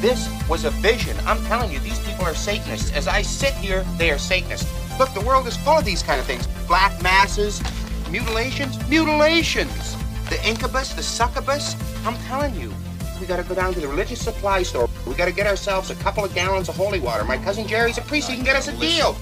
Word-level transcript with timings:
This 0.00 0.28
was 0.48 0.64
a 0.64 0.70
vision. 0.70 1.16
I'm 1.26 1.44
telling 1.46 1.72
you, 1.72 1.80
these 1.80 1.98
people 2.00 2.24
are 2.24 2.34
Satanists. 2.34 2.92
As 2.92 3.08
I 3.08 3.22
sit 3.22 3.52
here, 3.54 3.84
they 3.96 4.12
are 4.12 4.18
Satanists. 4.18 4.70
Look, 4.96 5.12
the 5.12 5.20
world 5.22 5.48
is 5.48 5.56
full 5.56 5.78
of 5.78 5.84
these 5.84 6.04
kind 6.04 6.20
of 6.20 6.26
things. 6.26 6.46
Black 6.68 7.02
masses, 7.02 7.60
mutilations, 8.08 8.78
mutilations. 8.88 9.96
The 10.28 10.38
incubus, 10.46 10.92
the 10.92 11.02
succubus. 11.02 11.74
I'm 12.06 12.16
telling 12.28 12.54
you, 12.54 12.72
we 13.20 13.26
gotta 13.26 13.42
go 13.42 13.56
down 13.56 13.74
to 13.74 13.80
the 13.80 13.88
religious 13.88 14.22
supply 14.22 14.62
store. 14.62 14.88
We 15.04 15.14
gotta 15.14 15.32
get 15.32 15.48
ourselves 15.48 15.90
a 15.90 15.96
couple 15.96 16.24
of 16.24 16.32
gallons 16.32 16.68
of 16.68 16.76
holy 16.76 17.00
water. 17.00 17.24
My 17.24 17.38
cousin 17.38 17.66
Jerry's 17.66 17.98
a 17.98 18.02
priest. 18.02 18.30
He 18.30 18.36
can 18.36 18.44
get 18.44 18.54
us 18.54 18.68
a 18.68 18.76
deal. 18.78 19.16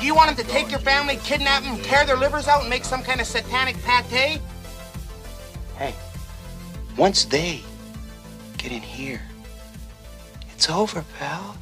Do 0.00 0.06
you 0.06 0.14
want 0.14 0.30
him 0.30 0.36
to 0.36 0.50
take 0.50 0.70
your 0.70 0.80
family, 0.80 1.16
kidnap 1.16 1.64
them, 1.64 1.76
tear 1.82 2.06
their 2.06 2.16
livers 2.16 2.48
out, 2.48 2.62
and 2.62 2.70
make 2.70 2.84
some 2.84 3.02
kind 3.02 3.20
of 3.20 3.26
satanic 3.26 3.76
pate? 3.82 4.40
Hey, 5.76 5.94
once 6.96 7.26
they 7.26 7.60
get 8.56 8.72
in 8.72 8.80
here, 8.80 9.20
it's 10.62 10.70
over, 10.70 11.04
pal. 11.18 11.56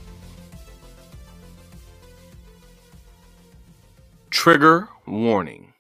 Trigger 4.29 4.91
warning. 5.07 5.73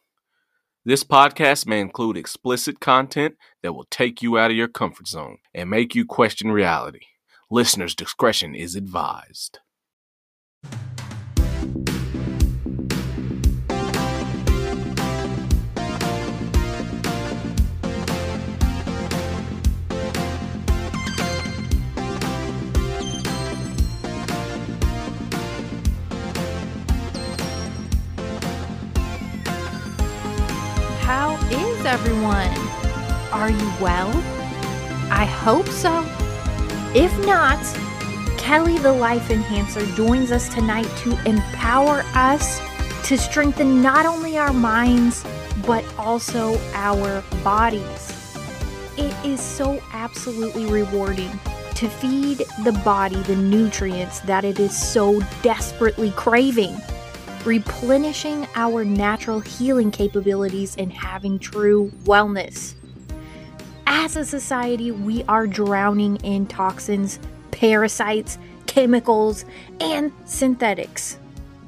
This 0.86 1.04
podcast 1.04 1.66
may 1.66 1.82
include 1.82 2.16
explicit 2.16 2.80
content 2.80 3.34
that 3.62 3.74
will 3.74 3.84
take 3.90 4.22
you 4.22 4.38
out 4.38 4.50
of 4.50 4.56
your 4.56 4.68
comfort 4.68 5.06
zone 5.06 5.36
and 5.52 5.68
make 5.68 5.94
you 5.94 6.06
question 6.06 6.50
reality. 6.50 7.08
Listener's 7.50 7.94
discretion 7.94 8.54
is 8.54 8.74
advised. 8.74 9.58
How 31.12 31.34
is 31.50 31.84
everyone? 31.84 32.56
Are 33.32 33.50
you 33.50 33.72
well? 33.80 34.10
I 35.10 35.24
hope 35.24 35.66
so. 35.66 36.06
If 36.94 37.12
not, 37.26 37.58
Kelly 38.38 38.78
the 38.78 38.92
Life 38.92 39.28
Enhancer 39.28 39.84
joins 39.96 40.30
us 40.30 40.48
tonight 40.48 40.86
to 40.98 41.20
empower 41.28 42.04
us 42.14 42.60
to 43.08 43.18
strengthen 43.18 43.82
not 43.82 44.06
only 44.06 44.38
our 44.38 44.52
minds, 44.52 45.24
but 45.66 45.84
also 45.98 46.56
our 46.74 47.24
bodies. 47.42 48.36
It 48.96 49.12
is 49.26 49.40
so 49.40 49.82
absolutely 49.92 50.66
rewarding 50.66 51.32
to 51.74 51.88
feed 51.88 52.44
the 52.62 52.80
body 52.84 53.20
the 53.22 53.34
nutrients 53.34 54.20
that 54.20 54.44
it 54.44 54.60
is 54.60 54.80
so 54.80 55.20
desperately 55.42 56.12
craving 56.12 56.80
replenishing 57.44 58.46
our 58.54 58.84
natural 58.84 59.40
healing 59.40 59.90
capabilities 59.90 60.76
and 60.76 60.92
having 60.92 61.38
true 61.38 61.90
wellness. 62.04 62.74
As 63.86 64.16
a 64.16 64.24
society, 64.24 64.90
we 64.90 65.24
are 65.24 65.46
drowning 65.46 66.16
in 66.16 66.46
toxins, 66.46 67.18
parasites, 67.50 68.38
chemicals, 68.66 69.44
and 69.80 70.12
synthetics. 70.24 71.18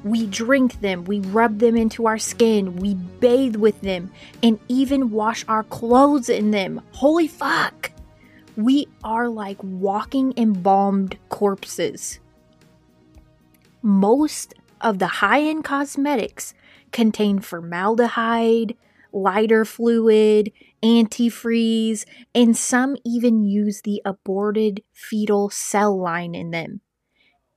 We 0.03 0.27
drink 0.27 0.81
them, 0.81 1.05
we 1.05 1.19
rub 1.19 1.59
them 1.59 1.77
into 1.77 2.07
our 2.07 2.17
skin, 2.17 2.75
we 2.77 2.95
bathe 2.95 3.55
with 3.55 3.79
them, 3.81 4.11
and 4.41 4.59
even 4.67 5.11
wash 5.11 5.45
our 5.47 5.63
clothes 5.63 6.29
in 6.29 6.51
them. 6.51 6.81
Holy 6.91 7.27
fuck! 7.27 7.91
We 8.55 8.87
are 9.03 9.29
like 9.29 9.57
walking 9.61 10.33
embalmed 10.37 11.17
corpses. 11.29 12.19
Most 13.81 14.53
of 14.83 14.99
the 14.99 15.07
high 15.07 15.41
end 15.41 15.63
cosmetics 15.63 16.53
contain 16.91 17.39
formaldehyde, 17.39 18.75
lighter 19.11 19.65
fluid, 19.65 20.51
antifreeze, 20.83 22.05
and 22.35 22.55
some 22.57 22.97
even 23.05 23.43
use 23.43 23.81
the 23.81 24.01
aborted 24.05 24.83
fetal 24.91 25.49
cell 25.49 25.97
line 25.99 26.35
in 26.35 26.51
them. 26.51 26.81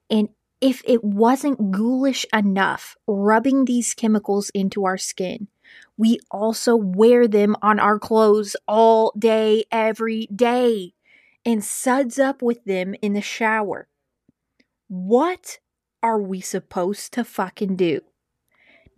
And 0.09 0.29
if 0.61 0.83
it 0.87 1.05
wasn't 1.05 1.73
ghoulish 1.73 2.25
enough 2.33 2.97
rubbing 3.07 3.65
these 3.65 3.95
chemicals 3.95 4.51
into 4.51 4.85
our 4.85 4.97
skin, 4.97 5.49
we 5.97 6.19
also 6.31 6.77
wear 6.77 7.27
them 7.27 7.57
on 7.63 7.79
our 7.79 7.99
clothes 7.99 8.57
all 8.67 9.13
day, 9.19 9.65
every 9.71 10.27
day, 10.35 10.95
and 11.45 11.63
suds 11.63 12.19
up 12.19 12.43
with 12.43 12.65
them 12.65 12.95
in 13.03 13.13
the 13.13 13.21
shower. 13.21 13.89
What 14.89 15.59
are 16.03 16.21
we 16.21 16.41
supposed 16.41 17.13
to 17.15 17.25
fucking 17.25 17.77
do? 17.77 18.01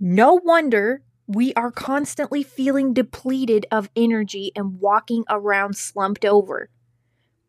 No 0.00 0.34
wonder 0.34 1.03
we 1.26 1.53
are 1.54 1.70
constantly 1.70 2.42
feeling 2.42 2.94
depleted 2.94 3.66
of 3.70 3.91
energy 3.94 4.50
and 4.56 4.81
walking 4.81 5.25
around 5.28 5.76
slumped 5.76 6.25
over. 6.25 6.70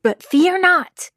But 0.02 0.22
fear 0.22 0.60
not. 0.60 1.12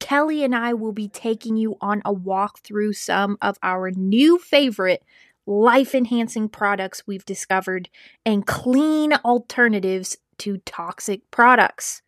Kelly 0.00 0.42
and 0.42 0.54
I 0.54 0.74
will 0.74 0.92
be 0.92 1.08
taking 1.08 1.56
you 1.56 1.76
on 1.80 2.02
a 2.04 2.12
walk 2.12 2.58
through 2.60 2.94
some 2.94 3.38
of 3.40 3.58
our 3.62 3.90
new 3.90 4.38
favorite 4.38 5.02
life 5.46 5.94
enhancing 5.94 6.48
products 6.48 7.06
we've 7.06 7.24
discovered 7.24 7.88
and 8.24 8.46
clean 8.46 9.12
alternatives 9.24 10.16
to 10.38 10.58
toxic 10.58 11.30
products. 11.30 12.02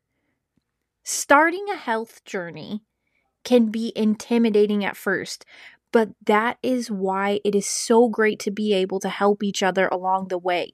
Starting 1.05 1.67
a 1.71 1.77
health 1.77 2.25
journey 2.25 2.83
can 3.47 3.71
be 3.71 3.93
intimidating 3.97 4.85
at 4.85 4.97
first, 4.97 5.47
but 5.93 6.11
that 6.27 6.59
is 6.63 6.91
why 6.91 7.41
it 7.45 7.55
is 7.55 7.67
so 7.67 8.09
great 8.09 8.39
to 8.41 8.51
be 8.51 8.75
able 8.75 9.01
to 9.01 9.09
help 9.09 9.43
each 9.43 9.63
other 9.63 9.89
along 9.89 10.29
the 10.29 10.37
way. 10.37 10.73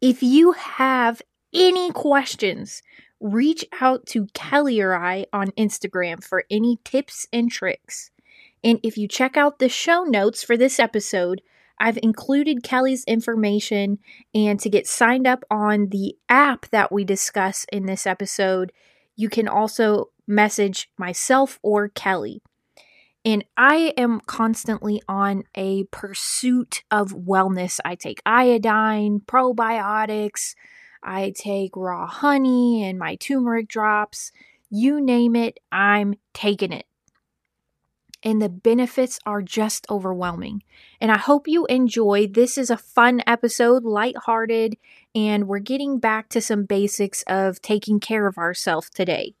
If 0.00 0.22
you 0.22 0.52
have 0.52 1.22
any 1.54 1.90
questions, 1.90 2.82
reach 3.18 3.64
out 3.80 4.04
to 4.06 4.26
Kelly 4.34 4.78
or 4.78 4.94
I 4.94 5.24
on 5.32 5.50
Instagram 5.52 6.22
for 6.22 6.44
any 6.50 6.78
tips 6.84 7.26
and 7.32 7.50
tricks. 7.50 8.10
And 8.62 8.78
if 8.82 8.98
you 8.98 9.08
check 9.08 9.38
out 9.38 9.58
the 9.58 9.70
show 9.70 10.04
notes 10.04 10.44
for 10.44 10.56
this 10.56 10.78
episode, 10.78 11.40
I've 11.78 11.98
included 12.02 12.62
Kelly's 12.62 13.04
information 13.04 14.00
and 14.34 14.60
to 14.60 14.68
get 14.68 14.86
signed 14.86 15.26
up 15.26 15.44
on 15.50 15.88
the 15.88 16.16
app 16.28 16.66
that 16.70 16.92
we 16.92 17.04
discuss 17.04 17.64
in 17.72 17.86
this 17.86 18.06
episode, 18.06 18.70
you 19.14 19.30
can 19.30 19.48
also 19.48 20.10
message 20.26 20.90
myself 20.98 21.58
or 21.62 21.88
Kelly. 21.88 22.42
And 23.24 23.44
I 23.56 23.92
am 23.96 24.20
constantly 24.20 25.02
on 25.08 25.42
a 25.56 25.84
pursuit 25.90 26.84
of 26.92 27.10
wellness. 27.10 27.80
I 27.84 27.96
take 27.96 28.22
iodine, 28.24 29.20
probiotics, 29.20 30.54
I 31.02 31.32
take 31.36 31.76
raw 31.76 32.06
honey 32.06 32.84
and 32.84 32.98
my 32.98 33.16
turmeric 33.16 33.68
drops. 33.68 34.32
You 34.70 35.00
name 35.00 35.34
it, 35.36 35.58
I'm 35.72 36.14
taking 36.34 36.72
it. 36.72 36.86
And 38.22 38.42
the 38.42 38.48
benefits 38.48 39.20
are 39.24 39.42
just 39.42 39.86
overwhelming. 39.88 40.62
And 41.00 41.12
I 41.12 41.18
hope 41.18 41.46
you 41.46 41.66
enjoy. 41.66 42.26
This 42.26 42.58
is 42.58 42.70
a 42.70 42.76
fun 42.76 43.22
episode, 43.26 43.84
lighthearted, 43.84 44.76
and 45.14 45.46
we're 45.46 45.60
getting 45.60 45.98
back 45.98 46.28
to 46.30 46.40
some 46.40 46.64
basics 46.64 47.22
of 47.28 47.62
taking 47.62 48.00
care 48.00 48.26
of 48.26 48.38
ourselves 48.38 48.90
today. 48.90 49.34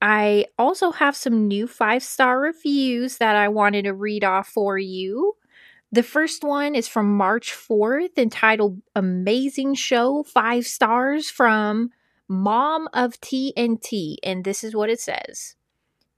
I 0.00 0.46
also 0.58 0.92
have 0.92 1.14
some 1.14 1.46
new 1.46 1.66
five 1.66 2.02
star 2.02 2.40
reviews 2.40 3.18
that 3.18 3.36
I 3.36 3.48
wanted 3.48 3.82
to 3.84 3.92
read 3.92 4.24
off 4.24 4.48
for 4.48 4.78
you. 4.78 5.36
The 5.92 6.02
first 6.02 6.44
one 6.44 6.74
is 6.74 6.86
from 6.86 7.16
March 7.16 7.52
4th 7.52 8.16
entitled 8.16 8.80
Amazing 8.94 9.74
Show, 9.74 10.22
five 10.22 10.66
stars 10.66 11.28
from 11.28 11.90
Mom 12.28 12.88
of 12.92 13.20
TNT. 13.20 14.16
And 14.22 14.44
this 14.44 14.62
is 14.62 14.74
what 14.74 14.88
it 14.88 15.00
says 15.00 15.56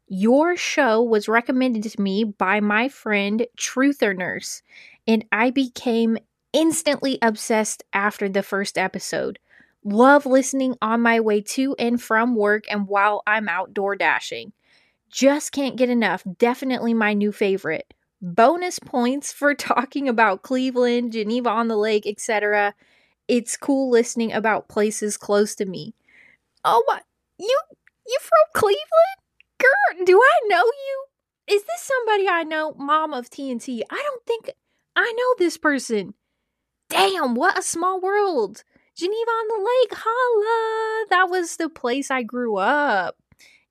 Your 0.06 0.56
show 0.56 1.02
was 1.02 1.26
recommended 1.26 1.82
to 1.84 2.00
me 2.00 2.22
by 2.24 2.60
my 2.60 2.88
friend 2.88 3.46
Truther 3.58 4.16
Nurse, 4.16 4.62
and 5.08 5.24
I 5.32 5.50
became 5.50 6.18
instantly 6.52 7.18
obsessed 7.22 7.82
after 7.94 8.28
the 8.28 8.42
first 8.42 8.76
episode. 8.76 9.38
Love 9.84 10.26
listening 10.26 10.76
on 10.80 11.00
my 11.00 11.18
way 11.20 11.40
to 11.40 11.74
and 11.78 12.00
from 12.00 12.36
work 12.36 12.64
and 12.70 12.86
while 12.86 13.22
I'm 13.26 13.48
outdoor 13.48 13.96
dashing. 13.96 14.52
Just 15.10 15.52
can't 15.52 15.76
get 15.76 15.90
enough. 15.90 16.22
Definitely 16.38 16.94
my 16.94 17.14
new 17.14 17.32
favorite. 17.32 17.92
Bonus 18.20 18.78
points 18.78 19.32
for 19.32 19.54
talking 19.56 20.08
about 20.08 20.42
Cleveland, 20.42 21.12
Geneva 21.12 21.50
on 21.50 21.68
the 21.68 21.76
Lake, 21.76 22.06
etc. 22.06 22.74
It's 23.26 23.56
cool 23.56 23.90
listening 23.90 24.32
about 24.32 24.68
places 24.68 25.16
close 25.16 25.54
to 25.56 25.66
me. 25.66 25.94
Oh 26.64 26.84
my, 26.86 27.00
you 27.38 27.60
you 28.06 28.18
from 28.20 28.60
Cleveland? 28.60 29.18
Girl, 29.58 30.04
do 30.06 30.20
I 30.20 30.40
know 30.48 30.64
you? 30.64 31.04
Is 31.48 31.62
this 31.62 31.80
somebody 31.80 32.28
I 32.28 32.44
know? 32.44 32.74
Mom 32.78 33.12
of 33.12 33.28
TNT. 33.28 33.82
I 33.90 34.02
don't 34.02 34.24
think 34.26 34.50
I 34.94 35.12
know 35.12 35.34
this 35.44 35.56
person. 35.56 36.14
Damn, 36.88 37.34
what 37.34 37.58
a 37.58 37.62
small 37.62 38.00
world. 38.00 38.64
Geneva 38.94 39.30
on 39.30 39.48
the 39.48 39.58
Lake, 39.58 39.94
holla! 40.04 41.06
That 41.10 41.30
was 41.30 41.56
the 41.56 41.70
place 41.70 42.10
I 42.10 42.22
grew 42.22 42.56
up. 42.56 43.16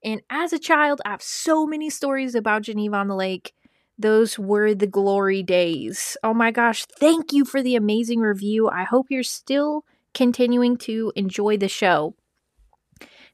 And 0.04 0.20
as 0.30 0.52
a 0.52 0.58
child, 0.58 1.00
I 1.04 1.10
have 1.10 1.22
so 1.22 1.64
many 1.66 1.90
stories 1.90 2.34
about 2.34 2.62
Geneva 2.62 2.96
on 2.96 3.06
the 3.08 3.14
Lake. 3.14 3.52
Those 3.96 4.36
were 4.38 4.74
the 4.74 4.88
glory 4.88 5.44
days. 5.44 6.16
Oh 6.24 6.34
my 6.34 6.50
gosh, 6.50 6.86
thank 6.86 7.32
you 7.32 7.44
for 7.44 7.62
the 7.62 7.76
amazing 7.76 8.18
review. 8.20 8.68
I 8.68 8.82
hope 8.82 9.06
you're 9.10 9.22
still 9.22 9.84
continuing 10.12 10.76
to 10.78 11.12
enjoy 11.14 11.56
the 11.56 11.68
show. 11.68 12.16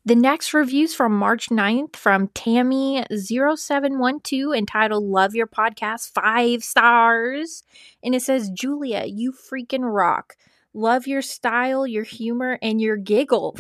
The 0.04 0.14
next 0.14 0.52
review's 0.54 0.94
from 0.94 1.16
March 1.16 1.48
9th 1.48 1.96
from 1.96 2.28
Tammy0712 2.28 4.56
entitled 4.56 5.04
Love 5.04 5.34
Your 5.34 5.46
Podcast, 5.46 6.12
five 6.12 6.62
stars. 6.64 7.62
And 8.02 8.14
it 8.14 8.22
says, 8.22 8.50
Julia, 8.50 9.04
you 9.06 9.32
freaking 9.32 9.90
rock. 9.92 10.36
Love 10.74 11.06
your 11.06 11.22
style, 11.22 11.86
your 11.86 12.04
humor, 12.04 12.58
and 12.62 12.80
your 12.80 12.96
giggle. 12.96 13.56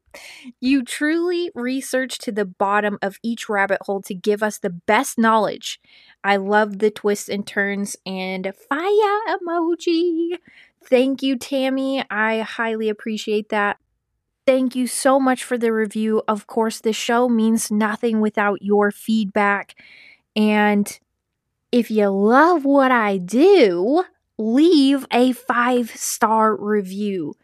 you 0.60 0.82
truly 0.82 1.50
research 1.54 2.18
to 2.18 2.32
the 2.32 2.44
bottom 2.44 2.98
of 3.02 3.18
each 3.22 3.48
rabbit 3.48 3.78
hole 3.82 4.02
to 4.02 4.14
give 4.14 4.42
us 4.42 4.58
the 4.58 4.70
best 4.70 5.18
knowledge. 5.18 5.80
I 6.24 6.36
love 6.36 6.78
the 6.78 6.90
twists 6.90 7.28
and 7.28 7.46
turns 7.46 7.96
and 8.04 8.52
fire 8.68 9.20
emoji. 9.28 10.38
Thank 10.84 11.22
you, 11.22 11.36
Tammy. 11.36 12.04
I 12.10 12.40
highly 12.40 12.88
appreciate 12.88 13.50
that. 13.50 13.78
Thank 14.46 14.74
you 14.74 14.86
so 14.86 15.20
much 15.20 15.44
for 15.44 15.58
the 15.58 15.72
review. 15.72 16.22
Of 16.26 16.46
course, 16.46 16.80
the 16.80 16.94
show 16.94 17.28
means 17.28 17.70
nothing 17.70 18.20
without 18.20 18.62
your 18.62 18.90
feedback. 18.90 19.74
And 20.34 20.98
if 21.70 21.90
you 21.90 22.08
love 22.08 22.64
what 22.64 22.90
I 22.90 23.18
do, 23.18 24.04
leave 24.38 25.04
a 25.12 25.32
five 25.32 25.90
star 25.90 26.56
review. 26.56 27.34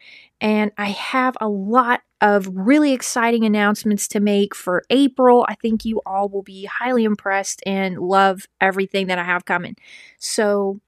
And 0.41 0.73
I 0.79 0.87
have 0.87 1.37
a 1.41 1.49
lot 1.49 2.03
of 2.21 2.49
really 2.53 2.93
exciting 2.93 3.45
announcements 3.45 4.09
to 4.09 4.21
make 4.21 4.55
for 4.55 4.83
April. 4.91 5.45
I 5.49 5.55
think 5.57 5.85
you 5.85 6.01
all 6.07 6.29
will 6.29 6.43
be 6.43 6.65
highly 6.65 7.05
impressed 7.05 7.63
and 7.67 7.99
love 7.99 8.47
everything 8.61 9.09
that 9.09 9.19
I 9.19 9.25
have 9.25 9.45
coming. 9.45 9.77
So 10.19 10.81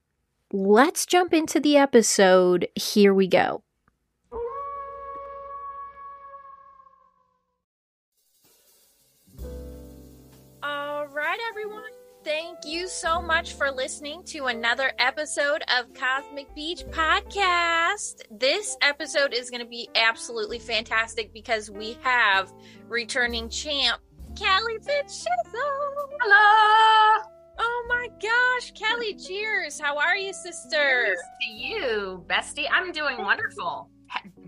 let's 0.53 1.07
jump 1.07 1.35
into 1.35 1.61
the 1.61 1.77
episode. 1.77 2.69
Here 2.75 3.13
we 3.13 3.27
go. 3.29 3.63
Thank 12.27 12.67
you 12.67 12.89
so 12.89 13.23
much 13.23 13.53
for 13.53 13.71
listening 13.71 14.25
to 14.25 14.47
another 14.47 14.91
episode 14.99 15.63
of 15.79 15.95
Cosmic 15.95 16.53
Beach 16.57 16.83
Podcast. 16.91 18.23
This 18.33 18.77
episode 18.83 19.33
is 19.33 19.49
going 19.49 19.63
to 19.63 19.69
be 19.69 19.89
absolutely 19.95 20.59
fantastic 20.59 21.33
because 21.33 21.71
we 21.71 21.97
have 22.03 22.53
returning 22.89 23.49
champ 23.49 24.01
Kelly 24.35 24.79
Fitzgerald. 24.79 26.11
Hello. 26.21 27.23
Oh 27.61 27.87
my 27.89 28.09
gosh, 28.21 28.73
Kelly, 28.73 29.15
cheers. 29.15 29.79
How 29.79 29.97
are 29.97 30.17
you, 30.17 30.33
sister? 30.33 31.05
Cheers 31.05 31.19
to 31.43 31.53
you, 31.53 32.25
bestie. 32.27 32.67
I'm 32.73 32.91
doing 32.91 33.19
wonderful. 33.19 33.89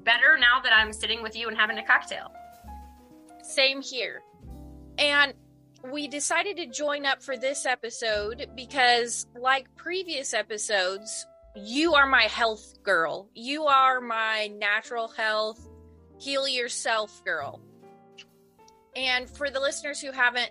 Better 0.03 0.37
now 0.37 0.61
that 0.65 0.73
I'm 0.75 0.93
sitting 0.93 1.23
with 1.23 1.37
you 1.37 1.47
and 1.47 1.57
having 1.57 1.79
a 1.79 1.87
cocktail. 1.87 2.33
Same 3.45 3.81
here. 3.81 4.23
And 4.99 5.33
we 5.85 6.09
decided 6.09 6.57
to 6.57 6.67
join 6.67 7.07
up 7.07 7.23
for 7.23 7.37
this 7.37 7.67
episode 7.67 8.49
because, 8.55 9.27
like 9.41 9.75
previous 9.77 10.35
episodes, 10.35 11.27
you 11.57 11.95
are 11.95 12.07
my 12.07 12.25
health 12.25 12.83
girl. 12.83 13.29
You 13.35 13.65
are 13.65 14.01
my 14.01 14.51
natural 14.59 15.09
health, 15.09 15.61
heal 16.19 16.49
yourself 16.49 17.23
girl. 17.25 17.61
And 18.97 19.29
for 19.31 19.51
the 19.51 19.61
listeners 19.61 20.01
who 20.01 20.11
haven't 20.11 20.51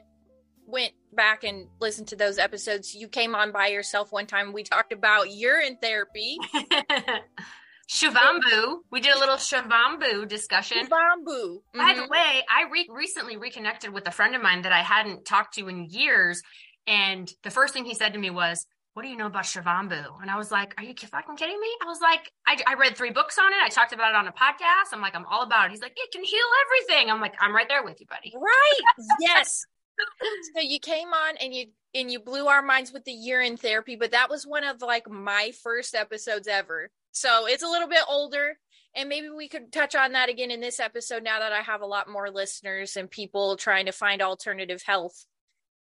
went 0.66 0.94
back 1.14 1.44
and 1.44 1.68
listened 1.80 2.10
to 2.10 2.16
those 2.16 2.38
episodes, 2.38 2.94
you 2.96 3.08
came 3.08 3.36
on 3.36 3.52
by 3.52 3.68
yourself 3.68 4.12
one 4.12 4.28
time. 4.28 4.54
We 4.54 4.64
talked 4.64 4.94
about 4.94 5.32
urine 5.32 5.78
therapy. 5.82 6.38
Shivambu. 7.89 8.80
We 8.92 9.00
did 9.00 9.16
a 9.16 9.19
little 9.19 9.36
Shivambu 9.36 10.28
discussion. 10.28 10.86
Shivambu. 10.86 11.28
Mm-hmm. 11.28 11.80
By 11.80 11.94
the 11.94 12.07
way, 12.07 12.44
I 12.50 12.69
re- 12.72 12.89
recently 12.92 13.38
reconnected 13.38 13.94
with 13.94 14.07
a 14.07 14.12
friend 14.12 14.36
of 14.36 14.42
mine 14.42 14.63
that 14.63 14.74
I 14.74 14.81
hadn't 14.81 15.25
talked 15.25 15.56
to 15.56 15.68
in 15.69 15.86
years. 15.89 16.42
And 16.86 17.31
the 17.44 17.50
first 17.50 17.74
thing 17.74 17.86
he 17.86 17.94
said 17.94 18.13
to 18.13 18.19
me 18.19 18.30
was, 18.30 18.66
what 18.94 19.04
do 19.04 19.10
you 19.10 19.16
know 19.18 19.28
about 19.28 19.44
Shivambu? 19.44 20.22
And 20.22 20.31
I 20.31 20.38
was 20.38 20.51
like, 20.51 20.74
are 20.78 20.84
you 20.84 20.95
fucking 20.95 21.36
kidding 21.36 21.60
me? 21.60 21.68
I 21.84 21.86
was 21.86 22.01
like, 22.01 22.31
I, 22.48 22.57
I 22.66 22.74
read 22.74 22.98
three 22.98 23.12
books 23.12 23.38
on 23.38 23.45
it. 23.45 23.63
I 23.63 23.69
talked 23.69 23.94
about 23.94 24.10
it 24.10 24.16
on 24.16 24.28
a 24.28 24.31
podcast. 24.31 24.92
I'm 24.92 25.01
like, 25.01 25.16
I'm 25.16 25.25
all 25.28 25.44
about 25.44 25.68
it. 25.68 25.72
He's 25.72 25.81
like, 25.81 25.94
it 25.95 26.12
can 26.12 26.24
heal 26.24 26.40
everything. 26.66 27.12
I'm 27.12 27.22
like, 27.22 27.36
I'm 27.40 27.54
right 27.54 27.68
there 27.69 27.83
with 27.83 28.00
you, 28.00 28.07
buddy. 28.07 28.33
Right. 28.36 29.07
yes. 29.19 29.66
so 30.56 30.62
you 30.62 30.80
came 30.80 31.10
on 31.10 31.38
and 31.38 31.54
you 31.54 31.68
and 31.94 32.12
you 32.12 32.19
blew 32.19 32.48
our 32.48 32.63
minds 32.63 32.92
with 32.92 33.06
the 33.06 33.12
urine 33.12 33.57
therapy, 33.57 33.98
but 33.98 34.12
that 34.12 34.31
was 34.31 34.45
one 34.45 34.63
of 34.63 34.81
like 34.81 35.07
my 35.07 35.51
first 35.62 35.94
episodes 35.94 36.48
ever. 36.48 36.90
So 37.18 37.48
it's 37.48 37.64
a 37.64 37.68
little 37.68 37.88
bit 37.88 38.04
older. 38.08 38.58
And 38.96 39.10
maybe 39.10 39.30
we 39.30 39.48
could 39.48 39.72
touch 39.72 39.94
on 39.96 40.14
that 40.14 40.30
again 40.30 40.50
in 40.50 40.60
this 40.60 40.80
episode 40.80 41.22
now 41.24 41.40
that 41.40 41.54
I 41.54 41.62
have 41.62 41.81
a 41.81 41.86
lot 41.86 42.10
more 42.10 42.31
listeners 42.31 42.96
and 42.96 43.10
people 43.10 43.56
trying 43.56 43.86
to 43.86 43.92
find 43.92 44.22
alternative 44.22 44.81
health. 44.84 45.25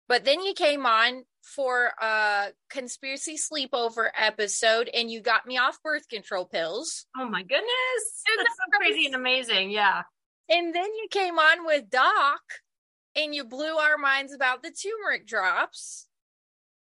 But 0.10 0.26
then 0.26 0.42
you 0.42 0.54
came 0.54 0.86
on 0.86 1.24
for 1.56 1.92
a 2.02 2.48
conspiracy 2.70 3.38
sleepover 3.38 4.10
episode 4.18 4.90
and 4.94 5.10
you 5.10 5.22
got 5.22 5.46
me 5.46 5.58
off 5.58 5.82
birth 5.82 6.10
control 6.10 6.46
pills. 6.46 7.06
Oh 7.18 7.30
my 7.30 7.44
goodness. 7.44 8.24
That's 8.38 8.50
so 8.50 8.78
crazy 8.78 9.06
and 9.06 9.16
amazing. 9.16 9.72
Yeah. 9.72 10.04
And 10.50 10.74
then 10.74 10.86
you 10.86 11.08
came 11.10 11.40
on 11.40 11.66
with 11.66 11.90
Doc 11.90 12.42
and 13.16 13.34
you 13.34 13.46
blew 13.46 13.78
our 13.78 13.98
minds 13.98 14.34
about 14.34 14.64
the 14.64 14.72
turmeric 14.72 15.28
drops. 15.28 16.07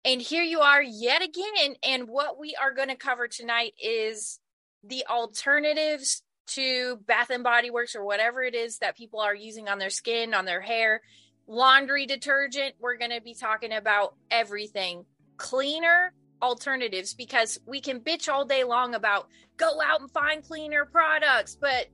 And 0.05 0.21
here 0.21 0.43
you 0.43 0.61
are 0.61 0.83
yet 0.83 1.23
again. 1.23 1.77
And 1.83 2.09
what 2.09 2.39
we 2.39 2.57
are 2.61 2.75
going 2.75 2.89
to 2.89 2.97
cover 2.97 3.29
tonight 3.29 3.75
is 3.83 4.41
the 4.83 5.05
alternatives 5.09 6.23
to 6.49 6.97
Bath 7.07 7.31
and 7.31 7.45
Body 7.45 7.71
Works 7.71 7.95
or 7.95 8.05
whatever 8.05 8.43
it 8.43 8.55
is 8.55 8.79
that 8.79 8.97
people 8.97 9.21
are 9.21 9.35
using 9.35 9.69
on 9.69 9.79
their 9.79 9.91
skin, 9.91 10.35
on 10.35 10.45
their 10.45 10.61
hair, 10.61 11.01
laundry 11.47 12.07
detergent. 12.07 12.75
We're 12.81 12.99
going 12.99 13.13
to 13.13 13.21
be 13.21 13.35
talking 13.35 13.73
about 13.73 14.17
everything 14.31 15.05
cleaner 15.37 16.13
alternatives 16.43 17.15
because 17.15 17.61
we 17.65 17.81
can 17.81 18.01
bitch 18.01 18.29
all 18.29 18.45
day 18.45 18.65
long 18.65 18.95
about 18.95 19.29
go 19.57 19.81
out 19.81 20.01
and 20.01 20.11
find 20.11 20.43
cleaner 20.43 20.85
products. 20.85 21.56
But 21.61 21.87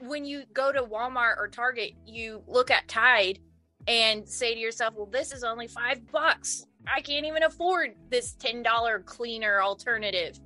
when 0.00 0.24
you 0.24 0.42
go 0.52 0.72
to 0.72 0.82
Walmart 0.82 1.36
or 1.38 1.48
Target, 1.48 1.92
you 2.04 2.42
look 2.48 2.72
at 2.72 2.88
Tide 2.88 3.38
and 3.86 4.28
say 4.28 4.54
to 4.54 4.60
yourself, 4.60 4.94
well, 4.96 5.06
this 5.06 5.32
is 5.32 5.44
only 5.44 5.68
five 5.68 6.10
bucks. 6.10 6.66
I 6.92 7.00
can't 7.00 7.26
even 7.26 7.42
afford 7.42 7.94
this 8.10 8.36
$10 8.36 9.04
cleaner 9.04 9.62
alternative. 9.62 10.38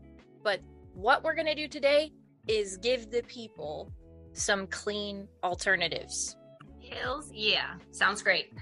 But 0.42 0.60
what 0.94 1.22
we're 1.22 1.34
going 1.34 1.46
to 1.46 1.54
do 1.54 1.68
today 1.68 2.12
is 2.46 2.76
give 2.78 3.10
the 3.10 3.22
people 3.22 3.92
some 4.32 4.66
clean 4.68 5.28
alternatives. 5.42 6.36
Hills, 6.80 7.30
yeah, 7.34 7.74
sounds 7.90 8.22
great. 8.22 8.52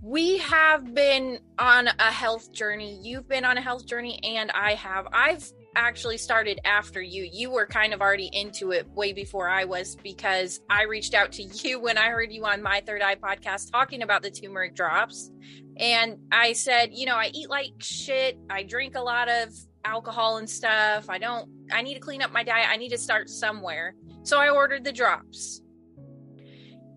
We 0.00 0.38
have 0.38 0.94
been 0.94 1.40
on 1.58 1.88
a 1.88 2.10
health 2.10 2.52
journey. 2.52 3.00
You've 3.02 3.28
been 3.28 3.44
on 3.44 3.58
a 3.58 3.60
health 3.60 3.84
journey, 3.84 4.20
and 4.22 4.50
I 4.52 4.74
have. 4.74 5.08
I've 5.12 5.44
actually 5.78 6.18
started 6.18 6.60
after 6.64 7.00
you. 7.00 7.28
You 7.32 7.50
were 7.50 7.66
kind 7.66 7.94
of 7.94 8.00
already 8.00 8.28
into 8.32 8.72
it 8.72 8.88
way 8.88 9.12
before 9.12 9.48
I 9.48 9.64
was 9.64 9.96
because 10.02 10.60
I 10.68 10.84
reached 10.84 11.14
out 11.14 11.32
to 11.32 11.42
you 11.42 11.80
when 11.80 11.96
I 11.96 12.08
heard 12.08 12.32
you 12.32 12.44
on 12.44 12.62
my 12.62 12.82
Third 12.84 13.00
Eye 13.00 13.14
podcast 13.14 13.70
talking 13.70 14.02
about 14.02 14.22
the 14.22 14.30
turmeric 14.30 14.74
drops. 14.74 15.30
And 15.76 16.18
I 16.32 16.52
said, 16.54 16.90
you 16.92 17.06
know, 17.06 17.14
I 17.14 17.30
eat 17.32 17.48
like 17.48 17.74
shit. 17.78 18.38
I 18.50 18.64
drink 18.64 18.96
a 18.96 19.00
lot 19.00 19.28
of 19.28 19.50
alcohol 19.84 20.38
and 20.38 20.50
stuff. 20.50 21.08
I 21.08 21.18
don't, 21.18 21.48
I 21.72 21.82
need 21.82 21.94
to 21.94 22.00
clean 22.00 22.22
up 22.22 22.32
my 22.32 22.42
diet. 22.42 22.68
I 22.68 22.76
need 22.76 22.90
to 22.90 22.98
start 22.98 23.30
somewhere. 23.30 23.94
So 24.24 24.38
I 24.40 24.50
ordered 24.50 24.82
the 24.82 24.92
drops. 24.92 25.62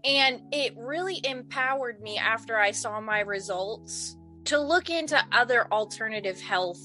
And 0.04 0.42
it 0.52 0.74
really 0.76 1.22
empowered 1.24 2.02
me 2.02 2.18
after 2.18 2.58
I 2.58 2.72
saw 2.72 3.00
my 3.00 3.20
results 3.20 4.18
to 4.46 4.60
look 4.60 4.90
into 4.90 5.24
other 5.32 5.72
alternative 5.72 6.42
health 6.42 6.80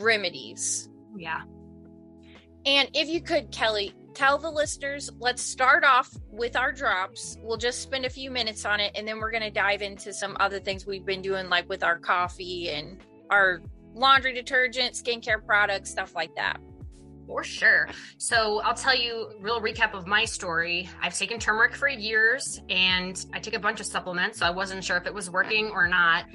remedies. 0.00 0.88
Yeah. 1.16 1.42
And 2.64 2.90
if 2.94 3.08
you 3.08 3.20
could, 3.22 3.52
Kelly, 3.52 3.94
tell 4.14 4.38
the 4.38 4.50
listeners, 4.50 5.10
let's 5.18 5.42
start 5.42 5.84
off 5.84 6.10
with 6.30 6.56
our 6.56 6.72
drops. 6.72 7.36
We'll 7.42 7.58
just 7.58 7.82
spend 7.82 8.04
a 8.04 8.10
few 8.10 8.30
minutes 8.30 8.64
on 8.64 8.80
it 8.80 8.92
and 8.94 9.06
then 9.06 9.18
we're 9.20 9.30
going 9.30 9.42
to 9.42 9.50
dive 9.50 9.82
into 9.82 10.12
some 10.12 10.36
other 10.40 10.58
things 10.58 10.86
we've 10.86 11.04
been 11.04 11.22
doing, 11.22 11.48
like 11.48 11.68
with 11.68 11.84
our 11.84 11.98
coffee 11.98 12.70
and 12.70 12.98
our 13.30 13.60
laundry 13.94 14.32
detergent, 14.32 14.94
skincare 14.94 15.44
products, 15.44 15.90
stuff 15.90 16.14
like 16.14 16.34
that. 16.34 16.58
For 17.26 17.42
sure. 17.42 17.88
So 18.18 18.60
I'll 18.62 18.74
tell 18.74 18.96
you 18.96 19.32
a 19.36 19.42
real 19.42 19.60
recap 19.60 19.94
of 19.94 20.06
my 20.06 20.24
story. 20.24 20.88
I've 21.02 21.16
taken 21.16 21.38
turmeric 21.38 21.74
for 21.74 21.88
years 21.88 22.62
and 22.68 23.24
I 23.32 23.40
took 23.40 23.54
a 23.54 23.58
bunch 23.58 23.80
of 23.80 23.86
supplements, 23.86 24.38
so 24.38 24.46
I 24.46 24.50
wasn't 24.50 24.84
sure 24.84 24.96
if 24.96 25.06
it 25.06 25.14
was 25.14 25.28
working 25.28 25.70
or 25.70 25.88
not. 25.88 26.26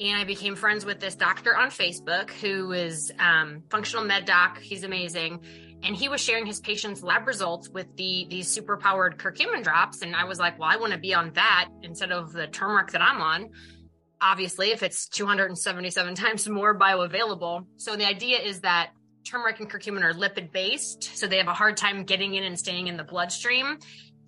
And 0.00 0.16
I 0.16 0.24
became 0.24 0.56
friends 0.56 0.86
with 0.86 0.98
this 0.98 1.14
doctor 1.14 1.54
on 1.54 1.68
Facebook 1.68 2.30
who 2.30 2.72
is 2.72 3.12
um, 3.18 3.62
functional 3.68 4.04
med 4.04 4.24
doc. 4.24 4.58
He's 4.58 4.82
amazing. 4.82 5.40
And 5.82 5.94
he 5.94 6.08
was 6.08 6.20
sharing 6.20 6.46
his 6.46 6.60
patients' 6.60 7.02
lab 7.02 7.26
results 7.26 7.68
with 7.68 7.86
the 7.96 8.26
these 8.28 8.48
super 8.48 8.76
powered 8.76 9.18
curcumin 9.18 9.62
drops. 9.62 10.02
And 10.02 10.16
I 10.16 10.24
was 10.24 10.38
like, 10.38 10.58
well, 10.58 10.68
I 10.70 10.76
want 10.76 10.92
to 10.92 10.98
be 10.98 11.14
on 11.14 11.32
that 11.34 11.68
instead 11.82 12.12
of 12.12 12.32
the 12.32 12.46
turmeric 12.46 12.92
that 12.92 13.02
I'm 13.02 13.20
on. 13.20 13.50
Obviously, 14.22 14.70
if 14.70 14.82
it's 14.82 15.08
277 15.08 16.14
times 16.16 16.48
more 16.48 16.78
bioavailable. 16.78 17.66
So 17.76 17.96
the 17.96 18.06
idea 18.06 18.38
is 18.38 18.60
that 18.60 18.90
turmeric 19.24 19.60
and 19.60 19.70
curcumin 19.70 20.02
are 20.02 20.14
lipid 20.14 20.50
based, 20.50 21.16
so 21.16 21.26
they 21.26 21.36
have 21.36 21.46
a 21.46 21.54
hard 21.54 21.76
time 21.76 22.04
getting 22.04 22.34
in 22.34 22.44
and 22.44 22.58
staying 22.58 22.86
in 22.86 22.96
the 22.96 23.04
bloodstream 23.04 23.78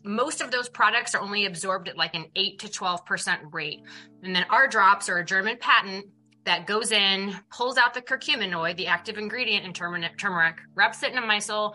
most 0.04 0.40
of 0.40 0.50
those 0.50 0.68
products 0.68 1.14
are 1.14 1.20
only 1.20 1.46
absorbed 1.46 1.88
at 1.88 1.96
like 1.96 2.14
an 2.14 2.26
8 2.34 2.58
to 2.60 2.68
12% 2.68 3.38
rate. 3.52 3.82
And 4.22 4.34
then 4.34 4.44
our 4.50 4.68
drops 4.68 5.08
are 5.08 5.18
a 5.18 5.24
German 5.24 5.56
patent 5.58 6.06
that 6.44 6.66
goes 6.66 6.90
in, 6.90 7.34
pulls 7.50 7.78
out 7.78 7.94
the 7.94 8.02
curcuminoid, 8.02 8.76
the 8.76 8.88
active 8.88 9.16
ingredient 9.16 9.64
in 9.64 9.72
turmeric, 9.72 10.56
wraps 10.74 11.02
it 11.02 11.12
in 11.12 11.18
a 11.18 11.22
micelle, 11.22 11.74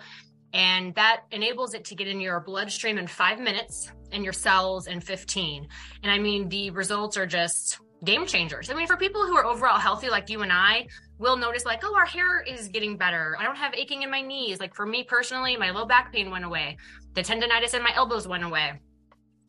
and 0.53 0.93
that 0.96 1.22
enables 1.31 1.74
it 1.74 1.86
to 1.86 1.96
get 1.96 2.07
in 2.07 2.19
your 2.19 2.39
bloodstream 2.41 2.98
in 2.98 3.07
five 3.07 3.39
minutes 3.39 3.91
and 4.12 4.24
your 4.24 4.34
cells 4.34 4.88
in 4.88 5.00
15. 5.00 5.67
And 6.03 6.12
I 6.12 6.17
mean, 6.17 6.50
the 6.50 6.72
results 6.72 7.17
are 7.17 7.25
just 7.25 7.79
game 8.03 8.25
changers. 8.25 8.69
I 8.69 8.74
mean, 8.74 8.88
for 8.88 8.98
people 8.98 9.25
who 9.25 9.36
are 9.38 9.46
overall 9.46 9.79
healthy, 9.79 10.10
like 10.10 10.29
you 10.29 10.41
and 10.41 10.51
I, 10.51 10.88
will 11.19 11.38
notice 11.38 11.65
like, 11.65 11.81
oh, 11.84 11.96
our 11.96 12.05
hair 12.05 12.41
is 12.41 12.67
getting 12.67 12.98
better. 12.98 13.36
I 13.39 13.43
don't 13.43 13.55
have 13.55 13.74
aching 13.74 14.03
in 14.03 14.12
my 14.12 14.22
knees. 14.22 14.60
Like 14.60 14.75
for 14.75 14.86
me 14.86 15.03
personally, 15.03 15.57
my 15.57 15.72
low 15.72 15.86
back 15.86 16.13
pain 16.13 16.29
went 16.29 16.46
away. 16.46 16.77
The 17.17 17.24
tendonitis 17.24 17.74
in 17.74 17.81
my 17.81 17.91
elbows 17.95 18.27
went 18.27 18.43
away. 18.43 18.74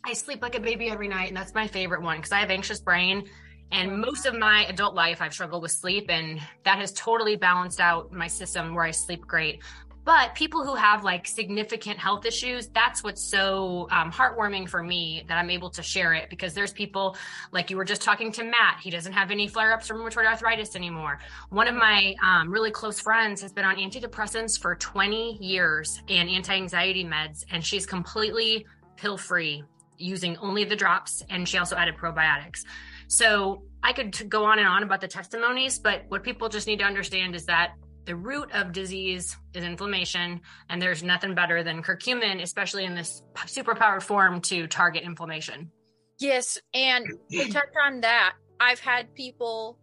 I 0.02 0.14
sleep 0.14 0.40
like 0.40 0.54
a 0.54 0.60
baby 0.60 0.88
every 0.88 1.06
night, 1.06 1.28
and 1.28 1.36
that's 1.36 1.52
my 1.52 1.66
favorite 1.66 2.00
one 2.00 2.16
because 2.16 2.32
I 2.32 2.38
have 2.38 2.48
anxious 2.48 2.80
brain. 2.80 3.28
And 3.72 4.00
most 4.00 4.24
of 4.24 4.34
my 4.34 4.64
adult 4.70 4.94
life, 4.94 5.20
I've 5.20 5.34
struggled 5.34 5.60
with 5.60 5.72
sleep, 5.72 6.06
and 6.08 6.40
that 6.64 6.78
has 6.78 6.92
totally 6.92 7.36
balanced 7.36 7.78
out 7.78 8.10
my 8.10 8.26
system 8.26 8.74
where 8.74 8.84
I 8.84 8.90
sleep 8.90 9.20
great. 9.20 9.62
But 10.08 10.34
people 10.34 10.64
who 10.64 10.74
have 10.74 11.04
like 11.04 11.28
significant 11.28 11.98
health 11.98 12.24
issues, 12.24 12.68
that's 12.68 13.04
what's 13.04 13.22
so 13.22 13.88
um, 13.90 14.10
heartwarming 14.10 14.66
for 14.66 14.82
me 14.82 15.22
that 15.28 15.36
I'm 15.36 15.50
able 15.50 15.68
to 15.68 15.82
share 15.82 16.14
it 16.14 16.30
because 16.30 16.54
there's 16.54 16.72
people 16.72 17.14
like 17.52 17.68
you 17.68 17.76
were 17.76 17.84
just 17.84 18.00
talking 18.00 18.32
to 18.32 18.42
Matt. 18.42 18.80
He 18.82 18.88
doesn't 18.88 19.12
have 19.12 19.30
any 19.30 19.46
flare 19.46 19.74
ups 19.74 19.86
from 19.86 19.98
rheumatoid 19.98 20.24
arthritis 20.24 20.74
anymore. 20.74 21.18
One 21.50 21.68
of 21.68 21.74
my 21.74 22.14
um, 22.26 22.50
really 22.50 22.70
close 22.70 22.98
friends 22.98 23.42
has 23.42 23.52
been 23.52 23.66
on 23.66 23.76
antidepressants 23.76 24.58
for 24.58 24.76
20 24.76 25.44
years 25.44 26.00
and 26.08 26.30
anti 26.30 26.54
anxiety 26.54 27.04
meds, 27.04 27.44
and 27.50 27.62
she's 27.62 27.84
completely 27.84 28.64
pill 28.96 29.18
free 29.18 29.62
using 29.98 30.38
only 30.38 30.64
the 30.64 30.74
drops. 30.74 31.22
And 31.28 31.46
she 31.46 31.58
also 31.58 31.76
added 31.76 31.98
probiotics. 31.98 32.64
So 33.08 33.62
I 33.82 33.92
could 33.92 34.30
go 34.30 34.46
on 34.46 34.58
and 34.58 34.66
on 34.66 34.84
about 34.84 35.02
the 35.02 35.08
testimonies, 35.08 35.78
but 35.78 36.06
what 36.08 36.22
people 36.22 36.48
just 36.48 36.66
need 36.66 36.78
to 36.78 36.86
understand 36.86 37.34
is 37.34 37.44
that 37.44 37.74
the 38.08 38.16
root 38.16 38.50
of 38.54 38.72
disease 38.72 39.36
is 39.52 39.62
inflammation, 39.62 40.40
and 40.70 40.80
there's 40.80 41.02
nothing 41.02 41.34
better 41.34 41.62
than 41.62 41.82
curcumin, 41.82 42.42
especially 42.42 42.86
in 42.86 42.94
this 42.94 43.22
superpowered 43.36 44.02
form, 44.02 44.40
to 44.40 44.66
target 44.66 45.02
inflammation. 45.02 45.70
Yes, 46.18 46.58
and 46.72 47.04
to 47.30 47.48
touch 47.52 47.68
on 47.84 48.00
that, 48.00 48.32
I've 48.58 48.80
had 48.80 49.14
people. 49.14 49.78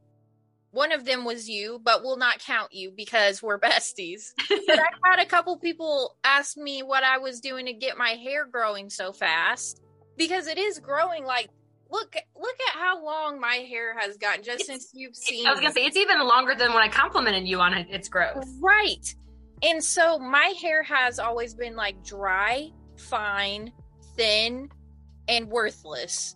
One 0.72 0.91
of 0.91 1.05
them 1.05 1.24
was 1.24 1.48
you, 1.48 1.79
but 1.82 2.01
we'll 2.03 2.17
not 2.17 2.39
count 2.39 2.74
you 2.74 2.91
because 2.98 3.44
we're 3.44 3.60
besties. 3.62 4.32
but 4.50 4.79
I've 4.79 5.00
had 5.05 5.20
a 5.20 5.27
couple 5.27 5.60
people 5.60 6.17
ask 6.24 6.58
me 6.58 6.82
what 6.82 7.03
I 7.03 7.20
was 7.20 7.39
doing 7.39 7.67
to 7.67 7.74
get 7.74 7.96
my 7.96 8.10
hair 8.10 8.48
growing 8.48 8.89
so 8.89 9.13
fast 9.13 9.82
because 10.17 10.48
it 10.48 10.58
is 10.58 10.79
growing 10.79 11.25
like 11.25 11.51
look 11.89 12.15
look 12.36 12.56
at 12.70 12.75
how 12.75 13.04
long 13.04 13.39
my 13.39 13.56
hair 13.56 13.98
has 13.98 14.18
gotten 14.18 14.44
just 14.44 14.62
it's, 14.62 14.68
since 14.68 14.92
you've 14.94 15.15
seen 15.15 15.48
I 15.48 15.51
was 15.51 15.60
gonna 15.60 15.74
say 15.74 15.86
it's 15.86 15.98
even 15.98 16.20
longer 16.27 16.56
than 16.56 16.74
when 16.74 16.84
I 16.84 16.88
complimented 16.88 17.48
you 17.48 17.60
on 17.60 17.74
it, 17.74 17.88
its 17.89 18.10
growth. 18.10 18.46
Right. 18.60 19.13
And 19.63 19.84
so 19.84 20.20
my 20.20 20.54
hair 20.62 20.84
has 20.84 21.20
always 21.20 21.54
been 21.54 21.75
like 21.75 22.04
dry, 22.04 22.72
fine, 22.98 23.72
thin, 24.15 24.70
and 25.27 25.48
worthless 25.48 26.36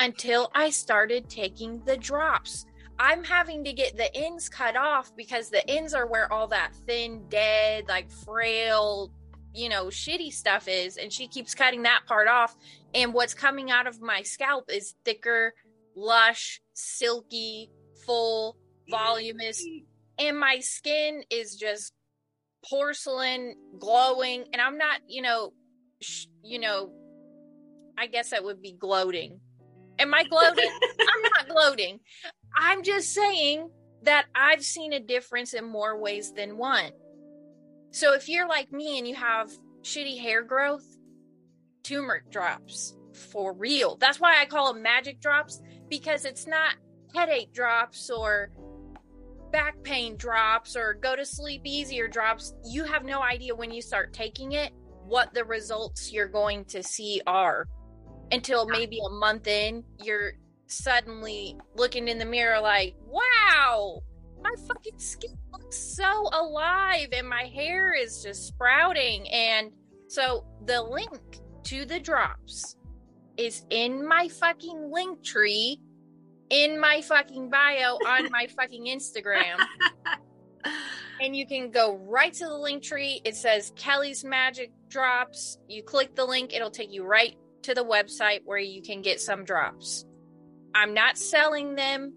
until 0.00 0.50
I 0.54 0.70
started 0.70 1.28
taking 1.28 1.82
the 1.84 1.96
drops. 1.96 2.66
I'm 2.98 3.24
having 3.24 3.64
to 3.64 3.72
get 3.72 3.96
the 3.96 4.14
ends 4.14 4.48
cut 4.48 4.76
off 4.76 5.14
because 5.16 5.50
the 5.50 5.68
ends 5.68 5.94
are 5.94 6.06
where 6.06 6.32
all 6.32 6.46
that 6.48 6.72
thin, 6.86 7.24
dead, 7.28 7.86
like 7.88 8.10
frail 8.10 9.10
you 9.54 9.68
know, 9.68 9.86
shitty 9.86 10.32
stuff 10.32 10.68
is. 10.68 10.96
And 10.96 11.12
she 11.12 11.28
keeps 11.28 11.54
cutting 11.54 11.82
that 11.82 12.02
part 12.06 12.28
off. 12.28 12.56
And 12.94 13.14
what's 13.14 13.34
coming 13.34 13.70
out 13.70 13.86
of 13.86 14.00
my 14.00 14.22
scalp 14.22 14.70
is 14.70 14.94
thicker, 15.04 15.54
lush, 15.96 16.60
silky, 16.74 17.70
full, 18.04 18.56
voluminous. 18.90 19.64
And 20.18 20.38
my 20.38 20.58
skin 20.58 21.22
is 21.30 21.56
just 21.56 21.92
porcelain, 22.68 23.54
glowing. 23.78 24.44
And 24.52 24.60
I'm 24.60 24.76
not, 24.78 25.00
you 25.08 25.22
know, 25.22 25.52
sh- 26.02 26.26
you 26.44 26.58
know, 26.58 26.92
I 27.98 28.06
guess 28.06 28.30
that 28.30 28.44
would 28.44 28.60
be 28.60 28.72
gloating. 28.72 29.40
Am 29.98 30.12
I 30.12 30.24
gloating? 30.24 30.70
I'm 31.00 31.22
not 31.22 31.48
gloating. 31.48 32.00
I'm 32.56 32.82
just 32.82 33.14
saying 33.14 33.70
that 34.02 34.26
I've 34.34 34.64
seen 34.64 34.92
a 34.92 35.00
difference 35.00 35.54
in 35.54 35.64
more 35.64 35.98
ways 35.98 36.32
than 36.32 36.58
one. 36.58 36.90
So 37.92 38.14
if 38.14 38.28
you're 38.28 38.48
like 38.48 38.72
me 38.72 38.98
and 38.98 39.06
you 39.06 39.14
have 39.14 39.50
shitty 39.82 40.20
hair 40.20 40.42
growth, 40.42 40.84
turmeric 41.82 42.30
drops 42.30 42.96
for 43.30 43.52
real. 43.52 43.96
That's 43.96 44.20
why 44.20 44.40
I 44.40 44.46
call 44.46 44.72
them 44.72 44.82
magic 44.82 45.20
drops 45.20 45.60
because 45.88 46.24
it's 46.24 46.46
not 46.46 46.74
headache 47.14 47.52
drops 47.52 48.10
or 48.10 48.50
back 49.50 49.82
pain 49.82 50.16
drops 50.16 50.76
or 50.76 50.94
go 50.94 51.14
to 51.14 51.24
sleep 51.24 51.62
easier 51.64 52.08
drops. 52.08 52.54
You 52.64 52.84
have 52.84 53.04
no 53.04 53.22
idea 53.22 53.54
when 53.54 53.70
you 53.70 53.82
start 53.82 54.12
taking 54.12 54.52
it 54.52 54.72
what 55.04 55.34
the 55.34 55.44
results 55.44 56.12
you're 56.12 56.28
going 56.28 56.64
to 56.66 56.82
see 56.82 57.20
are 57.26 57.66
until 58.30 58.66
maybe 58.66 58.98
a 59.04 59.10
month 59.10 59.46
in 59.46 59.84
you're 60.02 60.32
suddenly 60.68 61.58
looking 61.74 62.08
in 62.08 62.18
the 62.18 62.24
mirror 62.24 62.60
like, 62.60 62.94
"Wow, 63.00 64.02
my 64.42 64.54
fucking 64.66 64.98
skin 64.98 65.36
looks 65.52 65.78
so 65.78 66.28
alive 66.32 67.08
and 67.12 67.28
my 67.28 67.44
hair 67.44 67.94
is 67.94 68.22
just 68.22 68.46
sprouting. 68.46 69.28
And 69.28 69.70
so 70.08 70.44
the 70.64 70.82
link 70.82 71.40
to 71.64 71.84
the 71.84 72.00
drops 72.00 72.76
is 73.36 73.64
in 73.70 74.06
my 74.06 74.28
fucking 74.28 74.90
link 74.92 75.22
tree 75.24 75.80
in 76.50 76.78
my 76.78 77.00
fucking 77.00 77.48
bio 77.48 77.96
on 78.06 78.30
my 78.30 78.46
fucking 78.56 78.84
Instagram. 78.84 79.58
and 81.20 81.34
you 81.34 81.46
can 81.46 81.70
go 81.70 81.96
right 81.96 82.32
to 82.34 82.44
the 82.44 82.56
link 82.56 82.82
tree. 82.82 83.20
It 83.24 83.36
says 83.36 83.72
Kelly's 83.74 84.22
Magic 84.22 84.70
Drops. 84.88 85.58
You 85.66 85.82
click 85.82 86.14
the 86.14 86.26
link, 86.26 86.52
it'll 86.54 86.70
take 86.70 86.92
you 86.92 87.04
right 87.04 87.36
to 87.62 87.74
the 87.74 87.84
website 87.84 88.40
where 88.44 88.58
you 88.58 88.82
can 88.82 89.02
get 89.02 89.20
some 89.20 89.44
drops. 89.44 90.04
I'm 90.74 90.94
not 90.94 91.16
selling 91.16 91.74
them. 91.74 92.12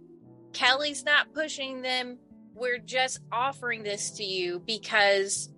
Kelly's 0.53 1.05
not 1.05 1.33
pushing 1.33 1.81
them. 1.81 2.17
We're 2.53 2.79
just 2.79 3.19
offering 3.31 3.83
this 3.83 4.11
to 4.11 4.23
you 4.23 4.61
because 4.65 5.49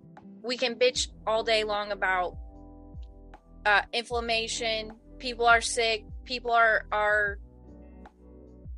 we 0.42 0.56
can 0.56 0.74
bitch 0.74 1.08
all 1.26 1.42
day 1.42 1.64
long 1.64 1.92
about 1.92 2.36
uh, 3.68 3.82
inflammation. 3.92 4.92
People 5.18 5.46
are 5.46 5.60
sick. 5.60 6.04
People 6.24 6.52
are 6.52 6.86
are 6.90 7.38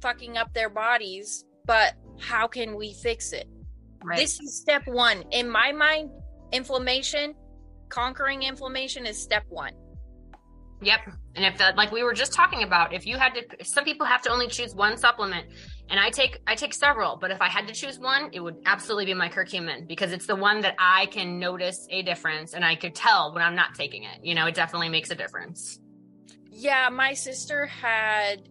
fucking 0.01 0.37
up 0.37 0.53
their 0.53 0.71
bodies. 0.71 1.45
But 1.65 1.95
how 2.19 2.49
can 2.49 2.77
we 2.77 2.95
fix 2.95 3.33
it? 3.33 3.49
Right. 4.03 4.19
This 4.19 4.41
is 4.41 4.61
step 4.61 4.83
one 4.87 5.25
in 5.31 5.49
my 5.49 5.73
mind. 5.73 6.11
Inflammation, 6.53 7.35
conquering 7.89 8.43
inflammation 8.43 9.07
is 9.07 9.23
step 9.23 9.45
one. 9.49 9.73
Yep. 10.83 11.01
And 11.37 11.45
if 11.45 11.59
that, 11.59 11.77
like 11.77 11.93
we 11.93 12.03
were 12.03 12.15
just 12.15 12.33
talking 12.33 12.63
about, 12.63 12.93
if 12.93 13.07
you 13.07 13.19
had 13.19 13.35
to, 13.35 13.65
some 13.65 13.85
people 13.85 14.07
have 14.07 14.23
to 14.23 14.31
only 14.31 14.49
choose 14.49 14.75
one 14.75 14.97
supplement, 14.97 15.47
and 15.91 15.99
I 15.99 16.11
take 16.11 16.41
I 16.47 16.55
take 16.55 16.73
several, 16.73 17.17
but 17.17 17.31
if 17.31 17.41
I 17.43 17.49
had 17.49 17.67
to 17.69 17.75
choose 17.75 17.99
one, 17.99 18.31
it 18.33 18.41
would 18.41 18.57
absolutely 18.65 19.07
be 19.07 19.15
my 19.15 19.29
curcumin 19.29 19.87
because 19.89 20.13
it's 20.13 20.27
the 20.27 20.37
one 20.37 20.61
that 20.61 20.77
I 20.79 21.07
can 21.07 21.39
notice 21.39 21.87
a 21.91 22.03
difference, 22.03 22.55
and 22.55 22.65
I 22.65 22.77
could 22.77 22.95
tell 22.95 23.35
when 23.35 23.43
I'm 23.43 23.57
not 23.57 23.75
taking 23.75 24.05
it. 24.05 24.21
You 24.23 24.35
know, 24.35 24.47
it 24.47 24.55
definitely 24.55 24.89
makes 24.89 25.11
a 25.11 25.17
difference. 25.17 25.81
Yeah, 26.51 26.89
my 26.91 27.15
sister 27.15 27.67
had 27.67 28.49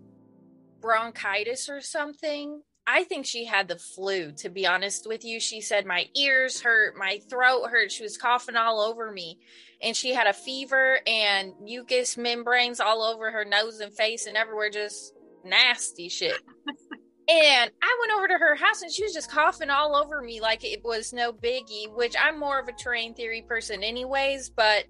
bronchitis 0.82 1.70
or 1.70 1.82
something. 1.82 2.62
I 2.86 3.04
think 3.04 3.26
she 3.26 3.46
had 3.46 3.68
the 3.68 3.78
flu, 3.78 4.32
to 4.38 4.50
be 4.50 4.66
honest 4.66 5.08
with 5.08 5.24
you. 5.24 5.40
She 5.40 5.62
said 5.62 5.86
my 5.86 6.08
ears 6.16 6.62
hurt, 6.62 6.98
my 6.98 7.20
throat 7.30 7.70
hurt. 7.70 7.92
She 7.92 8.02
was 8.02 8.18
coughing 8.18 8.56
all 8.56 8.82
over 8.82 9.12
me 9.12 9.38
and 9.82 9.96
she 9.96 10.14
had 10.14 10.26
a 10.26 10.34
fever 10.34 11.00
and 11.06 11.54
mucus 11.62 12.18
membranes 12.18 12.80
all 12.80 13.04
over 13.04 13.30
her 13.30 13.46
nose 13.46 13.80
and 13.80 13.94
face 13.94 14.26
and 14.26 14.36
everywhere, 14.36 14.72
just 14.72 15.14
nasty 15.44 16.10
shit. 16.10 16.36
and 17.30 17.72
I 17.82 17.98
went 18.00 18.12
over 18.18 18.28
to 18.28 18.38
her 18.38 18.56
house 18.56 18.82
and 18.82 18.92
she 18.92 19.04
was 19.04 19.14
just 19.14 19.30
coughing 19.30 19.70
all 19.70 19.96
over 19.96 20.22
me 20.22 20.42
like 20.42 20.64
it 20.64 20.84
was 20.84 21.14
no 21.14 21.32
biggie, 21.32 21.94
which 21.94 22.16
I'm 22.20 22.40
more 22.40 22.60
of 22.60 22.68
a 22.68 22.72
terrain 22.72 23.14
theory 23.14 23.44
person, 23.48 23.84
anyways. 23.84 24.50
But 24.50 24.86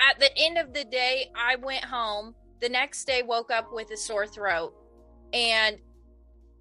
at 0.00 0.18
the 0.20 0.30
end 0.36 0.58
of 0.58 0.74
the 0.74 0.84
day, 0.84 1.30
I 1.34 1.56
went 1.56 1.84
home. 1.84 2.34
The 2.60 2.68
next 2.68 3.06
day, 3.06 3.22
woke 3.22 3.50
up 3.50 3.72
with 3.72 3.90
a 3.90 3.96
sore 3.96 4.26
throat. 4.26 4.74
And 5.32 5.78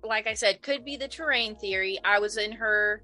like 0.03 0.25
I 0.25 0.33
said, 0.33 0.61
could 0.61 0.85
be 0.85 0.95
the 0.95 1.07
terrain 1.07 1.55
theory. 1.57 1.99
I 2.05 2.19
was 2.19 2.37
in 2.37 2.53
her 2.53 3.03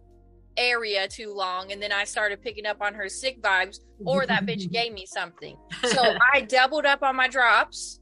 area 0.55 1.07
too 1.07 1.33
long 1.33 1.71
and 1.71 1.81
then 1.81 1.91
I 1.91 2.03
started 2.03 2.41
picking 2.41 2.65
up 2.65 2.81
on 2.81 2.93
her 2.95 3.09
sick 3.09 3.41
vibes, 3.41 3.79
or 4.05 4.25
that 4.25 4.45
bitch 4.45 4.71
gave 4.71 4.93
me 4.93 5.05
something. 5.05 5.57
So 5.85 6.17
I 6.33 6.41
doubled 6.41 6.85
up 6.85 7.03
on 7.03 7.15
my 7.15 7.27
drops. 7.27 7.99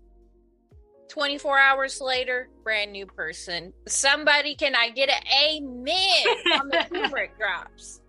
24 1.09 1.59
hours 1.59 2.01
later, 2.01 2.49
brand 2.63 2.91
new 2.91 3.05
person. 3.05 3.73
Somebody, 3.87 4.55
can 4.55 4.75
I 4.75 4.89
get 4.89 5.09
an 5.09 5.23
amen 5.43 6.59
on 6.59 6.67
the 6.69 6.85
turmeric 6.91 7.37
drops? 7.39 8.01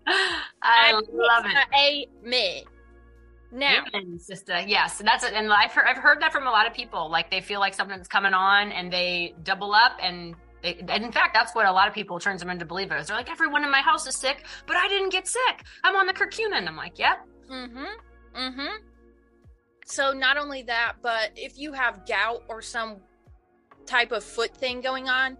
I 0.61 0.93
love 0.93 1.45
it. 1.45 2.11
Amen. 2.25 2.63
Now, 3.51 3.83
Amen, 3.93 4.19
sister. 4.19 4.59
Yes, 4.65 4.97
that's 4.99 5.23
it. 5.23 5.33
And 5.33 5.51
I've 5.51 5.71
heard, 5.71 5.85
I've 5.87 5.97
heard 5.97 6.21
that 6.21 6.33
from 6.33 6.47
a 6.47 6.51
lot 6.51 6.67
of 6.67 6.73
people. 6.73 7.09
Like 7.09 7.31
they 7.31 7.41
feel 7.41 7.59
like 7.59 7.73
something's 7.73 8.07
coming 8.07 8.33
on, 8.33 8.71
and 8.71 8.91
they 8.91 9.35
double 9.43 9.73
up. 9.73 9.93
And, 10.01 10.35
they, 10.61 10.75
and 10.75 11.03
in 11.03 11.11
fact, 11.11 11.33
that's 11.33 11.55
what 11.55 11.65
a 11.65 11.71
lot 11.71 11.87
of 11.87 11.93
people 11.93 12.19
turns 12.19 12.41
them 12.41 12.49
into 12.49 12.65
believers. 12.65 13.07
They're 13.07 13.15
like, 13.15 13.29
everyone 13.29 13.63
in 13.63 13.71
my 13.71 13.81
house 13.81 14.05
is 14.05 14.15
sick, 14.15 14.45
but 14.65 14.75
I 14.75 14.87
didn't 14.89 15.09
get 15.09 15.27
sick. 15.27 15.63
I'm 15.83 15.95
on 15.95 16.07
the 16.07 16.13
curcumin. 16.13 16.67
I'm 16.67 16.75
like, 16.75 16.99
yep. 16.99 17.25
Mm-hmm. 17.49 18.37
Mm-hmm. 18.37 18.75
So 19.87 20.11
not 20.11 20.35
only 20.35 20.63
that, 20.63 20.95
but 21.01 21.31
if 21.37 21.57
you 21.57 21.71
have 21.71 22.05
gout 22.05 22.43
or 22.49 22.61
some 22.61 22.97
type 23.85 24.11
of 24.11 24.21
foot 24.21 24.55
thing 24.55 24.81
going 24.81 25.07
on, 25.07 25.37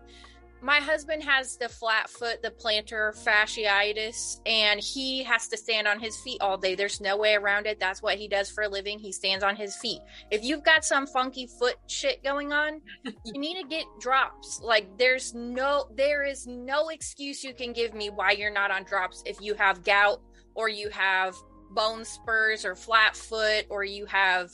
my 0.61 0.79
husband 0.79 1.21
has 1.23 1.57
the 1.57 1.67
flat 1.67 2.09
foot, 2.09 2.41
the 2.41 2.49
plantar 2.49 3.13
fasciitis, 3.13 4.39
and 4.45 4.79
he 4.79 5.21
has 5.23 5.49
to 5.49 5.57
stand 5.57 5.85
on 5.85 5.99
his 5.99 6.15
feet 6.21 6.39
all 6.41 6.57
day. 6.57 6.75
There's 6.75 7.01
no 7.01 7.17
way 7.17 7.35
around 7.35 7.67
it. 7.67 7.77
That's 7.77 8.01
what 8.01 8.17
he 8.17 8.29
does 8.29 8.49
for 8.49 8.63
a 8.63 8.69
living. 8.69 8.97
He 8.99 9.11
stands 9.11 9.43
on 9.43 9.57
his 9.57 9.75
feet. 9.75 9.99
If 10.31 10.45
you've 10.45 10.63
got 10.63 10.85
some 10.85 11.07
funky 11.07 11.45
foot 11.45 11.75
shit 11.87 12.23
going 12.23 12.53
on, 12.53 12.81
you 13.25 13.39
need 13.39 13.61
to 13.61 13.67
get 13.67 13.83
drops. 13.99 14.61
Like 14.63 14.97
there's 14.97 15.33
no 15.35 15.89
there 15.93 16.23
is 16.23 16.47
no 16.47 16.87
excuse 16.87 17.43
you 17.43 17.53
can 17.53 17.73
give 17.73 17.93
me 17.93 18.09
why 18.09 18.31
you're 18.31 18.49
not 18.49 18.71
on 18.71 18.85
drops 18.85 19.21
if 19.25 19.41
you 19.41 19.55
have 19.55 19.83
gout 19.83 20.21
or 20.55 20.69
you 20.69 20.89
have 20.89 21.35
bone 21.71 22.05
spurs 22.05 22.65
or 22.65 22.75
flat 22.75 23.15
foot 23.15 23.65
or 23.69 23.83
you 23.83 24.05
have 24.05 24.51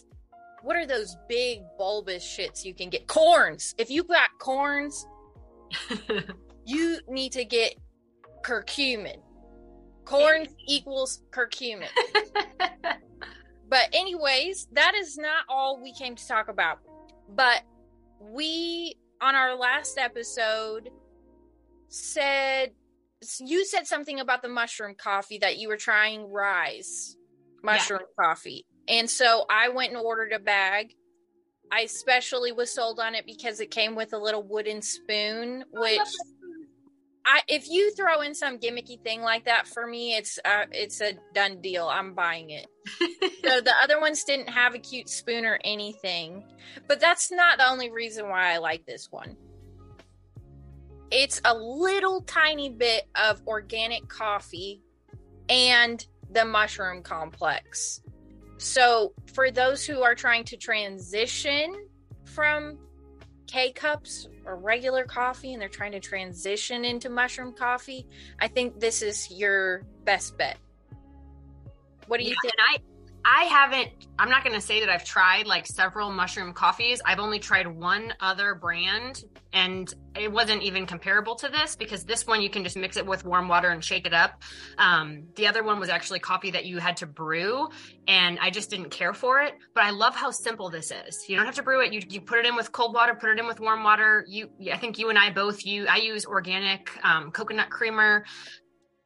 what 0.63 0.77
are 0.77 0.85
those 0.85 1.17
big 1.27 1.61
bulbous 1.77 2.23
shits 2.23 2.63
you 2.63 2.73
can 2.73 2.89
get? 2.89 3.05
Corns. 3.07 3.75
If 3.77 3.91
you've 3.91 4.07
got 4.07 4.29
corns, 4.39 5.05
you 6.65 6.99
need 7.09 7.33
to 7.33 7.43
get 7.43 7.75
curcumin. 8.43 9.17
Corns 10.05 10.55
equals 10.67 11.21
curcumin. 11.31 11.89
but, 13.69 13.89
anyways, 13.91 14.69
that 14.71 14.95
is 14.95 15.17
not 15.17 15.43
all 15.49 15.81
we 15.81 15.93
came 15.93 16.15
to 16.15 16.27
talk 16.27 16.47
about. 16.47 16.79
But 17.29 17.63
we, 18.19 18.95
on 19.21 19.35
our 19.35 19.55
last 19.55 19.97
episode, 19.97 20.89
said 21.89 22.71
you 23.39 23.65
said 23.65 23.87
something 23.87 24.19
about 24.19 24.41
the 24.41 24.49
mushroom 24.49 24.95
coffee 24.95 25.39
that 25.39 25.57
you 25.57 25.67
were 25.67 25.77
trying 25.77 26.21
Ryze 26.27 27.15
mushroom 27.63 28.01
yeah. 28.01 28.25
coffee. 28.25 28.65
And 28.87 29.09
so 29.09 29.45
I 29.49 29.69
went 29.69 29.93
and 29.93 30.01
ordered 30.01 30.33
a 30.33 30.39
bag 30.39 30.93
I 31.73 31.81
especially 31.81 32.51
was 32.51 32.71
sold 32.71 32.99
on 32.99 33.15
it 33.15 33.25
because 33.25 33.59
it 33.59 33.71
came 33.71 33.95
with 33.95 34.13
a 34.13 34.17
little 34.17 34.43
wooden 34.43 34.83
spoon, 34.83 35.63
which 35.71 35.99
I 37.25 37.41
if 37.47 37.67
you 37.67 37.91
throw 37.95 38.21
in 38.21 38.35
some 38.35 38.59
gimmicky 38.59 39.01
thing 39.01 39.21
like 39.21 39.45
that 39.45 39.67
for 39.67 39.87
me, 39.87 40.15
it's 40.15 40.37
uh, 40.45 40.65
it's 40.71 41.01
a 41.01 41.13
done 41.33 41.61
deal. 41.61 41.87
I'm 41.87 42.13
buying 42.13 42.51
it. 42.51 42.67
so 43.43 43.59
the 43.59 43.73
other 43.81 43.99
ones 43.99 44.23
didn't 44.23 44.49
have 44.49 44.75
a 44.75 44.79
cute 44.79 45.09
spoon 45.09 45.45
or 45.45 45.59
anything, 45.63 46.43
but 46.87 46.99
that's 46.99 47.31
not 47.31 47.57
the 47.57 47.67
only 47.67 47.89
reason 47.89 48.29
why 48.29 48.53
I 48.53 48.57
like 48.57 48.85
this 48.85 49.07
one. 49.09 49.35
It's 51.11 51.41
a 51.45 51.53
little 51.55 52.21
tiny 52.21 52.69
bit 52.69 53.07
of 53.15 53.41
organic 53.47 54.07
coffee 54.07 54.81
and 55.49 56.05
the 56.31 56.45
mushroom 56.45 57.03
complex. 57.03 58.01
So, 58.57 59.13
for 59.33 59.51
those 59.51 59.85
who 59.85 60.01
are 60.01 60.15
trying 60.15 60.45
to 60.45 60.57
transition 60.57 61.87
from 62.25 62.77
K 63.47 63.71
cups 63.71 64.27
or 64.45 64.55
regular 64.55 65.03
coffee 65.03 65.53
and 65.53 65.61
they're 65.61 65.69
trying 65.69 65.91
to 65.91 65.99
transition 65.99 66.85
into 66.85 67.09
mushroom 67.09 67.53
coffee, 67.53 68.07
I 68.39 68.47
think 68.47 68.79
this 68.79 69.01
is 69.01 69.29
your 69.29 69.83
best 70.05 70.37
bet. 70.37 70.57
What 72.07 72.19
do 72.19 72.25
you 72.25 72.35
yeah, 72.43 72.51
think? 72.71 72.83
I 73.25 73.45
haven't, 73.45 73.89
I'm 74.19 74.29
not 74.29 74.43
going 74.43 74.55
to 74.55 74.61
say 74.61 74.81
that 74.81 74.89
I've 74.89 75.05
tried 75.05 75.47
like 75.47 75.65
several 75.65 76.11
mushroom 76.11 76.51
coffees. 76.51 77.01
I've 77.05 77.19
only 77.19 77.39
tried 77.39 77.67
one 77.67 78.13
other 78.19 78.53
brand 78.53 79.23
and 79.53 79.93
it 80.19 80.29
wasn't 80.29 80.61
even 80.61 80.85
comparable 80.85 81.35
to 81.35 81.47
this 81.47 81.75
because 81.77 82.03
this 82.03 82.27
one 82.27 82.41
you 82.41 82.49
can 82.49 82.65
just 82.65 82.75
mix 82.75 82.97
it 82.97 83.05
with 83.05 83.23
warm 83.23 83.47
water 83.47 83.69
and 83.69 83.81
shake 83.81 84.05
it 84.05 84.13
up. 84.13 84.41
Um, 84.77 85.23
the 85.35 85.47
other 85.47 85.63
one 85.63 85.79
was 85.79 85.87
actually 85.87 86.19
coffee 86.19 86.51
that 86.51 86.65
you 86.65 86.79
had 86.79 86.97
to 86.97 87.07
brew 87.07 87.69
and 88.09 88.37
I 88.41 88.49
just 88.49 88.69
didn't 88.69 88.89
care 88.89 89.13
for 89.13 89.41
it. 89.41 89.53
But 89.73 89.85
I 89.85 89.91
love 89.91 90.15
how 90.15 90.31
simple 90.31 90.69
this 90.69 90.91
is. 90.91 91.23
You 91.29 91.37
don't 91.37 91.45
have 91.45 91.55
to 91.55 91.63
brew 91.63 91.81
it. 91.81 91.93
You, 91.93 92.01
you 92.09 92.19
put 92.19 92.39
it 92.39 92.45
in 92.45 92.55
with 92.57 92.73
cold 92.73 92.93
water, 92.93 93.15
put 93.15 93.29
it 93.29 93.39
in 93.39 93.47
with 93.47 93.61
warm 93.61 93.83
water. 93.83 94.25
You, 94.27 94.49
I 94.71 94.77
think 94.77 94.99
you 94.99 95.09
and 95.09 95.17
I 95.17 95.31
both, 95.31 95.65
you, 95.65 95.87
I 95.87 95.97
use 95.97 96.25
organic 96.25 96.91
um, 97.05 97.31
coconut 97.31 97.69
creamer. 97.69 98.25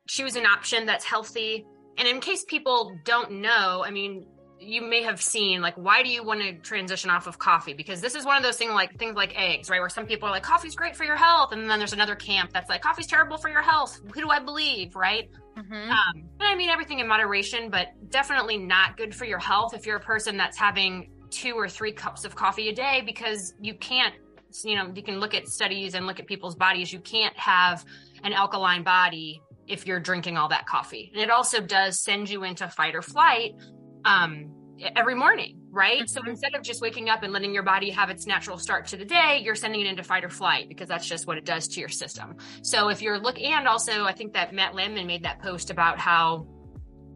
Choose 0.08 0.36
an 0.36 0.46
option 0.48 0.88
that's 0.88 1.06
healthy 1.06 1.66
and 1.98 2.08
in 2.08 2.20
case 2.20 2.44
people 2.46 2.98
don't 3.04 3.42
know, 3.42 3.84
I 3.86 3.92
mean, 3.92 4.28
you 4.60 4.82
may 4.82 5.04
have 5.04 5.22
seen 5.22 5.62
like 5.62 5.76
why 5.76 6.02
do 6.02 6.10
you 6.10 6.24
want 6.24 6.42
to 6.42 6.54
transition 6.54 7.10
off 7.10 7.28
of 7.28 7.38
coffee? 7.38 7.74
Because 7.74 8.02
this 8.02 8.16
is 8.16 8.26
one 8.26 8.38
of 8.38 8.44
those 8.44 8.58
things 8.58 8.72
like 8.72 8.98
things 8.98 9.16
like 9.16 9.34
eggs 9.40 9.70
right? 9.70 9.80
Where 9.80 9.90
some 9.90 10.08
people 10.08 10.28
are 10.28 10.32
like 10.32 10.44
coffee's 10.44 10.76
great 10.76 10.96
for 10.96 11.04
your 11.04 11.16
health. 11.16 11.52
And 11.52 11.70
then 11.70 11.80
there's 11.80 11.94
another 11.94 12.16
camp 12.16 12.52
that's 12.54 12.70
like 12.70 12.82
coffee's 12.82 13.08
terrible 13.08 13.38
for 13.38 13.50
your 13.50 13.62
health. 13.62 14.00
Who 14.14 14.22
do 14.22 14.30
i 14.30 14.40
believe? 14.40 14.96
Right? 14.96 15.30
Mm-hmm. 15.58 15.74
um, 15.74 16.30
and 16.40 16.44
i 16.48 16.54
mean 16.54 16.70
everything 16.70 17.00
in 17.00 17.08
moderation 17.08 17.72
but 17.72 17.88
definitely 18.12 18.58
not 18.58 18.96
good 18.96 19.16
for 19.16 19.26
your 19.26 19.40
health 19.40 19.74
if 19.74 19.88
you're 19.88 19.98
a 19.98 20.00
person 20.00 20.38
that's 20.38 20.56
having 20.56 21.10
two 21.32 21.56
or 21.56 21.68
three 21.68 21.92
cups 21.92 22.26
of 22.26 22.36
coffee 22.36 22.70
a 22.70 22.76
day 22.76 23.02
because 23.04 23.56
you 23.60 23.74
can't 23.74 24.14
you 24.64 24.76
know 24.76 24.92
you 24.94 25.04
can 25.04 25.20
look 25.20 25.34
at 25.34 25.48
studies 25.48 25.94
and 25.94 26.06
look 26.06 26.20
at 26.20 26.28
people's 26.28 26.56
bodies. 26.56 26.92
You 26.92 27.00
can't 27.00 27.36
have 27.38 27.86
an 28.24 28.34
alkaline 28.34 28.84
body 28.84 29.42
if 29.68 29.86
you're 29.86 30.00
drinking 30.00 30.38
all 30.38 30.50
that 30.50 30.66
coffee. 30.66 31.12
And 31.14 31.22
it 31.22 31.30
also 31.30 31.62
does 31.62 32.00
send 32.00 32.30
you 32.30 32.44
into 32.44 32.68
fight 32.70 32.96
or 32.96 33.02
flight 33.02 33.54
um, 34.06 34.54
every 34.96 35.16
morning, 35.16 35.60
right? 35.70 36.02
Mm-hmm. 36.02 36.08
So 36.08 36.22
instead 36.28 36.56
of 36.56 36.62
just 36.62 36.82
waking 36.82 37.10
up 37.10 37.24
and 37.24 37.34
letting 37.34 37.54
your 37.54 37.64
body 37.64 37.90
have 37.92 38.10
its 38.10 38.26
natural 38.26 38.58
start 38.58 38.86
to 38.88 38.98
the 38.98 39.06
day, 39.06 39.42
you're 39.44 39.56
sending 39.56 39.82
it 39.82 39.88
into 39.88 40.04
fight 40.04 40.24
or 40.24 40.30
flight 40.30 40.70
because 40.70 40.88
that's 40.88 41.08
just 41.08 41.28
what 41.28 41.38
it 41.38 41.46
does 41.46 41.68
to 41.70 41.80
your 41.80 41.90
system. 41.90 42.36
So 42.62 42.90
if 42.90 43.02
you're 43.02 43.20
looking, 43.20 43.52
and 43.52 43.68
also 43.68 44.06
I 44.06 44.14
think 44.14 44.34
that 44.34 44.54
Matt 44.54 44.76
Landman 44.76 45.08
made 45.08 45.24
that 45.24 45.40
post 45.42 45.70
about 45.70 46.00
how 46.00 46.48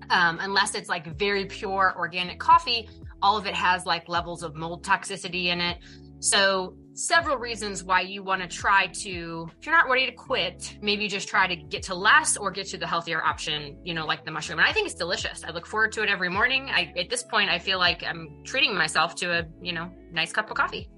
um, 0.10 0.40
unless 0.42 0.76
it's 0.76 0.90
like 0.90 1.18
very 1.18 1.46
pure 1.46 1.94
organic 1.98 2.40
coffee, 2.40 2.90
all 3.22 3.38
of 3.38 3.46
it 3.46 3.54
has 3.54 3.86
like 3.86 4.10
levels 4.10 4.44
of 4.44 4.56
mold 4.56 4.84
toxicity 4.84 5.46
in 5.46 5.62
it. 5.62 5.78
So 6.22 6.76
several 6.94 7.38
reasons 7.38 7.84
why 7.84 8.02
you 8.02 8.22
want 8.22 8.42
to 8.42 8.48
try 8.48 8.86
to 8.88 9.50
if 9.60 9.66
you're 9.66 9.76
not 9.76 9.90
ready 9.90 10.06
to 10.06 10.12
quit 10.12 10.78
maybe 10.82 11.08
just 11.08 11.28
try 11.28 11.48
to 11.48 11.56
get 11.56 11.82
to 11.82 11.96
less 11.96 12.36
or 12.36 12.52
get 12.52 12.68
to 12.68 12.78
the 12.78 12.86
healthier 12.86 13.24
option 13.24 13.78
you 13.84 13.94
know 13.94 14.06
like 14.06 14.26
the 14.26 14.32
mushroom. 14.32 14.60
And 14.60 14.68
i 14.68 14.72
think 14.72 14.86
it's 14.88 14.96
delicious. 14.96 15.44
I 15.44 15.52
look 15.52 15.66
forward 15.66 15.92
to 15.94 16.04
it 16.04 16.10
every 16.10 16.30
morning. 16.30 16.70
I 16.70 16.94
at 16.98 17.10
this 17.10 17.24
point 17.24 17.50
i 17.50 17.58
feel 17.58 17.80
like 17.80 18.04
i'm 18.04 18.44
treating 18.44 18.76
myself 18.76 19.16
to 19.16 19.40
a 19.40 19.46
you 19.62 19.74
know 19.74 19.90
nice 20.12 20.32
cup 20.32 20.52
of 20.52 20.58
coffee. 20.58 20.90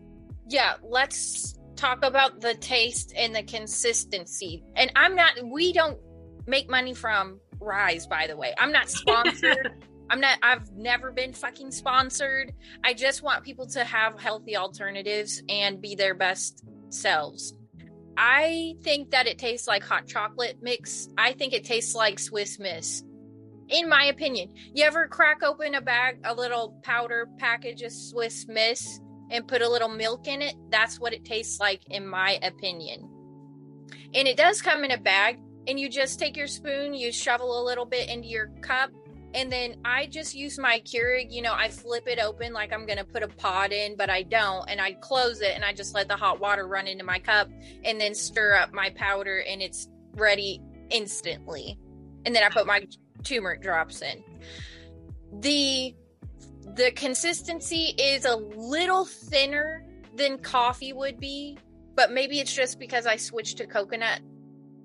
Yeah 0.49 0.73
let's 0.83 1.57
talk 1.75 2.03
about 2.03 2.41
the 2.41 2.55
taste 2.55 3.13
and 3.15 3.35
the 3.35 3.43
consistency. 3.43 4.63
And 4.75 4.91
i'm 4.95 5.15
not 5.15 5.33
we 5.45 5.73
don't 5.73 5.97
make 6.47 6.69
money 6.69 6.93
from 6.93 7.39
Ryze 7.59 8.09
by 8.09 8.27
the 8.27 8.35
way. 8.35 8.53
I'm 8.57 8.71
not 8.71 8.89
sponsored 8.99 9.71
I'm 10.13 10.19
not, 10.19 10.37
I've 10.43 10.71
never 10.73 11.11
been 11.11 11.33
fucking 11.33 11.71
sponsored. 11.71 12.53
I 12.83 12.93
just 12.93 13.23
want 13.23 13.43
people 13.43 13.65
to 13.69 13.83
have 13.83 14.21
healthy 14.21 14.55
alternatives 14.55 15.41
and 15.49 15.81
be 15.81 15.95
their 15.95 16.13
best 16.13 16.63
selves. 16.89 17.57
I 18.15 18.75
think 18.83 19.09
that 19.09 19.25
it 19.25 19.39
tastes 19.39 19.67
like 19.67 19.83
hot 19.83 20.05
chocolate 20.05 20.59
mix. 20.61 21.09
I 21.17 21.33
think 21.33 21.53
it 21.53 21.63
tastes 21.63 21.95
like 21.95 22.19
Swiss 22.19 22.59
Miss. 22.59 23.03
In 23.69 23.89
my 23.89 24.05
opinion, 24.05 24.53
you 24.75 24.83
ever 24.83 25.07
crack 25.07 25.41
open 25.41 25.73
a 25.73 25.81
bag, 25.81 26.19
a 26.25 26.35
little 26.35 26.79
powder 26.83 27.27
package 27.39 27.81
of 27.81 27.91
Swiss 27.91 28.45
Miss 28.47 28.99
and 29.31 29.47
put 29.47 29.63
a 29.63 29.69
little 29.69 29.89
milk 29.89 30.27
in 30.27 30.43
it? 30.43 30.53
That's 30.69 30.99
what 30.99 31.13
it 31.13 31.25
tastes 31.25 31.59
like, 31.59 31.81
in 31.89 32.07
my 32.07 32.37
opinion. 32.43 33.09
And 34.13 34.27
it 34.27 34.37
does 34.37 34.61
come 34.61 34.83
in 34.83 34.91
a 34.91 34.99
bag, 34.99 35.39
and 35.67 35.79
you 35.79 35.89
just 35.89 36.19
take 36.19 36.37
your 36.37 36.45
spoon, 36.45 36.93
you 36.93 37.11
shovel 37.11 37.63
a 37.63 37.65
little 37.65 37.85
bit 37.85 38.09
into 38.09 38.27
your 38.27 38.51
cup, 38.61 38.91
and 39.33 39.51
then 39.51 39.77
I 39.83 40.05
just 40.05 40.35
use 40.35 40.59
my 40.59 40.81
Keurig, 40.81 41.31
you 41.31 41.41
know, 41.41 41.53
I 41.53 41.69
flip 41.69 42.07
it 42.07 42.19
open 42.19 42.53
like 42.53 42.71
I'm 42.71 42.85
going 42.85 42.97
to 42.97 43.03
put 43.03 43.23
a 43.23 43.27
pot 43.27 43.71
in, 43.71 43.95
but 43.95 44.09
I 44.09 44.23
don't. 44.23 44.69
And 44.69 44.79
I 44.79 44.93
close 44.93 45.41
it 45.41 45.53
and 45.55 45.65
I 45.65 45.73
just 45.73 45.95
let 45.95 46.07
the 46.07 46.15
hot 46.15 46.39
water 46.39 46.67
run 46.67 46.87
into 46.87 47.03
my 47.03 47.19
cup 47.19 47.49
and 47.83 47.99
then 47.99 48.13
stir 48.13 48.55
up 48.55 48.73
my 48.73 48.91
powder 48.91 49.43
and 49.47 49.61
it's 49.61 49.89
ready 50.15 50.61
instantly. 50.89 51.79
And 52.25 52.35
then 52.35 52.43
I 52.43 52.49
put 52.49 52.67
my 52.67 52.87
turmeric 53.23 53.61
drops 53.61 54.01
in. 54.01 54.23
The 55.39 55.95
the 56.75 56.91
consistency 56.91 57.93
is 57.97 58.25
a 58.25 58.35
little 58.35 59.05
thinner 59.05 59.85
than 60.15 60.37
coffee 60.37 60.93
would 60.93 61.19
be 61.19 61.57
but 61.95 62.11
maybe 62.11 62.39
it's 62.39 62.53
just 62.53 62.79
because 62.79 63.05
I 63.05 63.15
switched 63.15 63.57
to 63.57 63.67
coconut 63.67 64.21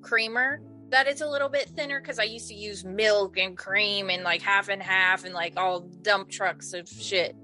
creamer 0.02 0.60
that 0.90 1.06
it's 1.06 1.20
a 1.20 1.28
little 1.28 1.48
bit 1.48 1.68
thinner 1.70 2.00
because 2.00 2.18
I 2.18 2.24
used 2.24 2.48
to 2.48 2.54
use 2.54 2.84
milk 2.84 3.38
and 3.38 3.56
cream 3.56 4.10
and 4.10 4.22
like 4.22 4.42
half 4.42 4.68
and 4.68 4.82
half 4.82 5.24
and 5.24 5.34
like 5.34 5.54
all 5.56 5.80
dump 5.80 6.30
trucks 6.30 6.72
of 6.72 6.88
shit. 6.88 7.36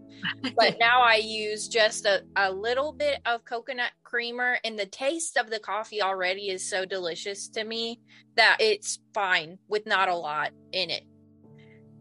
but 0.57 0.77
now 0.81 1.03
I 1.03 1.17
use 1.17 1.69
just 1.69 2.07
a, 2.07 2.23
a 2.37 2.51
little 2.51 2.93
bit 2.93 3.21
of 3.27 3.45
coconut 3.45 3.93
creamer, 4.03 4.59
and 4.65 4.79
the 4.79 4.87
taste 4.87 5.37
of 5.37 5.51
the 5.51 5.59
coffee 5.59 6.01
already 6.01 6.49
is 6.49 6.69
so 6.69 6.85
delicious 6.85 7.49
to 7.51 7.65
me 7.65 8.01
that 8.37 8.57
it's 8.61 8.99
fine 9.13 9.59
with 9.69 9.87
not 9.87 10.09
a 10.09 10.17
lot 10.17 10.53
in 10.73 10.91
it. 10.91 11.05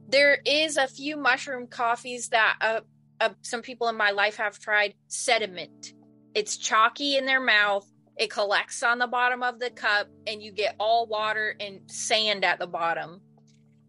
There 0.08 0.40
is 0.46 0.78
a 0.78 0.88
few 0.88 1.18
mushroom 1.18 1.68
coffees 1.68 2.30
that 2.30 2.58
uh, 2.62 2.82
uh, 3.20 3.30
some 3.42 3.62
people 3.62 3.88
in 3.88 3.98
my 3.98 4.12
life 4.12 4.38
have 4.38 4.60
tried 4.60 4.94
sediment. 5.08 5.94
It's 6.36 6.58
chalky 6.58 7.18
in 7.18 7.26
their 7.26 7.42
mouth. 7.42 7.88
It 8.18 8.30
collects 8.30 8.84
on 8.84 9.00
the 9.00 9.08
bottom 9.08 9.42
of 9.44 9.60
the 9.60 9.70
cup, 9.72 10.08
and 10.28 10.42
you 10.42 10.52
get 10.52 10.76
all 10.80 11.08
water 11.08 11.56
and 11.60 11.80
sand 11.90 12.46
at 12.46 12.60
the 12.60 12.68
bottom. 12.68 13.22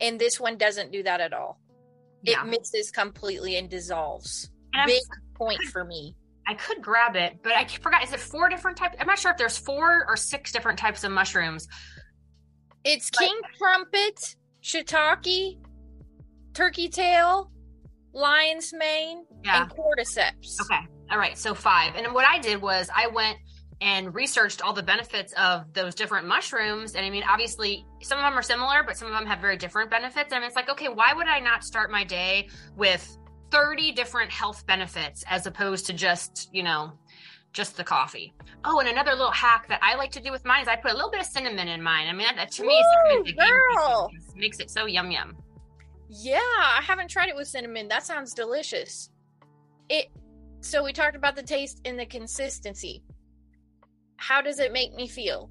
And 0.00 0.18
this 0.18 0.40
one 0.40 0.56
doesn't 0.56 0.92
do 0.92 1.02
that 1.02 1.20
at 1.20 1.32
all. 1.32 1.60
Yeah. 2.22 2.42
It 2.42 2.48
mixes 2.48 2.90
completely 2.90 3.56
and 3.56 3.68
dissolves. 3.68 4.50
And 4.72 4.86
Big 4.88 5.02
point 5.34 5.62
for 5.72 5.84
me. 5.84 6.16
I 6.46 6.54
could 6.54 6.80
grab 6.82 7.16
it, 7.16 7.38
but 7.42 7.52
I 7.52 7.66
forgot. 7.66 8.02
Is 8.02 8.12
it 8.12 8.20
four 8.20 8.48
different 8.48 8.76
types? 8.76 8.96
I'm 8.98 9.06
not 9.06 9.18
sure 9.18 9.30
if 9.30 9.36
there's 9.38 9.56
four 9.58 10.04
or 10.08 10.16
six 10.16 10.52
different 10.52 10.78
types 10.78 11.04
of 11.04 11.12
mushrooms. 11.12 11.68
It's 12.84 13.10
Like- 13.18 13.28
king 13.28 13.40
trumpet, 13.58 14.36
shiitake, 14.62 15.58
turkey 16.54 16.88
tail, 16.88 17.50
lion's 18.12 18.72
mane, 18.72 19.24
Yeah. 19.44 19.62
and 19.62 19.70
cordyceps. 19.70 20.60
Okay. 20.62 20.80
All 21.10 21.18
right. 21.18 21.36
So 21.38 21.54
five. 21.54 21.94
And 21.96 22.12
what 22.14 22.26
I 22.26 22.38
did 22.38 22.60
was 22.60 22.90
I 22.94 23.06
went 23.08 23.38
and 23.84 24.14
researched 24.14 24.62
all 24.62 24.72
the 24.72 24.82
benefits 24.82 25.34
of 25.34 25.70
those 25.74 25.94
different 25.94 26.26
mushrooms. 26.26 26.94
And 26.94 27.04
I 27.04 27.10
mean, 27.10 27.22
obviously, 27.28 27.84
some 28.00 28.18
of 28.18 28.24
them 28.24 28.32
are 28.32 28.42
similar, 28.42 28.82
but 28.82 28.96
some 28.96 29.08
of 29.08 29.14
them 29.14 29.26
have 29.26 29.40
very 29.40 29.58
different 29.58 29.90
benefits. 29.90 30.32
And 30.32 30.42
it's 30.42 30.56
like, 30.56 30.70
okay, 30.70 30.88
why 30.88 31.12
would 31.14 31.26
I 31.26 31.38
not 31.38 31.62
start 31.62 31.90
my 31.90 32.02
day 32.02 32.48
with 32.76 33.18
30 33.50 33.92
different 33.92 34.30
health 34.30 34.66
benefits 34.66 35.22
as 35.28 35.46
opposed 35.46 35.84
to 35.86 35.92
just, 35.92 36.48
you 36.50 36.62
know, 36.62 36.92
just 37.52 37.76
the 37.76 37.84
coffee. 37.84 38.32
Oh, 38.64 38.80
and 38.80 38.88
another 38.88 39.12
little 39.12 39.30
hack 39.30 39.68
that 39.68 39.80
I 39.82 39.94
like 39.94 40.10
to 40.12 40.20
do 40.20 40.32
with 40.32 40.44
mine 40.44 40.62
is 40.62 40.68
I 40.68 40.76
put 40.76 40.90
a 40.90 40.94
little 40.94 41.10
bit 41.10 41.20
of 41.20 41.26
cinnamon 41.26 41.68
in 41.68 41.80
mine. 41.80 42.08
I 42.08 42.12
mean, 42.12 42.26
that, 42.34 42.50
to 42.52 42.64
me 42.64 42.82
a 43.12 43.32
girl. 43.32 44.10
makes 44.34 44.58
it 44.58 44.70
so 44.70 44.86
yum 44.86 45.10
yum. 45.10 45.36
Yeah, 46.08 46.40
I 46.40 46.80
haven't 46.82 47.08
tried 47.10 47.28
it 47.28 47.36
with 47.36 47.46
cinnamon. 47.46 47.86
That 47.86 48.02
sounds 48.02 48.34
delicious. 48.34 49.10
It 49.88 50.06
so 50.60 50.82
we 50.82 50.92
talked 50.92 51.14
about 51.14 51.36
the 51.36 51.42
taste 51.42 51.80
and 51.84 51.98
the 51.98 52.06
consistency. 52.06 53.02
How 54.16 54.40
does 54.40 54.58
it 54.58 54.72
make 54.72 54.94
me 54.94 55.06
feel? 55.06 55.50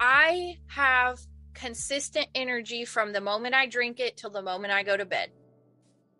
I 0.00 0.58
have 0.68 1.18
consistent 1.54 2.26
energy 2.34 2.84
from 2.84 3.12
the 3.12 3.20
moment 3.20 3.54
I 3.54 3.66
drink 3.66 3.98
it 3.98 4.16
till 4.16 4.30
the 4.30 4.42
moment 4.42 4.72
I 4.72 4.82
go 4.82 4.96
to 4.96 5.06
bed. 5.06 5.30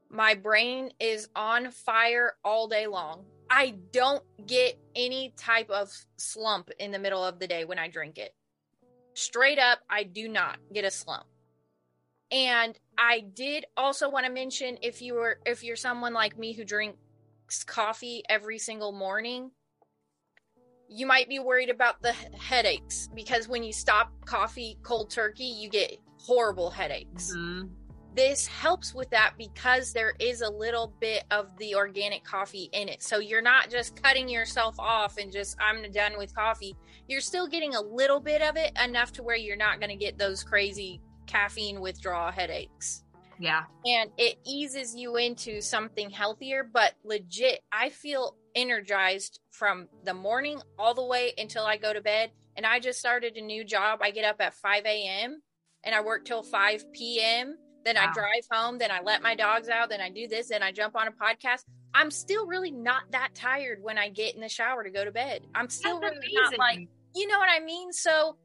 My 0.09 0.35
brain 0.35 0.91
is 0.99 1.29
on 1.37 1.71
fire 1.71 2.37
all 2.45 2.69
day 2.69 2.87
long. 2.87 3.27
I 3.51 3.75
don't 3.93 4.23
get 4.47 4.79
any 4.95 5.35
type 5.37 5.71
of 5.71 5.93
slump 6.17 6.71
in 6.79 6.91
the 6.91 6.99
middle 6.99 7.25
of 7.25 7.39
the 7.39 7.47
day 7.47 7.65
when 7.65 7.79
I 7.79 7.89
drink 7.89 8.19
it. 8.19 8.35
Straight 9.15 9.59
up, 9.59 9.81
I 9.91 10.05
do 10.05 10.29
not 10.29 10.59
get 10.73 10.85
a 10.85 10.91
slump. 10.91 11.27
And 12.31 12.79
I 12.99 13.21
did 13.21 13.67
also 13.77 14.11
want 14.11 14.27
to 14.27 14.33
mention 14.33 14.79
if 14.83 15.01
you 15.01 15.15
were 15.15 15.39
if 15.47 15.63
you're 15.63 15.77
someone 15.77 16.13
like 16.13 16.39
me 16.39 16.53
who 16.53 16.65
drinks 16.65 17.63
coffee 17.65 18.23
every 18.29 18.59
single 18.59 18.93
morning, 18.93 19.53
you 20.89 21.07
might 21.07 21.29
be 21.29 21.39
worried 21.39 21.71
about 21.71 22.01
the 22.03 22.13
headaches 22.13 23.09
because 23.15 23.49
when 23.49 23.63
you 23.63 23.73
stop 23.73 24.13
coffee 24.25 24.79
cold 24.83 25.11
turkey, 25.11 25.45
you 25.45 25.69
get 25.69 25.99
horrible 26.19 26.71
headaches. 26.71 27.35
Mhm. 27.35 27.71
This 28.15 28.47
helps 28.47 28.95
with 28.95 29.11
that 29.11 29.35
because 29.37 29.93
there 29.93 30.15
is 30.19 30.41
a 30.41 30.49
little 30.49 30.95
bit 31.01 31.25
of 31.31 31.55
the 31.59 31.75
organic 31.75 32.25
coffee 32.25 32.71
in 32.73 32.89
it. 32.89 33.03
So 33.03 33.19
you're 33.19 33.43
not 33.43 33.69
just 33.69 34.01
cutting 34.03 34.29
yourself 34.29 34.75
off 34.79 35.19
and 35.19 35.31
just 35.31 35.57
I'm 35.61 35.91
done 35.93 36.17
with 36.17 36.35
coffee. 36.35 36.77
You're 37.09 37.21
still 37.21 37.47
getting 37.47 37.75
a 37.75 37.81
little 37.81 38.21
bit 38.21 38.41
of 38.41 38.57
it 38.57 38.73
enough 38.83 39.13
to 39.13 39.23
where 39.23 39.37
you're 39.37 39.57
not 39.57 39.81
going 39.81 39.91
to 39.91 39.97
get 39.97 40.17
those 40.17 40.43
crazy 40.43 41.03
caffeine 41.27 41.81
withdrawal 41.81 42.31
headaches 42.31 43.03
Yeah. 43.39 43.65
and 43.85 44.11
it 44.17 44.39
eases 44.47 44.95
you 44.95 45.17
into 45.17 45.61
something 45.61 46.11
healthier 46.11 46.69
but 46.71 46.95
legit 47.05 47.61
i 47.73 47.89
feel 47.91 48.35
energized 48.55 49.41
from 49.51 49.89
the 50.05 50.15
morning 50.15 50.61
all 50.79 50.95
the 50.95 51.05
way 51.05 51.33
until 51.37 51.65
i 51.65 51.77
go 51.77 51.93
to 51.93 52.01
bed 52.01 52.31
and 52.57 52.65
i 52.65 52.81
just 52.81 52.99
started 52.99 53.37
a 53.37 53.43
new 53.43 53.65
job. 53.65 54.01
I 54.03 54.11
get 54.11 54.25
up 54.25 54.37
at 54.41 54.55
5 54.55 54.85
a.m 54.87 55.43
and 55.85 55.95
i 55.95 56.01
work 56.01 56.25
till 56.25 56.43
5 56.43 56.93
p.m 56.93 57.57
then 57.85 57.97
i 57.97 58.11
drive 58.13 58.47
home 58.51 58.79
then 58.79 58.91
i 58.91 59.01
let 59.03 59.23
my 59.23 59.35
dogs 59.35 59.69
out 59.69 59.91
then 59.91 60.01
i 60.01 60.09
do 60.11 60.27
this 60.27 60.51
and 60.51 60.65
i 60.65 60.73
jump 60.73 60.97
on 60.97 61.07
a 61.07 61.13
podcast. 61.13 61.65
I'm 61.95 62.11
still 62.11 62.47
really 62.47 62.71
not 62.71 63.03
that 63.13 63.31
tired 63.35 63.79
when 63.83 63.97
i 63.99 64.09
get 64.09 64.35
in 64.35 64.41
the 64.41 64.49
shower 64.49 64.83
to 64.85 64.91
go 64.91 65.05
to 65.05 65.13
bed. 65.13 65.43
I'm 65.55 65.69
still 65.69 66.01
That's 66.01 66.15
really 66.17 66.35
not 66.35 66.55
amazing. 66.55 66.59
like 66.59 66.89
you 67.15 67.27
know 67.27 67.39
what 67.39 67.49
i 67.51 67.61
mean? 67.65 67.93
So 67.93 68.37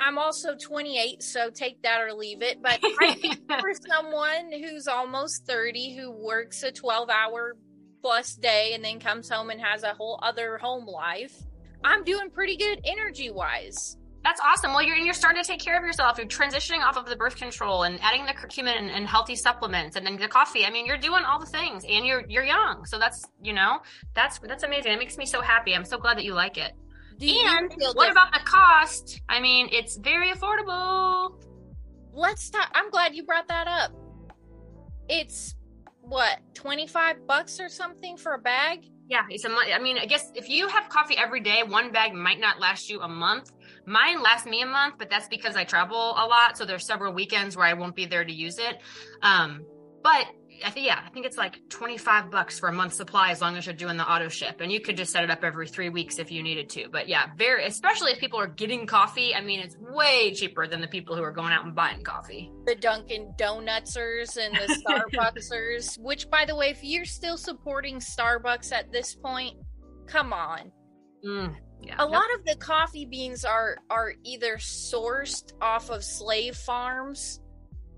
i'm 0.00 0.18
also 0.18 0.54
28 0.56 1.22
so 1.22 1.50
take 1.50 1.80
that 1.82 2.00
or 2.00 2.12
leave 2.12 2.42
it 2.42 2.62
but 2.62 2.80
for 3.60 3.72
someone 3.88 4.52
who's 4.52 4.86
almost 4.86 5.46
30 5.46 5.96
who 5.96 6.10
works 6.10 6.62
a 6.62 6.72
12 6.72 7.08
hour 7.10 7.56
plus 8.02 8.34
day 8.34 8.72
and 8.74 8.84
then 8.84 9.00
comes 9.00 9.28
home 9.28 9.50
and 9.50 9.60
has 9.60 9.82
a 9.82 9.94
whole 9.94 10.18
other 10.22 10.58
home 10.58 10.86
life 10.86 11.34
i'm 11.84 12.04
doing 12.04 12.30
pretty 12.30 12.56
good 12.56 12.80
energy 12.84 13.30
wise 13.30 13.96
That's 14.26 14.40
awesome. 14.40 14.72
Well, 14.72 14.82
you're 14.82 14.96
and 14.96 15.04
you're 15.04 15.14
starting 15.14 15.40
to 15.40 15.46
take 15.46 15.60
care 15.60 15.78
of 15.78 15.84
yourself. 15.84 16.18
You're 16.18 16.26
transitioning 16.26 16.80
off 16.82 16.96
of 16.96 17.06
the 17.06 17.14
birth 17.14 17.36
control 17.36 17.84
and 17.84 18.00
adding 18.02 18.26
the 18.26 18.32
curcumin 18.32 18.76
and, 18.76 18.90
and 18.90 19.06
healthy 19.06 19.36
supplements, 19.36 19.94
and 19.94 20.04
then 20.04 20.16
the 20.16 20.26
coffee. 20.26 20.64
I 20.66 20.70
mean, 20.70 20.84
you're 20.84 20.98
doing 20.98 21.22
all 21.24 21.38
the 21.38 21.46
things, 21.46 21.84
and 21.88 22.04
you're 22.04 22.24
you're 22.28 22.42
young, 22.44 22.84
so 22.86 22.98
that's 22.98 23.24
you 23.40 23.52
know 23.52 23.78
that's 24.14 24.40
that's 24.40 24.64
amazing. 24.64 24.90
It 24.90 24.98
makes 24.98 25.16
me 25.16 25.26
so 25.26 25.40
happy. 25.40 25.76
I'm 25.76 25.84
so 25.84 25.96
glad 25.96 26.16
that 26.18 26.24
you 26.24 26.34
like 26.34 26.58
it. 26.58 26.72
Do 27.18 27.26
And 27.28 27.72
what 27.94 28.10
about 28.10 28.32
the 28.32 28.40
cost? 28.44 29.20
I 29.28 29.40
mean, 29.40 29.68
it's 29.72 29.96
very 29.96 30.30
affordable. 30.32 31.42
let's 32.12 32.48
talk 32.48 32.70
i'm 32.74 32.88
glad 32.90 33.14
you 33.14 33.22
brought 33.24 33.46
that 33.48 33.68
up 33.68 33.92
it's 35.08 35.54
what 36.00 36.38
25 36.54 37.26
bucks 37.26 37.60
or 37.60 37.68
something 37.68 38.16
for 38.16 38.32
a 38.34 38.38
bag 38.38 38.86
Yeah, 39.08 39.22
it's 39.28 39.44
a 39.44 39.48
month. 39.48 39.68
I 39.72 39.78
mean, 39.78 39.98
I 39.98 40.06
guess 40.06 40.32
if 40.34 40.48
you 40.48 40.66
have 40.66 40.88
coffee 40.88 41.16
every 41.16 41.40
day, 41.40 41.62
one 41.62 41.92
bag 41.92 42.12
might 42.12 42.40
not 42.40 42.58
last 42.58 42.90
you 42.90 43.00
a 43.02 43.08
month. 43.08 43.52
Mine 43.86 44.20
lasts 44.20 44.48
me 44.48 44.62
a 44.62 44.66
month, 44.66 44.94
but 44.98 45.08
that's 45.10 45.28
because 45.28 45.54
I 45.54 45.62
travel 45.64 46.10
a 46.16 46.26
lot. 46.26 46.58
So 46.58 46.64
there's 46.64 46.84
several 46.84 47.12
weekends 47.12 47.56
where 47.56 47.66
I 47.66 47.74
won't 47.74 47.94
be 47.94 48.06
there 48.06 48.24
to 48.24 48.32
use 48.32 48.58
it. 48.58 48.80
Um, 49.22 49.64
but 50.02 50.26
I 50.64 50.70
think 50.70 50.86
yeah, 50.86 51.00
I 51.04 51.08
think 51.10 51.26
it's 51.26 51.36
like 51.36 51.68
25 51.68 52.30
bucks 52.30 52.58
for 52.58 52.68
a 52.68 52.72
month 52.72 52.94
supply 52.94 53.30
as 53.30 53.40
long 53.40 53.56
as 53.56 53.66
you're 53.66 53.74
doing 53.74 53.96
the 53.96 54.10
auto 54.10 54.28
ship. 54.28 54.60
And 54.60 54.70
you 54.72 54.80
could 54.80 54.96
just 54.96 55.12
set 55.12 55.24
it 55.24 55.30
up 55.30 55.44
every 55.44 55.68
three 55.68 55.88
weeks 55.88 56.18
if 56.18 56.30
you 56.30 56.42
needed 56.42 56.68
to. 56.70 56.88
But 56.90 57.08
yeah, 57.08 57.26
very 57.36 57.66
especially 57.66 58.12
if 58.12 58.18
people 58.18 58.38
are 58.40 58.46
getting 58.46 58.86
coffee. 58.86 59.34
I 59.34 59.40
mean, 59.40 59.60
it's 59.60 59.76
way 59.78 60.32
cheaper 60.34 60.66
than 60.66 60.80
the 60.80 60.88
people 60.88 61.16
who 61.16 61.22
are 61.22 61.32
going 61.32 61.52
out 61.52 61.64
and 61.64 61.74
buying 61.74 62.02
coffee. 62.02 62.50
the 62.64 62.74
dunkin 62.74 63.32
donutsers 63.38 64.36
and 64.36 64.54
the 64.54 64.82
starbucksers 65.20 65.98
which 66.00 66.28
by 66.30 66.44
the 66.44 66.54
way 66.56 66.70
if 66.70 66.82
you're 66.82 67.04
still 67.04 67.36
supporting 67.36 67.96
starbucks 67.98 68.72
at 68.72 68.90
this 68.92 69.14
point 69.14 69.56
come 70.06 70.32
on 70.32 70.70
Mm, 71.24 71.56
yeah. 71.82 71.96
a 71.98 72.06
lot 72.06 72.26
of 72.38 72.44
the 72.44 72.54
coffee 72.56 73.04
beans 73.06 73.44
are 73.44 73.78
are 73.90 74.12
either 74.24 74.56
sourced 74.58 75.52
off 75.60 75.90
of 75.90 76.04
slave 76.04 76.54
farms 76.56 77.40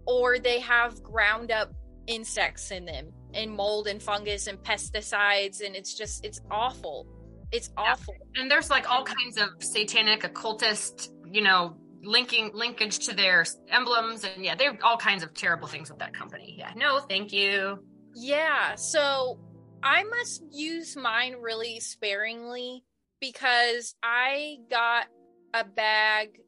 or 0.07 0.39
they 0.39 0.61
have 0.61 1.03
ground 1.03 1.51
up 1.51 1.71
insects 2.09 2.71
in 2.71 2.85
them 2.87 3.13
and 3.35 3.53
mold 3.53 3.87
and 3.87 4.03
fungus 4.03 4.47
and 4.49 4.59
pesticides 4.59 5.65
and 5.65 5.77
it's 5.77 5.95
just 5.95 6.25
it's 6.25 6.41
awful. 6.51 7.07
It's 7.53 7.71
Yeah. 7.79 7.93
awful. 7.93 8.15
And 8.37 8.51
there's 8.51 8.71
like 8.71 8.91
all 8.91 9.05
kinds 9.05 9.37
of 9.39 9.49
satanic 9.61 10.25
occultist 10.25 11.13
you 11.31 11.43
know 11.43 11.77
linking 12.03 12.51
linkage 12.55 13.01
to 13.07 13.15
their 13.15 13.45
emblems 13.71 14.25
and 14.25 14.45
yeah 14.45 14.55
they're 14.55 14.79
all 14.83 14.97
kinds 14.97 15.23
of 15.23 15.35
terrible 15.35 15.69
things 15.69 15.91
with 15.91 15.99
that 16.01 16.15
company. 16.15 16.57
Yeah. 16.59 16.73
No 16.75 16.99
thank 17.01 17.33
you. 17.33 17.79
Yeah 18.15 18.75
so 18.75 19.39
i 19.83 20.03
must 20.03 20.43
use 20.51 20.97
mine 20.97 21.37
really 21.41 21.79
sparingly 21.79 22.83
because 23.21 23.95
i 24.03 24.57
got 24.71 25.07
a 25.55 25.65
bag 25.65 26.41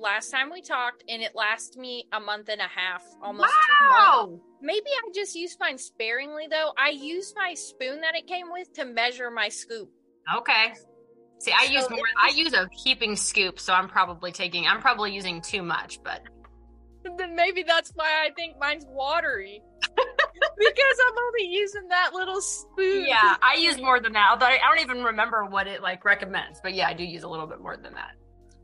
last 0.00 0.30
time 0.30 0.50
we 0.50 0.62
talked 0.62 1.04
and 1.08 1.22
it 1.22 1.32
lasted 1.34 1.78
me 1.78 2.04
a 2.12 2.20
month 2.20 2.48
and 2.48 2.60
a 2.60 2.68
half 2.68 3.02
almost 3.22 3.50
two 3.52 3.88
months. 3.88 3.98
wow 3.98 4.40
Maybe 4.60 4.86
I 4.86 5.10
just 5.14 5.36
used 5.36 5.58
mine 5.60 5.78
sparingly 5.78 6.46
though. 6.50 6.72
I 6.76 6.90
used 6.90 7.34
my 7.36 7.54
spoon 7.54 8.00
that 8.00 8.16
it 8.16 8.26
came 8.26 8.50
with 8.50 8.72
to 8.74 8.84
measure 8.84 9.30
my 9.30 9.48
scoop. 9.48 9.88
okay 10.36 10.72
see 11.40 11.52
i 11.56 11.66
So 11.66 11.72
use 11.72 11.90
more 11.90 12.00
i 12.20 12.30
use 12.34 12.52
a 12.52 12.68
heaping 12.82 13.14
scoop 13.14 13.60
so 13.60 13.72
i'm 13.72 13.88
probably 13.88 14.32
taking 14.32 14.66
i'm 14.66 14.80
probably 14.80 15.14
using 15.14 15.40
too 15.40 15.62
much 15.62 16.00
but 16.02 16.22
Then 17.16 17.34
maybe 17.36 17.62
that's 17.62 17.90
why 17.94 18.26
I 18.26 18.30
think 18.34 18.58
mine's 18.58 18.84
watery. 18.88 19.62
because 19.82 20.98
I'm 21.08 21.18
only 21.18 21.46
using 21.48 21.88
that 21.88 22.10
little 22.12 22.40
spoon. 22.40 23.06
Yeah, 23.06 23.36
I 23.40 23.54
use 23.58 23.78
more 23.80 23.98
than 24.00 24.12
that. 24.12 24.28
Although 24.32 24.46
I 24.46 24.58
don't 24.68 24.80
even 24.84 25.02
remember 25.04 25.44
what 25.46 25.66
it 25.66 25.80
like 25.80 26.04
recommends. 26.04 26.60
But 26.62 26.74
yeah, 26.74 26.88
I 26.88 26.92
do 26.94 27.04
use 27.04 27.22
a 27.22 27.28
little 27.28 27.46
bit 27.46 27.60
more 27.60 27.76
than 27.76 27.94
that. 27.94 28.10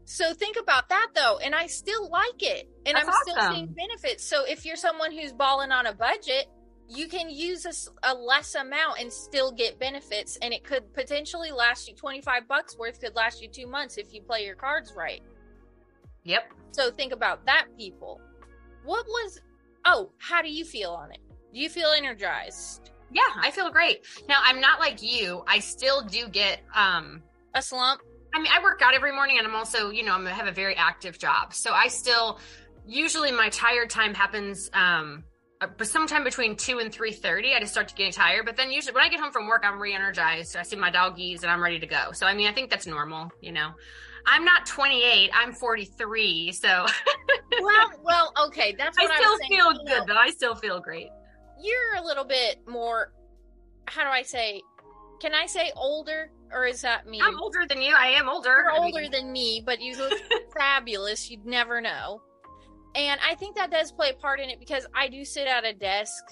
So 0.06 0.34
think 0.34 0.56
about 0.60 0.88
that 0.90 1.08
though, 1.14 1.38
and 1.38 1.54
I 1.54 1.66
still 1.66 2.10
like 2.10 2.42
it, 2.42 2.68
and 2.84 2.96
That's 2.96 3.08
I'm 3.08 3.14
still 3.22 3.52
seeing 3.52 3.66
benefits. 3.68 4.24
So 4.24 4.44
if 4.44 4.66
you're 4.66 4.76
someone 4.76 5.12
who's 5.12 5.32
balling 5.32 5.72
on 5.72 5.86
a 5.86 5.94
budget, 5.94 6.46
you 6.88 7.08
can 7.08 7.30
use 7.30 7.66
a 8.02 8.14
less 8.14 8.54
amount 8.54 9.00
and 9.00 9.10
still 9.10 9.50
get 9.50 9.78
benefits, 9.78 10.36
and 10.42 10.52
it 10.52 10.62
could 10.64 10.92
potentially 10.92 11.50
last 11.50 11.88
you 11.88 11.94
25 11.94 12.46
bucks 12.46 12.76
worth. 12.78 13.00
Could 13.00 13.14
last 13.14 13.40
you 13.40 13.48
two 13.48 13.66
months 13.66 13.96
if 13.96 14.12
you 14.12 14.22
play 14.22 14.44
your 14.44 14.54
cards 14.54 14.92
right. 14.94 15.22
Yep. 16.24 16.52
So 16.72 16.90
think 16.90 17.12
about 17.12 17.46
that, 17.46 17.66
people. 17.78 18.20
What 18.84 19.06
was? 19.06 19.40
Oh, 19.86 20.10
how 20.18 20.42
do 20.42 20.50
you 20.50 20.64
feel 20.64 20.90
on 20.90 21.12
it? 21.12 21.20
Do 21.52 21.60
you 21.60 21.70
feel 21.70 21.90
energized? 21.90 22.90
Yeah, 23.10 23.22
I 23.40 23.50
feel 23.50 23.70
great. 23.70 24.04
Now 24.28 24.40
I'm 24.42 24.60
not 24.60 24.80
like 24.80 25.02
you. 25.02 25.44
I 25.46 25.60
still 25.60 26.02
do 26.02 26.28
get 26.28 26.60
um 26.74 27.22
A 27.54 27.62
slump? 27.62 28.02
I 28.34 28.38
mean, 28.40 28.50
I 28.52 28.62
work 28.62 28.82
out 28.82 28.94
every 28.94 29.12
morning 29.12 29.38
and 29.38 29.46
I'm 29.46 29.54
also, 29.54 29.90
you 29.90 30.02
know, 30.02 30.12
I'm, 30.12 30.26
I 30.26 30.30
have 30.30 30.48
a 30.48 30.52
very 30.52 30.74
active 30.74 31.18
job. 31.18 31.54
So 31.54 31.72
I 31.72 31.86
still, 31.86 32.40
usually 32.84 33.30
my 33.30 33.48
tired 33.48 33.90
time 33.90 34.12
happens, 34.12 34.70
um, 34.74 35.24
uh, 35.60 35.68
but 35.78 35.86
sometime 35.86 36.24
between 36.24 36.56
2 36.56 36.80
and 36.80 36.92
3.30 36.92 37.54
i 37.54 37.60
just 37.60 37.70
start 37.70 37.86
to 37.86 37.94
get 37.94 38.12
tired 38.12 38.44
but 38.44 38.56
then 38.56 38.72
usually 38.72 38.92
when 38.92 39.04
i 39.04 39.08
get 39.08 39.20
home 39.20 39.30
from 39.30 39.46
work 39.46 39.62
i'm 39.64 39.80
re-energized 39.80 40.56
i 40.56 40.64
see 40.64 40.74
my 40.74 40.90
doggies 40.90 41.44
and 41.44 41.50
i'm 41.50 41.62
ready 41.62 41.78
to 41.78 41.86
go 41.86 42.10
so 42.12 42.26
i 42.26 42.34
mean 42.34 42.48
i 42.48 42.52
think 42.52 42.68
that's 42.68 42.88
normal 42.88 43.30
you 43.40 43.52
know 43.52 43.70
i'm 44.26 44.44
not 44.44 44.66
28 44.66 45.30
i'm 45.32 45.52
43 45.52 46.50
so 46.50 46.68
well, 47.62 47.92
well, 48.02 48.32
okay. 48.48 48.74
That's 48.76 48.98
i 48.98 49.04
what 49.04 49.12
I, 49.12 49.16
still 49.16 49.30
was 49.30 49.40
feel 49.48 49.72
You 49.72 49.78
know, 49.78 50.00
good 50.00 50.08
though 50.08 50.16
i 50.16 50.30
still 50.30 50.56
feel 50.56 50.80
great 50.80 51.08
You're 51.62 52.02
a 52.02 52.04
little 52.04 52.24
bit 52.24 52.66
more. 52.66 53.12
How 53.86 54.02
do 54.02 54.10
I 54.10 54.22
say? 54.22 54.60
Can 55.20 55.34
I 55.34 55.46
say 55.46 55.70
older, 55.76 56.30
or 56.52 56.66
is 56.66 56.82
that 56.82 57.06
me? 57.06 57.20
i'm 57.22 57.38
older 57.40 57.60
than 57.68 57.80
you 57.80 57.94
i 57.96 58.08
am 58.08 58.28
older 58.28 58.50
You're 58.50 58.72
I 58.72 58.74
mean, 58.74 58.94
older 58.94 59.08
than 59.08 59.32
me, 59.32 59.62
but 59.64 59.80
you 59.80 59.96
look 59.96 60.12
fabulous. 60.56 61.30
You'd 61.30 61.46
never 61.46 61.80
know. 61.80 62.22
And 62.94 63.20
I 63.26 63.34
think 63.34 63.56
that 63.56 63.70
does 63.70 63.90
play 63.90 64.10
a 64.10 64.14
part 64.14 64.40
in 64.40 64.50
it 64.50 64.60
because 64.60 64.86
I 64.94 65.08
do 65.08 65.24
sit 65.24 65.48
at 65.48 65.64
a 65.64 65.72
desk. 65.72 66.22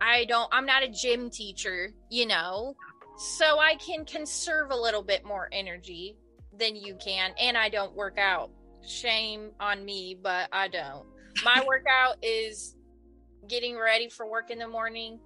I 0.00 0.24
don't, 0.24 0.48
I'm 0.52 0.66
not 0.66 0.82
a 0.82 0.88
gym 0.88 1.30
teacher, 1.30 1.92
you 2.10 2.26
know, 2.26 2.74
so 3.16 3.58
I 3.58 3.76
can 3.76 4.04
conserve 4.04 4.70
a 4.70 4.76
little 4.76 5.02
bit 5.02 5.24
more 5.24 5.48
energy 5.52 6.16
than 6.58 6.74
you 6.76 6.96
can. 6.96 7.32
And 7.40 7.56
I 7.56 7.68
don't 7.68 7.94
work 7.94 8.18
out. 8.18 8.50
Shame 8.86 9.52
on 9.60 9.84
me, 9.84 10.18
but 10.20 10.48
I 10.52 10.68
don't. 10.68 11.06
My 11.44 11.64
workout 11.66 12.16
is 12.22 12.74
getting 13.48 13.78
ready 13.78 14.08
for 14.08 14.28
work 14.28 14.50
in 14.50 14.58
the 14.58 14.68
morning, 14.68 15.20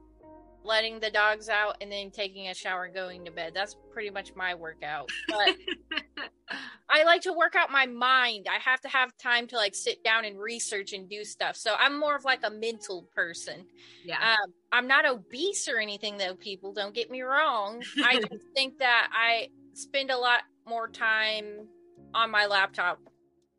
letting 0.65 1.01
the 1.01 1.11
dogs 1.11 1.49
out, 1.49 1.77
and 1.81 1.91
then 1.91 2.11
taking 2.11 2.49
a 2.49 2.55
shower, 2.55 2.89
going 2.89 3.25
to 3.25 3.31
bed. 3.31 3.53
That's 3.55 3.77
pretty 3.93 4.11
much 4.11 4.35
my 4.35 4.55
workout. 4.55 5.11
But 5.29 5.57
I 6.91 7.05
like 7.05 7.23
to 7.23 7.33
work 7.33 7.55
out 7.55 7.71
my 7.71 7.87
mind. 7.87 8.47
I 8.51 8.59
have 8.59 8.81
to 8.83 8.89
have 8.89 9.17
time 9.17 9.47
to 9.49 9.57
like 9.57 9.75
sit 9.75 10.03
down 10.03 10.25
and 10.25 10.39
research 10.39 10.93
and 10.93 11.09
do 11.09 11.25
stuff. 11.25 11.57
So 11.57 11.75
I'm 11.79 11.99
more 11.99 12.17
of 12.17 12.25
like 12.25 12.41
a 12.43 12.51
mental 12.51 13.09
person. 13.15 13.67
yeah 14.05 14.35
Um, 14.35 14.53
I'm 14.73 14.87
not 14.87 15.07
obese 15.07 15.69
or 15.69 15.79
anything, 15.79 16.19
though. 16.19 16.35
People 16.35 16.73
don't 16.73 16.95
get 16.95 17.11
me 17.11 17.23
wrong. 17.23 17.83
I 18.05 18.21
just 18.21 18.45
think 18.55 18.79
that 18.79 19.09
I 19.13 19.49
spend 19.75 20.11
a 20.11 20.19
lot 20.19 20.41
more 20.67 20.89
time 20.89 21.69
on 22.15 22.31
my 22.31 22.47
laptop 22.47 22.99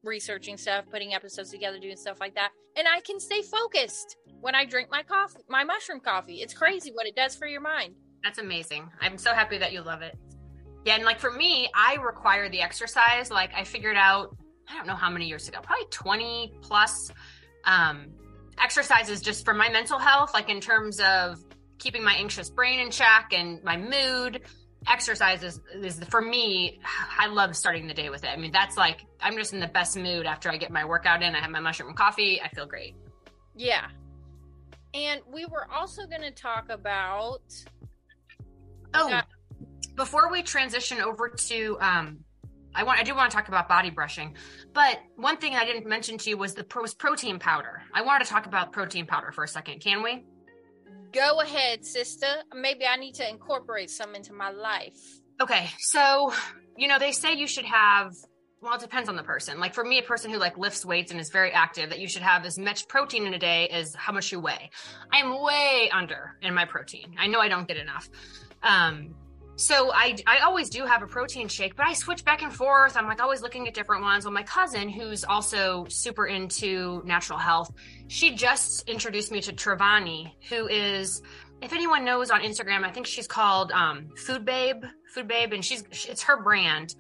researching 0.04 0.58
stuff, 0.58 0.86
putting 0.90 1.14
episodes 1.14 1.52
together, 1.52 1.80
doing 1.80 1.96
stuff 1.98 2.20
like 2.20 2.36
that, 2.36 2.52
and 2.76 2.88
I 2.88 3.02
can 3.02 3.20
stay 3.20 3.42
focused 3.42 4.18
when 4.42 4.56
I 4.56 4.66
drink 4.66 4.90
my 4.92 5.04
coffee, 5.04 5.40
my 5.48 5.64
mushroom 5.64 6.00
coffee. 6.00 6.42
It's 6.42 6.54
crazy 6.54 6.92
what 6.92 7.08
it 7.08 7.16
does 7.16 7.36
for 7.36 7.48
your 7.48 7.62
mind. 7.62 7.96
That's 8.24 8.40
amazing. 8.40 8.90
I'm 9.00 9.18
so 9.18 9.34
happy 9.34 9.58
that 9.60 9.72
you 9.72 9.82
love 9.82 10.02
it. 10.02 10.18
Yeah, 10.86 10.96
and 10.96 11.06
like 11.06 11.20
for 11.20 11.32
me, 11.32 11.70
I 11.76 11.96
require 11.96 12.50
the 12.50 12.62
exercise. 12.62 13.30
Like 13.32 13.54
I 13.56 13.64
figured 13.64 13.98
out, 13.98 14.36
I 14.70 14.78
don't 14.78 14.88
know 14.88 14.96
how 14.96 15.10
many 15.10 15.28
years 15.28 15.48
ago, 15.48 15.60
probably 15.62 15.86
20 15.92 16.54
plus 16.62 17.12
um 17.66 18.08
exercises 18.62 19.22
just 19.22 19.46
for 19.46 19.54
my 19.54 19.70
mental 19.70 20.00
health, 20.00 20.34
like 20.34 20.50
in 20.50 20.60
terms 20.60 21.00
of 21.00 21.44
keeping 21.78 22.04
my 22.04 22.14
anxious 22.14 22.50
brain 22.50 22.80
in 22.80 22.92
check 22.92 23.32
and 23.36 23.64
my 23.64 23.78
mood. 23.78 24.42
Exercise 24.88 25.44
is, 25.44 25.60
is 25.76 26.04
for 26.06 26.22
me, 26.22 26.80
I 27.20 27.28
love 27.28 27.56
starting 27.56 27.88
the 27.88 27.94
day 27.94 28.10
with 28.10 28.24
it. 28.24 28.30
I 28.30 28.38
mean, 28.38 28.52
that's 28.52 28.78
like 28.78 29.06
I'm 29.20 29.38
just 29.38 29.54
in 29.54 29.60
the 29.60 29.68
best 29.68 29.96
mood 29.96 30.26
after 30.26 30.50
I 30.50 30.58
get 30.58 30.72
my 30.72 30.86
workout 30.86 31.22
in. 31.22 31.36
I 31.36 31.40
have 31.40 31.52
my 31.52 31.60
mushroom 31.60 31.94
coffee. 31.94 32.42
I 32.42 32.50
feel 32.50 32.66
great. 32.66 32.96
Yeah. 33.56 33.88
And 34.94 35.22
we 35.32 35.46
were 35.46 35.68
also 35.72 36.06
going 36.06 36.22
to 36.22 36.32
talk 36.32 36.70
about. 36.70 37.42
Oh, 38.94 39.22
before 39.96 40.30
we 40.30 40.42
transition 40.42 41.00
over 41.00 41.30
to, 41.30 41.78
um, 41.80 42.20
I 42.74 42.84
want 42.84 43.00
I 43.00 43.04
do 43.04 43.16
want 43.16 43.32
to 43.32 43.36
talk 43.36 43.48
about 43.48 43.68
body 43.68 43.90
brushing, 43.90 44.36
but 44.74 45.00
one 45.16 45.38
thing 45.38 45.56
I 45.56 45.66
didn't 45.66 45.88
mention 45.88 46.18
to 46.20 46.30
you 46.30 46.38
was 46.38 46.54
the 46.54 46.66
was 46.76 46.94
protein 46.94 47.40
powder. 47.40 47.82
I 47.94 48.02
wanted 48.02 48.26
to 48.26 48.32
talk 48.32 48.46
about 48.46 48.72
protein 48.72 49.06
powder 49.06 49.32
for 49.32 49.44
a 49.44 49.48
second. 49.48 49.80
Can 49.82 50.04
we? 50.04 50.26
Go 51.12 51.42
ahead, 51.42 51.86
sister. 51.86 52.28
Maybe 52.54 52.86
I 52.86 52.96
need 52.96 53.16
to 53.16 53.30
incorporate 53.30 53.90
some 53.90 54.16
into 54.16 54.34
my 54.34 54.52
life. 54.52 55.22
Okay, 55.42 55.70
so 55.80 56.34
you 56.78 56.88
know 56.88 57.00
they 57.00 57.12
say 57.12 57.34
you 57.34 57.48
should 57.48 57.66
have. 57.66 58.14
Well, 58.62 58.76
it 58.76 58.82
depends 58.82 59.10
on 59.10 59.16
the 59.16 59.24
person. 59.24 59.60
Like 59.60 59.74
for 59.74 59.84
me, 59.84 59.98
a 59.98 60.04
person 60.04 60.30
who 60.30 60.38
like 60.38 60.56
lifts 60.56 60.86
weights 60.86 61.12
and 61.12 61.20
is 61.20 61.30
very 61.30 61.52
active, 61.52 61.90
that 61.90 62.00
you 62.00 62.08
should 62.08 62.22
have 62.22 62.46
as 62.46 62.60
much 62.60 62.88
protein 62.88 63.26
in 63.26 63.34
a 63.34 63.40
day 63.40 63.68
as 63.70 63.96
how 63.96 64.14
much 64.14 64.32
you 64.32 64.40
weigh. 64.40 64.70
I 65.12 65.18
am 65.18 65.42
way 65.42 65.90
under 65.92 66.38
in 66.44 66.54
my 66.54 66.66
protein. 66.66 67.16
I 67.18 67.26
know 67.26 67.40
I 67.40 67.48
don't 67.48 67.68
get 67.68 67.78
enough. 67.78 68.08
Um, 68.62 69.16
so 69.56 69.92
I 69.92 70.16
I 70.28 70.40
always 70.40 70.70
do 70.70 70.86
have 70.86 71.02
a 71.02 71.08
protein 71.08 71.48
shake, 71.48 71.76
but 71.76 71.88
I 71.88 71.94
switch 71.94 72.24
back 72.24 72.44
and 72.44 72.54
forth. 72.54 72.96
I'm 72.96 73.08
like 73.08 73.20
always 73.20 73.42
looking 73.42 73.68
at 73.68 73.74
different 73.74 74.04
ones. 74.04 74.26
Well, 74.26 74.34
my 74.34 74.44
cousin, 74.44 74.90
who's 74.90 75.24
also 75.24 75.86
super 75.90 76.28
into 76.28 77.02
natural 77.04 77.40
health, 77.40 77.72
she 78.08 78.36
just 78.36 78.88
introduced 78.88 79.32
me 79.32 79.42
to 79.42 79.54
Truvani, 79.54 80.34
who 80.50 80.68
is 80.68 81.24
if 81.62 81.74
anyone 81.74 82.06
knows 82.06 82.32
on 82.32 82.42
Instagram, 82.42 82.84
I 82.84 82.92
think 82.92 83.06
she's 83.06 83.28
called 83.28 83.72
um, 83.72 84.10
Food 84.18 84.46
Babe, 84.46 84.84
Food 85.14 85.28
Babe, 85.28 85.54
and 85.54 85.64
she's 85.64 85.84
it's 86.08 86.24
her 86.24 86.42
brand. 86.42 86.96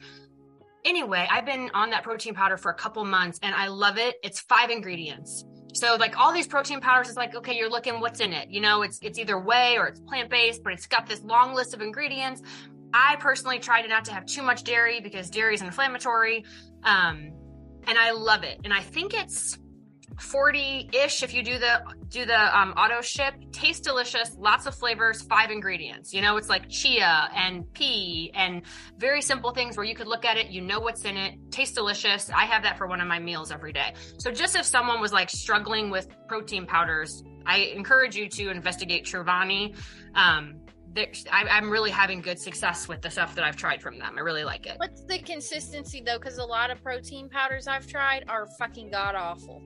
Anyway, 0.83 1.27
I've 1.29 1.45
been 1.45 1.69
on 1.73 1.91
that 1.91 2.03
protein 2.03 2.33
powder 2.33 2.57
for 2.57 2.71
a 2.71 2.75
couple 2.75 3.03
months, 3.05 3.39
and 3.43 3.53
I 3.53 3.67
love 3.67 3.97
it. 3.97 4.15
It's 4.23 4.39
five 4.39 4.69
ingredients. 4.69 5.45
So 5.73 5.95
like 5.95 6.17
all 6.17 6.33
these 6.33 6.47
protein 6.47 6.81
powders, 6.81 7.07
it's 7.07 7.17
like 7.17 7.33
okay, 7.35 7.55
you're 7.55 7.69
looking 7.69 7.99
what's 7.99 8.19
in 8.19 8.33
it. 8.33 8.49
You 8.49 8.61
know, 8.61 8.81
it's 8.81 8.99
it's 9.01 9.17
either 9.17 9.39
whey 9.39 9.77
or 9.77 9.87
it's 9.87 9.99
plant 10.01 10.29
based, 10.29 10.63
but 10.63 10.73
it's 10.73 10.87
got 10.87 11.07
this 11.07 11.21
long 11.23 11.53
list 11.53 11.73
of 11.73 11.81
ingredients. 11.81 12.41
I 12.93 13.15
personally 13.19 13.59
try 13.59 13.81
to 13.81 13.87
not 13.87 14.05
to 14.05 14.13
have 14.13 14.25
too 14.25 14.41
much 14.41 14.63
dairy 14.63 14.99
because 14.99 15.29
dairy 15.29 15.53
is 15.53 15.61
inflammatory, 15.61 16.43
um, 16.83 17.31
and 17.87 17.97
I 17.97 18.11
love 18.11 18.43
it. 18.43 18.59
And 18.65 18.73
I 18.73 18.81
think 18.81 19.13
it's 19.13 19.57
40-ish 20.19 21.23
if 21.23 21.33
you 21.33 21.43
do 21.43 21.57
the 21.57 21.81
do 22.09 22.25
the 22.25 22.57
um, 22.57 22.71
auto 22.71 23.01
ship. 23.01 23.33
Tastes 23.51 23.81
delicious 23.81 24.35
lots 24.37 24.65
of 24.65 24.75
flavors 24.75 25.21
five 25.21 25.49
ingredients. 25.51 26.13
You 26.13 26.21
know 26.21 26.37
it's 26.37 26.49
like 26.49 26.69
chia 26.69 27.29
and 27.35 27.71
pea 27.73 28.31
and 28.33 28.61
very 28.97 29.21
simple 29.21 29.51
things 29.51 29.77
where 29.77 29.85
you 29.85 29.95
could 29.95 30.07
look 30.07 30.25
at 30.25 30.37
it 30.37 30.47
you 30.47 30.61
know 30.61 30.79
what's 30.79 31.05
in 31.05 31.17
it. 31.17 31.35
Tastes 31.51 31.75
delicious. 31.75 32.29
I 32.29 32.45
have 32.45 32.63
that 32.63 32.77
for 32.77 32.87
one 32.87 33.01
of 33.01 33.07
my 33.07 33.19
meals 33.19 33.51
every 33.51 33.73
day. 33.73 33.93
So 34.17 34.31
just 34.31 34.55
if 34.55 34.65
someone 34.65 35.01
was 35.01 35.13
like 35.13 35.29
struggling 35.29 35.89
with 35.89 36.07
protein 36.27 36.65
powders 36.65 37.23
i 37.45 37.57
encourage 37.57 38.15
you 38.15 38.27
to 38.29 38.49
investigate 38.49 39.05
Truvani. 39.05 39.75
um, 40.15 40.59
i'm 41.31 41.69
really 41.69 41.89
having 41.89 42.21
good 42.21 42.37
success 42.37 42.87
with 42.87 43.01
the 43.01 43.09
stuff 43.09 43.33
that 43.35 43.43
i've 43.45 43.55
tried 43.55 43.81
from 43.81 43.97
them. 43.97 44.15
I 44.17 44.21
really 44.21 44.43
like 44.43 44.65
it. 44.65 44.75
What's 44.77 45.03
the 45.05 45.19
consistency 45.19 46.01
though? 46.05 46.19
Because 46.19 46.37
a 46.37 46.43
lot 46.43 46.69
of 46.69 46.83
protein 46.83 47.29
powders 47.29 47.67
I've 47.67 47.87
tried 47.87 48.25
are 48.27 48.47
fucking 48.59 48.91
god 48.91 49.15
awful. 49.15 49.61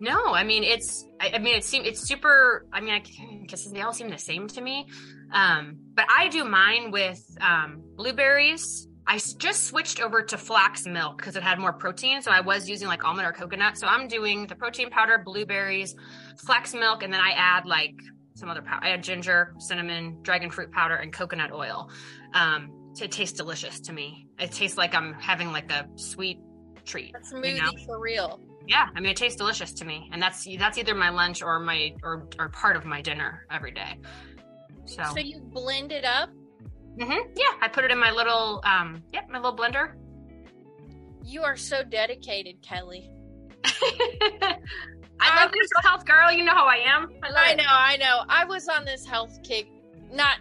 No, 0.00 0.32
I 0.32 0.44
mean 0.44 0.64
it's. 0.64 1.06
I, 1.20 1.32
I 1.34 1.38
mean 1.38 1.56
it 1.56 1.64
seems 1.64 1.86
it's 1.86 2.06
super. 2.06 2.66
I 2.72 2.80
mean, 2.80 2.94
I 2.94 3.02
guess 3.46 3.64
they 3.66 3.80
all 3.80 3.92
seem 3.92 4.10
the 4.10 4.18
same 4.18 4.48
to 4.48 4.60
me. 4.60 4.86
Um, 5.32 5.78
but 5.94 6.06
I 6.14 6.28
do 6.28 6.44
mine 6.44 6.90
with 6.90 7.22
um, 7.40 7.82
blueberries. 7.96 8.86
I 9.06 9.18
just 9.38 9.64
switched 9.64 10.00
over 10.00 10.22
to 10.22 10.36
flax 10.36 10.86
milk 10.86 11.16
because 11.16 11.34
it 11.34 11.42
had 11.42 11.58
more 11.58 11.72
protein. 11.72 12.20
So 12.20 12.30
I 12.30 12.40
was 12.42 12.68
using 12.68 12.88
like 12.88 13.04
almond 13.04 13.26
or 13.26 13.32
coconut. 13.32 13.78
So 13.78 13.86
I'm 13.86 14.06
doing 14.06 14.46
the 14.46 14.54
protein 14.54 14.90
powder, 14.90 15.22
blueberries, 15.24 15.96
flax 16.44 16.74
milk, 16.74 17.02
and 17.02 17.12
then 17.12 17.20
I 17.20 17.30
add 17.30 17.64
like 17.64 17.94
some 18.34 18.50
other 18.50 18.62
powder. 18.62 18.84
I 18.84 18.90
add 18.90 19.02
ginger, 19.02 19.54
cinnamon, 19.58 20.18
dragon 20.22 20.50
fruit 20.50 20.70
powder, 20.72 20.94
and 20.94 21.12
coconut 21.12 21.52
oil. 21.52 21.90
Um, 22.34 22.92
to 22.96 23.08
taste 23.08 23.36
delicious 23.36 23.80
to 23.80 23.92
me. 23.92 24.26
It 24.38 24.52
tastes 24.52 24.76
like 24.76 24.94
I'm 24.94 25.14
having 25.14 25.52
like 25.52 25.70
a 25.70 25.86
sweet 25.96 26.38
treat. 26.84 27.12
That's 27.12 27.30
you 27.30 27.38
smoothie 27.38 27.62
know? 27.62 27.84
for 27.86 28.00
real. 28.00 28.40
Yeah, 28.68 28.88
I 28.94 29.00
mean 29.00 29.10
it 29.10 29.16
tastes 29.16 29.36
delicious 29.38 29.72
to 29.74 29.84
me, 29.86 30.08
and 30.12 30.20
that's 30.22 30.46
that's 30.58 30.76
either 30.78 30.94
my 30.94 31.08
lunch 31.08 31.42
or 31.42 31.58
my 31.58 31.94
or 32.02 32.28
or 32.38 32.50
part 32.50 32.76
of 32.76 32.84
my 32.84 33.00
dinner 33.00 33.46
every 33.50 33.72
day. 33.72 33.96
So, 34.84 35.02
So 35.14 35.18
you 35.20 35.40
blend 35.40 35.90
it 35.90 36.04
up. 36.04 36.28
Mhm. 36.98 37.18
yeah, 37.34 37.52
I 37.62 37.68
put 37.68 37.84
it 37.84 37.90
in 37.90 37.98
my 37.98 38.10
little 38.10 38.60
um, 38.66 39.02
yep, 39.12 39.28
my 39.30 39.38
little 39.38 39.56
blender. 39.56 39.94
You 41.24 41.42
are 41.42 41.56
so 41.56 41.82
dedicated, 41.82 42.60
Kelly. 42.62 43.10
I 45.20 45.42
love 45.44 45.52
this 45.52 45.68
health 45.82 46.04
girl. 46.06 46.30
You 46.32 46.44
know 46.44 46.54
how 46.54 46.66
I 46.66 46.76
am. 46.76 47.08
I, 47.22 47.28
love 47.28 47.36
I 47.44 47.50
it. 47.52 47.56
know, 47.56 47.64
I 47.68 47.96
know. 47.96 48.22
I 48.28 48.44
was 48.44 48.68
on 48.68 48.84
this 48.84 49.04
health 49.04 49.38
kick, 49.42 49.66
not 50.12 50.38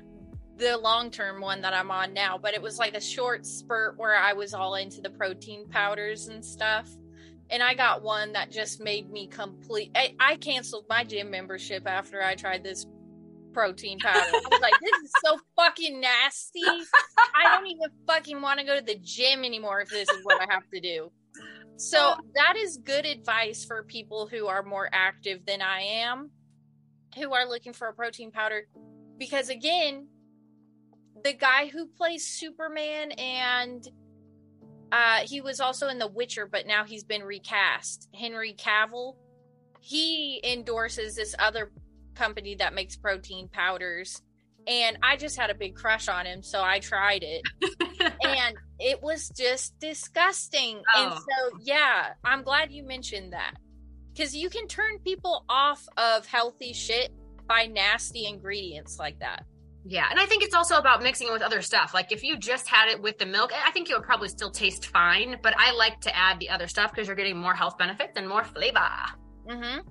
the 0.57 0.77
long 0.77 1.11
term 1.11 1.41
one 1.41 1.61
that 1.61 1.73
I'm 1.73 1.91
on 1.91 2.13
now, 2.13 2.37
but 2.37 2.53
it 2.53 2.61
was 2.61 2.77
like 2.79 2.95
a 2.95 3.01
short 3.01 3.45
spurt 3.45 3.97
where 3.97 4.15
I 4.15 4.33
was 4.33 4.53
all 4.53 4.75
into 4.75 5.01
the 5.01 5.09
protein 5.09 5.67
powders 5.67 6.27
and 6.27 6.43
stuff. 6.43 6.89
And 7.49 7.63
I 7.63 7.73
got 7.75 8.03
one 8.03 8.33
that 8.33 8.51
just 8.51 8.81
made 8.81 9.10
me 9.10 9.27
complete. 9.27 9.91
I, 9.95 10.15
I 10.19 10.36
canceled 10.36 10.86
my 10.89 11.03
gym 11.03 11.31
membership 11.31 11.88
after 11.88 12.21
I 12.21 12.36
tried 12.36 12.63
this 12.63 12.86
protein 13.53 13.99
powder. 13.99 14.19
I 14.19 14.41
was 14.51 14.62
like, 14.62 14.73
this 14.81 15.03
is 15.03 15.12
so 15.23 15.39
fucking 15.55 15.99
nasty. 15.99 16.62
I 17.36 17.55
don't 17.55 17.67
even 17.67 17.89
fucking 18.05 18.41
want 18.41 18.60
to 18.60 18.65
go 18.65 18.77
to 18.77 18.86
the 18.86 18.99
gym 19.01 19.43
anymore 19.45 19.81
if 19.81 19.89
this 19.89 20.10
is 20.10 20.19
what 20.23 20.41
I 20.41 20.53
have 20.53 20.63
to 20.73 20.81
do. 20.81 21.12
So 21.77 22.15
that 22.36 22.55
is 22.57 22.77
good 22.77 23.05
advice 23.05 23.63
for 23.63 23.83
people 23.83 24.27
who 24.27 24.47
are 24.47 24.63
more 24.63 24.89
active 24.91 25.45
than 25.45 25.62
I 25.62 25.81
am, 25.81 26.31
who 27.15 27.33
are 27.33 27.47
looking 27.47 27.73
for 27.73 27.88
a 27.88 27.93
protein 27.93 28.31
powder. 28.31 28.67
Because 29.17 29.49
again, 29.49 30.07
the 31.23 31.33
guy 31.33 31.67
who 31.67 31.88
plays 31.88 32.27
Superman 32.27 33.12
and 33.13 33.88
uh, 34.91 35.19
he 35.23 35.41
was 35.41 35.60
also 35.60 35.88
in 35.89 36.00
The 36.00 36.08
Witcher, 36.08 36.47
but 36.47 36.65
now 36.67 36.84
he's 36.86 37.04
been 37.04 37.23
recast. 37.23 38.08
Henry 38.13 38.54
Cavill, 38.58 39.15
he 39.82 40.41
endorses 40.43 41.15
this 41.15 41.36
other 41.39 41.71
company 42.15 42.56
that 42.56 42.73
makes 42.73 42.95
protein 42.95 43.47
powders. 43.50 44.21
And 44.65 44.97
I 45.02 45.15
just 45.15 45.38
had 45.38 45.50
a 45.50 45.56
big 45.56 45.76
crush 45.76 46.10
on 46.10 46.26
him, 46.26 46.43
so 46.43 46.62
I 46.62 46.80
tried 46.80 47.23
it. 47.23 47.41
and 48.26 48.56
it 48.80 49.02
was 49.02 49.30
just 49.30 49.80
disgusting. 49.80 50.78
And 50.95 51.12
Oh. 51.13 51.15
so, 51.17 51.58
yeah, 51.62 52.13
I'm 52.26 52.43
glad 52.43 52.71
you 52.71 52.84
mentioned 52.84 53.32
that. 53.34 53.54
Because 54.13 54.36
you 54.36 54.50
can 54.50 54.67
turn 54.67 55.00
people 55.00 55.45
off 55.47 55.86
of 55.95 56.26
healthy 56.26 56.73
shit 56.73 57.12
by 57.47 57.67
nasty 57.67 58.26
ingredients 58.26 59.00
like 59.00 59.19
that. 59.19 59.45
Yeah, 59.89 60.08
and 60.10 60.19
I 60.19 60.26
think 60.26 60.43
it's 60.43 60.54
also 60.54 60.78
about 60.78 61.02
mixing 61.02 61.30
it 61.30 61.32
with 61.32 61.41
other 61.41 61.62
stuff. 61.62 61.93
Like 61.93 62.12
if 62.12 62.21
you 62.21 62.38
just 62.38 62.67
had 62.67 62.89
it 62.89 63.02
with 63.02 63.17
the 63.19 63.26
milk, 63.26 63.54
I 63.65 63.71
think 63.71 63.89
it 63.89 63.93
would 63.93 64.04
probably 64.04 64.28
still 64.28 64.52
taste 64.52 64.88
fine. 64.88 65.38
But 65.41 65.54
I 65.58 65.71
like 65.71 66.02
to 66.02 66.15
add 66.15 66.41
the 66.41 66.50
other 66.50 66.67
stuff 66.67 66.91
because 66.91 67.08
you're 67.08 67.15
getting 67.15 67.38
more 67.38 67.54
health 67.54 67.78
benefits 67.78 68.13
and 68.17 68.28
more 68.28 68.43
flavor. 68.43 68.80
Mm-hmm. 69.47 69.88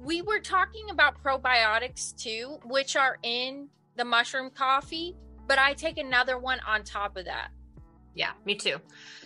We 0.00 0.22
were 0.22 0.40
talking 0.40 0.88
about 0.90 1.22
probiotics 1.22 2.16
too, 2.16 2.58
which 2.64 2.96
are 2.96 3.18
in 3.22 3.68
the 3.96 4.04
mushroom 4.04 4.50
coffee, 4.50 5.14
but 5.46 5.58
I 5.58 5.74
take 5.74 5.98
another 5.98 6.38
one 6.38 6.60
on 6.66 6.82
top 6.82 7.18
of 7.18 7.26
that. 7.26 7.48
Yeah, 8.14 8.30
me 8.46 8.54
too. 8.54 8.76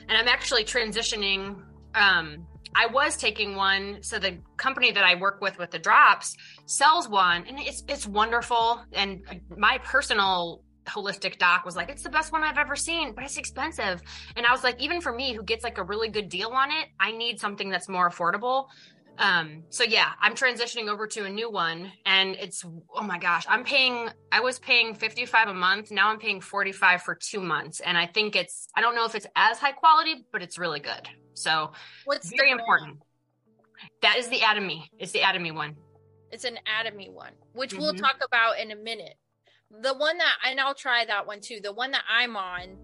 And 0.09 0.19
I'm 0.19 0.27
actually 0.27 0.65
transitioning. 0.65 1.63
Um, 1.95 2.47
I 2.75 2.87
was 2.87 3.17
taking 3.17 3.57
one, 3.57 3.99
so 4.03 4.19
the 4.19 4.39
company 4.57 4.93
that 4.93 5.05
I 5.05 5.17
work 5.17 5.41
with 5.41 5.59
with 5.59 5.71
the 5.71 5.79
drops 5.79 6.37
sells 6.67 7.09
one, 7.09 7.45
and 7.47 7.59
it's 7.59 7.83
it's 7.89 8.07
wonderful. 8.07 8.83
And 8.93 9.23
my 9.57 9.79
personal 9.79 10.63
holistic 10.87 11.39
doc 11.39 11.65
was 11.65 11.77
like, 11.77 11.89
"It's 11.89 12.03
the 12.03 12.11
best 12.11 12.33
one 12.33 12.43
I've 12.43 12.59
ever 12.59 12.77
seen, 12.77 13.13
but 13.15 13.25
it's 13.25 13.37
expensive." 13.37 14.03
And 14.37 14.47
I 14.47 14.53
was 14.53 14.63
like, 14.63 14.81
even 14.81 15.01
for 15.01 15.13
me, 15.13 15.33
who 15.33 15.43
gets 15.43 15.65
like 15.65 15.79
a 15.79 15.85
really 15.85 16.09
good 16.09 16.29
deal 16.29 16.51
on 16.51 16.71
it, 16.71 16.89
I 16.99 17.13
need 17.13 17.41
something 17.41 17.71
that's 17.71 17.89
more 17.89 18.09
affordable. 18.09 18.67
Um, 19.19 19.65
so 19.69 19.85
yeah, 19.85 20.13
I'm 20.21 20.35
transitioning 20.35 20.89
over 20.89 21.07
to 21.09 21.25
a 21.25 21.29
new 21.29 21.51
one, 21.51 21.93
and 22.07 22.37
it's 22.37 22.65
oh 22.95 23.03
my 23.03 23.19
gosh, 23.19 23.45
I'm 23.49 23.65
paying. 23.65 24.09
I 24.33 24.41
was 24.41 24.59
paying 24.59 24.95
55 24.95 25.49
a 25.49 25.55
month. 25.55 25.91
Now 25.91 26.09
I'm 26.09 26.19
paying 26.19 26.41
45 26.41 27.03
for 27.03 27.15
two 27.15 27.41
months, 27.41 27.81
and 27.81 27.99
I 27.99 28.07
think 28.07 28.37
it's. 28.37 28.69
I 28.75 28.81
don't 28.81 28.95
know 28.95 29.05
if 29.05 29.15
it's 29.15 29.27
as 29.37 29.59
high 29.59 29.73
quality, 29.73 30.25
but 30.33 30.43
it's 30.43 30.59
really 30.59 30.81
good. 30.81 31.09
So 31.35 31.73
What's 32.05 32.31
very 32.31 32.51
important. 32.51 32.99
That 34.03 34.17
is 34.19 34.29
the 34.29 34.41
Atomy. 34.41 34.89
It's 34.99 35.13
the 35.13 35.21
Atomy 35.21 35.53
one. 35.55 35.77
It's 36.31 36.45
an 36.45 36.59
Atomy 36.67 37.11
one, 37.11 37.33
which 37.53 37.75
we'll 37.75 37.95
Mhm. 37.95 38.01
talk 38.01 38.23
about 38.25 38.59
in 38.59 38.71
a 38.71 38.77
minute. 38.77 39.17
The 39.71 39.95
one 39.95 40.19
that, 40.19 40.39
and 40.45 40.61
I'll 40.61 40.75
try 40.75 41.05
that 41.05 41.27
one 41.27 41.41
too. 41.41 41.61
The 41.61 41.73
one 41.73 41.91
that 41.93 42.05
I'm 42.09 42.37
on 42.37 42.77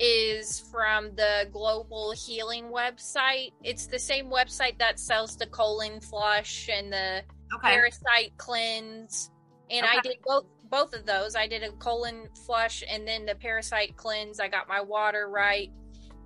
is 0.00 0.60
from 0.72 1.14
the 1.14 1.48
Global 1.52 2.10
Healing 2.12 2.64
website. 2.70 3.52
It's 3.62 3.86
the 3.86 3.98
same 3.98 4.26
website 4.26 4.78
that 4.78 4.98
sells 4.98 5.36
the 5.36 5.46
colon 5.46 6.00
flush 6.00 6.68
and 6.68 6.92
the 6.92 7.24
Okay. 7.54 7.68
parasite 7.68 8.36
cleanse. 8.36 9.30
And 9.70 9.86
I 9.86 10.00
did 10.00 10.18
both 10.22 10.46
both 10.64 10.92
of 10.94 11.06
those. 11.06 11.36
I 11.36 11.46
did 11.46 11.62
a 11.62 11.70
colon 11.72 12.28
flush 12.46 12.82
and 12.88 13.06
then 13.06 13.24
the 13.26 13.36
parasite 13.36 13.96
cleanse. 13.96 14.40
I 14.40 14.48
got 14.48 14.66
my 14.66 14.80
water 14.80 15.28
right. 15.28 15.70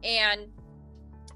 And 0.02 0.50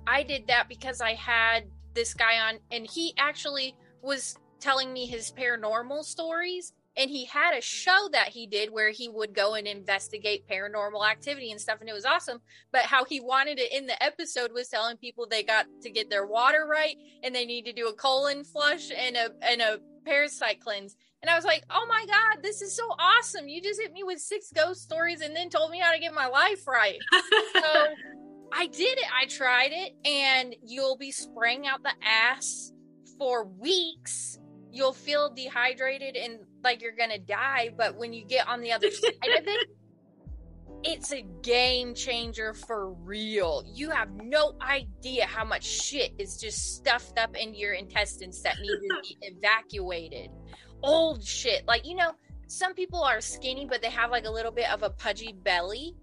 I 0.06 0.22
did 0.22 0.46
that 0.48 0.68
because 0.68 1.00
I 1.00 1.14
had 1.14 1.64
this 1.94 2.14
guy 2.14 2.38
on 2.38 2.58
and 2.70 2.86
he 2.86 3.14
actually 3.18 3.74
was 4.02 4.36
telling 4.60 4.92
me 4.92 5.06
his 5.06 5.32
paranormal 5.32 6.04
stories 6.04 6.72
and 6.96 7.10
he 7.10 7.24
had 7.24 7.56
a 7.56 7.60
show 7.60 8.08
that 8.12 8.28
he 8.28 8.46
did 8.46 8.70
where 8.70 8.90
he 8.90 9.08
would 9.08 9.34
go 9.34 9.54
and 9.54 9.66
investigate 9.66 10.46
paranormal 10.48 11.08
activity 11.08 11.50
and 11.50 11.60
stuff 11.60 11.80
and 11.80 11.88
it 11.88 11.94
was 11.94 12.04
awesome 12.04 12.40
but 12.70 12.82
how 12.82 13.04
he 13.04 13.20
wanted 13.20 13.58
it 13.58 13.72
in 13.72 13.86
the 13.86 14.02
episode 14.02 14.52
was 14.52 14.68
telling 14.68 14.96
people 14.96 15.26
they 15.26 15.42
got 15.42 15.66
to 15.80 15.90
get 15.90 16.10
their 16.10 16.26
water 16.26 16.66
right 16.68 16.96
and 17.22 17.34
they 17.34 17.44
need 17.44 17.64
to 17.64 17.72
do 17.72 17.88
a 17.88 17.94
colon 17.94 18.44
flush 18.44 18.90
and 18.96 19.16
a 19.16 19.30
and 19.42 19.60
a 19.60 19.78
parasite 20.04 20.60
cleanse 20.60 20.96
and 21.22 21.30
I 21.30 21.36
was 21.36 21.44
like, 21.44 21.62
"Oh 21.70 21.86
my 21.88 22.04
god, 22.04 22.42
this 22.42 22.62
is 22.62 22.74
so 22.74 22.82
awesome. 22.98 23.48
You 23.48 23.62
just 23.62 23.80
hit 23.80 23.92
me 23.92 24.02
with 24.02 24.18
six 24.18 24.50
ghost 24.52 24.82
stories 24.82 25.20
and 25.20 25.36
then 25.36 25.50
told 25.50 25.70
me 25.70 25.78
how 25.78 25.92
to 25.92 26.00
get 26.00 26.12
my 26.12 26.26
life 26.26 26.66
right." 26.66 26.98
so 27.52 27.86
I 28.52 28.66
did 28.66 28.98
it. 28.98 29.06
I 29.12 29.26
tried 29.26 29.70
it, 29.72 29.94
and 30.04 30.54
you'll 30.62 30.96
be 30.96 31.10
spraying 31.10 31.66
out 31.66 31.82
the 31.82 31.92
ass 32.02 32.72
for 33.18 33.44
weeks. 33.44 34.38
You'll 34.70 34.92
feel 34.92 35.30
dehydrated 35.30 36.16
and 36.16 36.40
like 36.64 36.82
you're 36.82 36.96
gonna 36.96 37.18
die. 37.18 37.70
But 37.76 37.96
when 37.96 38.12
you 38.12 38.24
get 38.24 38.48
on 38.48 38.60
the 38.60 38.72
other 38.72 38.90
side 38.90 39.38
of 39.38 39.46
it, 39.46 39.68
it's 40.84 41.12
a 41.12 41.22
game 41.42 41.94
changer 41.94 42.54
for 42.54 42.92
real. 42.92 43.62
You 43.66 43.90
have 43.90 44.10
no 44.22 44.54
idea 44.60 45.26
how 45.26 45.44
much 45.44 45.64
shit 45.64 46.12
is 46.18 46.36
just 46.38 46.76
stuffed 46.76 47.18
up 47.18 47.36
in 47.36 47.54
your 47.54 47.74
intestines 47.74 48.42
that 48.42 48.56
need 48.60 48.68
to 48.68 49.00
be 49.02 49.18
evacuated. 49.22 50.30
Old 50.82 51.22
shit. 51.22 51.66
Like, 51.68 51.86
you 51.86 51.94
know, 51.94 52.12
some 52.48 52.74
people 52.74 53.02
are 53.02 53.20
skinny, 53.20 53.66
but 53.66 53.80
they 53.80 53.90
have 53.90 54.10
like 54.10 54.26
a 54.26 54.30
little 54.30 54.50
bit 54.50 54.70
of 54.72 54.82
a 54.82 54.90
pudgy 54.90 55.34
belly 55.44 55.94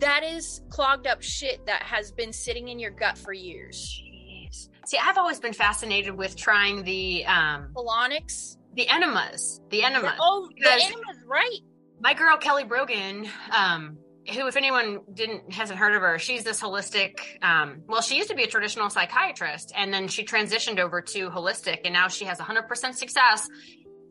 that 0.00 0.22
is 0.24 0.62
clogged 0.70 1.06
up 1.06 1.22
shit 1.22 1.64
that 1.66 1.82
has 1.82 2.12
been 2.12 2.32
sitting 2.32 2.68
in 2.68 2.78
your 2.78 2.90
gut 2.90 3.18
for 3.18 3.32
years. 3.32 4.02
Jeez. 4.04 4.68
See, 4.86 4.98
I've 5.02 5.18
always 5.18 5.40
been 5.40 5.52
fascinated 5.52 6.14
with 6.14 6.36
trying 6.36 6.84
the 6.84 7.24
um 7.26 7.72
Colonics. 7.74 8.56
the 8.74 8.88
enemas. 8.88 9.60
The 9.70 9.84
enemas. 9.84 10.12
Oh, 10.20 10.48
the 10.58 10.72
enemas, 10.72 11.24
right? 11.26 11.60
my 12.00 12.14
girl 12.14 12.36
Kelly 12.36 12.64
Brogan, 12.64 13.28
um, 13.50 13.98
who, 14.32 14.46
if 14.46 14.56
anyone 14.56 15.00
didn't 15.12 15.52
hasn't 15.52 15.78
heard 15.78 15.94
of 15.94 16.02
her, 16.02 16.18
she's 16.18 16.44
this 16.44 16.60
holistic. 16.60 17.18
Um, 17.42 17.82
well, 17.86 18.02
she 18.02 18.16
used 18.16 18.28
to 18.30 18.36
be 18.36 18.44
a 18.44 18.46
traditional 18.46 18.90
psychiatrist, 18.90 19.72
and 19.74 19.92
then 19.92 20.08
she 20.08 20.24
transitioned 20.24 20.78
over 20.78 21.00
to 21.00 21.30
holistic, 21.30 21.80
and 21.84 21.92
now 21.92 22.08
she 22.08 22.24
has 22.26 22.38
100% 22.38 22.94
success 22.94 23.48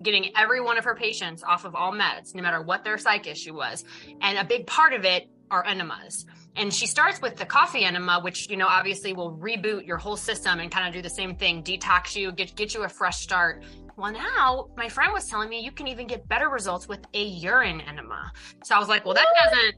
getting 0.04 0.32
every 0.38 0.62
one 0.62 0.78
of 0.78 0.84
her 0.84 0.96
patients 0.96 1.44
off 1.44 1.66
of 1.66 1.74
all 1.76 1.92
meds, 1.92 2.36
no 2.36 2.44
matter 2.44 2.62
what 2.62 2.84
their 2.84 2.98
psych 2.98 3.26
issue 3.26 3.56
was. 3.56 3.84
And 4.22 4.38
a 4.38 4.44
big 4.44 4.68
part 4.68 4.94
of 4.94 5.06
it 5.06 5.28
are 5.52 5.66
enemas. 5.66 6.26
And 6.56 6.74
she 6.74 6.88
starts 6.88 7.22
with 7.22 7.36
the 7.36 7.46
coffee 7.46 7.84
enema, 7.84 8.20
which 8.22 8.50
you 8.50 8.58
know 8.58 8.68
obviously 8.68 9.14
will 9.14 9.38
reboot 9.38 9.86
your 9.86 9.98
whole 9.98 10.18
system 10.18 10.60
and 10.60 10.72
kind 10.72 10.88
of 10.88 10.94
do 10.94 11.02
the 11.02 11.10
same 11.10 11.36
thing, 11.36 11.64
detox 11.64 12.16
you, 12.16 12.32
get 12.32 12.56
get 12.56 12.74
you 12.74 12.84
a 12.84 12.90
fresh 12.90 13.20
start. 13.20 13.64
Well, 13.96 14.12
now 14.12 14.68
my 14.78 14.90
friend 14.90 15.12
was 15.14 15.26
telling 15.26 15.50
me 15.50 15.62
you 15.62 15.72
can 15.72 15.88
even 15.88 16.08
get 16.08 16.28
better 16.28 16.50
results 16.50 16.88
with 16.88 17.00
a 17.14 17.24
urine 17.24 17.82
enema. 17.82 18.32
So 18.64 18.76
I 18.76 18.80
was 18.80 18.88
like, 18.88 19.06
well, 19.06 19.16
that 19.16 19.28
doesn't 19.44 19.76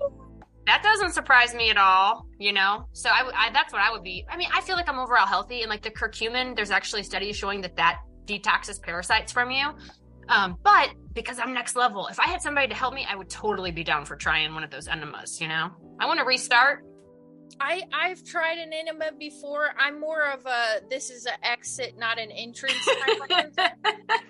that 0.65 0.83
doesn't 0.83 1.13
surprise 1.13 1.53
me 1.55 1.69
at 1.69 1.77
all, 1.77 2.27
you 2.37 2.53
know. 2.53 2.85
So 2.93 3.09
I, 3.09 3.29
I 3.33 3.49
that's 3.51 3.73
what 3.73 3.81
I 3.81 3.91
would 3.91 4.03
be. 4.03 4.25
I 4.29 4.37
mean, 4.37 4.49
I 4.53 4.61
feel 4.61 4.75
like 4.75 4.87
I'm 4.87 4.99
overall 4.99 5.25
healthy, 5.25 5.61
and 5.61 5.69
like 5.69 5.81
the 5.81 5.89
curcumin, 5.89 6.55
there's 6.55 6.71
actually 6.71 7.03
studies 7.03 7.35
showing 7.35 7.61
that 7.61 7.75
that 7.77 7.99
detoxes 8.25 8.81
parasites 8.81 9.31
from 9.31 9.51
you. 9.51 9.69
Um, 10.27 10.57
but 10.63 10.89
because 11.21 11.39
I'm 11.39 11.53
next 11.53 11.75
level, 11.75 12.07
if 12.07 12.19
I 12.19 12.27
had 12.27 12.41
somebody 12.41 12.67
to 12.67 12.75
help 12.75 12.93
me, 12.93 13.05
I 13.09 13.15
would 13.15 13.29
totally 13.29 13.71
be 13.71 13.83
down 13.83 14.05
for 14.05 14.15
trying 14.15 14.53
one 14.53 14.63
of 14.63 14.69
those 14.69 14.87
enemas. 14.87 15.39
You 15.41 15.47
know, 15.47 15.71
I 15.99 16.05
want 16.05 16.19
to 16.19 16.25
restart. 16.25 16.83
I 17.59 17.83
I've 17.93 18.23
tried 18.23 18.57
an 18.59 18.71
enema 18.73 19.11
before. 19.17 19.69
I'm 19.77 19.99
more 19.99 20.31
of 20.31 20.45
a 20.45 20.81
this 20.89 21.09
is 21.09 21.25
an 21.25 21.33
exit, 21.43 21.95
not 21.97 22.19
an 22.19 22.31
entrance 22.31 22.85
type 22.85 23.47
of. 23.57 23.69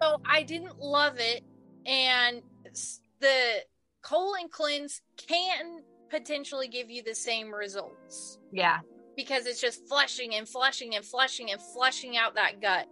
So 0.00 0.22
I 0.24 0.44
didn't 0.44 0.78
love 0.78 1.16
it, 1.18 1.42
and 1.84 2.40
the 3.20 3.64
colon 4.00 4.48
cleanse 4.48 5.02
can 5.16 5.82
potentially 6.08 6.68
give 6.68 6.88
you 6.88 7.02
the 7.02 7.14
same 7.14 7.52
results 7.52 8.38
yeah, 8.52 8.78
because 9.16 9.46
it's 9.46 9.60
just 9.60 9.86
flushing 9.88 10.36
and 10.36 10.48
flushing 10.48 10.94
and 10.94 11.04
flushing 11.04 11.50
and 11.50 11.60
flushing 11.74 12.16
out 12.16 12.36
that 12.36 12.62
gut. 12.62 12.86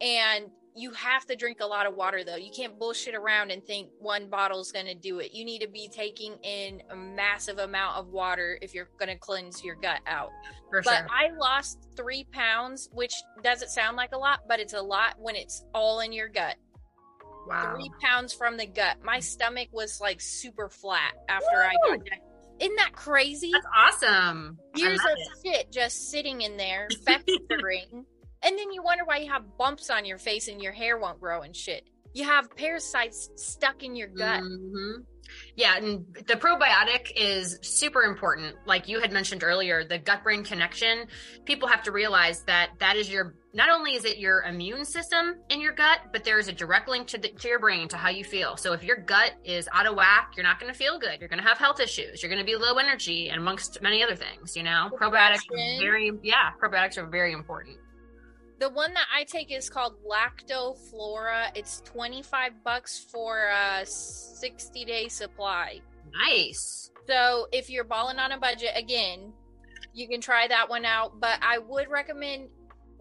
And 0.00 0.46
you 0.76 0.92
have 0.92 1.26
to 1.26 1.36
drink 1.36 1.58
a 1.60 1.66
lot 1.66 1.86
of 1.86 1.94
water 1.94 2.22
though. 2.24 2.36
You 2.36 2.50
can't 2.54 2.78
bullshit 2.78 3.14
around 3.14 3.50
and 3.50 3.64
think 3.64 3.88
one 3.98 4.28
bottle 4.30 4.60
is 4.60 4.70
going 4.72 4.86
to 4.86 4.94
do 4.94 5.18
it. 5.18 5.32
You 5.34 5.44
need 5.44 5.60
to 5.60 5.68
be 5.68 5.88
taking 5.88 6.34
in 6.42 6.82
a 6.90 6.96
massive 6.96 7.58
amount 7.58 7.96
of 7.98 8.08
water 8.08 8.58
if 8.62 8.74
you're 8.74 8.88
going 8.98 9.08
to 9.08 9.16
cleanse 9.18 9.64
your 9.64 9.74
gut 9.74 10.00
out. 10.06 10.30
For 10.70 10.82
But 10.82 10.98
sure. 10.98 11.06
I 11.10 11.30
lost 11.36 11.78
three 11.96 12.24
pounds, 12.32 12.88
which 12.92 13.14
doesn't 13.42 13.70
sound 13.70 13.96
like 13.96 14.12
a 14.12 14.18
lot, 14.18 14.40
but 14.48 14.60
it's 14.60 14.74
a 14.74 14.80
lot 14.82 15.14
when 15.18 15.34
it's 15.36 15.64
all 15.74 16.00
in 16.00 16.12
your 16.12 16.28
gut. 16.28 16.56
wow. 17.48 17.74
Three 17.74 17.90
pounds 18.02 18.32
from 18.32 18.56
the 18.56 18.66
gut. 18.66 18.98
My 19.02 19.18
stomach 19.20 19.68
was 19.72 20.00
like 20.00 20.20
super 20.20 20.68
flat 20.68 21.12
after 21.28 21.56
I 21.62 21.72
got 21.88 21.98
done. 22.04 22.18
Isn't 22.60 22.76
that 22.76 22.92
crazy? 22.92 23.50
That's 23.52 23.66
awesome. 24.04 24.58
Years 24.76 25.00
of 25.00 25.16
it. 25.16 25.28
shit 25.56 25.72
just 25.72 26.10
sitting 26.10 26.42
in 26.42 26.56
there, 26.58 26.88
festering. 27.06 28.04
And 28.42 28.58
then 28.58 28.72
you 28.72 28.82
wonder 28.82 29.04
why 29.04 29.18
you 29.18 29.30
have 29.30 29.56
bumps 29.58 29.90
on 29.90 30.04
your 30.04 30.18
face 30.18 30.48
and 30.48 30.60
your 30.60 30.72
hair 30.72 30.98
won't 30.98 31.20
grow 31.20 31.42
and 31.42 31.54
shit. 31.54 31.84
You 32.12 32.24
have 32.24 32.54
parasites 32.56 33.30
stuck 33.36 33.82
in 33.82 33.94
your 33.94 34.08
gut. 34.08 34.42
Mhm. 34.42 35.04
Yeah, 35.54 35.76
and 35.76 36.04
the 36.26 36.34
probiotic 36.34 37.12
is 37.14 37.58
super 37.62 38.02
important. 38.02 38.56
Like 38.66 38.88
you 38.88 38.98
had 39.00 39.12
mentioned 39.12 39.44
earlier, 39.44 39.84
the 39.84 39.98
gut 39.98 40.24
brain 40.24 40.42
connection. 40.42 41.06
People 41.44 41.68
have 41.68 41.84
to 41.84 41.92
realize 41.92 42.42
that 42.44 42.70
that 42.80 42.96
is 42.96 43.08
your 43.08 43.36
not 43.52 43.68
only 43.68 43.94
is 43.94 44.04
it 44.04 44.18
your 44.18 44.42
immune 44.42 44.84
system 44.84 45.36
in 45.48 45.60
your 45.60 45.72
gut, 45.72 46.00
but 46.12 46.24
there 46.24 46.38
is 46.38 46.48
a 46.48 46.52
direct 46.52 46.88
link 46.88 47.08
to 47.08 47.18
the, 47.18 47.28
to 47.30 47.48
your 47.48 47.58
brain 47.58 47.88
to 47.88 47.96
how 47.96 48.08
you 48.08 48.24
feel. 48.24 48.56
So 48.56 48.72
if 48.72 48.82
your 48.84 48.96
gut 48.96 49.32
is 49.44 49.68
out 49.72 49.86
of 49.86 49.96
whack, 49.96 50.32
you're 50.36 50.44
not 50.44 50.60
going 50.60 50.72
to 50.72 50.78
feel 50.78 50.98
good. 50.98 51.18
You're 51.20 51.28
going 51.28 51.42
to 51.42 51.48
have 51.48 51.58
health 51.58 51.80
issues. 51.80 52.22
You're 52.22 52.30
going 52.30 52.44
to 52.44 52.46
be 52.46 52.56
low 52.56 52.76
energy, 52.76 53.28
and 53.28 53.40
amongst 53.40 53.80
many 53.82 54.02
other 54.02 54.16
things. 54.16 54.56
You 54.56 54.62
know, 54.62 54.90
probiotics 55.00 55.48
are 55.52 55.80
very 55.80 56.12
yeah, 56.22 56.50
probiotics 56.60 56.98
are 56.98 57.06
very 57.06 57.32
important. 57.32 57.76
The 58.60 58.68
one 58.68 58.92
that 58.92 59.06
I 59.14 59.24
take 59.24 59.50
is 59.50 59.70
called 59.70 59.94
Lactoflora. 60.04 61.50
It's 61.54 61.80
25 61.80 62.62
bucks 62.62 63.06
for 63.10 63.48
a 63.48 63.86
60 63.86 64.84
day 64.84 65.08
supply. 65.08 65.80
Nice. 66.12 66.90
So 67.06 67.46
if 67.52 67.70
you're 67.70 67.84
balling 67.84 68.18
on 68.18 68.32
a 68.32 68.38
budget, 68.38 68.72
again, 68.76 69.32
you 69.94 70.06
can 70.08 70.20
try 70.20 70.46
that 70.46 70.68
one 70.68 70.84
out. 70.84 71.18
But 71.20 71.38
I 71.40 71.56
would 71.56 71.88
recommend 71.88 72.48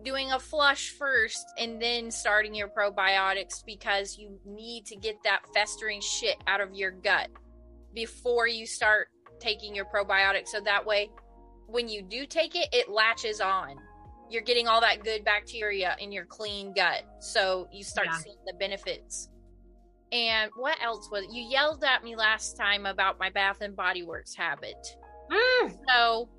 doing 0.02 0.32
a 0.32 0.40
flush 0.40 0.92
first 0.92 1.46
and 1.58 1.82
then 1.82 2.10
starting 2.10 2.56
your 2.56 2.70
probiotics 2.70 3.66
because 3.66 4.18
you 4.18 4.40
need 4.46 4.86
to 4.86 4.96
get 4.96 5.22
that 5.26 5.42
festering 5.54 6.00
shit 6.00 6.38
out 6.48 6.62
of 6.62 6.74
your 6.74 6.92
gut 6.92 7.28
before 7.94 8.48
you 8.48 8.66
start 8.66 9.10
taking 9.42 9.76
your 9.76 9.86
probiotics. 9.86 10.48
So 10.48 10.62
that 10.62 10.86
way, 10.86 11.12
when 11.68 11.90
you 11.90 12.02
do 12.02 12.26
take 12.26 12.56
it, 12.56 12.70
it 12.72 12.90
latches 12.90 13.42
on. 13.42 13.76
You're 14.30 14.44
getting 14.44 14.68
all 14.68 14.82
that 14.82 15.04
good 15.04 15.24
bacteria 15.26 15.96
in 16.00 16.12
your 16.12 16.26
clean 16.26 16.74
gut. 16.74 17.04
So 17.20 17.68
you 17.72 17.84
start 17.84 18.08
Yeah. 18.08 18.18
seeing 18.18 18.38
the 18.46 18.54
benefits. 18.54 19.30
And 20.12 20.52
what 20.56 20.82
else 20.82 21.10
was 21.12 21.26
you 21.32 21.44
yelled 21.44 21.84
at 21.84 22.04
me 22.04 22.16
last 22.16 22.58
time 22.58 22.86
about 22.86 23.20
my 23.20 23.30
Bath 23.30 23.62
and 23.62 23.76
Body 23.76 24.04
Works 24.04 24.36
habit. 24.36 24.78
Mm, 25.32 25.78
So 25.88 26.30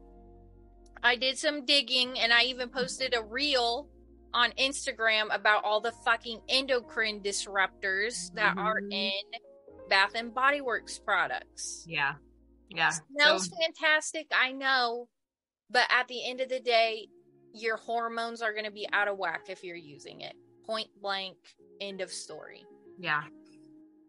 I 1.02 1.16
did 1.16 1.38
some 1.38 1.64
digging 1.64 2.18
and 2.18 2.32
I 2.32 2.42
even 2.44 2.68
posted 2.68 3.14
a 3.14 3.22
reel 3.22 3.88
on 4.34 4.52
Instagram 4.52 5.34
about 5.34 5.64
all 5.64 5.80
the 5.80 5.92
fucking 6.04 6.40
endocrine 6.48 7.20
disruptors 7.22 8.32
that 8.34 8.56
are 8.56 8.80
Mhm. 8.80 8.92
in 8.92 9.40
Bath 9.88 10.14
and 10.14 10.32
Body 10.34 10.60
Works 10.60 10.98
products. 10.98 11.84
yeah. 11.88 12.14
Yeah. 12.68 12.90
Smells 12.90 13.48
So- 13.48 13.56
fantastic, 13.60 14.28
I 14.32 14.52
know. 14.52 15.08
But 15.68 15.86
at 15.90 16.06
the 16.08 16.24
end 16.28 16.40
of 16.40 16.48
the 16.48 16.60
day, 16.60 17.08
your 17.52 17.76
hormones 17.76 18.42
are 18.42 18.52
going 18.52 18.64
to 18.64 18.70
be 18.70 18.88
out 18.92 19.08
of 19.08 19.18
whack 19.18 19.46
if 19.48 19.64
you're 19.64 19.76
using 19.76 20.20
it. 20.20 20.34
Point 20.64 20.88
blank, 21.00 21.36
end 21.80 22.00
of 22.00 22.10
story. 22.10 22.64
Yeah. 22.98 23.22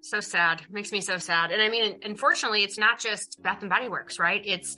So 0.01 0.19
sad. 0.19 0.63
Makes 0.69 0.91
me 0.91 1.01
so 1.01 1.17
sad. 1.17 1.51
And 1.51 1.61
I 1.61 1.69
mean, 1.69 1.99
unfortunately, 2.03 2.63
it's 2.63 2.77
not 2.77 2.99
just 2.99 3.41
Bath 3.41 3.61
and 3.61 3.69
Body 3.69 3.89
Works, 3.89 4.19
right? 4.19 4.41
It's 4.43 4.75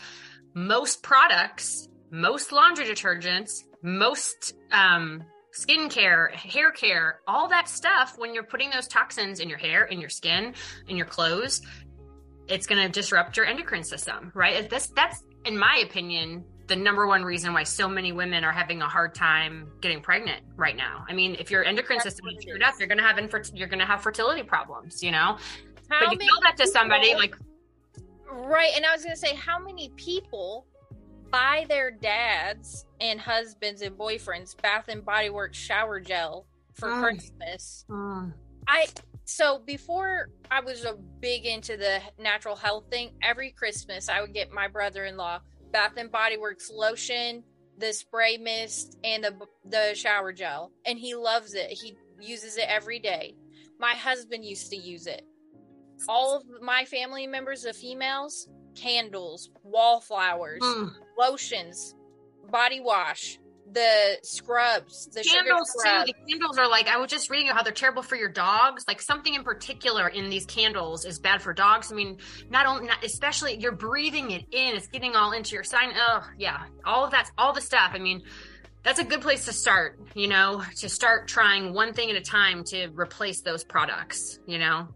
most 0.54 1.02
products, 1.04 1.88
most 2.12 2.52
laundry 2.52 2.86
detergents, 2.86 3.64
most 3.82 4.54
um 4.72 5.24
skincare, 5.54 6.32
hair 6.32 6.72
care, 6.72 7.20
all 7.28 7.48
that 7.50 7.70
stuff 7.70 8.16
when 8.18 8.34
you're 8.34 8.44
putting 8.44 8.72
those 8.72 8.88
toxins 8.88 9.40
in 9.40 9.50
your 9.50 9.60
hair, 9.60 9.86
in 9.86 10.00
your 10.00 10.10
skin, 10.10 10.56
in 10.88 10.98
your 10.98 11.06
clothes, 11.06 11.62
it's 12.48 12.66
going 12.66 12.82
to 12.82 12.90
disrupt 12.90 13.38
your 13.38 13.46
endocrine 13.46 13.84
system, 13.84 14.32
right? 14.34 14.70
That's 14.70 14.88
that's 14.88 15.24
in 15.46 15.58
my 15.58 15.84
opinion 15.86 16.44
the 16.68 16.76
number 16.76 17.06
one 17.08 17.24
reason 17.24 17.54
why 17.54 17.64
so 17.64 17.88
many 17.90 18.12
women 18.12 18.44
are 18.44 18.52
having 18.52 18.82
a 18.82 18.88
hard 18.88 19.14
time 19.14 19.70
getting 19.82 20.02
pregnant 20.02 20.42
right 20.56 20.76
now. 20.78 21.06
I 21.10 21.14
mean, 21.14 21.36
if 21.40 21.52
your 21.52 21.64
endocrine 21.64 21.98
That's 21.98 22.16
system 22.16 22.28
is 22.30 22.42
screwed 22.42 22.64
up, 22.64 22.76
you're 22.80 22.88
gonna 22.88 23.02
have 23.04 23.18
infer- 23.18 23.44
you're 23.54 23.68
gonna 23.68 23.86
have 23.86 24.02
fertility 24.02 24.44
problems, 24.44 25.04
you 25.04 25.12
know. 25.12 25.38
How 25.90 26.06
but 26.06 26.12
you 26.14 26.18
tell 26.20 26.42
that 26.44 26.56
to 26.58 26.68
somebody 26.68 27.08
people- 27.08 27.20
like, 27.22 27.36
Right. 28.32 28.72
And 28.76 28.84
I 28.84 28.92
was 28.94 29.04
going 29.04 29.14
to 29.14 29.20
say, 29.20 29.36
how 29.36 29.60
many 29.60 29.90
people 29.96 30.66
buy 31.30 31.66
their 31.70 31.92
dads 31.92 32.86
and 33.00 33.20
husbands 33.22 33.84
and 33.84 33.96
boyfriends 33.96 34.60
Bath 34.60 34.88
and 34.88 35.06
Body 35.06 35.30
Works 35.30 35.58
shower 35.58 36.00
gel 36.00 36.48
for 36.74 36.90
Mm. 36.90 37.02
Christmas? 37.04 37.86
mm, 37.90 38.34
I 38.68 38.88
so 39.26 39.60
before 39.60 40.30
I 40.50 40.62
was 40.62 40.84
a 40.84 40.94
big 41.20 41.46
into 41.46 41.78
the 41.78 42.02
natural 42.18 42.56
health 42.56 42.86
thing, 42.90 43.12
every 43.22 43.52
Christmas 43.52 44.10
I 44.10 44.20
would 44.22 44.34
get 44.34 44.52
my 44.52 44.68
brother-in-law 44.68 45.40
Bath 45.74 45.98
and 45.98 46.12
Body 46.12 46.38
Works 46.38 46.72
lotion, 46.74 47.44
the 47.78 47.92
spray 47.92 48.38
mist, 48.38 48.98
and 49.04 49.24
the 49.24 49.36
the 49.66 49.94
shower 49.96 50.32
gel, 50.32 50.72
and 50.86 50.98
he 50.98 51.16
loves 51.16 51.56
it. 51.56 51.72
He 51.72 51.98
uses 52.22 52.58
it 52.58 52.68
every 52.70 53.00
day. 53.00 53.36
My 53.80 53.94
husband 53.94 54.46
used 54.46 54.70
to 54.70 54.78
use 54.78 55.08
it. 55.08 55.24
All 56.08 56.38
of 56.38 56.44
my 56.62 56.86
family 56.86 57.28
members, 57.28 57.64
the 57.64 57.74
females, 57.74 58.48
candles, 58.76 59.50
wallflowers, 59.64 60.62
mm. 60.62 60.92
lotions, 61.18 61.96
body 62.52 62.80
wash, 62.80 63.40
the 63.72 64.18
scrubs, 64.24 65.08
the 65.08 65.24
candles 65.24 65.72
scrub. 65.72 66.06
too. 66.06 66.14
The 66.14 66.32
candles 66.32 66.58
are 66.58 66.70
like 66.70 66.88
I 66.88 66.98
was 66.98 67.10
just 67.10 67.30
reading 67.30 67.48
how 67.48 67.64
they're 67.64 67.74
terrible 67.74 68.04
for 68.04 68.16
your 68.16 68.30
dogs. 68.30 68.84
Like 68.88 69.02
something 69.02 69.34
in 69.34 69.44
particular 69.44 70.08
in 70.08 70.30
these 70.30 70.46
candles 70.46 71.06
is 71.06 71.20
bad 71.20 71.42
for 71.42 71.54
dogs. 71.54 71.92
I 71.92 71.96
mean, 71.96 72.18
not 72.50 72.66
only, 72.66 72.88
not, 72.88 73.04
especially 73.04 73.58
you're 73.58 73.72
breathing 73.72 74.32
it 74.32 74.46
in. 74.52 74.76
It's 74.76 74.88
getting 74.88 75.16
all 75.16 75.32
into 75.32 75.56
your 75.56 75.64
sign. 75.64 75.94
Oh 75.96 76.28
yeah, 76.38 76.66
all 76.86 77.06
of 77.06 77.12
that's 77.12 77.32
all 77.38 77.54
the 77.54 77.62
stuff. 77.62 77.92
I 77.94 78.00
mean, 78.00 78.24
that's 78.84 79.00
a 79.00 79.04
good 79.04 79.22
place 79.22 79.46
to 79.46 79.54
start. 79.54 80.00
You 80.14 80.28
know, 80.28 80.64
to 80.78 80.90
start 80.90 81.28
trying 81.28 81.74
one 81.74 81.94
thing 81.94 82.10
at 82.10 82.16
a 82.16 82.22
time 82.22 82.64
to 82.66 82.90
replace 82.94 83.42
those 83.42 83.64
products. 83.64 84.40
You 84.46 84.60
know. 84.60 84.88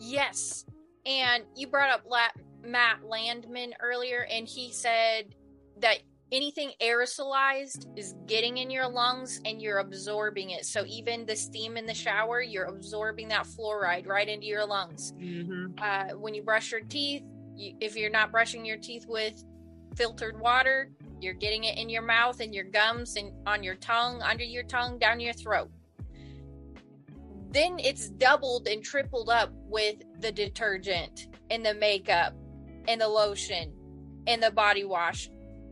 Yes. 0.00 0.64
And 1.04 1.44
you 1.54 1.68
brought 1.68 1.90
up 1.90 2.02
La- 2.08 2.42
Matt 2.62 3.04
Landman 3.04 3.74
earlier, 3.80 4.26
and 4.28 4.48
he 4.48 4.72
said 4.72 5.34
that 5.80 5.98
anything 6.32 6.72
aerosolized 6.80 7.86
is 7.96 8.14
getting 8.26 8.58
in 8.58 8.70
your 8.70 8.88
lungs 8.88 9.40
and 9.44 9.62
you're 9.62 9.78
absorbing 9.78 10.50
it. 10.50 10.66
So 10.66 10.84
even 10.86 11.24
the 11.24 11.36
steam 11.36 11.76
in 11.76 11.86
the 11.86 11.94
shower, 11.94 12.40
you're 12.42 12.64
absorbing 12.64 13.28
that 13.28 13.46
fluoride 13.46 14.06
right 14.06 14.28
into 14.28 14.46
your 14.46 14.66
lungs. 14.66 15.12
Mm-hmm. 15.18 15.74
Uh, 15.80 16.16
when 16.18 16.34
you 16.34 16.42
brush 16.42 16.72
your 16.72 16.80
teeth, 16.80 17.22
you, 17.54 17.74
if 17.80 17.96
you're 17.96 18.10
not 18.10 18.32
brushing 18.32 18.64
your 18.64 18.76
teeth 18.76 19.06
with 19.08 19.44
filtered 19.94 20.38
water, 20.40 20.90
you're 21.20 21.34
getting 21.34 21.64
it 21.64 21.78
in 21.78 21.88
your 21.88 22.02
mouth 22.02 22.40
and 22.40 22.54
your 22.54 22.64
gums 22.64 23.16
and 23.16 23.32
on 23.46 23.62
your 23.62 23.76
tongue, 23.76 24.20
under 24.20 24.44
your 24.44 24.64
tongue, 24.64 24.98
down 24.98 25.20
your 25.20 25.32
throat. 25.32 25.70
Then 27.50 27.78
it's 27.78 28.10
doubled 28.10 28.66
and 28.66 28.82
tripled 28.82 29.30
up 29.30 29.50
with 29.68 29.96
the 30.20 30.32
detergent 30.32 31.28
and 31.50 31.64
the 31.64 31.72
makeup 31.72 32.34
and 32.88 33.00
the 33.00 33.08
lotion 33.08 33.72
and 34.26 34.42
the 34.42 34.50
body 34.50 34.84
wash. 34.84 35.30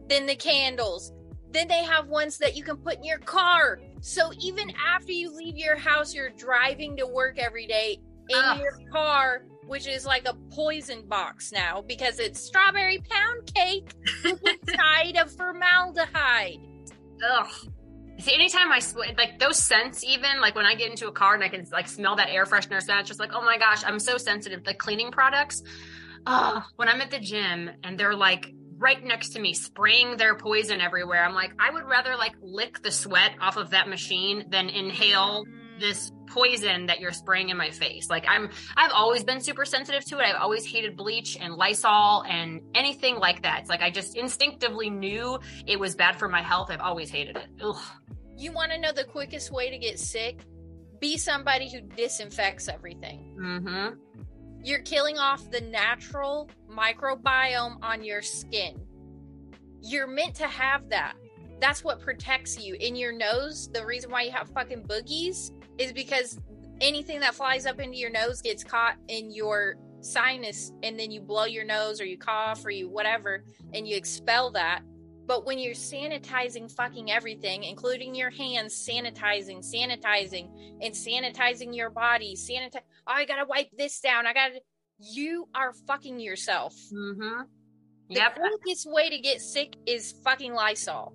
Then 0.08 0.26
the 0.26 0.36
candles. 0.36 1.12
Then 1.50 1.68
they 1.68 1.84
have 1.84 2.08
ones 2.08 2.38
that 2.38 2.56
you 2.56 2.64
can 2.64 2.76
put 2.76 2.96
in 2.96 3.04
your 3.04 3.18
car. 3.18 3.80
So 4.00 4.32
even 4.40 4.72
after 4.86 5.12
you 5.12 5.34
leave 5.34 5.56
your 5.56 5.76
house, 5.76 6.12
you're 6.14 6.30
driving 6.30 6.96
to 6.96 7.06
work 7.06 7.38
every 7.38 7.66
day 7.66 8.00
in 8.28 8.38
Ugh. 8.42 8.60
your 8.60 8.78
car, 8.92 9.44
which 9.66 9.86
is 9.86 10.04
like 10.04 10.26
a 10.26 10.34
poison 10.50 11.06
box 11.06 11.52
now 11.52 11.82
because 11.86 12.18
it's 12.18 12.40
strawberry 12.40 13.02
pound 13.08 13.52
cake 13.54 13.94
inside 14.24 15.16
of 15.20 15.30
formaldehyde. 15.30 16.58
Ugh. 17.30 17.48
See, 18.18 18.34
anytime 18.34 18.70
I 18.70 18.80
like 19.16 19.38
those 19.38 19.58
scents, 19.58 20.04
even 20.04 20.40
like 20.40 20.54
when 20.54 20.66
I 20.66 20.74
get 20.74 20.90
into 20.90 21.08
a 21.08 21.12
car 21.12 21.34
and 21.34 21.42
I 21.42 21.48
can 21.48 21.66
like 21.72 21.88
smell 21.88 22.16
that 22.16 22.28
air 22.30 22.44
freshener 22.44 22.80
scent, 22.80 23.00
it's 23.00 23.08
just 23.08 23.18
like, 23.18 23.30
oh 23.34 23.42
my 23.42 23.58
gosh, 23.58 23.82
I'm 23.84 23.98
so 23.98 24.16
sensitive. 24.18 24.62
The 24.64 24.74
cleaning 24.74 25.10
products. 25.10 25.62
Oh, 26.26 26.64
when 26.76 26.88
I'm 26.88 27.00
at 27.00 27.10
the 27.10 27.18
gym 27.18 27.70
and 27.82 27.98
they're 27.98 28.14
like 28.14 28.52
right 28.78 29.02
next 29.02 29.30
to 29.30 29.40
me 29.40 29.54
spraying 29.54 30.16
their 30.16 30.34
poison 30.34 30.80
everywhere, 30.80 31.24
I'm 31.24 31.34
like, 31.34 31.52
I 31.58 31.70
would 31.70 31.84
rather 31.84 32.16
like 32.16 32.34
lick 32.40 32.82
the 32.82 32.90
sweat 32.90 33.32
off 33.40 33.56
of 33.56 33.70
that 33.70 33.88
machine 33.88 34.46
than 34.50 34.68
inhale 34.68 35.44
this 35.80 36.12
poison 36.28 36.86
that 36.86 37.00
you're 37.00 37.12
spraying 37.12 37.48
in 37.48 37.56
my 37.56 37.70
face. 37.70 38.08
Like 38.08 38.24
I'm 38.28 38.50
I've 38.76 38.92
always 38.92 39.24
been 39.24 39.40
super 39.40 39.64
sensitive 39.64 40.04
to 40.06 40.18
it. 40.18 40.22
I've 40.22 40.40
always 40.40 40.64
hated 40.64 40.96
bleach 40.96 41.36
and 41.40 41.54
Lysol 41.54 42.22
and 42.24 42.60
anything 42.74 43.16
like 43.16 43.42
that. 43.42 43.60
It's 43.60 43.68
like 43.68 43.82
I 43.82 43.90
just 43.90 44.16
instinctively 44.16 44.88
knew 44.88 45.38
it 45.66 45.78
was 45.78 45.94
bad 45.96 46.16
for 46.18 46.28
my 46.28 46.42
health. 46.42 46.70
I've 46.70 46.80
always 46.80 47.10
hated 47.10 47.36
it. 47.36 47.46
Ugh. 47.62 47.76
You 48.36 48.52
want 48.52 48.72
to 48.72 48.78
know 48.78 48.92
the 48.92 49.04
quickest 49.04 49.52
way 49.52 49.70
to 49.70 49.78
get 49.78 49.98
sick? 49.98 50.44
be 51.04 51.18
somebody 51.18 51.70
who 51.70 51.82
disinfects 51.82 52.66
everything. 52.66 53.36
Mm-hmm. 53.38 53.98
You're 54.64 54.80
killing 54.80 55.18
off 55.18 55.50
the 55.50 55.60
natural 55.60 56.48
microbiome 56.70 57.76
on 57.82 58.02
your 58.02 58.22
skin. 58.22 58.80
You're 59.82 60.06
meant 60.06 60.34
to 60.36 60.46
have 60.46 60.88
that. 60.88 61.16
That's 61.60 61.84
what 61.84 62.00
protects 62.00 62.58
you. 62.58 62.74
In 62.80 62.96
your 62.96 63.12
nose, 63.12 63.68
the 63.70 63.84
reason 63.84 64.10
why 64.10 64.22
you 64.22 64.32
have 64.32 64.48
fucking 64.48 64.84
boogies 64.84 65.50
is 65.76 65.92
because 65.92 66.38
anything 66.80 67.20
that 67.20 67.34
flies 67.34 67.66
up 67.66 67.78
into 67.78 67.98
your 67.98 68.08
nose 68.10 68.40
gets 68.40 68.64
caught 68.64 68.96
in 69.08 69.30
your 69.30 69.76
sinus 70.00 70.72
and 70.82 70.98
then 70.98 71.10
you 71.10 71.20
blow 71.20 71.44
your 71.44 71.64
nose 71.64 72.00
or 72.00 72.06
you 72.06 72.16
cough 72.16 72.64
or 72.64 72.70
you 72.70 72.88
whatever 72.88 73.44
and 73.74 73.86
you 73.86 73.96
expel 73.96 74.50
that. 74.52 74.80
But 75.26 75.46
when 75.46 75.58
you're 75.58 75.74
sanitizing 75.74 76.70
fucking 76.70 77.10
everything, 77.10 77.64
including 77.64 78.14
your 78.14 78.30
hands, 78.30 78.74
sanitizing, 78.74 79.64
sanitizing, 79.64 80.48
and 80.82 80.92
sanitizing 80.94 81.74
your 81.74 81.88
body, 81.90 82.36
sanitize. 82.36 82.82
Oh, 83.06 83.12
I 83.12 83.24
gotta 83.24 83.46
wipe 83.46 83.70
this 83.76 84.00
down. 84.00 84.26
I 84.26 84.34
gotta. 84.34 84.60
You 84.98 85.48
are 85.54 85.72
fucking 85.86 86.20
yourself. 86.20 86.74
Mm-hmm. 86.92 87.42
The 88.10 88.14
Yep. 88.16 88.36
quickest 88.36 88.86
way 88.90 89.08
to 89.10 89.18
get 89.18 89.40
sick 89.40 89.76
is 89.86 90.12
fucking 90.24 90.52
Lysol. 90.52 91.14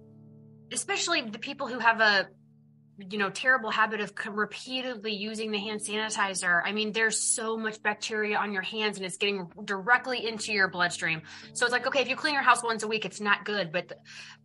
especially 0.72 1.22
the 1.22 1.40
people 1.40 1.68
who 1.68 1.80
have 1.80 2.00
a 2.00 2.28
you 3.10 3.18
know 3.18 3.30
terrible 3.30 3.72
habit 3.72 4.02
of 4.02 4.12
repeatedly 4.30 5.14
using 5.14 5.52
the 5.52 5.58
hand 5.58 5.80
sanitizer 5.80 6.62
i 6.66 6.72
mean 6.72 6.92
there's 6.92 7.22
so 7.22 7.56
much 7.56 7.82
bacteria 7.82 8.38
on 8.38 8.52
your 8.52 8.62
hands 8.62 8.98
and 8.98 9.06
it's 9.06 9.18
getting 9.18 9.50
directly 9.64 10.28
into 10.28 10.52
your 10.52 10.68
bloodstream 10.68 11.22
so 11.54 11.66
it's 11.66 11.72
like 11.72 11.88
okay 11.88 12.02
if 12.02 12.10
you 12.10 12.16
clean 12.16 12.34
your 12.34 12.44
house 12.44 12.64
once 12.64 12.84
a 12.84 12.88
week 12.88 13.06
it's 13.06 13.22
not 13.22 13.46
good 13.46 13.72
but 13.72 13.94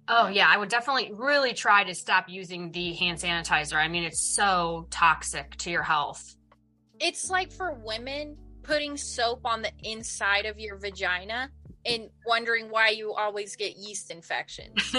oh 0.08 0.28
yeah 0.28 0.48
i 0.48 0.56
would 0.56 0.68
definitely 0.68 1.10
really 1.14 1.52
try 1.52 1.82
to 1.82 1.94
stop 1.94 2.28
using 2.28 2.70
the 2.70 2.92
hand 2.94 3.18
sanitizer 3.18 3.76
i 3.76 3.88
mean 3.88 4.04
it's 4.04 4.20
so 4.20 4.86
toxic 4.90 5.56
to 5.56 5.70
your 5.70 5.82
health 5.82 6.36
It's 7.00 7.30
like 7.30 7.50
for 7.52 7.72
women 7.72 8.36
putting 8.62 8.96
soap 8.96 9.40
on 9.44 9.62
the 9.62 9.72
inside 9.82 10.46
of 10.46 10.58
your 10.58 10.78
vagina 10.78 11.50
and 11.86 12.08
wondering 12.26 12.70
why 12.70 12.88
you 12.88 13.12
always 13.12 13.56
get 13.56 13.76
yeast 13.76 14.10
infections. 14.10 14.96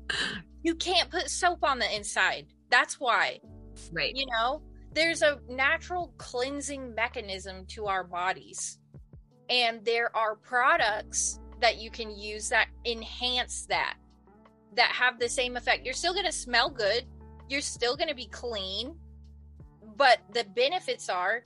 you 0.62 0.74
can't 0.74 1.10
put 1.10 1.30
soap 1.30 1.64
on 1.64 1.78
the 1.78 1.96
inside. 1.96 2.46
That's 2.70 3.00
why. 3.00 3.40
right 3.92 4.14
You 4.14 4.26
know, 4.26 4.62
there's 4.94 5.22
a 5.22 5.38
natural 5.48 6.12
cleansing 6.18 6.94
mechanism 6.94 7.66
to 7.66 7.86
our 7.86 8.04
bodies. 8.04 8.78
And 9.50 9.84
there 9.84 10.14
are 10.16 10.36
products 10.36 11.40
that 11.60 11.78
you 11.78 11.90
can 11.90 12.16
use 12.16 12.48
that 12.50 12.68
enhance 12.84 13.66
that, 13.66 13.96
that 14.76 14.90
have 14.90 15.18
the 15.18 15.28
same 15.28 15.56
effect. 15.56 15.84
You're 15.84 15.94
still 15.94 16.12
going 16.12 16.26
to 16.26 16.32
smell 16.32 16.70
good, 16.70 17.04
you're 17.48 17.60
still 17.60 17.96
going 17.96 18.08
to 18.08 18.14
be 18.14 18.26
clean, 18.26 18.94
but 19.96 20.18
the 20.32 20.44
benefits 20.54 21.08
are 21.08 21.44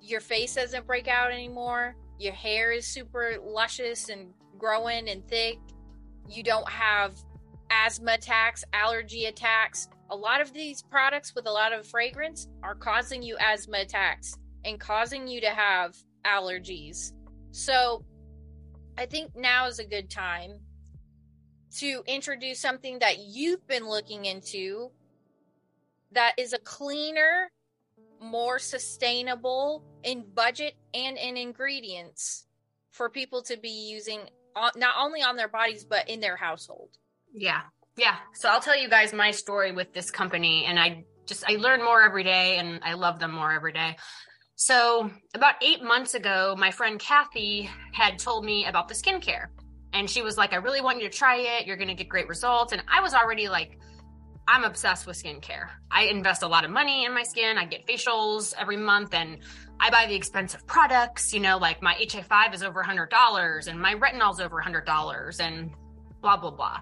your 0.00 0.20
face 0.20 0.56
doesn't 0.56 0.86
break 0.86 1.08
out 1.08 1.30
anymore, 1.30 1.96
your 2.18 2.32
hair 2.32 2.72
is 2.72 2.86
super 2.86 3.36
luscious 3.42 4.08
and 4.08 4.32
growing 4.58 5.08
and 5.08 5.26
thick, 5.28 5.58
you 6.28 6.42
don't 6.42 6.68
have 6.68 7.14
asthma 7.70 8.14
attacks, 8.14 8.64
allergy 8.72 9.26
attacks. 9.26 9.88
A 10.12 10.16
lot 10.16 10.42
of 10.42 10.52
these 10.52 10.82
products 10.82 11.34
with 11.34 11.46
a 11.46 11.50
lot 11.50 11.72
of 11.72 11.86
fragrance 11.86 12.46
are 12.62 12.74
causing 12.74 13.22
you 13.22 13.36
asthma 13.40 13.78
attacks 13.78 14.36
and 14.62 14.78
causing 14.78 15.26
you 15.26 15.40
to 15.40 15.48
have 15.48 15.96
allergies. 16.26 17.12
So 17.50 18.04
I 18.98 19.06
think 19.06 19.34
now 19.34 19.66
is 19.68 19.78
a 19.78 19.86
good 19.86 20.10
time 20.10 20.60
to 21.78 22.02
introduce 22.06 22.60
something 22.60 22.98
that 22.98 23.20
you've 23.20 23.66
been 23.66 23.88
looking 23.88 24.26
into 24.26 24.90
that 26.12 26.34
is 26.36 26.52
a 26.52 26.58
cleaner, 26.58 27.50
more 28.20 28.58
sustainable 28.58 29.82
in 30.04 30.26
budget 30.34 30.74
and 30.92 31.16
in 31.16 31.38
ingredients 31.38 32.46
for 32.90 33.08
people 33.08 33.40
to 33.44 33.56
be 33.56 33.88
using 33.90 34.20
uh, 34.54 34.68
not 34.76 34.94
only 35.00 35.22
on 35.22 35.36
their 35.36 35.48
bodies 35.48 35.86
but 35.86 36.06
in 36.10 36.20
their 36.20 36.36
household. 36.36 36.90
Yeah. 37.32 37.62
Yeah. 37.96 38.16
So 38.34 38.48
I'll 38.48 38.60
tell 38.60 38.78
you 38.78 38.88
guys 38.88 39.12
my 39.12 39.30
story 39.30 39.72
with 39.72 39.92
this 39.92 40.10
company 40.10 40.64
and 40.64 40.78
I 40.78 41.04
just 41.26 41.44
I 41.48 41.56
learn 41.56 41.84
more 41.84 42.02
every 42.02 42.24
day 42.24 42.58
and 42.58 42.80
I 42.82 42.94
love 42.94 43.18
them 43.18 43.32
more 43.32 43.52
every 43.52 43.72
day. 43.72 43.96
So 44.56 45.10
about 45.34 45.54
8 45.62 45.82
months 45.82 46.14
ago, 46.14 46.54
my 46.56 46.70
friend 46.70 46.98
Kathy 46.98 47.68
had 47.92 48.18
told 48.18 48.44
me 48.44 48.66
about 48.66 48.88
the 48.88 48.94
skincare. 48.94 49.46
And 49.92 50.08
she 50.08 50.22
was 50.22 50.38
like, 50.38 50.52
I 50.52 50.56
really 50.56 50.80
want 50.80 51.02
you 51.02 51.08
to 51.08 51.14
try 51.14 51.36
it. 51.36 51.66
You're 51.66 51.76
going 51.76 51.88
to 51.88 51.94
get 51.94 52.08
great 52.08 52.28
results. 52.28 52.72
And 52.72 52.82
I 52.88 53.02
was 53.02 53.12
already 53.12 53.48
like, 53.48 53.78
I'm 54.48 54.64
obsessed 54.64 55.06
with 55.06 55.22
skincare. 55.22 55.68
I 55.90 56.04
invest 56.04 56.42
a 56.42 56.48
lot 56.48 56.64
of 56.64 56.70
money 56.70 57.04
in 57.04 57.12
my 57.12 57.22
skin. 57.24 57.58
I 57.58 57.66
get 57.66 57.86
facials 57.86 58.54
every 58.58 58.76
month 58.76 59.14
and 59.14 59.38
I 59.80 59.90
buy 59.90 60.06
the 60.06 60.14
expensive 60.14 60.66
products. 60.66 61.34
You 61.34 61.40
know, 61.40 61.58
like 61.58 61.82
my 61.82 61.94
HA5 61.94 62.54
is 62.54 62.62
over 62.62 62.82
$100 62.82 63.66
and 63.68 63.80
my 63.80 63.94
retinol's 63.94 64.40
over 64.40 64.62
$100 64.62 65.40
and 65.40 65.70
blah, 66.22 66.36
blah, 66.36 66.50
blah. 66.50 66.78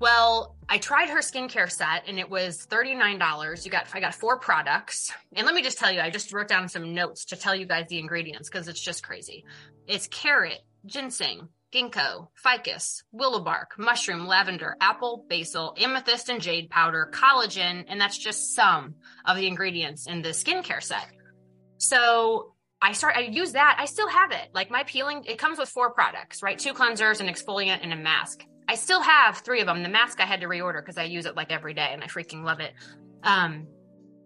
Well, 0.00 0.56
I 0.66 0.78
tried 0.78 1.10
her 1.10 1.18
skincare 1.18 1.70
set 1.70 2.08
and 2.08 2.18
it 2.18 2.30
was 2.30 2.66
$39. 2.66 3.64
You 3.64 3.70
got 3.70 3.86
I 3.92 4.00
got 4.00 4.14
four 4.14 4.38
products. 4.38 5.12
And 5.34 5.44
let 5.44 5.54
me 5.54 5.62
just 5.62 5.78
tell 5.78 5.92
you, 5.92 6.00
I 6.00 6.08
just 6.08 6.32
wrote 6.32 6.48
down 6.48 6.68
some 6.68 6.94
notes 6.94 7.26
to 7.26 7.36
tell 7.36 7.54
you 7.54 7.66
guys 7.66 7.86
the 7.88 7.98
ingredients 7.98 8.48
because 8.48 8.66
it's 8.66 8.80
just 8.80 9.02
crazy. 9.04 9.44
It's 9.86 10.08
carrot, 10.08 10.60
ginseng, 10.86 11.48
ginkgo, 11.70 12.28
ficus, 12.34 13.04
willow 13.12 13.40
bark, 13.40 13.78
mushroom, 13.78 14.26
lavender, 14.26 14.74
apple, 14.80 15.26
basil, 15.28 15.76
amethyst 15.78 16.30
and 16.30 16.40
jade 16.40 16.70
powder, 16.70 17.10
collagen, 17.12 17.84
and 17.86 18.00
that's 18.00 18.16
just 18.16 18.54
some 18.54 18.94
of 19.26 19.36
the 19.36 19.46
ingredients 19.46 20.06
in 20.06 20.22
the 20.22 20.30
skincare 20.30 20.82
set. 20.82 21.08
So 21.76 22.54
I 22.80 22.92
start 22.92 23.16
I 23.16 23.20
use 23.20 23.52
that. 23.52 23.76
I 23.78 23.84
still 23.84 24.08
have 24.08 24.32
it. 24.32 24.48
Like 24.54 24.70
my 24.70 24.82
peeling, 24.84 25.24
it 25.26 25.36
comes 25.36 25.58
with 25.58 25.68
four 25.68 25.92
products, 25.92 26.42
right? 26.42 26.58
Two 26.58 26.72
cleansers, 26.72 27.20
an 27.20 27.26
exfoliant, 27.26 27.80
and 27.82 27.92
a 27.92 27.96
mask. 27.96 28.46
I 28.70 28.76
still 28.76 29.02
have 29.02 29.38
three 29.38 29.60
of 29.60 29.66
them. 29.66 29.82
The 29.82 29.88
mask 29.88 30.20
I 30.20 30.26
had 30.26 30.42
to 30.42 30.46
reorder 30.46 30.80
because 30.80 30.96
I 30.96 31.02
use 31.02 31.26
it 31.26 31.34
like 31.34 31.50
every 31.50 31.74
day 31.74 31.90
and 31.92 32.04
I 32.04 32.06
freaking 32.06 32.44
love 32.44 32.60
it. 32.60 32.72
Um, 33.24 33.66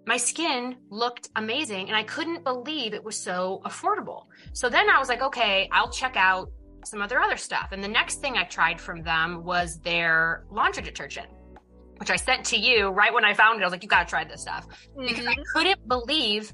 my 0.06 0.18
skin 0.18 0.76
looked 0.90 1.30
amazing 1.34 1.88
and 1.88 1.96
I 1.96 2.02
couldn't 2.02 2.44
believe 2.44 2.92
it 2.92 3.02
was 3.02 3.18
so 3.18 3.62
affordable. 3.64 4.26
So 4.52 4.68
then 4.68 4.90
I 4.90 4.98
was 4.98 5.08
like, 5.08 5.22
okay, 5.22 5.66
I'll 5.72 5.90
check 5.90 6.16
out 6.16 6.50
some 6.84 7.00
of 7.00 7.08
their 7.08 7.22
other 7.22 7.38
stuff. 7.38 7.68
And 7.72 7.82
the 7.82 7.88
next 7.88 8.16
thing 8.16 8.36
I 8.36 8.44
tried 8.44 8.78
from 8.78 9.02
them 9.02 9.44
was 9.44 9.78
their 9.78 10.44
laundry 10.50 10.82
detergent, 10.82 11.28
which 11.96 12.10
I 12.10 12.16
sent 12.16 12.44
to 12.44 12.58
you 12.58 12.88
right 12.88 13.14
when 13.14 13.24
I 13.24 13.32
found 13.32 13.58
it. 13.58 13.62
I 13.62 13.64
was 13.64 13.72
like, 13.72 13.82
you 13.82 13.88
got 13.88 14.06
to 14.06 14.10
try 14.10 14.24
this 14.24 14.42
stuff 14.42 14.66
because 14.94 15.26
I 15.26 15.36
couldn't 15.54 15.88
believe 15.88 16.52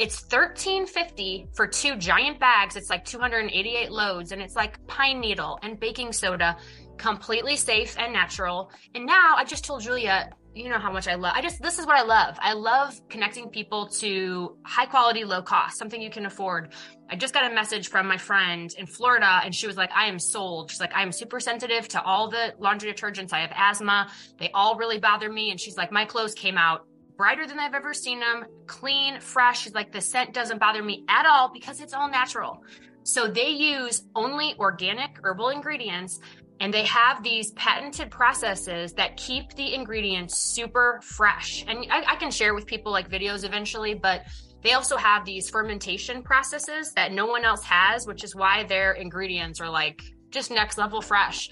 it's 0.00 0.20
thirteen 0.20 0.86
fifty 0.86 1.46
for 1.52 1.66
two 1.66 1.94
giant 1.96 2.40
bags. 2.40 2.74
It's 2.74 2.88
like 2.88 3.04
288 3.04 3.92
loads, 3.92 4.32
and 4.32 4.40
it's 4.40 4.56
like 4.56 4.84
pine 4.86 5.20
needle 5.20 5.58
and 5.62 5.78
baking 5.78 6.14
soda, 6.14 6.56
completely 7.00 7.56
safe 7.56 7.96
and 7.98 8.12
natural. 8.12 8.70
And 8.94 9.06
now 9.06 9.34
I 9.36 9.44
just 9.44 9.64
told 9.64 9.82
Julia, 9.82 10.30
you 10.54 10.68
know 10.68 10.78
how 10.78 10.92
much 10.92 11.08
I 11.08 11.14
love. 11.14 11.32
I 11.34 11.40
just 11.40 11.62
this 11.62 11.78
is 11.78 11.86
what 11.86 11.96
I 11.96 12.02
love. 12.02 12.36
I 12.40 12.52
love 12.52 13.00
connecting 13.08 13.48
people 13.48 13.86
to 14.00 14.58
high 14.66 14.84
quality, 14.84 15.24
low 15.24 15.42
cost, 15.42 15.78
something 15.78 16.02
you 16.02 16.10
can 16.10 16.26
afford. 16.26 16.74
I 17.08 17.16
just 17.16 17.32
got 17.32 17.50
a 17.50 17.54
message 17.54 17.88
from 17.88 18.06
my 18.06 18.18
friend 18.18 18.70
in 18.76 18.86
Florida, 18.86 19.40
and 19.44 19.54
she 19.54 19.66
was 19.66 19.76
like, 19.76 19.90
"I 19.94 20.06
am 20.06 20.18
sold." 20.18 20.70
She's 20.70 20.80
like, 20.80 20.94
"I 20.94 21.02
am 21.02 21.12
super 21.12 21.40
sensitive 21.40 21.88
to 21.88 22.02
all 22.02 22.28
the 22.28 22.52
laundry 22.58 22.92
detergents. 22.92 23.32
I 23.32 23.40
have 23.40 23.52
asthma. 23.54 24.10
They 24.38 24.50
all 24.52 24.76
really 24.76 24.98
bother 24.98 25.30
me." 25.30 25.50
And 25.50 25.58
she's 25.58 25.76
like, 25.76 25.90
"My 25.90 26.04
clothes 26.04 26.34
came 26.34 26.58
out." 26.58 26.86
brighter 27.16 27.46
than 27.46 27.58
I've 27.58 27.74
ever 27.74 27.92
seen 27.92 28.18
them, 28.18 28.46
clean, 28.66 29.20
fresh. 29.20 29.60
She's 29.60 29.74
like, 29.74 29.92
the 29.92 30.00
scent 30.00 30.32
doesn't 30.32 30.58
bother 30.58 30.82
me 30.82 31.04
at 31.06 31.26
all 31.26 31.50
because 31.52 31.78
it's 31.82 31.92
all 31.92 32.08
natural. 32.08 32.62
So 33.02 33.28
they 33.28 33.48
use 33.48 34.04
only 34.14 34.54
organic 34.58 35.18
herbal 35.22 35.48
ingredients 35.50 36.20
and 36.60 36.72
they 36.72 36.84
have 36.84 37.22
these 37.22 37.52
patented 37.52 38.10
processes 38.10 38.92
that 38.92 39.16
keep 39.16 39.54
the 39.54 39.74
ingredients 39.74 40.38
super 40.38 41.00
fresh. 41.02 41.64
And 41.66 41.86
I, 41.90 42.04
I 42.06 42.16
can 42.16 42.30
share 42.30 42.54
with 42.54 42.66
people 42.66 42.92
like 42.92 43.08
videos 43.10 43.44
eventually, 43.44 43.94
but 43.94 44.26
they 44.62 44.74
also 44.74 44.98
have 44.98 45.24
these 45.24 45.48
fermentation 45.48 46.22
processes 46.22 46.92
that 46.92 47.12
no 47.12 47.24
one 47.24 47.44
else 47.44 47.62
has, 47.64 48.06
which 48.06 48.22
is 48.24 48.36
why 48.36 48.64
their 48.64 48.92
ingredients 48.92 49.58
are 49.58 49.70
like 49.70 50.02
just 50.30 50.50
next 50.50 50.76
level 50.76 51.00
fresh. 51.00 51.48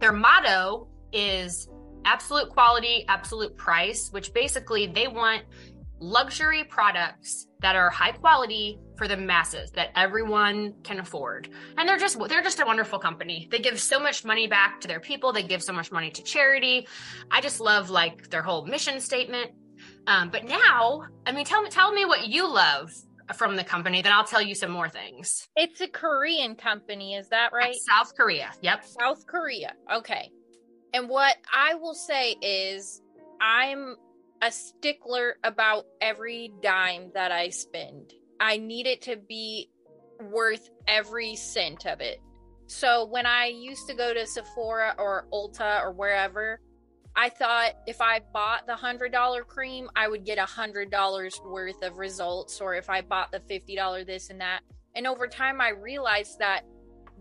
Their 0.00 0.12
motto 0.12 0.88
is 1.12 1.68
absolute 2.04 2.50
quality, 2.50 3.04
absolute 3.08 3.56
price, 3.56 4.10
which 4.12 4.32
basically 4.32 4.86
they 4.86 5.08
want 5.08 5.42
luxury 6.04 6.64
products 6.64 7.46
that 7.60 7.76
are 7.76 7.88
high 7.88 8.12
quality 8.12 8.78
for 8.96 9.08
the 9.08 9.16
masses 9.16 9.70
that 9.70 9.88
everyone 9.96 10.74
can 10.82 11.00
afford. 11.00 11.48
And 11.78 11.88
they're 11.88 11.96
just 11.96 12.18
they're 12.28 12.42
just 12.42 12.60
a 12.60 12.66
wonderful 12.66 12.98
company. 12.98 13.48
They 13.50 13.58
give 13.58 13.80
so 13.80 13.98
much 13.98 14.24
money 14.24 14.46
back 14.46 14.80
to 14.82 14.88
their 14.88 15.00
people, 15.00 15.32
they 15.32 15.42
give 15.42 15.62
so 15.62 15.72
much 15.72 15.90
money 15.90 16.10
to 16.10 16.22
charity. 16.22 16.86
I 17.30 17.40
just 17.40 17.60
love 17.60 17.90
like 17.90 18.30
their 18.30 18.42
whole 18.42 18.66
mission 18.66 19.00
statement. 19.00 19.52
Um, 20.06 20.30
but 20.30 20.44
now, 20.44 21.04
I 21.26 21.32
mean 21.32 21.44
tell 21.44 21.62
me 21.62 21.70
tell 21.70 21.92
me 21.92 22.04
what 22.04 22.28
you 22.28 22.52
love 22.52 22.92
from 23.34 23.56
the 23.56 23.64
company, 23.64 24.02
then 24.02 24.12
I'll 24.12 24.24
tell 24.24 24.42
you 24.42 24.54
some 24.54 24.70
more 24.70 24.90
things. 24.90 25.48
It's 25.56 25.80
a 25.80 25.88
Korean 25.88 26.54
company, 26.56 27.14
is 27.14 27.30
that 27.30 27.50
right? 27.54 27.74
South 27.88 28.14
Korea. 28.14 28.52
Yep. 28.60 28.84
South 28.84 29.26
Korea. 29.26 29.72
Okay. 29.90 30.30
And 30.92 31.08
what 31.08 31.36
I 31.50 31.74
will 31.74 31.94
say 31.94 32.36
is 32.42 33.00
I'm 33.40 33.96
a 34.44 34.52
stickler 34.52 35.36
about 35.42 35.86
every 36.02 36.52
dime 36.62 37.10
that 37.14 37.32
I 37.32 37.48
spend. 37.48 38.12
I 38.38 38.58
need 38.58 38.86
it 38.86 39.00
to 39.02 39.16
be 39.16 39.70
worth 40.20 40.68
every 40.86 41.34
cent 41.34 41.86
of 41.86 42.02
it. 42.02 42.20
So 42.66 43.06
when 43.06 43.24
I 43.24 43.46
used 43.46 43.88
to 43.88 43.94
go 43.94 44.12
to 44.12 44.26
Sephora 44.26 44.96
or 44.98 45.26
Ulta 45.32 45.82
or 45.82 45.92
wherever, 45.92 46.60
I 47.16 47.30
thought 47.30 47.72
if 47.86 48.02
I 48.02 48.20
bought 48.34 48.66
the 48.66 48.76
hundred 48.76 49.12
dollar 49.12 49.44
cream, 49.44 49.88
I 49.96 50.08
would 50.08 50.26
get 50.26 50.36
a 50.36 50.44
hundred 50.44 50.90
dollars 50.90 51.40
worth 51.42 51.82
of 51.82 51.96
results, 51.96 52.60
or 52.60 52.74
if 52.74 52.90
I 52.90 53.00
bought 53.00 53.32
the 53.32 53.40
fifty 53.40 53.74
dollar 53.74 54.04
this 54.04 54.28
and 54.28 54.40
that. 54.42 54.60
And 54.94 55.06
over 55.06 55.26
time, 55.26 55.58
I 55.60 55.70
realized 55.70 56.38
that 56.40 56.64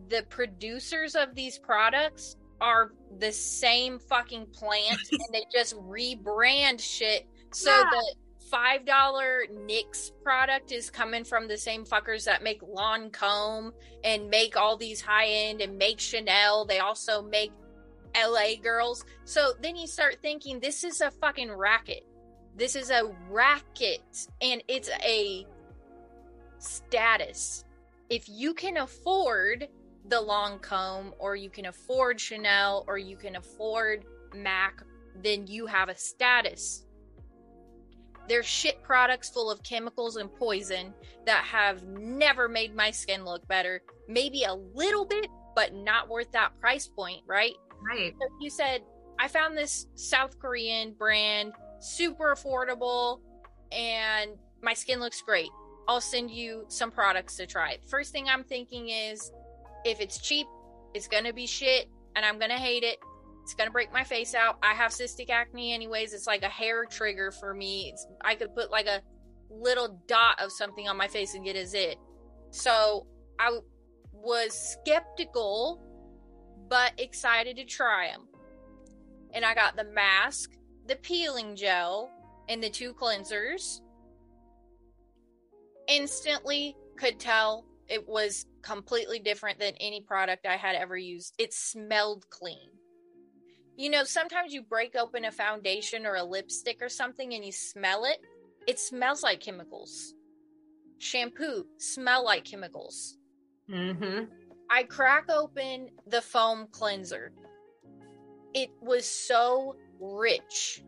the 0.09 0.25
producers 0.29 1.15
of 1.15 1.35
these 1.35 1.57
products 1.57 2.35
are 2.61 2.91
the 3.19 3.31
same 3.31 3.99
fucking 3.99 4.47
plant 4.47 4.99
and 5.11 5.21
they 5.31 5.43
just 5.51 5.75
rebrand 5.77 6.79
shit. 6.79 7.27
So 7.51 7.69
Yeah. 7.71 7.83
the 7.91 8.15
five 8.51 8.85
dollar 8.85 9.43
NYX 9.51 10.11
product 10.23 10.71
is 10.71 10.89
coming 10.91 11.23
from 11.23 11.47
the 11.47 11.57
same 11.57 11.85
fuckers 11.85 12.25
that 12.25 12.43
make 12.43 12.61
Lancome 12.61 13.71
and 14.03 14.29
make 14.29 14.55
all 14.55 14.77
these 14.77 15.01
high 15.01 15.27
end 15.27 15.61
and 15.61 15.77
make 15.77 15.99
Chanel. 15.99 16.65
They 16.65 16.79
also 16.79 17.21
make 17.23 17.51
LA 18.15 18.55
girls. 18.61 19.03
So 19.25 19.53
then 19.61 19.75
you 19.75 19.87
start 19.87 20.17
thinking 20.21 20.59
this 20.59 20.83
is 20.83 21.01
a 21.01 21.09
fucking 21.09 21.51
racket. 21.51 22.05
This 22.55 22.75
is 22.75 22.91
a 22.91 23.11
racket 23.29 24.03
and 24.39 24.63
it's 24.67 24.89
a 25.03 25.47
status. 26.59 27.65
If 28.09 28.25
you 28.29 28.53
can 28.53 28.77
afford 28.77 29.67
the 30.07 30.17
Lancome 30.17 31.13
or 31.19 31.35
you 31.35 31.49
can 31.49 31.67
afford 31.67 32.19
Chanel 32.19 32.83
or 32.87 32.97
you 32.97 33.15
can 33.15 33.35
afford 33.35 34.05
Mac, 34.35 34.83
then 35.21 35.47
you 35.47 35.65
have 35.65 35.89
a 35.89 35.95
status. 35.95 36.85
They're 38.27 38.43
shit 38.43 38.81
products 38.83 39.29
full 39.29 39.51
of 39.51 39.63
chemicals 39.63 40.15
and 40.15 40.33
poison 40.33 40.93
that 41.25 41.43
have 41.43 41.83
never 41.83 42.47
made 42.47 42.75
my 42.75 42.91
skin 42.91 43.25
look 43.25 43.47
better. 43.47 43.81
Maybe 44.07 44.43
a 44.43 44.53
little 44.53 45.05
bit, 45.05 45.27
but 45.55 45.73
not 45.73 46.09
worth 46.09 46.31
that 46.31 46.57
price 46.59 46.87
point, 46.87 47.21
right? 47.27 47.53
Right. 47.81 48.13
So 48.19 48.27
you 48.39 48.49
said, 48.49 48.81
I 49.19 49.27
found 49.27 49.57
this 49.57 49.87
South 49.95 50.39
Korean 50.39 50.93
brand, 50.93 51.53
super 51.79 52.33
affordable, 52.33 53.19
and 53.71 54.31
my 54.61 54.73
skin 54.73 54.99
looks 54.99 55.21
great. 55.21 55.49
I'll 55.87 56.01
send 56.01 56.31
you 56.31 56.65
some 56.69 56.91
products 56.91 57.35
to 57.37 57.45
try. 57.45 57.77
First 57.89 58.13
thing 58.13 58.27
I'm 58.29 58.45
thinking 58.45 58.89
is 58.89 59.31
if 59.85 59.99
it's 59.99 60.19
cheap, 60.19 60.47
it's 60.93 61.07
to 61.25 61.33
be 61.33 61.47
shit 61.47 61.89
and 62.15 62.25
I'm 62.25 62.37
to 62.51 62.57
hate 62.57 62.83
it. 62.83 62.97
It's 63.43 63.53
to 63.67 63.73
break 63.73 63.91
my 63.91 64.03
face 64.03 64.33
out. 64.33 64.57
I 64.63 64.73
have 64.73 64.91
cystic 64.91 65.29
acne, 65.29 65.73
anyways. 65.73 66.13
It's 66.13 66.27
like 66.27 66.43
a 66.43 66.49
hair 66.49 66.85
trigger 66.85 67.31
for 67.31 67.53
me. 67.53 67.89
It's, 67.91 68.07
I 68.21 68.35
could 68.35 68.55
put 68.55 68.71
like 68.71 68.87
a 68.87 69.01
little 69.49 70.01
dot 70.07 70.41
of 70.41 70.51
something 70.51 70.87
on 70.87 70.97
my 70.97 71.07
face 71.07 71.35
and 71.35 71.43
get 71.43 71.57
a 71.57 71.65
zit. 71.65 71.97
So 72.51 73.05
I 73.39 73.45
w- 73.45 73.63
was 74.13 74.53
skeptical 74.53 75.81
but 76.69 76.93
excited 76.97 77.57
to 77.57 77.65
try 77.65 78.07
them. 78.07 78.27
And 79.33 79.43
I 79.43 79.53
got 79.53 79.75
the 79.75 79.83
mask, 79.83 80.51
the 80.87 80.95
peeling 80.95 81.55
gel, 81.55 82.09
and 82.49 82.63
the 82.63 82.69
two 82.69 82.93
cleansers. 82.93 83.81
Instantly 85.87 86.75
could 86.97 87.19
tell 87.19 87.65
it 87.93 88.07
was 88.07 88.47
completely 88.63 89.19
different 89.19 89.59
than 89.59 89.75
any 89.79 90.01
product 90.01 90.47
I 90.47 90.57
had 90.57 90.75
ever 90.75 90.97
used. 90.97 91.35
It 91.37 91.53
smelled 91.53 92.27
clean. 92.31 92.69
You 93.77 93.91
know, 93.91 94.03
sometimes 94.03 94.51
you 94.51 94.63
break 94.63 94.95
open 94.95 95.25
a 95.25 95.31
foundation 95.31 96.07
or 96.07 96.15
a 96.15 96.23
lipstick 96.23 96.81
or 96.81 96.89
something 96.89 97.35
and 97.35 97.45
you 97.45 97.51
smell 97.51 98.05
it. 98.05 98.17
It 98.67 98.79
smells 98.79 99.21
like 99.21 99.41
chemicals. 99.41 100.15
Shampoo 100.97 101.65
smell 101.77 102.25
like 102.25 102.45
chemicals. 102.45 103.17
Mm-hmm. 103.69 104.25
I 104.71 104.83
crack 104.83 105.29
open 105.29 105.89
the 106.07 106.21
foam 106.21 106.67
cleanser. 106.71 107.31
It 108.55 108.69
was 108.81 109.05
so 109.05 109.75
rich 109.99 110.83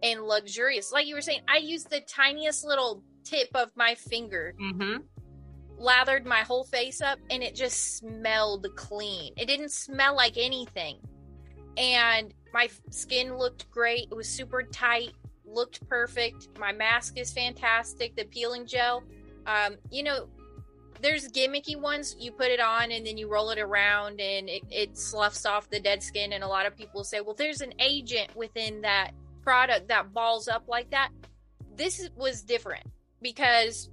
and 0.00 0.22
luxurious. 0.22 0.92
Like 0.92 1.06
you 1.06 1.16
were 1.16 1.20
saying, 1.20 1.40
I 1.48 1.58
used 1.58 1.90
the 1.90 2.02
tiniest 2.02 2.64
little 2.64 3.02
tip 3.24 3.48
of 3.54 3.72
my 3.74 3.96
finger, 3.96 4.54
Mm-hmm. 4.60 4.98
Lathered 5.78 6.24
my 6.24 6.40
whole 6.40 6.64
face 6.64 7.00
up, 7.00 7.18
and 7.30 7.42
it 7.42 7.54
just 7.54 7.98
smelled 7.98 8.66
clean. 8.76 9.32
It 9.36 9.46
didn't 9.46 9.70
smell 9.70 10.16
like 10.16 10.36
anything. 10.36 10.98
And 11.76 12.32
my 12.52 12.68
skin 12.90 13.36
looked 13.36 13.70
great. 13.70 14.08
It 14.10 14.16
was 14.16 14.28
super 14.28 14.62
tight, 14.62 15.12
looked 15.44 15.86
perfect. 15.88 16.48
My 16.58 16.72
mask 16.72 17.18
is 17.18 17.32
fantastic. 17.32 18.16
The 18.16 18.24
peeling 18.24 18.66
gel, 18.66 19.02
um, 19.46 19.76
you 19.90 20.02
know, 20.02 20.28
there's 21.00 21.28
gimmicky 21.28 21.78
ones 21.78 22.16
you 22.18 22.32
put 22.32 22.48
it 22.48 22.60
on 22.60 22.90
and 22.90 23.06
then 23.06 23.18
you 23.18 23.28
roll 23.28 23.50
it 23.50 23.58
around 23.58 24.20
and 24.20 24.48
it, 24.48 24.62
it 24.70 24.96
sloughs 24.96 25.44
off 25.44 25.68
the 25.68 25.80
dead 25.80 26.02
skin 26.02 26.32
and 26.32 26.42
a 26.42 26.48
lot 26.48 26.66
of 26.66 26.76
people 26.76 27.04
say 27.04 27.20
well 27.20 27.34
there's 27.34 27.60
an 27.60 27.72
agent 27.78 28.34
within 28.34 28.80
that 28.80 29.10
product 29.42 29.88
that 29.88 30.12
balls 30.14 30.48
up 30.48 30.64
like 30.68 30.88
that 30.90 31.10
this 31.76 32.08
was 32.16 32.42
different 32.42 32.84
because 33.20 33.90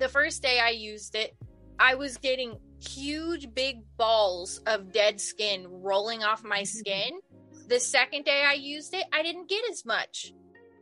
the 0.00 0.08
first 0.08 0.42
day 0.42 0.58
i 0.58 0.70
used 0.70 1.14
it 1.14 1.36
i 1.78 1.94
was 1.94 2.16
getting 2.16 2.58
huge 2.80 3.54
big 3.54 3.82
balls 3.96 4.58
of 4.66 4.92
dead 4.92 5.20
skin 5.20 5.66
rolling 5.68 6.24
off 6.24 6.42
my 6.42 6.62
mm-hmm. 6.62 6.78
skin 6.78 7.20
the 7.68 7.78
second 7.78 8.24
day 8.24 8.42
i 8.44 8.54
used 8.54 8.94
it 8.94 9.04
i 9.12 9.22
didn't 9.22 9.48
get 9.48 9.62
as 9.70 9.84
much 9.84 10.32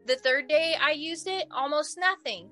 the 0.06 0.16
third 0.16 0.48
day 0.48 0.74
i 0.80 0.92
used 0.92 1.26
it 1.26 1.46
almost 1.50 1.98
nothing 1.98 2.48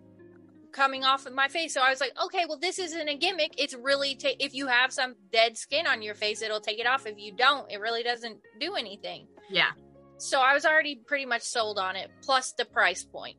coming 0.76 1.04
off 1.04 1.24
of 1.24 1.32
my 1.32 1.48
face. 1.48 1.72
So 1.72 1.80
I 1.80 1.88
was 1.88 2.00
like, 2.00 2.12
okay, 2.26 2.44
well, 2.46 2.58
this 2.58 2.78
isn't 2.78 3.08
a 3.08 3.16
gimmick. 3.16 3.54
It's 3.56 3.74
really, 3.74 4.14
ta- 4.14 4.36
if 4.38 4.54
you 4.54 4.66
have 4.66 4.92
some 4.92 5.14
dead 5.32 5.56
skin 5.56 5.86
on 5.86 6.02
your 6.02 6.14
face, 6.14 6.42
it'll 6.42 6.60
take 6.60 6.78
it 6.78 6.86
off. 6.86 7.06
If 7.06 7.18
you 7.18 7.34
don't, 7.34 7.70
it 7.72 7.80
really 7.80 8.02
doesn't 8.02 8.38
do 8.60 8.74
anything. 8.74 9.26
Yeah. 9.50 9.70
So 10.18 10.40
I 10.40 10.52
was 10.52 10.66
already 10.66 11.00
pretty 11.06 11.24
much 11.24 11.42
sold 11.42 11.78
on 11.78 11.96
it, 11.96 12.10
plus 12.22 12.52
the 12.52 12.66
price 12.66 13.04
point. 13.04 13.36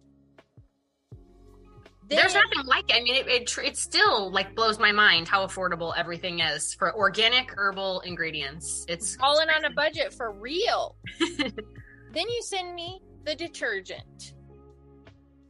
Then- 2.08 2.20
There's 2.20 2.34
nothing 2.34 2.66
like 2.66 2.90
it. 2.90 2.96
I 2.96 3.02
mean, 3.04 3.16
it, 3.16 3.28
it 3.28 3.58
it 3.64 3.78
still 3.78 4.32
like 4.32 4.56
blows 4.56 4.80
my 4.80 4.92
mind 4.92 5.28
how 5.28 5.46
affordable 5.46 5.94
everything 5.98 6.40
is 6.40 6.74
for 6.74 6.96
organic 6.96 7.52
herbal 7.58 8.02
ingredients. 8.02 8.86
It's 8.88 9.16
falling 9.18 9.50
on 9.50 9.66
a 9.66 9.70
budget 9.72 10.14
for 10.14 10.32
real. 10.32 10.96
then 11.38 12.30
you 12.30 12.42
send 12.44 12.74
me 12.76 13.02
the 13.26 13.36
detergent. 13.36 14.34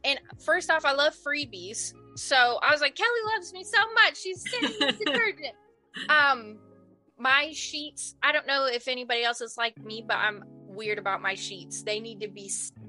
And 0.04 0.18
first 0.44 0.70
off, 0.70 0.84
I 0.84 0.92
love 0.92 1.14
freebies. 1.14 1.92
So 2.16 2.58
I 2.62 2.72
was 2.72 2.80
like, 2.80 2.96
Kelly 2.96 3.08
loves 3.36 3.52
me 3.52 3.62
so 3.62 3.78
much. 3.94 4.16
She's 4.16 4.44
sending 4.50 4.78
me 4.80 4.92
detergent. 5.06 5.54
Um, 6.08 6.58
my 7.18 7.50
sheets, 7.52 8.16
I 8.22 8.32
don't 8.32 8.46
know 8.46 8.66
if 8.66 8.88
anybody 8.88 9.22
else 9.22 9.40
is 9.40 9.56
like 9.56 9.76
me, 9.78 10.04
but 10.06 10.16
I'm 10.16 10.42
weird 10.66 10.98
about 10.98 11.22
my 11.22 11.34
sheets. 11.34 11.82
They 11.82 12.00
need 12.00 12.20
to 12.20 12.28
be 12.28 12.48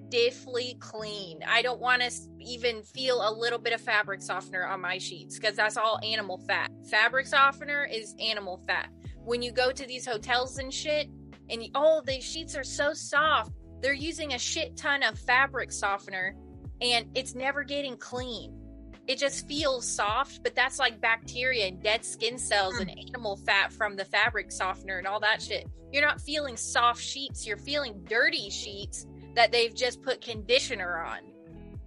stiffly 0.10 0.76
clean. 0.80 1.40
I 1.48 1.62
don't 1.62 1.80
want 1.80 2.02
to 2.02 2.12
even 2.40 2.82
feel 2.82 3.22
a 3.22 3.32
little 3.32 3.60
bit 3.60 3.74
of 3.74 3.82
fabric 3.82 4.22
softener 4.22 4.66
on 4.66 4.82
my 4.82 4.98
sheets 4.98 5.38
because 5.38 5.56
that's 5.56 5.78
all 5.78 6.00
animal 6.04 6.40
fat. 6.48 6.72
Fabric 6.90 7.28
softener 7.28 7.86
is 7.86 8.16
animal 8.20 8.60
fat. 8.66 8.90
When 9.24 9.44
you 9.44 9.52
go 9.52 9.72
to 9.72 9.86
these 9.86 10.08
hotels 10.08 10.58
and 10.58 10.74
shit, 10.74 11.10
and 11.50 11.64
you, 11.64 11.70
oh, 11.76 12.02
the 12.06 12.20
sheets 12.22 12.56
are 12.56 12.64
so 12.64 12.94
soft, 12.94 13.52
they're 13.82 13.94
using 13.94 14.34
a 14.34 14.40
shit 14.40 14.76
ton 14.76 15.04
of 15.04 15.18
fabric 15.20 15.72
softener 15.72 16.36
and 16.82 17.06
it's 17.16 17.36
never 17.36 17.64
getting 17.64 17.96
clean. 17.98 18.56
It 19.08 19.18
just 19.18 19.48
feels 19.48 19.88
soft, 19.88 20.42
but 20.44 20.56
that's 20.56 20.80
like 20.80 21.02
bacteria 21.02 21.68
and 21.68 21.82
dead 21.82 22.06
skin 22.06 22.38
cells 22.38 22.78
and 22.80 22.90
hmm. 22.90 23.00
animal 23.08 23.38
fat 23.38 23.72
from 23.74 23.96
the 23.96 24.06
fabric 24.06 24.52
softener 24.52 24.98
and 24.98 25.08
all 25.08 25.20
that 25.20 25.42
shit. 25.42 25.68
You're 25.92 26.06
not 26.06 26.22
feeling 26.22 26.58
soft 26.58 27.02
sheets, 27.02 27.46
you're 27.46 27.58
feeling 27.58 28.04
dirty 28.08 28.50
sheets 28.50 29.06
that 29.36 29.52
they've 29.52 29.74
just 29.74 30.02
put 30.02 30.22
conditioner 30.22 31.04
on. 31.04 31.20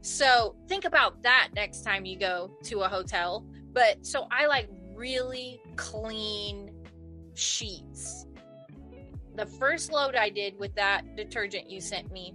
So 0.01 0.57
think 0.68 0.84
about 0.84 1.22
that 1.22 1.51
next 1.55 1.82
time 1.82 2.05
you 2.05 2.18
go 2.18 2.51
to 2.64 2.80
a 2.80 2.88
hotel. 2.88 3.47
But 3.72 4.05
so 4.05 4.26
I 4.30 4.47
like 4.47 4.68
really 4.95 5.61
clean 5.76 6.72
sheets. 7.34 8.26
The 9.36 9.47
first 9.47 9.93
load 9.93 10.14
I 10.14 10.28
did 10.28 10.59
with 10.59 10.74
that 10.74 11.16
detergent 11.16 11.70
you 11.70 11.80
sent 11.80 12.12
me, 12.12 12.34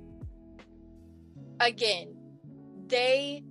again, 1.59 2.15
they 2.87 3.43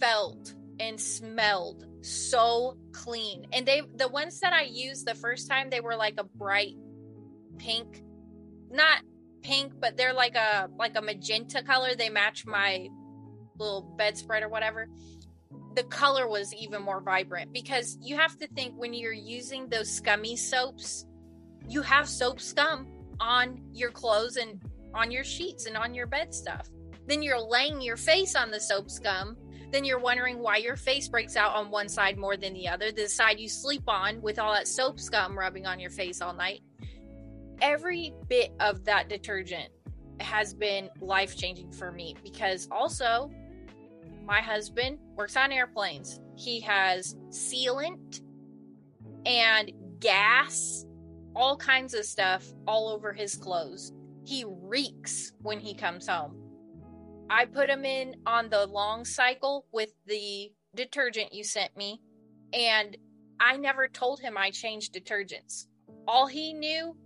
felt 0.00 0.54
and 0.80 1.00
smelled 1.00 1.86
so 2.00 2.78
clean. 2.92 3.46
And 3.52 3.66
they 3.66 3.82
the 3.96 4.08
ones 4.08 4.40
that 4.40 4.52
I 4.52 4.62
used 4.62 5.06
the 5.06 5.14
first 5.14 5.50
time 5.50 5.68
they 5.68 5.80
were 5.80 5.96
like 5.96 6.14
a 6.18 6.24
bright 6.24 6.76
pink. 7.58 8.02
Not 8.70 9.00
pink, 9.42 9.72
but 9.80 9.96
they're 9.96 10.12
like 10.12 10.34
a 10.34 10.68
like 10.78 10.96
a 10.96 11.02
magenta 11.02 11.62
color. 11.62 11.94
They 11.94 12.08
match 12.08 12.46
my 12.46 12.88
little 13.58 13.94
bedspread 13.96 14.42
or 14.42 14.48
whatever. 14.48 14.88
The 15.74 15.84
color 15.84 16.28
was 16.28 16.54
even 16.54 16.82
more 16.82 17.00
vibrant 17.00 17.52
because 17.52 17.98
you 18.00 18.16
have 18.16 18.36
to 18.38 18.46
think 18.48 18.74
when 18.76 18.94
you're 18.94 19.12
using 19.12 19.68
those 19.68 19.90
scummy 19.90 20.36
soaps, 20.36 21.06
you 21.68 21.82
have 21.82 22.08
soap 22.08 22.40
scum 22.40 22.88
on 23.20 23.62
your 23.72 23.90
clothes 23.90 24.36
and 24.36 24.60
on 24.94 25.10
your 25.10 25.24
sheets 25.24 25.66
and 25.66 25.76
on 25.76 25.94
your 25.94 26.06
bed 26.06 26.34
stuff. 26.34 26.68
Then 27.06 27.22
you're 27.22 27.40
laying 27.40 27.80
your 27.80 27.96
face 27.96 28.34
on 28.34 28.50
the 28.50 28.60
soap 28.60 28.90
scum. 28.90 29.36
Then 29.70 29.84
you're 29.84 29.98
wondering 29.98 30.38
why 30.38 30.56
your 30.56 30.76
face 30.76 31.08
breaks 31.08 31.36
out 31.36 31.54
on 31.54 31.70
one 31.70 31.88
side 31.88 32.16
more 32.16 32.36
than 32.36 32.54
the 32.54 32.68
other, 32.68 32.90
the 32.90 33.08
side 33.08 33.38
you 33.38 33.48
sleep 33.48 33.82
on 33.86 34.20
with 34.22 34.38
all 34.38 34.54
that 34.54 34.66
soap 34.66 34.98
scum 34.98 35.38
rubbing 35.38 35.66
on 35.66 35.78
your 35.78 35.90
face 35.90 36.22
all 36.22 36.32
night. 36.32 36.62
Every 37.60 38.14
bit 38.28 38.52
of 38.60 38.84
that 38.84 39.08
detergent 39.08 39.70
has 40.20 40.54
been 40.54 40.90
life 41.00 41.36
changing 41.36 41.72
for 41.72 41.90
me 41.90 42.14
because 42.22 42.68
also 42.70 43.30
my 44.24 44.40
husband 44.40 44.98
works 45.16 45.36
on 45.36 45.52
airplanes. 45.52 46.20
He 46.36 46.60
has 46.60 47.16
sealant 47.30 48.20
and 49.26 49.72
gas, 50.00 50.86
all 51.34 51.56
kinds 51.56 51.94
of 51.94 52.04
stuff 52.04 52.52
all 52.66 52.88
over 52.88 53.12
his 53.12 53.34
clothes. 53.34 53.92
He 54.24 54.44
reeks 54.46 55.32
when 55.42 55.58
he 55.58 55.74
comes 55.74 56.06
home. 56.06 56.36
I 57.30 57.44
put 57.44 57.68
him 57.68 57.84
in 57.84 58.16
on 58.26 58.48
the 58.48 58.66
long 58.66 59.04
cycle 59.04 59.66
with 59.72 59.92
the 60.06 60.52
detergent 60.74 61.32
you 61.32 61.44
sent 61.44 61.76
me, 61.76 62.00
and 62.52 62.96
I 63.40 63.56
never 63.56 63.88
told 63.88 64.20
him 64.20 64.36
I 64.36 64.50
changed 64.50 64.94
detergents. 64.94 65.66
All 66.06 66.26
he 66.26 66.52
knew 66.52 66.96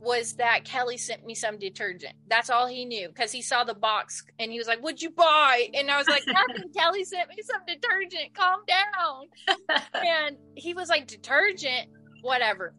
was 0.00 0.34
that 0.34 0.64
Kelly 0.64 0.96
sent 0.96 1.24
me 1.26 1.34
some 1.34 1.58
detergent. 1.58 2.14
That's 2.28 2.50
all 2.50 2.66
he 2.66 2.84
knew 2.84 3.08
because 3.08 3.32
he 3.32 3.42
saw 3.42 3.64
the 3.64 3.74
box 3.74 4.24
and 4.38 4.50
he 4.50 4.58
was 4.58 4.66
like, 4.66 4.80
What'd 4.80 5.02
you 5.02 5.10
buy? 5.10 5.68
And 5.74 5.90
I 5.90 5.98
was 5.98 6.08
like, 6.08 6.22
Nothing. 6.26 6.72
Kelly 6.76 7.04
sent 7.04 7.28
me 7.28 7.36
some 7.42 7.60
detergent. 7.66 8.34
Calm 8.34 8.60
down. 8.66 9.78
and 9.94 10.36
he 10.54 10.74
was 10.74 10.88
like, 10.88 11.06
Detergent? 11.06 11.88
Whatever. 12.22 12.74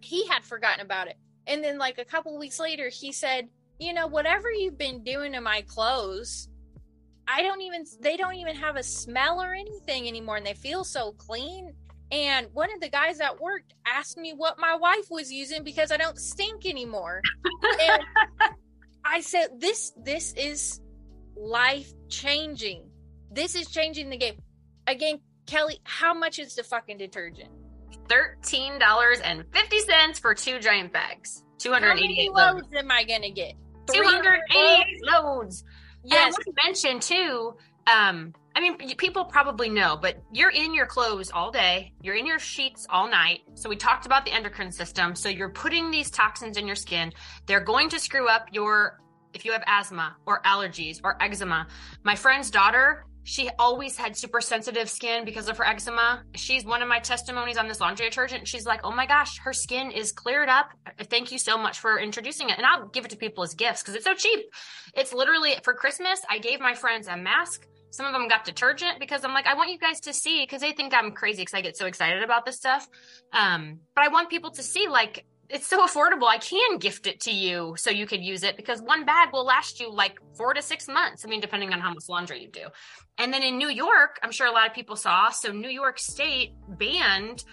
He 0.00 0.26
had 0.26 0.44
forgotten 0.44 0.80
about 0.80 1.08
it. 1.08 1.16
And 1.46 1.62
then, 1.62 1.78
like, 1.78 1.98
a 1.98 2.04
couple 2.04 2.36
weeks 2.38 2.58
later, 2.60 2.88
he 2.88 3.12
said, 3.12 3.48
You 3.78 3.92
know, 3.92 4.06
whatever 4.06 4.50
you've 4.50 4.78
been 4.78 5.02
doing 5.04 5.32
to 5.32 5.40
my 5.40 5.62
clothes, 5.62 6.48
I 7.28 7.42
don't 7.42 7.60
even, 7.60 7.84
they 8.00 8.16
don't 8.16 8.34
even 8.34 8.56
have 8.56 8.76
a 8.76 8.82
smell 8.82 9.40
or 9.40 9.54
anything 9.54 10.08
anymore. 10.08 10.36
And 10.36 10.46
they 10.46 10.54
feel 10.54 10.84
so 10.84 11.12
clean 11.12 11.72
and 12.12 12.46
one 12.52 12.72
of 12.72 12.80
the 12.80 12.90
guys 12.90 13.20
at 13.20 13.40
work 13.40 13.62
asked 13.86 14.18
me 14.18 14.34
what 14.36 14.58
my 14.58 14.76
wife 14.76 15.06
was 15.10 15.32
using 15.32 15.64
because 15.64 15.90
I 15.90 15.96
don't 15.96 16.18
stink 16.18 16.66
anymore. 16.66 17.22
and 17.80 18.02
I 19.04 19.20
said, 19.20 19.48
"This 19.58 19.92
this 19.96 20.34
is 20.34 20.80
life 21.34 21.90
changing. 22.08 22.84
This 23.30 23.56
is 23.56 23.68
changing 23.70 24.10
the 24.10 24.18
game." 24.18 24.34
Again, 24.86 25.20
Kelly, 25.46 25.80
how 25.84 26.12
much 26.12 26.38
is 26.38 26.54
the 26.54 26.62
fucking 26.62 26.98
detergent? 26.98 27.48
Thirteen 28.08 28.78
dollars 28.78 29.20
and 29.20 29.44
fifty 29.52 29.78
cents 29.80 30.18
for 30.18 30.34
two 30.34 30.60
giant 30.60 30.92
bags. 30.92 31.44
Two 31.58 31.72
hundred 31.72 31.98
eighty-eight 31.98 32.32
loads. 32.32 32.62
loads. 32.62 32.74
Am 32.76 32.90
I 32.90 33.04
gonna 33.04 33.30
get? 33.30 33.54
Two 33.90 34.02
hundred 34.02 34.40
eighty-eight 34.54 35.00
loads. 35.02 35.64
Yes. 36.04 36.16
And 36.16 36.18
I 36.18 36.30
want 36.30 36.44
to 36.44 36.52
mention 36.64 37.00
too. 37.00 37.54
Um, 37.86 38.34
I 38.54 38.60
mean, 38.60 38.76
people 38.96 39.24
probably 39.24 39.68
know, 39.68 39.98
but 40.00 40.22
you're 40.32 40.50
in 40.50 40.74
your 40.74 40.86
clothes 40.86 41.30
all 41.30 41.50
day. 41.50 41.92
You're 42.02 42.16
in 42.16 42.26
your 42.26 42.38
sheets 42.38 42.86
all 42.90 43.08
night. 43.08 43.40
So 43.54 43.68
we 43.68 43.76
talked 43.76 44.06
about 44.06 44.24
the 44.24 44.32
endocrine 44.32 44.72
system. 44.72 45.14
So 45.14 45.28
you're 45.28 45.50
putting 45.50 45.90
these 45.90 46.10
toxins 46.10 46.56
in 46.56 46.66
your 46.66 46.76
skin. 46.76 47.12
They're 47.46 47.64
going 47.64 47.88
to 47.90 47.98
screw 47.98 48.28
up 48.28 48.48
your, 48.52 49.00
if 49.32 49.44
you 49.44 49.52
have 49.52 49.62
asthma 49.66 50.16
or 50.26 50.42
allergies 50.42 51.00
or 51.02 51.22
eczema. 51.22 51.66
My 52.04 52.14
friend's 52.14 52.50
daughter, 52.50 53.06
she 53.24 53.48
always 53.58 53.96
had 53.96 54.16
super 54.16 54.40
sensitive 54.40 54.90
skin 54.90 55.24
because 55.24 55.48
of 55.48 55.56
her 55.58 55.66
eczema. 55.66 56.24
She's 56.34 56.64
one 56.64 56.82
of 56.82 56.88
my 56.88 56.98
testimonies 56.98 57.56
on 57.56 57.68
this 57.68 57.80
laundry 57.80 58.08
detergent. 58.08 58.48
She's 58.48 58.66
like, 58.66 58.80
oh 58.84 58.90
my 58.90 59.06
gosh, 59.06 59.38
her 59.38 59.52
skin 59.52 59.92
is 59.92 60.12
cleared 60.12 60.48
up. 60.48 60.70
Thank 61.04 61.30
you 61.30 61.38
so 61.38 61.56
much 61.56 61.78
for 61.78 61.98
introducing 61.98 62.50
it. 62.50 62.58
And 62.58 62.66
I'll 62.66 62.88
give 62.88 63.04
it 63.04 63.12
to 63.12 63.16
people 63.16 63.44
as 63.44 63.54
gifts 63.54 63.82
because 63.82 63.94
it's 63.94 64.04
so 64.04 64.14
cheap. 64.14 64.40
It's 64.94 65.12
literally 65.12 65.54
for 65.62 65.72
Christmas. 65.72 66.20
I 66.28 66.38
gave 66.38 66.60
my 66.60 66.74
friends 66.74 67.06
a 67.06 67.16
mask 67.16 67.66
some 67.92 68.06
of 68.06 68.12
them 68.12 68.26
got 68.26 68.44
detergent 68.44 68.98
because 68.98 69.22
I'm 69.22 69.34
like, 69.34 69.46
I 69.46 69.54
want 69.54 69.70
you 69.70 69.78
guys 69.78 70.00
to 70.00 70.12
see 70.12 70.42
because 70.42 70.62
they 70.62 70.72
think 70.72 70.94
I'm 70.94 71.12
crazy 71.12 71.42
because 71.42 71.54
I 71.54 71.60
get 71.60 71.76
so 71.76 71.86
excited 71.86 72.22
about 72.22 72.44
this 72.46 72.56
stuff. 72.56 72.88
Um, 73.32 73.80
but 73.94 74.04
I 74.04 74.08
want 74.08 74.30
people 74.30 74.50
to 74.50 74.62
see 74.62 74.88
like 74.88 75.26
it's 75.50 75.66
so 75.66 75.86
affordable. 75.86 76.26
I 76.26 76.38
can 76.38 76.78
gift 76.78 77.06
it 77.06 77.20
to 77.20 77.30
you 77.30 77.74
so 77.76 77.90
you 77.90 78.06
could 78.06 78.22
use 78.22 78.42
it 78.42 78.56
because 78.56 78.80
one 78.80 79.04
bag 79.04 79.28
will 79.34 79.44
last 79.44 79.78
you 79.78 79.92
like 79.92 80.18
four 80.34 80.54
to 80.54 80.62
six 80.62 80.88
months. 80.88 81.26
I 81.26 81.28
mean, 81.28 81.40
depending 81.40 81.74
on 81.74 81.80
how 81.80 81.90
much 81.90 82.08
laundry 82.08 82.42
you 82.42 82.50
do. 82.50 82.68
And 83.18 83.32
then 83.32 83.42
in 83.42 83.58
New 83.58 83.68
York, 83.68 84.18
I'm 84.22 84.32
sure 84.32 84.46
a 84.46 84.50
lot 84.50 84.66
of 84.66 84.74
people 84.74 84.96
saw. 84.96 85.28
So 85.28 85.52
New 85.52 85.68
York 85.68 85.98
State 85.98 86.54
banned 86.66 87.44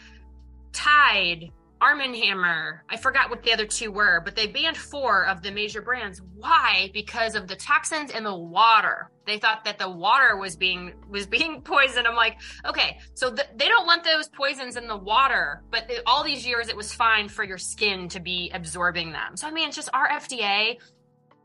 Tide, 0.72 1.52
Arm 1.82 2.00
& 2.00 2.14
Hammer. 2.14 2.84
I 2.90 2.98
forgot 2.98 3.30
what 3.30 3.44
the 3.44 3.54
other 3.54 3.66
two 3.66 3.92
were, 3.92 4.22
but 4.24 4.36
they 4.36 4.48
banned 4.48 4.76
four 4.76 5.26
of 5.26 5.42
the 5.42 5.52
major 5.52 5.82
brands. 5.82 6.22
Why? 6.36 6.90
Because 6.94 7.36
of 7.36 7.48
the 7.48 7.56
toxins 7.56 8.12
in 8.12 8.24
the 8.24 8.36
water. 8.36 9.10
They 9.26 9.38
thought 9.38 9.64
that 9.66 9.80
the 9.80 9.90
water 9.90 10.36
was 10.36 10.56
being 10.58 10.94
was 11.10 11.26
being 11.26 11.62
poisoned. 11.64 12.08
I'm 12.08 12.16
like, 12.16 12.38
okay, 12.66 13.00
so 13.14 13.34
th- 13.34 13.48
they 13.56 13.68
don't 13.68 13.86
want 13.86 14.04
those 14.04 14.28
poisons 14.28 14.76
in 14.76 14.88
the 14.88 14.98
water, 14.98 15.62
but 15.72 15.90
all 16.06 16.24
these 16.24 16.46
years 16.46 16.68
it 16.68 16.76
was 16.76 16.94
fine 16.94 17.30
for 17.30 17.44
your 17.44 17.58
skin 17.58 18.10
to 18.10 18.20
be 18.20 18.52
absorbing 18.54 19.12
them. 19.12 19.38
So 19.38 19.48
I 19.48 19.52
mean, 19.52 19.68
it's 19.68 19.78
just 19.78 19.90
our 19.94 20.08
FDA 20.08 20.78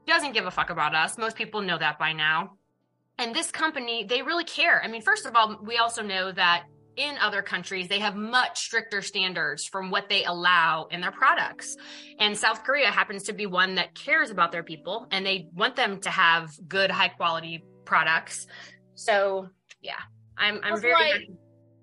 doesn't 0.07 0.33
give 0.33 0.47
a 0.47 0.51
fuck 0.51 0.71
about 0.71 0.95
us. 0.95 1.17
Most 1.17 1.37
people 1.37 1.61
know 1.63 1.79
that 1.79 1.99
by 1.99 2.13
now. 2.13 2.57
And 3.19 3.35
this 3.35 3.51
company, 3.53 4.05
they 4.05 4.23
really 4.23 4.45
care. 4.45 4.83
I 4.83 4.89
mean, 4.89 5.01
first 5.01 5.25
of 5.25 5.37
all, 5.37 5.61
we 5.63 5.77
also 5.77 6.03
know 6.03 6.33
that 6.33 6.65
in 6.97 7.17
other 7.19 7.43
countries, 7.43 7.89
they 7.89 7.99
have 7.99 8.17
much 8.17 8.61
stricter 8.61 9.03
standards 9.03 9.65
from 9.67 9.91
what 9.91 10.09
they 10.09 10.25
allow 10.25 10.87
in 10.91 11.01
their 11.01 11.13
products. 11.13 11.77
And 12.19 12.37
South 12.37 12.65
Korea 12.65 12.91
happens 12.91 13.25
to 13.25 13.33
be 13.33 13.47
one 13.47 13.77
that 13.77 13.95
cares 13.95 14.31
about 14.31 14.53
their 14.53 14.63
people 14.63 15.07
and 15.11 15.25
they 15.25 15.49
want 15.55 15.77
them 15.77 16.01
to 16.01 16.11
have 16.11 16.51
good, 16.69 16.91
high 16.91 17.09
quality 17.09 17.65
products. 17.85 18.47
So, 18.95 19.49
yeah, 19.81 20.01
I'm, 20.37 20.61
I'm 20.63 20.81
very. 20.81 20.95
Like, 20.95 21.29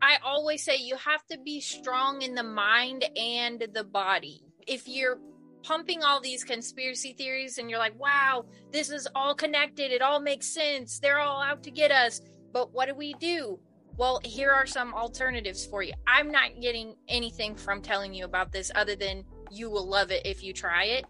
I 0.01 0.18
always 0.24 0.64
say 0.64 0.78
you 0.78 0.95
have 0.95 1.26
to 1.28 1.38
be 1.38 1.62
strong 1.62 2.22
in 2.22 2.34
the 2.34 2.43
mind 2.43 3.05
and 3.16 3.64
the 3.74 3.84
body. 3.84 4.41
If 4.66 4.88
you're 4.88 5.20
pumping 5.64 6.03
all 6.03 6.20
these 6.20 6.43
conspiracy 6.43 7.14
theories 7.14 7.57
and 7.57 7.70
you're 7.70 7.80
like, 7.80 7.99
wow, 7.99 8.45
this 8.72 8.89
is 8.89 9.07
all 9.14 9.36
connected, 9.36 9.91
it 9.91 10.01
all 10.01 10.20
makes 10.20 10.47
sense, 10.47 10.99
they're 10.99 11.20
all 11.20 11.41
out 11.41 11.64
to 11.64 11.72
get 11.72 11.91
us. 11.91 12.22
But 12.51 12.74
what 12.74 12.88
do 12.88 12.95
we 12.95 13.14
do? 13.14 13.59
Well, 14.02 14.20
here 14.24 14.49
are 14.49 14.66
some 14.66 14.95
alternatives 14.95 15.64
for 15.64 15.84
you. 15.84 15.93
I'm 16.08 16.32
not 16.32 16.60
getting 16.60 16.95
anything 17.08 17.56
from 17.56 17.84
telling 17.84 18.16
you 18.16 18.26
about 18.26 18.52
this 18.52 18.72
other 18.74 18.95
than 18.95 19.24
you 19.52 19.70
will 19.70 19.88
love 19.88 20.10
it 20.10 20.26
if 20.26 20.43
you 20.43 20.54
try 20.54 20.86
it. 20.86 21.06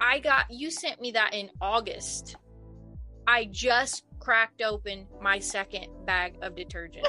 I 0.00 0.20
got, 0.20 0.46
you 0.48 0.70
sent 0.70 0.98
me 0.98 1.10
that 1.10 1.34
in 1.34 1.50
August. 1.60 2.36
I 3.26 3.44
just 3.50 4.04
cracked 4.18 4.62
open 4.62 5.06
my 5.20 5.38
second 5.38 5.88
bag 6.06 6.38
of 6.40 6.56
detergent. 6.56 7.06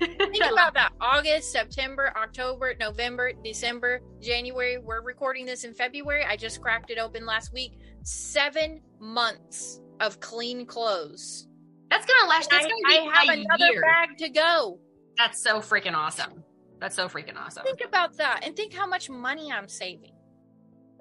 Think 0.00 0.44
about 0.52 0.74
that. 0.74 0.90
August, 1.00 1.52
September, 1.52 2.12
October, 2.16 2.74
November, 2.80 3.30
December, 3.44 4.00
January. 4.20 4.78
We're 4.78 5.02
recording 5.02 5.46
this 5.46 5.62
in 5.62 5.74
February. 5.74 6.24
I 6.24 6.34
just 6.36 6.60
cracked 6.60 6.90
it 6.90 6.98
open 6.98 7.24
last 7.24 7.52
week. 7.52 7.78
Seven 8.02 8.80
months 8.98 9.80
of 10.00 10.18
clean 10.18 10.66
clothes. 10.66 11.46
That's 11.92 12.06
gonna 12.06 12.28
last. 12.28 12.48
That's 12.48 12.64
gonna 12.64 12.76
I, 12.86 13.10
I 13.12 13.20
have 13.20 13.38
another 13.38 13.72
year. 13.72 13.82
bag 13.82 14.16
to 14.18 14.30
go. 14.30 14.78
That's 15.18 15.42
so 15.42 15.60
freaking 15.60 15.94
awesome. 15.94 16.42
That's 16.80 16.96
so 16.96 17.06
freaking 17.06 17.36
awesome. 17.36 17.64
Think 17.64 17.82
about 17.86 18.16
that 18.16 18.40
and 18.44 18.56
think 18.56 18.72
how 18.72 18.86
much 18.86 19.10
money 19.10 19.52
I'm 19.52 19.68
saving. 19.68 20.14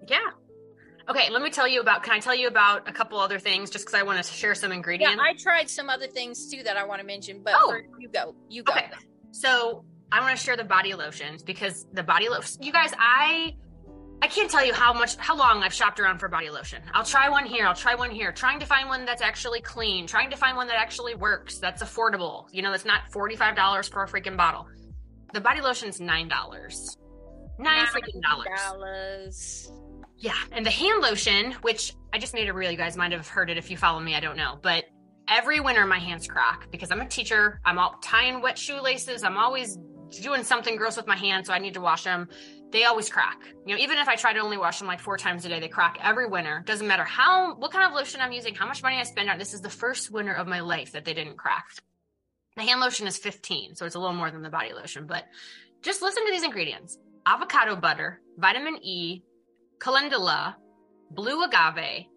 Yeah. 0.07 0.19
Okay, 1.09 1.29
let 1.31 1.41
me 1.41 1.49
tell 1.49 1.67
you 1.67 1.79
about. 1.79 2.03
Can 2.03 2.13
I 2.13 2.19
tell 2.19 2.35
you 2.35 2.49
about 2.49 2.89
a 2.89 2.91
couple 2.91 3.19
other 3.19 3.39
things 3.39 3.69
just 3.69 3.85
because 3.85 3.99
I 3.99 4.03
want 4.03 4.23
to 4.23 4.33
share 4.33 4.53
some 4.53 4.73
ingredients? 4.73 5.15
Yeah, 5.15 5.23
I 5.23 5.33
tried 5.33 5.69
some 5.69 5.89
other 5.89 6.07
things 6.07 6.51
too 6.51 6.61
that 6.63 6.75
I 6.75 6.83
want 6.83 6.99
to 6.99 7.07
mention, 7.07 7.41
but 7.41 7.53
oh. 7.55 7.73
you 7.97 8.09
go. 8.09 8.35
You 8.49 8.63
go. 8.63 8.73
Okay. 8.73 8.89
So 9.31 9.85
I 10.11 10.19
want 10.19 10.37
to 10.37 10.43
share 10.43 10.57
the 10.57 10.65
body 10.65 10.93
lotions 10.93 11.41
because 11.41 11.87
the 11.93 12.03
body 12.03 12.27
lotion. 12.27 12.61
You 12.61 12.73
guys, 12.73 12.91
I 12.99 13.55
I 14.23 14.27
can't 14.27 14.51
tell 14.51 14.63
you 14.63 14.73
how 14.73 14.93
much, 14.93 15.15
how 15.15 15.35
long 15.35 15.63
I've 15.63 15.73
shopped 15.73 15.99
around 15.99 16.19
for 16.19 16.27
body 16.27 16.51
lotion. 16.51 16.81
I'll 16.93 17.03
try 17.03 17.27
one 17.29 17.45
here, 17.45 17.65
I'll 17.65 17.73
try 17.73 17.95
one 17.95 18.11
here, 18.11 18.31
trying 18.31 18.59
to 18.59 18.67
find 18.67 18.87
one 18.87 19.03
that's 19.03 19.21
actually 19.21 19.61
clean, 19.61 20.05
trying 20.05 20.29
to 20.29 20.37
find 20.37 20.55
one 20.55 20.67
that 20.67 20.77
actually 20.77 21.15
works, 21.15 21.57
that's 21.57 21.81
affordable, 21.81 22.45
you 22.51 22.61
know, 22.61 22.69
that's 22.69 22.85
not 22.85 23.09
$45 23.11 23.91
for 23.91 24.03
a 24.03 24.07
freaking 24.07 24.37
bottle. 24.37 24.67
The 25.33 25.41
body 25.41 25.61
lotion's 25.61 25.99
$9. 25.99 26.07
Nine, 26.07 26.29
Nine 27.57 27.85
freaking 27.87 28.21
dollars. 28.21 29.71
Yeah. 30.17 30.35
And 30.51 30.63
the 30.63 30.71
hand 30.71 31.01
lotion, 31.01 31.53
which 31.61 31.93
I 32.13 32.19
just 32.19 32.33
made 32.33 32.47
a 32.47 32.53
reel, 32.53 32.69
you 32.69 32.77
guys 32.77 32.95
might 32.95 33.11
have 33.11 33.27
heard 33.27 33.49
it 33.49 33.57
if 33.57 33.71
you 33.71 33.77
follow 33.77 33.99
me, 33.99 34.13
I 34.13 34.19
don't 34.19 34.37
know. 34.37 34.59
But 34.61 34.85
every 35.27 35.59
winter 35.59 35.85
my 35.87 35.97
hands 35.97 36.27
crack 36.27 36.69
because 36.71 36.91
I'm 36.91 37.01
a 37.01 37.07
teacher. 37.07 37.59
I'm 37.65 37.79
all 37.79 37.95
tying 38.03 38.41
wet 38.41 38.57
shoelaces. 38.57 39.23
I'm 39.23 39.37
always 39.37 39.77
doing 40.21 40.43
something 40.43 40.75
gross 40.75 40.97
with 40.97 41.07
my 41.07 41.15
hands, 41.15 41.47
so 41.47 41.53
I 41.53 41.59
need 41.59 41.73
to 41.75 41.81
wash 41.81 42.03
them 42.03 42.27
they 42.71 42.85
always 42.85 43.09
crack. 43.09 43.37
You 43.65 43.75
know, 43.75 43.81
even 43.81 43.97
if 43.97 44.07
I 44.07 44.15
try 44.15 44.33
to 44.33 44.39
only 44.39 44.57
wash 44.57 44.79
them 44.79 44.87
like 44.87 44.99
four 44.99 45.17
times 45.17 45.45
a 45.45 45.49
day, 45.49 45.59
they 45.59 45.67
crack 45.67 45.97
every 46.01 46.27
winter. 46.27 46.63
Doesn't 46.65 46.87
matter 46.87 47.03
how, 47.03 47.55
what 47.55 47.71
kind 47.71 47.85
of 47.85 47.93
lotion 47.93 48.21
I'm 48.21 48.31
using, 48.31 48.55
how 48.55 48.67
much 48.67 48.81
money 48.81 48.97
I 48.97 49.03
spend 49.03 49.29
on. 49.29 49.37
This 49.37 49.53
is 49.53 49.61
the 49.61 49.69
first 49.69 50.11
winter 50.11 50.33
of 50.33 50.47
my 50.47 50.61
life 50.61 50.93
that 50.93 51.05
they 51.05 51.13
didn't 51.13 51.37
crack. 51.37 51.65
The 52.55 52.63
hand 52.63 52.81
lotion 52.81 53.07
is 53.07 53.17
15, 53.17 53.75
so 53.75 53.85
it's 53.85 53.95
a 53.95 53.99
little 53.99 54.15
more 54.15 54.31
than 54.31 54.41
the 54.41 54.49
body 54.49 54.73
lotion, 54.73 55.05
but 55.07 55.25
just 55.81 56.01
listen 56.01 56.25
to 56.25 56.31
these 56.31 56.43
ingredients 56.43 56.97
avocado 57.25 57.75
butter, 57.75 58.19
vitamin 58.37 58.77
E, 58.81 59.21
calendula, 59.79 60.57
blue 61.11 61.43
agave, 61.43 62.07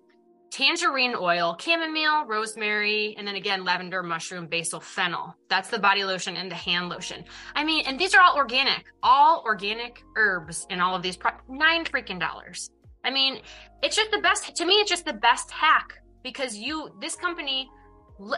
tangerine 0.54 1.16
oil, 1.18 1.56
chamomile, 1.58 2.26
rosemary, 2.26 3.16
and 3.18 3.26
then 3.26 3.34
again, 3.34 3.64
lavender, 3.64 4.04
mushroom, 4.04 4.46
basil, 4.46 4.78
fennel. 4.78 5.34
That's 5.50 5.68
the 5.68 5.80
body 5.80 6.04
lotion 6.04 6.36
and 6.36 6.48
the 6.48 6.54
hand 6.54 6.88
lotion. 6.88 7.24
I 7.56 7.64
mean, 7.64 7.84
and 7.88 7.98
these 7.98 8.14
are 8.14 8.22
all 8.22 8.36
organic, 8.36 8.84
all 9.02 9.42
organic 9.44 10.00
herbs 10.16 10.64
in 10.70 10.80
all 10.80 10.94
of 10.94 11.02
these, 11.02 11.16
pro- 11.16 11.32
nine 11.48 11.84
freaking 11.84 12.20
dollars. 12.20 12.70
I 13.04 13.10
mean, 13.10 13.40
it's 13.82 13.96
just 13.96 14.12
the 14.12 14.20
best, 14.20 14.54
to 14.54 14.64
me, 14.64 14.74
it's 14.74 14.88
just 14.88 15.04
the 15.04 15.14
best 15.14 15.50
hack 15.50 15.92
because 16.22 16.56
you, 16.56 16.88
this 17.00 17.16
company, 17.16 17.68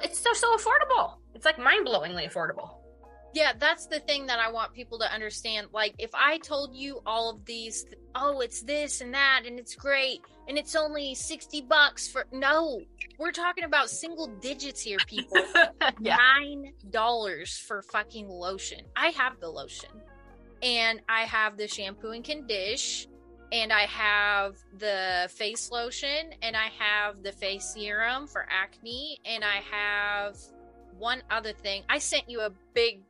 it's 0.03 0.19
so, 0.19 0.33
so 0.33 0.57
affordable. 0.57 1.19
It's 1.35 1.45
like 1.45 1.59
mind 1.59 1.87
blowingly 1.87 2.33
affordable. 2.33 2.76
Yeah, 3.37 3.53
that's 3.59 3.85
the 3.85 4.01
thing 4.01 4.25
that 4.29 4.39
I 4.39 4.51
want 4.51 4.73
people 4.73 4.99
to 4.99 5.13
understand. 5.13 5.67
Like, 5.71 5.95
if 5.99 6.09
I 6.15 6.39
told 6.39 6.75
you 6.75 7.03
all 7.05 7.29
of 7.29 7.45
these, 7.45 7.85
oh, 8.15 8.41
it's 8.41 8.63
this 8.63 9.03
and 9.03 9.13
that, 9.13 9.43
and 9.47 9.59
it's 9.59 9.75
great, 9.75 10.23
and 10.49 10.57
it's 10.57 10.75
only 10.75 11.15
60 11.15 11.61
bucks 11.69 12.09
for 12.09 12.25
no, 12.33 12.81
we're 13.19 13.33
talking 13.33 13.65
about 13.65 13.91
single 13.91 14.29
digits 14.41 14.81
here, 14.81 14.97
people. 15.07 15.37
yeah. 16.01 16.17
Nine 16.17 16.73
dollars 16.89 17.59
for 17.59 17.83
fucking 17.83 18.27
lotion. 18.27 18.81
I 18.97 19.09
have 19.09 19.39
the 19.39 19.51
lotion, 19.51 19.91
and 20.63 21.03
I 21.07 21.25
have 21.25 21.59
the 21.59 21.69
shampoo 21.69 22.13
and 22.13 22.25
condition, 22.25 23.13
and 23.53 23.71
I 23.71 23.83
have 23.83 24.57
the 24.79 25.29
face 25.31 25.71
lotion, 25.71 26.31
and 26.41 26.57
I 26.57 26.71
have 26.79 27.23
the 27.23 27.33
face 27.33 27.67
serum 27.75 28.29
for 28.29 28.47
acne, 28.51 29.21
and 29.27 29.45
I 29.45 29.61
have 29.71 30.39
one 30.99 31.23
other 31.31 31.53
thing. 31.53 31.83
I 31.91 31.99
sent 31.99 32.31
you 32.31 32.41
a 32.41 32.51
big 32.73 33.03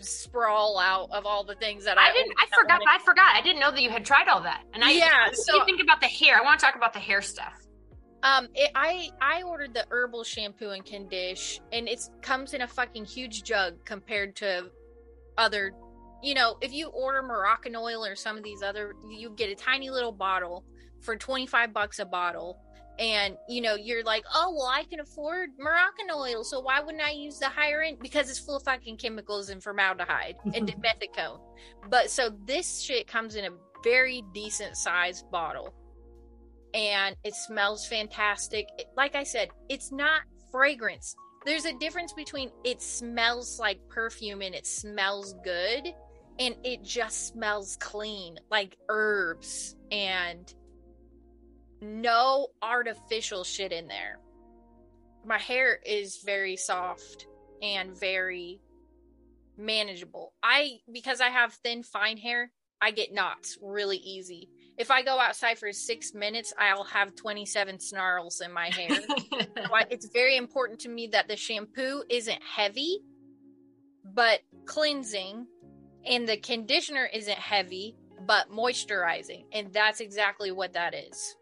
sprawl 0.00 0.78
out 0.78 1.08
of 1.12 1.26
all 1.26 1.44
the 1.44 1.54
things 1.56 1.84
that 1.84 1.98
I, 1.98 2.10
I 2.10 2.12
didn't. 2.12 2.34
I 2.38 2.46
forgot. 2.54 2.80
I 2.88 2.98
forgot. 2.98 3.34
I 3.34 3.40
didn't 3.40 3.60
know 3.60 3.70
that 3.70 3.82
you 3.82 3.90
had 3.90 4.04
tried 4.04 4.28
all 4.28 4.42
that. 4.42 4.62
And 4.74 4.84
I 4.84 4.90
Yeah, 4.92 5.30
So 5.32 5.64
think 5.64 5.80
about 5.80 6.00
the 6.00 6.06
hair. 6.06 6.38
I 6.38 6.42
want 6.42 6.58
to 6.60 6.66
talk 6.66 6.76
about 6.76 6.92
the 6.92 6.98
hair 6.98 7.22
stuff. 7.22 7.54
Um, 8.22 8.48
it, 8.54 8.70
I 8.74 9.10
I 9.20 9.42
ordered 9.42 9.74
the 9.74 9.86
herbal 9.90 10.24
shampoo 10.24 10.70
and 10.70 10.84
condition, 10.84 11.62
and 11.72 11.88
it 11.88 12.00
comes 12.22 12.54
in 12.54 12.62
a 12.62 12.66
fucking 12.66 13.04
huge 13.04 13.42
jug 13.44 13.84
compared 13.84 14.34
to 14.36 14.70
other. 15.38 15.72
You 16.22 16.34
know, 16.34 16.56
if 16.60 16.72
you 16.72 16.88
order 16.88 17.22
Moroccan 17.22 17.76
oil 17.76 18.04
or 18.04 18.16
some 18.16 18.36
of 18.36 18.42
these 18.42 18.62
other, 18.62 18.94
you 19.08 19.30
get 19.36 19.50
a 19.50 19.54
tiny 19.54 19.90
little 19.90 20.12
bottle 20.12 20.64
for 21.02 21.14
twenty 21.16 21.46
five 21.46 21.72
bucks 21.72 21.98
a 21.98 22.04
bottle, 22.04 22.58
and 22.98 23.36
you 23.48 23.60
know 23.60 23.74
you're 23.74 24.02
like, 24.04 24.24
oh 24.34 24.52
well, 24.56 24.66
I 24.72 24.84
can 24.84 25.00
afford 25.00 25.50
Moroccan 25.58 26.06
oil, 26.14 26.44
so 26.44 26.60
why 26.60 26.80
wouldn't 26.80 27.02
I 27.04 27.10
use 27.10 27.38
the 27.38 27.48
higher 27.48 27.82
end? 27.82 27.98
Because 28.00 28.30
it's 28.30 28.38
full 28.38 28.56
of 28.56 28.62
fucking 28.62 28.96
chemicals 28.96 29.48
and 29.50 29.62
formaldehyde 29.62 30.36
and 30.54 30.66
dimethicone. 30.70 31.40
But 31.90 32.10
so 32.10 32.30
this 32.46 32.80
shit 32.80 33.06
comes 33.06 33.34
in 33.36 33.44
a 33.44 33.50
very 33.84 34.22
decent 34.34 34.76
sized 34.76 35.30
bottle 35.30 35.74
and 36.74 37.16
it 37.24 37.34
smells 37.34 37.86
fantastic. 37.86 38.66
It- 38.78 38.86
Like 38.96 39.14
I 39.14 39.22
said, 39.22 39.48
it's 39.68 39.92
not 39.92 40.22
fragrance. 40.50 41.14
There's 41.44 41.64
a 41.64 41.72
difference 41.78 42.12
between 42.12 42.50
it 42.64 42.82
smells 42.82 43.58
like 43.60 43.78
perfume 43.88 44.42
and 44.42 44.54
it 44.54 44.66
smells 44.66 45.34
good 45.44 45.86
and 46.38 46.56
it 46.64 46.82
just 46.82 47.28
smells 47.28 47.76
clean, 47.80 48.36
like 48.50 48.76
herbs 48.88 49.76
and 49.92 50.52
no 51.80 52.48
artificial 52.62 53.44
shit 53.44 53.72
in 53.72 53.88
there. 53.88 54.18
My 55.24 55.38
hair 55.38 55.78
is 55.84 56.22
very 56.24 56.56
soft 56.56 57.26
and 57.62 57.98
very 57.98 58.60
manageable. 59.56 60.32
I 60.42 60.78
because 60.92 61.20
I 61.20 61.28
have 61.28 61.52
thin 61.54 61.82
fine 61.82 62.16
hair, 62.16 62.52
I 62.80 62.90
get 62.90 63.12
knots 63.12 63.58
really 63.60 63.96
easy. 63.98 64.48
If 64.78 64.90
I 64.90 65.02
go 65.02 65.18
outside 65.18 65.58
for 65.58 65.72
6 65.72 66.14
minutes, 66.14 66.52
I'll 66.58 66.84
have 66.84 67.16
27 67.16 67.80
snarls 67.80 68.42
in 68.42 68.52
my 68.52 68.68
hair. 68.68 68.90
Why- 69.70 69.86
it's 69.88 70.10
very 70.12 70.36
important 70.36 70.80
to 70.80 70.90
me 70.90 71.06
that 71.08 71.28
the 71.28 71.36
shampoo 71.36 72.02
isn't 72.10 72.42
heavy 72.42 73.00
but 74.14 74.40
cleansing 74.66 75.46
and 76.04 76.28
the 76.28 76.36
conditioner 76.36 77.08
isn't 77.12 77.38
heavy 77.38 77.96
but 78.26 78.50
moisturizing 78.50 79.44
and 79.52 79.72
that's 79.72 80.00
exactly 80.00 80.52
what 80.52 80.72
that 80.74 80.94
is 80.94 81.36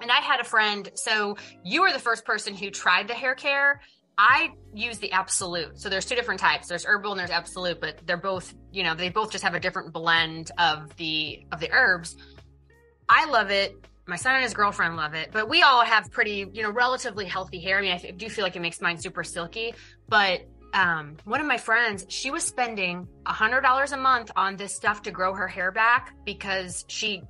and 0.00 0.10
I 0.10 0.20
had 0.20 0.40
a 0.40 0.44
friend. 0.44 0.90
So 0.94 1.36
you 1.64 1.82
were 1.82 1.92
the 1.92 1.98
first 1.98 2.24
person 2.24 2.54
who 2.54 2.70
tried 2.70 3.08
the 3.08 3.14
hair 3.14 3.34
care. 3.34 3.80
I 4.18 4.50
use 4.74 4.98
the 4.98 5.12
absolute. 5.12 5.80
So 5.80 5.88
there's 5.88 6.04
two 6.04 6.14
different 6.14 6.40
types. 6.40 6.68
There's 6.68 6.84
herbal 6.84 7.12
and 7.12 7.20
there's 7.20 7.30
absolute, 7.30 7.80
but 7.80 8.00
they're 8.06 8.18
both, 8.18 8.54
you 8.70 8.82
know, 8.82 8.94
they 8.94 9.08
both 9.08 9.32
just 9.32 9.42
have 9.44 9.54
a 9.54 9.60
different 9.60 9.92
blend 9.92 10.50
of 10.58 10.94
the 10.96 11.46
of 11.52 11.60
the 11.60 11.70
herbs. 11.72 12.16
I 13.08 13.24
love 13.24 13.50
it. 13.50 13.74
My 14.06 14.16
son 14.16 14.34
and 14.34 14.42
his 14.42 14.54
girlfriend 14.54 14.96
love 14.96 15.14
it, 15.14 15.30
but 15.32 15.48
we 15.48 15.62
all 15.62 15.84
have 15.84 16.10
pretty, 16.10 16.46
you 16.52 16.62
know, 16.62 16.70
relatively 16.70 17.24
healthy 17.24 17.60
hair. 17.60 17.78
I 17.78 17.80
mean, 17.80 17.92
I 17.92 18.10
do 18.10 18.28
feel 18.28 18.44
like 18.44 18.56
it 18.56 18.60
makes 18.60 18.80
mine 18.80 18.98
super 18.98 19.22
silky, 19.22 19.72
but 20.08 20.40
um, 20.74 21.16
one 21.24 21.40
of 21.40 21.46
my 21.46 21.58
friends, 21.58 22.06
she 22.08 22.30
was 22.30 22.44
spending 22.44 23.08
a 23.26 23.32
hundred 23.32 23.62
dollars 23.62 23.92
a 23.92 23.96
month 23.96 24.30
on 24.36 24.56
this 24.56 24.74
stuff 24.74 25.02
to 25.02 25.10
grow 25.10 25.32
her 25.34 25.48
hair 25.48 25.72
back 25.72 26.14
because 26.24 26.84
she 26.88 27.22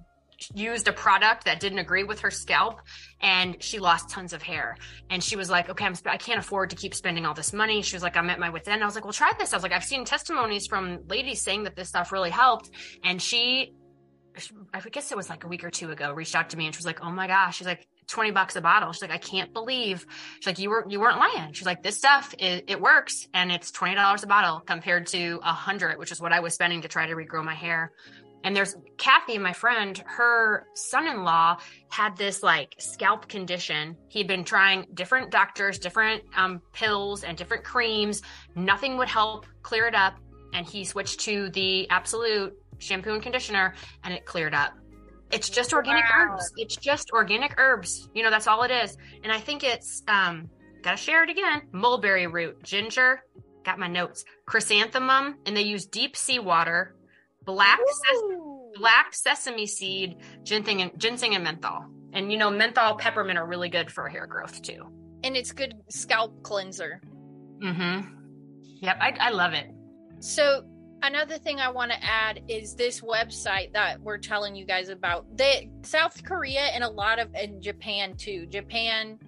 used 0.55 0.89
a 0.89 0.93
product 0.93 1.45
that 1.45 1.61
didn't 1.61 1.79
agree 1.79 2.05
with 2.05 2.21
her 2.21 2.31
scalp 2.31 2.81
and 3.21 3.63
she 3.63 3.79
lost 3.79 4.09
tons 4.09 4.33
of 4.33 4.43
hair. 4.43 4.77
And 5.09 5.23
she 5.23 5.37
was 5.37 5.51
like 5.51 5.69
okay 5.71 5.85
I'm 5.85 5.95
i 6.07 6.17
can't 6.17 6.39
afford 6.39 6.71
to 6.71 6.77
keep 6.77 6.95
spending 6.95 7.27
all 7.27 7.35
this 7.35 7.53
money. 7.53 7.83
She 7.83 7.97
was 7.97 8.03
like 8.03 8.17
i'm 8.17 8.31
at 8.31 8.39
my 8.39 8.51
wits 8.51 8.69
end. 8.69 8.83
I 8.83 8.87
was 8.87 8.95
like 8.95 9.05
well 9.05 9.13
try 9.13 9.33
this. 9.39 9.53
I 9.53 9.57
was 9.57 9.63
like 9.63 9.73
i've 9.73 9.85
seen 9.85 10.05
testimonies 10.05 10.67
from 10.67 11.01
ladies 11.09 11.43
saying 11.43 11.65
that 11.65 11.77
this 11.77 11.89
stuff 11.89 12.13
really 12.13 12.31
helped. 12.31 12.71
And 13.05 13.21
she 13.21 13.75
i 14.73 14.81
guess 14.81 15.11
it 15.11 15.17
was 15.17 15.29
like 15.29 15.45
a 15.45 15.49
week 15.49 15.65
or 15.65 15.71
two 15.71 15.91
ago 15.91 16.13
reached 16.13 16.37
out 16.37 16.51
to 16.51 16.57
me 16.57 16.65
and 16.65 16.75
she 16.75 16.79
was 16.79 16.87
like 16.87 17.03
oh 17.03 17.11
my 17.11 17.27
gosh. 17.27 17.59
She's 17.59 17.67
like 17.67 17.87
20 18.09 18.33
bucks 18.33 18.57
a 18.57 18.61
bottle. 18.61 18.93
She's 18.93 19.03
like 19.03 19.11
i 19.11 19.19
can't 19.19 19.53
believe 19.53 20.07
she's 20.37 20.47
like 20.47 20.59
you 20.59 20.71
were 20.71 20.87
you 20.89 21.01
weren't 21.01 21.19
lying. 21.19 21.53
She's 21.53 21.67
like 21.67 21.83
this 21.83 21.97
stuff 21.97 22.35
it, 22.39 22.65
it 22.69 22.81
works 22.81 23.29
and 23.35 23.53
it's 23.53 23.71
$20 23.71 24.23
a 24.23 24.27
bottle 24.27 24.61
compared 24.61 25.07
to 25.09 25.41
a 25.43 25.53
hundred 25.53 25.99
which 25.99 26.13
is 26.13 26.21
what 26.21 26.33
i 26.33 26.41
was 26.41 26.55
spending 26.55 26.83
to 26.83 26.89
try 26.89 27.07
to 27.07 27.15
regrow 27.15 27.45
my 27.45 27.55
hair 27.55 27.93
and 28.45 28.57
there's 28.57 28.77
Kathy, 28.97 29.39
my 29.39 29.53
friend, 29.53 30.03
her 30.07 30.67
son 30.75 31.07
in 31.07 31.25
law 31.25 31.59
had 31.91 32.17
this 32.17 32.43
like 32.43 32.75
scalp 32.79 33.29
condition. 33.29 33.97
He'd 34.09 34.27
been 34.27 34.45
trying 34.45 34.87
different 34.95 35.31
doctors, 35.31 35.79
different 35.79 36.23
um, 36.37 36.61
pills, 36.73 37.25
and 37.25 37.37
different 37.37 37.65
creams. 37.65 38.23
Nothing 38.55 38.97
would 38.97 39.09
help 39.09 39.47
clear 39.63 39.87
it 39.87 39.95
up. 39.95 40.15
And 40.55 40.67
he 40.67 40.85
switched 40.85 41.21
to 41.21 41.51
the 41.51 41.89
absolute 41.91 42.55
shampoo 42.79 43.13
and 43.13 43.23
conditioner, 43.23 43.75
and 44.05 44.13
it 44.15 44.25
cleared 44.27 44.55
up. 44.55 44.73
It's 45.31 45.49
just 45.49 45.73
organic 45.73 46.05
Wow. 46.05 46.31
herbs. 46.33 46.53
It's 46.57 46.77
just 46.77 47.11
organic 47.13 47.55
herbs. 47.59 48.09
You 48.15 48.23
know, 48.25 48.31
that's 48.31 48.47
all 48.47 48.63
it 48.65 48.71
is. 48.71 48.97
And 49.23 49.33
I 49.33 49.39
think 49.39 49.63
it's, 49.63 50.03
um, 50.09 50.51
gotta 50.83 50.97
share 50.97 51.23
it 51.23 51.31
again 51.31 51.63
mulberry 51.73 52.27
root, 52.27 52.63
ginger, 52.65 53.23
got 53.65 53.79
my 53.79 53.87
notes, 53.87 54.25
chrysanthemum, 54.47 55.37
and 55.47 55.57
they 55.57 55.63
use 55.63 55.87
deep 55.87 56.17
sea 56.17 56.39
water, 56.39 56.97
black 57.45 57.79
ses- 57.79 58.23
black 58.77 59.15
sesame 59.15 59.67
seed, 59.67 60.17
ginseng 60.43 60.83
and, 60.83 60.91
ginseng 60.99 61.35
and 61.35 61.45
menthol. 61.45 61.85
And 62.13 62.31
you 62.33 62.39
know, 62.39 62.51
menthol, 62.51 62.97
peppermint 62.97 63.39
are 63.39 63.47
really 63.47 63.69
good 63.69 63.91
for 63.91 64.09
hair 64.09 64.27
growth 64.27 64.63
too. 64.63 64.85
and 65.23 65.37
it's 65.37 65.53
good 65.53 65.75
scalp 65.89 66.43
cleanser 66.43 67.01
Mm-hmm. 67.63 68.09
Yep, 68.81 68.97
I, 69.01 69.15
I 69.21 69.31
love 69.31 69.53
it. 69.53 69.67
So 70.21 70.63
another 71.03 71.37
thing 71.37 71.61
I 71.61 71.71
want 71.71 71.91
to 71.93 72.03
add 72.03 72.41
is 72.49 72.75
this 72.75 73.03
website 73.03 73.75
that 73.75 74.01
we're 74.01 74.17
telling 74.17 74.57
you 74.57 74.65
guys 74.65 74.89
about. 74.89 75.27
They 75.37 75.71
South 75.83 76.25
Korea 76.25 76.61
and 76.61 76.83
a 76.83 76.89
lot 76.89 77.19
of 77.19 77.29
and 77.35 77.63
Japan 77.63 78.17
too. 78.17 78.47
Japan 78.47 79.19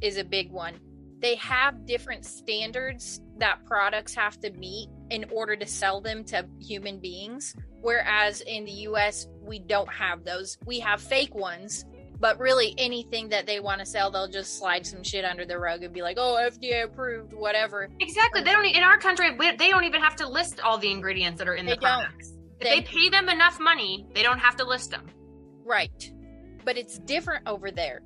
is 0.00 0.16
a 0.16 0.24
big 0.24 0.50
one. 0.50 0.76
They 1.20 1.34
have 1.36 1.84
different 1.86 2.24
standards 2.24 3.20
that 3.38 3.64
products 3.66 4.14
have 4.14 4.40
to 4.40 4.50
meet 4.52 4.88
in 5.10 5.26
order 5.30 5.54
to 5.54 5.66
sell 5.66 6.00
them 6.00 6.24
to 6.24 6.46
human 6.60 6.98
beings. 6.98 7.54
Whereas 7.82 8.40
in 8.42 8.64
the 8.64 8.72
US, 8.88 9.26
we 9.42 9.58
don't 9.58 9.92
have 9.92 10.24
those. 10.24 10.56
We 10.64 10.80
have 10.80 11.00
fake 11.00 11.34
ones, 11.34 11.84
but 12.18 12.38
really 12.38 12.74
anything 12.78 13.28
that 13.30 13.46
they 13.46 13.58
want 13.58 13.80
to 13.80 13.86
sell, 13.86 14.10
they'll 14.10 14.28
just 14.28 14.56
slide 14.58 14.86
some 14.86 15.02
shit 15.02 15.24
under 15.24 15.44
the 15.44 15.58
rug 15.58 15.82
and 15.82 15.92
be 15.92 16.00
like, 16.00 16.16
oh, 16.18 16.38
FDA 16.40 16.84
approved, 16.84 17.32
whatever. 17.32 17.88
Exactly. 18.00 18.42
They 18.42 18.52
don't 18.52 18.64
in 18.64 18.84
our 18.84 18.98
country. 18.98 19.36
They 19.36 19.68
don't 19.68 19.84
even 19.84 20.00
have 20.00 20.16
to 20.16 20.28
list 20.28 20.60
all 20.60 20.78
the 20.78 20.90
ingredients 20.92 21.38
that 21.40 21.48
are 21.48 21.54
in 21.56 21.66
They 21.66 21.72
the 21.72 21.78
products. 21.78 22.32
If 22.60 22.68
They- 22.68 22.80
they 22.80 22.82
pay 22.82 23.08
them 23.08 23.28
enough 23.28 23.58
money, 23.58 24.06
they 24.14 24.22
don't 24.22 24.38
have 24.38 24.56
to 24.56 24.64
list 24.64 24.92
them. 24.92 25.08
Right. 25.64 26.12
But 26.64 26.78
it's 26.78 26.98
different 27.00 27.48
over 27.48 27.72
there. 27.72 28.02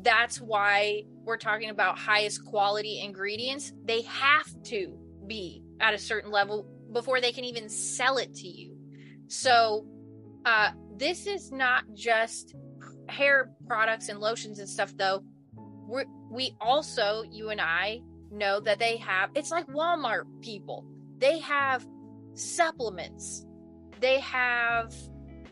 That's 0.00 0.40
why 0.40 1.04
we're 1.24 1.36
talking 1.36 1.68
about 1.68 1.98
highest 1.98 2.44
quality 2.46 3.00
ingredients. 3.00 3.74
They 3.84 4.02
have 4.02 4.46
to 4.64 4.96
be 5.26 5.62
at 5.80 5.92
a 5.92 5.98
certain 5.98 6.30
level 6.30 6.66
before 6.92 7.20
they 7.20 7.32
can 7.32 7.44
even 7.44 7.68
sell 7.68 8.16
it 8.16 8.34
to 8.36 8.48
you. 8.48 8.77
So, 9.28 9.86
uh, 10.44 10.70
this 10.96 11.26
is 11.26 11.52
not 11.52 11.84
just 11.94 12.54
hair 13.08 13.52
products 13.66 14.08
and 14.08 14.18
lotions 14.18 14.58
and 14.58 14.68
stuff, 14.68 14.92
though. 14.96 15.22
We're, 15.86 16.04
we 16.30 16.56
also, 16.60 17.24
you 17.30 17.50
and 17.50 17.60
I, 17.60 18.00
know 18.30 18.60
that 18.60 18.78
they 18.78 18.96
have, 18.98 19.30
it's 19.34 19.50
like 19.50 19.66
Walmart 19.68 20.24
people. 20.40 20.84
They 21.18 21.38
have 21.40 21.86
supplements. 22.34 23.46
They 24.00 24.20
have, 24.20 24.94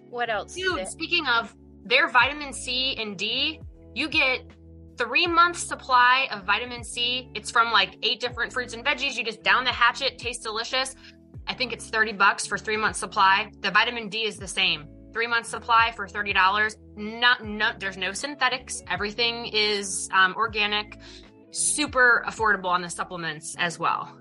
what 0.09 0.31
else? 0.31 0.55
Dude, 0.55 0.87
speaking 0.87 1.27
of 1.27 1.55
their 1.85 2.09
vitamin 2.09 2.53
C 2.53 2.97
and 2.99 3.17
D, 3.17 3.61
you 3.95 4.09
get 4.09 4.41
three 4.99 5.27
month 5.27 5.59
supply 5.59 6.29
of 6.31 6.45
vitamin 6.45 6.85
C. 6.85 7.31
It's 7.35 7.51
from 7.51 7.73
like 7.73 7.97
eight 8.03 8.21
different 8.21 8.53
fruits 8.53 8.75
and 8.75 8.85
veggies. 8.85 9.15
You 9.15 9.25
just 9.25 9.43
down 9.43 9.65
the 9.65 9.73
hatchet, 9.73 10.19
tastes 10.19 10.43
delicious. 10.43 10.95
I 11.47 11.55
think 11.55 11.73
it's 11.73 11.89
30 11.89 12.13
bucks 12.13 12.47
for 12.47 12.59
three 12.59 12.77
months 12.77 12.99
supply. 12.99 13.51
The 13.61 13.71
vitamin 13.71 14.09
D 14.09 14.25
is 14.25 14.37
the 14.37 14.49
same. 14.49 14.89
Three 15.13 15.27
months 15.27 15.49
supply 15.49 15.93
for 15.95 16.07
$30. 16.07 16.77
Not, 16.97 17.45
no, 17.45 17.71
there's 17.79 17.97
no 17.97 18.13
synthetics. 18.13 18.83
Everything 18.91 19.47
is 19.47 20.09
um, 20.13 20.35
organic, 20.37 20.99
super 21.51 22.25
affordable 22.27 22.67
on 22.67 22.83
the 22.83 22.91
supplements 22.91 23.57
as 23.59 23.79
well. 23.79 24.15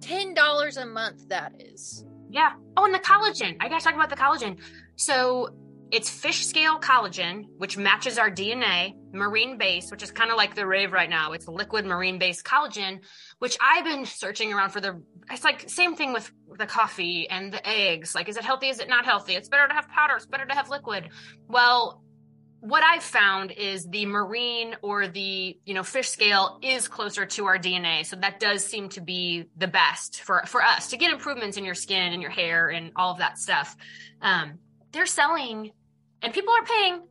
$10 0.00 0.82
a 0.82 0.86
month, 0.86 1.28
that 1.28 1.52
is. 1.58 2.04
Yeah. 2.28 2.52
Oh, 2.76 2.84
and 2.84 2.94
the 2.94 2.98
collagen. 2.98 3.56
I 3.60 3.68
gotta 3.68 3.84
talk 3.84 3.94
about 3.94 4.10
the 4.10 4.16
collagen. 4.16 4.58
So 4.96 5.50
it's 5.92 6.08
fish 6.08 6.46
scale 6.46 6.80
collagen, 6.80 7.44
which 7.58 7.76
matches 7.76 8.16
our 8.16 8.30
DNA, 8.30 8.94
marine 9.12 9.58
base, 9.58 9.90
which 9.90 10.02
is 10.02 10.10
kind 10.10 10.30
of 10.30 10.38
like 10.38 10.54
the 10.54 10.66
rave 10.66 10.90
right 10.90 11.10
now. 11.10 11.32
It's 11.32 11.46
liquid 11.46 11.84
marine 11.84 12.18
based 12.18 12.44
collagen, 12.44 13.00
which 13.40 13.58
I've 13.60 13.84
been 13.84 14.06
searching 14.06 14.54
around 14.54 14.70
for 14.70 14.80
the. 14.80 15.02
It's 15.30 15.44
like 15.44 15.68
same 15.68 15.94
thing 15.94 16.14
with 16.14 16.32
the 16.58 16.64
coffee 16.64 17.28
and 17.28 17.52
the 17.52 17.68
eggs. 17.68 18.14
Like, 18.14 18.30
is 18.30 18.38
it 18.38 18.42
healthy? 18.42 18.68
Is 18.68 18.80
it 18.80 18.88
not 18.88 19.04
healthy? 19.04 19.34
It's 19.34 19.50
better 19.50 19.68
to 19.68 19.74
have 19.74 19.86
powder. 19.88 20.16
It's 20.16 20.24
better 20.24 20.46
to 20.46 20.54
have 20.54 20.70
liquid. 20.70 21.10
Well, 21.46 22.02
what 22.60 22.82
I've 22.82 23.02
found 23.02 23.50
is 23.50 23.86
the 23.86 24.06
marine 24.06 24.76
or 24.80 25.08
the 25.08 25.58
you 25.62 25.74
know 25.74 25.82
fish 25.82 26.08
scale 26.08 26.58
is 26.62 26.88
closer 26.88 27.26
to 27.26 27.44
our 27.44 27.58
DNA, 27.58 28.06
so 28.06 28.16
that 28.16 28.40
does 28.40 28.64
seem 28.64 28.88
to 28.90 29.02
be 29.02 29.44
the 29.58 29.68
best 29.68 30.22
for 30.22 30.42
for 30.46 30.62
us 30.62 30.88
to 30.88 30.96
get 30.96 31.12
improvements 31.12 31.58
in 31.58 31.66
your 31.66 31.74
skin 31.74 32.14
and 32.14 32.22
your 32.22 32.30
hair 32.30 32.70
and 32.70 32.92
all 32.96 33.12
of 33.12 33.18
that 33.18 33.36
stuff. 33.36 33.76
Um, 34.22 34.54
they're 34.92 35.06
selling 35.06 35.72
and 36.22 36.32
people 36.32 36.52
are 36.54 36.64
paying 36.64 37.02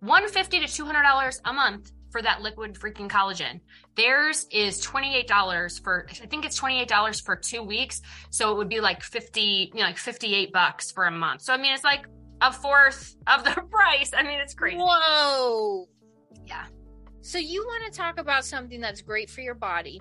150 0.00 0.60
to 0.60 0.66
200 0.66 1.02
dollars 1.02 1.40
a 1.44 1.52
month 1.52 1.92
for 2.10 2.22
that 2.22 2.40
liquid 2.40 2.74
freaking 2.74 3.08
collagen 3.08 3.60
theirs 3.96 4.46
is 4.50 4.80
$28 4.84 5.82
for 5.82 6.06
i 6.22 6.26
think 6.26 6.44
it's 6.46 6.58
$28 6.58 7.22
for 7.24 7.36
two 7.36 7.62
weeks 7.62 8.00
so 8.30 8.50
it 8.52 8.56
would 8.56 8.68
be 8.68 8.80
like 8.80 9.02
50 9.02 9.40
you 9.40 9.80
know 9.80 9.86
like 9.86 9.98
58 9.98 10.52
bucks 10.52 10.90
for 10.90 11.04
a 11.04 11.10
month 11.10 11.42
so 11.42 11.52
i 11.52 11.56
mean 11.58 11.74
it's 11.74 11.84
like 11.84 12.06
a 12.40 12.52
fourth 12.52 13.16
of 13.26 13.44
the 13.44 13.50
price 13.70 14.12
i 14.16 14.22
mean 14.22 14.38
it's 14.40 14.54
crazy 14.54 14.78
Whoa. 14.78 15.86
yeah 16.46 16.64
So 17.20 17.38
you 17.38 17.62
want 17.66 17.92
to 17.92 17.98
talk 17.98 18.18
about 18.18 18.44
something 18.46 18.80
that's 18.80 19.02
great 19.02 19.28
for 19.28 19.42
your 19.42 19.54
body 19.54 20.00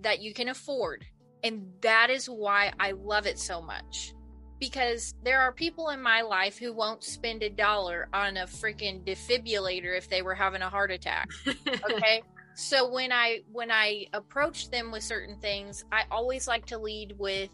that 0.00 0.20
you 0.20 0.34
can 0.34 0.48
afford. 0.48 1.04
And 1.42 1.72
that 1.80 2.10
is 2.10 2.26
why 2.26 2.72
I 2.78 2.92
love 2.92 3.26
it 3.26 3.38
so 3.38 3.62
much. 3.62 4.12
Because 4.58 5.14
there 5.22 5.40
are 5.40 5.52
people 5.52 5.90
in 5.90 6.02
my 6.02 6.22
life 6.22 6.58
who 6.58 6.72
won't 6.72 7.04
spend 7.04 7.42
a 7.42 7.48
dollar 7.48 8.08
on 8.12 8.36
a 8.36 8.46
freaking 8.46 9.04
defibrillator 9.04 9.96
if 9.96 10.08
they 10.08 10.22
were 10.22 10.34
having 10.34 10.62
a 10.62 10.68
heart 10.68 10.90
attack. 10.90 11.28
Okay? 11.90 12.22
so 12.54 12.90
when 12.90 13.12
I 13.12 13.42
when 13.52 13.70
I 13.70 14.06
approach 14.12 14.70
them 14.70 14.90
with 14.90 15.04
certain 15.04 15.38
things, 15.38 15.84
I 15.92 16.04
always 16.10 16.48
like 16.48 16.66
to 16.66 16.78
lead 16.78 17.14
with 17.18 17.50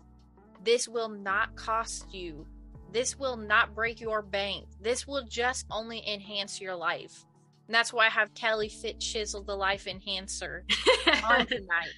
this 0.65 0.89
will 0.89 1.11
not 1.11 1.55
cost 1.57 2.13
you. 2.15 2.47
This 2.91 3.19
will 3.19 3.37
not 3.37 3.75
break 3.75 4.01
your 4.01 4.23
bank. 4.23 4.67
This 4.81 5.07
will 5.07 5.25
just 5.25 5.67
only 5.71 6.03
enhance 6.09 6.61
your 6.61 6.75
life. 6.75 7.27
And 7.67 7.75
that's 7.75 7.93
why 7.93 8.07
I 8.07 8.11
have 8.11 8.35
Kelly 8.35 8.69
Fitz 8.69 9.05
Shizzle 9.05 9.45
the 9.45 9.57
Life 9.57 9.87
Enhancer 9.87 10.65
on 11.29 11.47
tonight. 11.47 11.93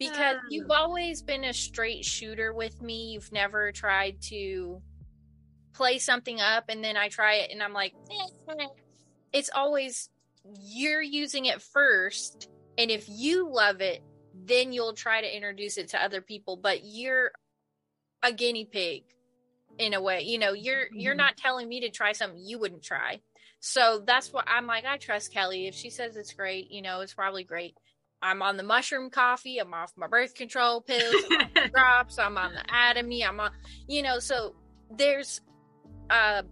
Because 0.00 0.36
you've 0.48 0.70
always 0.70 1.22
been 1.22 1.44
a 1.44 1.52
straight 1.52 2.04
shooter 2.04 2.52
with 2.54 2.80
me. 2.82 3.12
You've 3.12 3.30
never 3.32 3.70
tried 3.70 4.16
to 4.22 4.82
play 5.74 5.98
something 5.98 6.40
up 6.40 6.64
and 6.68 6.82
then 6.82 6.96
I 6.96 7.08
try 7.08 7.34
it 7.36 7.50
and 7.52 7.62
I'm 7.62 7.72
like, 7.74 7.94
eh. 8.48 8.66
it's 9.32 9.50
always 9.54 10.08
you're 10.60 11.02
using 11.02 11.44
it 11.46 11.62
first. 11.62 12.48
And 12.78 12.90
if 12.90 13.06
you 13.08 13.48
love 13.52 13.80
it, 13.82 14.00
then 14.34 14.72
you'll 14.72 14.94
try 14.94 15.20
to 15.20 15.36
introduce 15.36 15.76
it 15.76 15.90
to 15.90 16.02
other 16.02 16.22
people. 16.22 16.56
But 16.56 16.80
you're 16.82 17.30
a 18.22 18.32
guinea 18.32 18.64
pig 18.64 19.04
in 19.78 19.94
a 19.94 20.00
way. 20.02 20.22
You 20.22 20.38
know, 20.38 20.52
you're 20.52 20.86
you're 20.94 21.14
Mhm. 21.14 21.18
not 21.18 21.36
telling 21.36 21.68
me 21.68 21.80
to 21.80 21.90
try 21.90 22.12
something 22.12 22.40
you 22.42 22.58
wouldn't 22.58 22.82
try. 22.84 23.20
So 23.60 24.02
that's 24.06 24.32
what 24.32 24.46
I'm 24.48 24.66
like, 24.66 24.86
I 24.86 24.96
trust 24.96 25.32
Kelly. 25.32 25.66
If 25.66 25.74
she 25.74 25.90
says 25.90 26.16
it's 26.16 26.32
great, 26.32 26.70
you 26.70 26.80
know, 26.82 27.00
it's 27.02 27.14
probably 27.14 27.44
great. 27.44 27.76
I'm 28.22 28.42
on 28.42 28.56
the 28.56 28.62
mushroom 28.62 29.10
coffee. 29.10 29.58
I'm 29.58 29.72
off 29.72 29.92
my 29.96 30.06
birth 30.06 30.34
control 30.34 30.80
pills. 30.82 31.14
I'm 31.30 31.40
on 31.40 31.50
the 31.54 31.68
drops. 31.74 32.18
I'm 32.18 32.36
on 32.36 32.52
the 32.52 32.62
Atomy. 32.72 33.26
I'm 33.26 33.40
on, 33.40 33.50
you 33.88 34.02
know, 34.02 34.18
so 34.18 34.54
there's 34.96 35.40
a 36.10 36.44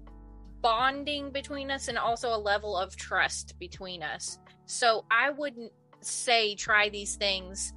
bonding 0.61 1.31
between 1.31 1.71
us 1.71 1.89
and 1.89 1.99
also 1.99 2.35
a 2.35 2.39
level 2.39 2.77
of 2.77 2.97
trust 2.97 3.59
between 3.59 4.03
us. 4.03 4.39
So 4.67 5.05
I 5.11 5.31
wouldn't 5.31 5.73
say 6.01 6.55
try 6.55 6.89
these 6.89 7.17
things 7.17 7.73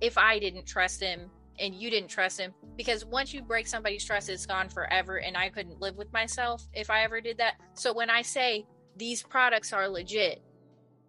if 0.00 0.18
I 0.18 0.38
didn't 0.38 0.66
trust 0.66 1.00
him 1.00 1.30
and 1.58 1.74
you 1.74 1.88
didn't 1.88 2.10
trust 2.10 2.38
him 2.38 2.52
because 2.76 3.04
once 3.04 3.32
you 3.32 3.40
break 3.42 3.66
somebody's 3.66 4.04
trust, 4.04 4.28
it's 4.28 4.46
gone 4.46 4.68
forever. 4.68 5.18
And 5.20 5.36
I 5.36 5.48
couldn't 5.48 5.80
live 5.80 5.96
with 5.96 6.12
myself 6.12 6.66
if 6.74 6.90
I 6.90 7.04
ever 7.04 7.20
did 7.20 7.38
that. 7.38 7.54
So 7.74 7.92
when 7.92 8.10
I 8.10 8.22
say 8.22 8.66
these 8.96 9.22
products 9.22 9.72
are 9.72 9.88
legit, 9.88 10.42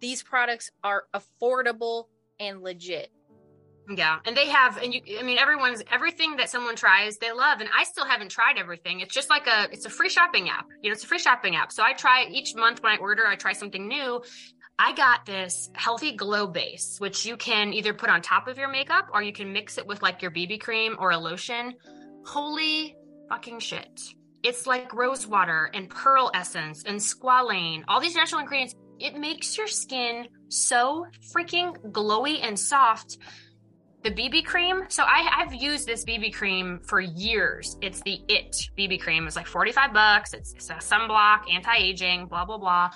these 0.00 0.22
products 0.22 0.70
are 0.82 1.04
affordable 1.14 2.06
and 2.38 2.62
legit. 2.62 3.10
Yeah, 3.88 4.18
and 4.24 4.36
they 4.36 4.48
have, 4.48 4.82
and 4.82 4.92
you, 4.92 5.00
I 5.18 5.22
mean, 5.22 5.38
everyone's 5.38 5.82
everything 5.92 6.36
that 6.36 6.50
someone 6.50 6.74
tries, 6.74 7.18
they 7.18 7.30
love, 7.30 7.60
and 7.60 7.68
I 7.76 7.84
still 7.84 8.04
haven't 8.04 8.30
tried 8.30 8.58
everything. 8.58 9.00
It's 9.00 9.14
just 9.14 9.30
like 9.30 9.46
a, 9.46 9.68
it's 9.70 9.86
a 9.86 9.90
free 9.90 10.08
shopping 10.08 10.48
app. 10.48 10.66
You 10.82 10.90
know, 10.90 10.94
it's 10.94 11.04
a 11.04 11.06
free 11.06 11.20
shopping 11.20 11.54
app. 11.54 11.70
So 11.70 11.84
I 11.84 11.92
try 11.92 12.26
each 12.28 12.56
month 12.56 12.82
when 12.82 12.92
I 12.92 12.96
order, 12.96 13.24
I 13.26 13.36
try 13.36 13.52
something 13.52 13.86
new. 13.86 14.22
I 14.78 14.92
got 14.92 15.24
this 15.24 15.70
healthy 15.74 16.12
glow 16.16 16.48
base, 16.48 16.96
which 16.98 17.24
you 17.24 17.36
can 17.36 17.72
either 17.72 17.94
put 17.94 18.10
on 18.10 18.22
top 18.22 18.48
of 18.48 18.58
your 18.58 18.68
makeup 18.68 19.08
or 19.12 19.22
you 19.22 19.32
can 19.32 19.52
mix 19.52 19.78
it 19.78 19.86
with 19.86 20.02
like 20.02 20.20
your 20.20 20.32
BB 20.32 20.60
cream 20.60 20.96
or 20.98 21.12
a 21.12 21.18
lotion. 21.18 21.74
Holy 22.26 22.96
fucking 23.28 23.60
shit! 23.60 24.00
It's 24.42 24.66
like 24.66 24.92
rose 24.92 25.26
water 25.26 25.70
and 25.72 25.88
pearl 25.88 26.30
essence 26.34 26.84
and 26.84 26.98
squalane, 26.98 27.84
all 27.88 28.00
these 28.00 28.16
natural 28.16 28.40
ingredients. 28.40 28.74
It 28.98 29.16
makes 29.16 29.56
your 29.58 29.66
skin 29.66 30.28
so 30.48 31.06
freaking 31.34 31.76
glowy 31.92 32.38
and 32.42 32.58
soft 32.58 33.18
the 34.02 34.10
BB 34.10 34.44
cream. 34.44 34.84
So 34.88 35.02
I, 35.02 35.28
I've 35.36 35.52
used 35.52 35.86
this 35.86 36.04
BB 36.04 36.32
cream 36.32 36.80
for 36.84 37.00
years. 37.00 37.76
It's 37.82 38.00
the 38.02 38.20
It 38.28 38.56
BB 38.78 39.00
cream. 39.00 39.26
It's 39.26 39.36
like 39.36 39.46
45 39.46 39.92
bucks. 39.92 40.32
It's, 40.32 40.54
it's 40.54 40.70
a 40.70 40.74
sunblock, 40.74 41.52
anti-aging, 41.52 42.26
blah, 42.26 42.44
blah, 42.44 42.58
blah. 42.58 42.90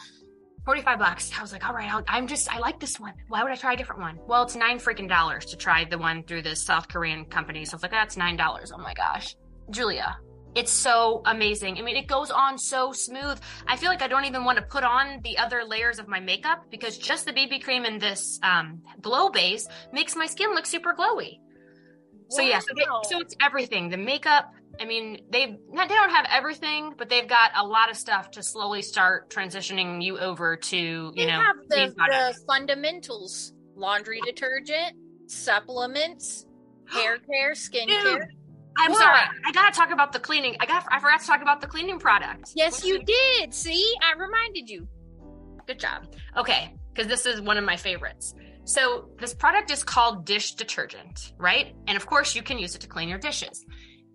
45 0.64 0.98
bucks. 0.98 1.32
I 1.36 1.42
was 1.42 1.52
like, 1.52 1.66
all 1.66 1.74
right, 1.74 1.92
I'll, 1.92 2.04
I'm 2.06 2.26
just, 2.26 2.52
I 2.54 2.58
like 2.58 2.78
this 2.78 3.00
one. 3.00 3.14
Why 3.28 3.42
would 3.42 3.50
I 3.50 3.56
try 3.56 3.72
a 3.72 3.76
different 3.76 4.02
one? 4.02 4.20
Well, 4.26 4.42
it's 4.44 4.54
nine 4.54 4.78
freaking 4.78 5.08
dollars 5.08 5.46
to 5.46 5.56
try 5.56 5.84
the 5.84 5.98
one 5.98 6.22
through 6.22 6.42
this 6.42 6.62
South 6.62 6.86
Korean 6.86 7.24
company. 7.24 7.64
So 7.64 7.74
I 7.74 7.76
was 7.76 7.82
like, 7.82 7.90
that's 7.90 8.16
nine 8.16 8.36
dollars. 8.36 8.70
Oh 8.72 8.78
my 8.78 8.94
gosh. 8.94 9.34
Julia, 9.70 10.16
it's 10.54 10.72
so 10.72 11.22
amazing. 11.26 11.78
I 11.78 11.82
mean, 11.82 11.96
it 11.96 12.06
goes 12.06 12.30
on 12.30 12.58
so 12.58 12.92
smooth. 12.92 13.40
I 13.66 13.76
feel 13.76 13.88
like 13.88 14.02
I 14.02 14.08
don't 14.08 14.24
even 14.24 14.44
want 14.44 14.58
to 14.58 14.64
put 14.64 14.84
on 14.84 15.20
the 15.22 15.38
other 15.38 15.62
layers 15.64 15.98
of 15.98 16.08
my 16.08 16.20
makeup 16.20 16.64
because 16.70 16.98
just 16.98 17.24
the 17.24 17.32
BB 17.32 17.62
cream 17.62 17.84
and 17.84 18.00
this 18.00 18.38
um, 18.42 18.82
glow 19.00 19.30
base 19.30 19.68
makes 19.92 20.16
my 20.16 20.26
skin 20.26 20.54
look 20.54 20.66
super 20.66 20.94
glowy. 20.94 21.38
So 22.30 22.42
yeah, 22.42 22.60
so, 22.60 22.66
they, 22.76 22.84
so 23.08 23.20
it's 23.20 23.34
everything. 23.40 23.88
The 23.88 23.96
makeup. 23.96 24.52
I 24.80 24.84
mean, 24.84 25.24
they've 25.30 25.50
they 25.50 25.88
don't 25.88 26.10
have 26.10 26.26
everything, 26.30 26.94
but 26.96 27.08
they've 27.08 27.28
got 27.28 27.50
a 27.56 27.66
lot 27.66 27.90
of 27.90 27.96
stuff 27.96 28.30
to 28.32 28.42
slowly 28.42 28.82
start 28.82 29.28
transitioning 29.28 30.02
you 30.02 30.18
over 30.18 30.56
to 30.56 30.76
you 30.76 31.12
They 31.14 31.26
know 31.26 31.40
have 31.40 31.56
the, 31.68 31.92
the 31.96 32.38
fundamentals 32.46 33.52
laundry 33.74 34.20
detergent, 34.24 34.96
supplements, 35.26 36.46
hair 36.88 37.18
care, 37.18 37.54
skin 37.54 37.88
Dude, 37.88 38.02
care. 38.02 38.30
I'm 38.80 38.92
What? 38.92 39.00
sorry, 39.00 39.20
I 39.46 39.52
gotta 39.52 39.74
talk 39.74 39.90
about 39.90 40.12
the 40.12 40.18
cleaning. 40.20 40.56
I 40.60 40.66
got 40.66 40.84
I 40.90 40.98
forgot 41.00 41.20
to 41.20 41.26
talk 41.26 41.42
about 41.42 41.60
the 41.60 41.66
cleaning 41.66 41.98
product. 41.98 42.52
Yes, 42.54 42.84
you 42.84 43.02
did. 43.02 43.52
See, 43.54 43.94
I 44.02 44.18
reminded 44.18 44.68
you. 44.70 44.88
Good 45.66 45.78
job. 45.78 46.06
Okay, 46.36 46.74
because 46.92 47.08
this 47.08 47.26
is 47.26 47.40
one 47.40 47.58
of 47.58 47.64
my 47.64 47.76
favorites. 47.76 48.34
So 48.64 49.10
this 49.18 49.34
product 49.34 49.70
is 49.70 49.82
called 49.82 50.24
dish 50.24 50.54
detergent, 50.54 51.32
right? 51.38 51.74
And 51.88 51.96
of 51.96 52.06
course, 52.06 52.34
you 52.34 52.42
can 52.42 52.58
use 52.58 52.74
it 52.74 52.80
to 52.82 52.86
clean 52.88 53.08
your 53.08 53.18
dishes. 53.18 53.64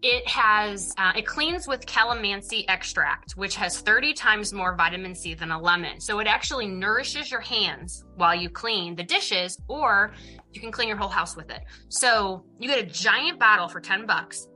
It 0.01 0.27
has 0.27 0.93
uh, 0.97 1.13
it 1.15 1.25
cleans 1.25 1.67
with 1.67 1.85
calamansi 1.85 2.65
extract, 2.67 3.33
which 3.33 3.55
has 3.55 3.79
30 3.79 4.13
times 4.13 4.53
more 4.53 4.75
vitamin 4.75 5.15
C 5.15 5.33
than 5.33 5.51
a 5.51 5.59
lemon. 5.59 5.99
So 5.99 6.19
it 6.19 6.27
actually 6.27 6.67
nourishes 6.67 7.31
your 7.31 7.39
hands 7.41 8.03
while 8.15 8.35
you 8.35 8.49
clean 8.49 8.95
the 8.95 9.03
dishes, 9.03 9.57
or 9.67 10.13
you 10.51 10.61
can 10.61 10.71
clean 10.71 10.87
your 10.89 10.97
whole 10.97 11.09
house 11.09 11.35
with 11.35 11.49
it. 11.49 11.61
So 11.89 12.45
you 12.59 12.67
get 12.67 12.79
a 12.79 12.85
giant 12.85 13.39
bottle 13.39 13.67
for 13.67 13.79
10 13.79 14.05
bucks. 14.05 14.47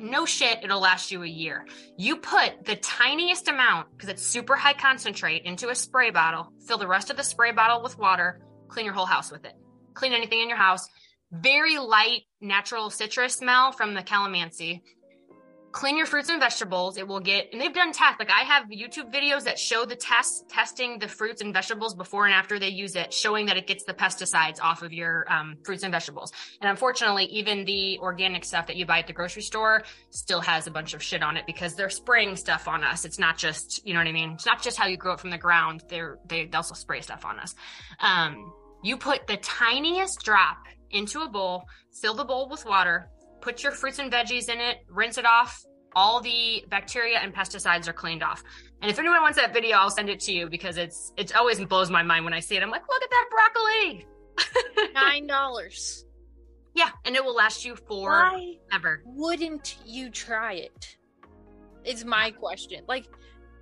No 0.00 0.24
shit, 0.24 0.62
it'll 0.62 0.80
last 0.80 1.10
you 1.10 1.24
a 1.24 1.26
year. 1.26 1.66
You 1.96 2.18
put 2.18 2.64
the 2.64 2.76
tiniest 2.76 3.48
amount, 3.48 3.88
because 3.90 4.08
it's 4.08 4.22
super 4.22 4.54
high 4.54 4.74
concentrate, 4.74 5.42
into 5.44 5.70
a 5.70 5.74
spray 5.74 6.10
bottle, 6.10 6.52
fill 6.68 6.78
the 6.78 6.86
rest 6.86 7.10
of 7.10 7.16
the 7.16 7.24
spray 7.24 7.50
bottle 7.50 7.82
with 7.82 7.98
water, 7.98 8.40
clean 8.68 8.84
your 8.84 8.94
whole 8.94 9.06
house 9.06 9.32
with 9.32 9.44
it. 9.44 9.54
Clean 9.94 10.12
anything 10.12 10.40
in 10.40 10.48
your 10.48 10.56
house. 10.56 10.88
Very 11.32 11.78
light, 11.78 12.22
natural 12.40 12.90
citrus 12.90 13.34
smell 13.34 13.72
from 13.72 13.94
the 13.94 14.02
calamansi. 14.02 14.82
Clean 15.72 15.96
your 15.96 16.06
fruits 16.06 16.28
and 16.28 16.40
vegetables. 16.40 16.96
It 16.96 17.06
will 17.06 17.20
get, 17.20 17.48
and 17.52 17.60
they've 17.60 17.72
done 17.72 17.92
tests. 17.92 18.16
Like 18.18 18.30
I 18.30 18.42
have 18.42 18.64
YouTube 18.64 19.12
videos 19.12 19.44
that 19.44 19.58
show 19.58 19.84
the 19.84 19.96
tests 19.96 20.44
testing 20.48 20.98
the 20.98 21.08
fruits 21.08 21.42
and 21.42 21.52
vegetables 21.52 21.94
before 21.94 22.24
and 22.26 22.34
after 22.34 22.58
they 22.58 22.68
use 22.68 22.96
it, 22.96 23.12
showing 23.12 23.46
that 23.46 23.56
it 23.56 23.66
gets 23.66 23.84
the 23.84 23.94
pesticides 23.94 24.60
off 24.62 24.82
of 24.82 24.92
your 24.92 25.30
um, 25.30 25.56
fruits 25.64 25.82
and 25.82 25.92
vegetables. 25.92 26.32
And 26.60 26.70
unfortunately, 26.70 27.24
even 27.26 27.64
the 27.64 27.98
organic 27.98 28.44
stuff 28.44 28.66
that 28.66 28.76
you 28.76 28.86
buy 28.86 29.00
at 29.00 29.06
the 29.06 29.12
grocery 29.12 29.42
store 29.42 29.82
still 30.10 30.40
has 30.40 30.66
a 30.66 30.70
bunch 30.70 30.94
of 30.94 31.02
shit 31.02 31.22
on 31.22 31.36
it 31.36 31.44
because 31.46 31.74
they're 31.74 31.90
spraying 31.90 32.36
stuff 32.36 32.66
on 32.66 32.82
us. 32.82 33.04
It's 33.04 33.18
not 33.18 33.36
just, 33.36 33.86
you 33.86 33.94
know 33.94 34.00
what 34.00 34.08
I 34.08 34.12
mean? 34.12 34.32
It's 34.32 34.46
not 34.46 34.62
just 34.62 34.78
how 34.78 34.86
you 34.86 34.96
grow 34.96 35.12
it 35.14 35.20
from 35.20 35.30
the 35.30 35.38
ground. 35.38 35.84
They're, 35.88 36.18
they 36.26 36.46
they 36.46 36.56
also 36.56 36.74
spray 36.74 37.00
stuff 37.00 37.24
on 37.24 37.38
us. 37.38 37.54
Um, 38.00 38.52
you 38.82 38.96
put 38.96 39.26
the 39.26 39.36
tiniest 39.38 40.20
drop 40.24 40.58
into 40.90 41.20
a 41.20 41.28
bowl, 41.28 41.64
fill 41.92 42.14
the 42.14 42.24
bowl 42.24 42.48
with 42.48 42.64
water, 42.64 43.08
put 43.40 43.62
your 43.62 43.72
fruits 43.72 43.98
and 43.98 44.12
veggies 44.12 44.48
in 44.48 44.60
it, 44.60 44.78
rinse 44.88 45.18
it 45.18 45.26
off. 45.26 45.64
All 45.96 46.20
the 46.20 46.64
bacteria 46.68 47.18
and 47.18 47.34
pesticides 47.34 47.88
are 47.88 47.92
cleaned 47.92 48.22
off. 48.22 48.44
And 48.82 48.90
if 48.90 48.98
anyone 48.98 49.22
wants 49.22 49.38
that 49.38 49.52
video, 49.54 49.76
I'll 49.78 49.90
send 49.90 50.08
it 50.10 50.20
to 50.20 50.32
you 50.32 50.48
because 50.48 50.76
it's 50.76 51.12
it's 51.16 51.32
always 51.34 51.64
blows 51.64 51.90
my 51.90 52.02
mind 52.02 52.24
when 52.24 52.34
I 52.34 52.40
see 52.40 52.56
it. 52.56 52.62
I'm 52.62 52.70
like, 52.70 52.82
look 52.88 53.02
at 53.02 53.10
that 53.10 53.26
broccoli. 53.30 54.06
Nine 54.94 55.26
dollars. 55.26 56.04
yeah, 56.74 56.90
and 57.04 57.16
it 57.16 57.24
will 57.24 57.34
last 57.34 57.64
you 57.64 57.74
for 57.74 58.10
Why 58.10 58.54
ever. 58.72 59.02
wouldn't 59.06 59.76
you 59.84 60.10
try 60.10 60.54
it? 60.54 60.96
Is 61.84 62.04
my 62.04 62.30
question. 62.32 62.84
Like 62.86 63.06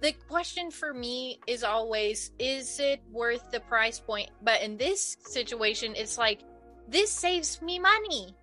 the 0.02 0.12
question 0.28 0.70
for 0.70 0.92
me 0.92 1.40
is 1.46 1.64
always 1.64 2.32
is 2.38 2.78
it 2.80 3.00
worth 3.10 3.50
the 3.50 3.60
price 3.60 4.00
point? 4.00 4.30
But 4.42 4.62
in 4.62 4.76
this 4.76 5.16
situation 5.24 5.94
it's 5.96 6.18
like 6.18 6.40
this 6.88 7.10
saves 7.10 7.62
me 7.62 7.78
money. 7.78 8.34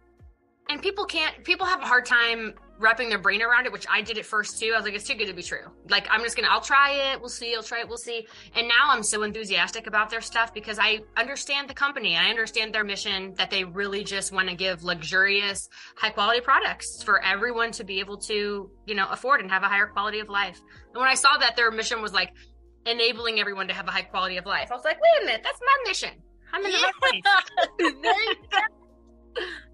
And 0.69 0.81
people 0.81 1.05
can't 1.05 1.43
people 1.43 1.65
have 1.65 1.81
a 1.81 1.85
hard 1.85 2.05
time 2.05 2.53
wrapping 2.79 3.07
their 3.09 3.19
brain 3.19 3.41
around 3.41 3.65
it, 3.65 3.71
which 3.71 3.85
I 3.89 4.01
did 4.01 4.17
at 4.17 4.25
first 4.25 4.59
too. 4.59 4.71
I 4.73 4.77
was 4.77 4.85
like, 4.85 4.93
it's 4.93 5.07
too 5.07 5.15
good 5.15 5.27
to 5.27 5.33
be 5.33 5.43
true. 5.43 5.65
Like 5.89 6.07
I'm 6.09 6.21
just 6.21 6.35
gonna 6.35 6.49
I'll 6.49 6.61
try 6.61 7.11
it, 7.11 7.19
we'll 7.19 7.29
see, 7.29 7.53
I'll 7.55 7.63
try 7.63 7.81
it, 7.81 7.87
we'll 7.87 7.97
see. 7.97 8.27
And 8.55 8.67
now 8.67 8.89
I'm 8.89 9.03
so 9.03 9.23
enthusiastic 9.23 9.87
about 9.87 10.09
their 10.09 10.21
stuff 10.21 10.53
because 10.53 10.79
I 10.79 10.99
understand 11.17 11.69
the 11.69 11.73
company 11.73 12.17
I 12.17 12.29
understand 12.29 12.73
their 12.73 12.83
mission 12.83 13.33
that 13.35 13.49
they 13.49 13.63
really 13.63 14.03
just 14.03 14.31
want 14.31 14.49
to 14.49 14.55
give 14.55 14.83
luxurious, 14.83 15.69
high 15.95 16.09
quality 16.09 16.41
products 16.41 17.03
for 17.03 17.23
everyone 17.23 17.71
to 17.73 17.83
be 17.83 17.99
able 17.99 18.17
to, 18.19 18.69
you 18.85 18.95
know, 18.95 19.07
afford 19.09 19.41
and 19.41 19.51
have 19.51 19.63
a 19.63 19.67
higher 19.67 19.87
quality 19.87 20.19
of 20.19 20.29
life. 20.29 20.59
And 20.93 20.99
when 20.99 21.09
I 21.09 21.15
saw 21.15 21.37
that 21.37 21.55
their 21.55 21.71
mission 21.71 22.01
was 22.01 22.13
like 22.13 22.31
enabling 22.85 23.39
everyone 23.39 23.67
to 23.67 23.73
have 23.73 23.87
a 23.87 23.91
high 23.91 24.01
quality 24.01 24.37
of 24.37 24.45
life, 24.45 24.69
I 24.71 24.75
was 24.75 24.83
like, 24.83 24.97
wait 25.01 25.23
a 25.23 25.25
minute, 25.25 25.41
that's 25.43 25.59
my 25.61 25.77
mission. 25.85 26.11
I'm 26.51 26.65
in 26.65 26.71
the 26.71 26.77
right 26.77 26.93
place. 27.79 28.63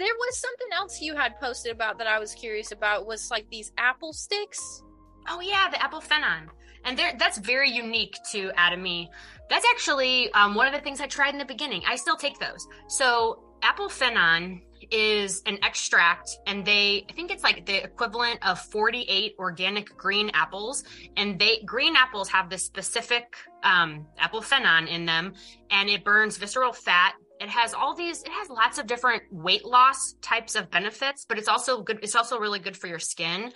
There 0.00 0.14
was 0.18 0.38
something 0.38 0.68
else 0.72 1.02
you 1.02 1.14
had 1.14 1.38
posted 1.38 1.72
about 1.72 1.98
that 1.98 2.06
I 2.06 2.18
was 2.18 2.34
curious 2.34 2.72
about 2.72 3.06
was 3.06 3.30
like 3.30 3.44
these 3.50 3.70
apple 3.76 4.14
sticks. 4.14 4.82
Oh 5.28 5.42
yeah, 5.42 5.68
the 5.70 5.82
apple 5.82 6.00
phenon, 6.00 6.48
and 6.86 6.98
that's 7.18 7.36
very 7.36 7.70
unique 7.70 8.16
to 8.32 8.50
Atomy. 8.56 9.08
That's 9.50 9.66
actually 9.70 10.32
um, 10.32 10.54
one 10.54 10.66
of 10.66 10.72
the 10.72 10.80
things 10.80 11.02
I 11.02 11.06
tried 11.06 11.34
in 11.34 11.38
the 11.38 11.44
beginning. 11.44 11.82
I 11.86 11.96
still 11.96 12.16
take 12.16 12.38
those. 12.38 12.66
So 12.88 13.44
apple 13.62 13.90
phenon 13.90 14.62
is 14.90 15.42
an 15.44 15.58
extract, 15.62 16.30
and 16.46 16.64
they 16.64 17.04
I 17.10 17.12
think 17.12 17.30
it's 17.30 17.42
like 17.42 17.66
the 17.66 17.84
equivalent 17.84 18.38
of 18.40 18.58
48 18.58 19.34
organic 19.38 19.94
green 19.98 20.30
apples, 20.32 20.82
and 21.18 21.38
they 21.38 21.60
green 21.66 21.94
apples 21.94 22.30
have 22.30 22.48
this 22.48 22.64
specific 22.64 23.36
um, 23.62 24.06
apple 24.18 24.40
phenon 24.40 24.88
in 24.88 25.04
them, 25.04 25.34
and 25.70 25.90
it 25.90 26.06
burns 26.06 26.38
visceral 26.38 26.72
fat. 26.72 27.16
It 27.40 27.48
has 27.48 27.74
all 27.74 27.94
these. 27.94 28.22
It 28.22 28.30
has 28.30 28.48
lots 28.50 28.78
of 28.78 28.86
different 28.86 29.22
weight 29.30 29.64
loss 29.64 30.14
types 30.20 30.54
of 30.54 30.70
benefits, 30.70 31.24
but 31.26 31.38
it's 31.38 31.48
also 31.48 31.82
good. 31.82 31.98
It's 32.02 32.14
also 32.14 32.38
really 32.38 32.58
good 32.58 32.76
for 32.76 32.86
your 32.86 32.98
skin 32.98 33.52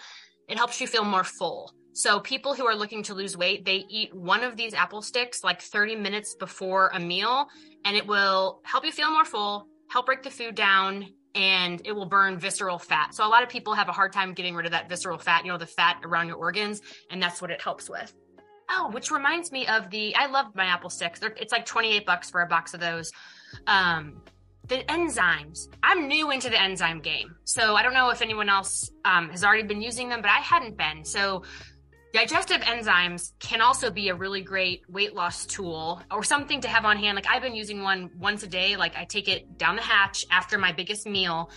it 0.49 0.57
helps 0.57 0.81
you 0.81 0.87
feel 0.87 1.05
more 1.05 1.25
full. 1.25 1.73
So 1.93 2.21
people 2.21 2.55
who 2.55 2.67
are 2.67 2.75
looking 2.75 3.03
to 3.05 3.15
lose 3.15 3.37
weight, 3.37 3.65
they 3.65 3.85
eat 3.89 4.15
one 4.15 4.43
of 4.43 4.57
these 4.57 4.75
apple 4.75 5.01
sticks 5.01 5.45
like 5.45 5.63
30 5.63 5.97
minutes 5.97 6.35
before 6.35 6.91
a 6.93 6.99
meal 6.99 7.47
and 7.85 7.97
it 7.97 8.07
will 8.07 8.61
help 8.65 8.85
you 8.85 8.93
feel 8.93 9.11
more 9.11 9.25
full, 9.25 9.69
help 9.89 10.07
break 10.07 10.23
the 10.23 10.31
food 10.31 10.57
down 10.57 11.07
and 11.37 11.81
it 11.85 11.93
will 11.93 12.07
burn 12.07 12.39
visceral 12.39 12.79
fat. 12.79 13.15
So 13.15 13.27
a 13.27 13.29
lot 13.29 13.43
of 13.43 13.49
people 13.49 13.75
have 13.75 13.89
a 13.89 13.93
hard 13.93 14.13
time 14.13 14.35
getting 14.35 14.55
rid 14.55 14.67
of 14.67 14.73
that 14.73 14.89
visceral 14.89 15.19
fat, 15.19 15.45
you 15.45 15.53
know, 15.53 15.59
the 15.59 15.67
fat 15.67 16.01
around 16.05 16.29
your 16.29 16.37
organs 16.37 16.81
and 17.11 17.23
that's 17.23 17.41
what 17.41 17.51
it 17.51 17.63
helps 17.63 17.89
with. 17.89 18.13
Oh, 18.71 18.91
which 18.91 19.11
reminds 19.11 19.53
me 19.53 19.67
of 19.67 19.91
the 19.91 20.17
I 20.17 20.27
love 20.27 20.47
my 20.55 20.65
apple 20.65 20.91
sticks. 20.91 21.21
They're, 21.21 21.35
it's 21.37 21.53
like 21.53 21.67
28 21.67 22.07
bucks 22.07 22.31
for 22.31 22.41
a 22.41 22.47
box 22.47 22.75
of 22.75 22.81
those. 22.81 23.13
Um 23.67 24.23
the 24.69 24.77
enzymes. 24.89 25.69
I'm 25.83 26.09
new 26.09 26.31
into 26.31 26.49
the 26.49 26.61
enzyme 26.61 27.01
game. 27.01 27.37
So 27.45 27.75
I 27.77 27.83
don't 27.83 27.93
know 27.93 28.11
if 28.11 28.23
anyone 28.23 28.49
else 28.49 28.91
um, 29.05 29.29
has 29.29 29.45
already 29.45 29.65
been 29.65 29.83
using 29.83 30.09
them, 30.09 30.23
but 30.23 30.31
I 30.31 30.39
hadn't 30.39 30.77
been. 30.77 31.05
So 31.05 31.43
digestive 32.15 32.61
enzymes 32.63 33.33
can 33.41 33.61
also 33.61 33.91
be 33.91 34.09
a 34.09 34.15
really 34.15 34.41
great 34.41 34.83
weight 34.89 35.15
loss 35.15 35.45
tool 35.45 36.01
or 36.11 36.23
something 36.23 36.61
to 36.63 36.69
have 36.69 36.85
on 36.85 36.97
hand. 36.97 37.17
Like 37.17 37.27
I've 37.29 37.43
been 37.43 37.55
using 37.55 37.83
one 37.83 38.11
once 38.19 38.43
a 38.43 38.47
day. 38.47 38.77
Like 38.77 38.97
I 38.97 39.05
take 39.05 39.29
it 39.29 39.59
down 39.59 39.77
the 39.77 39.83
hatch 39.83 40.25
after 40.31 40.57
my 40.57 40.73
biggest 40.73 41.07
meal. 41.07 41.51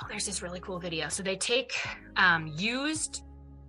Oh, 0.00 0.06
there's 0.08 0.24
this 0.24 0.42
really 0.42 0.60
cool 0.60 0.78
video. 0.78 1.08
So 1.08 1.22
they 1.22 1.36
take 1.36 1.74
um, 2.16 2.46
used 2.56 3.22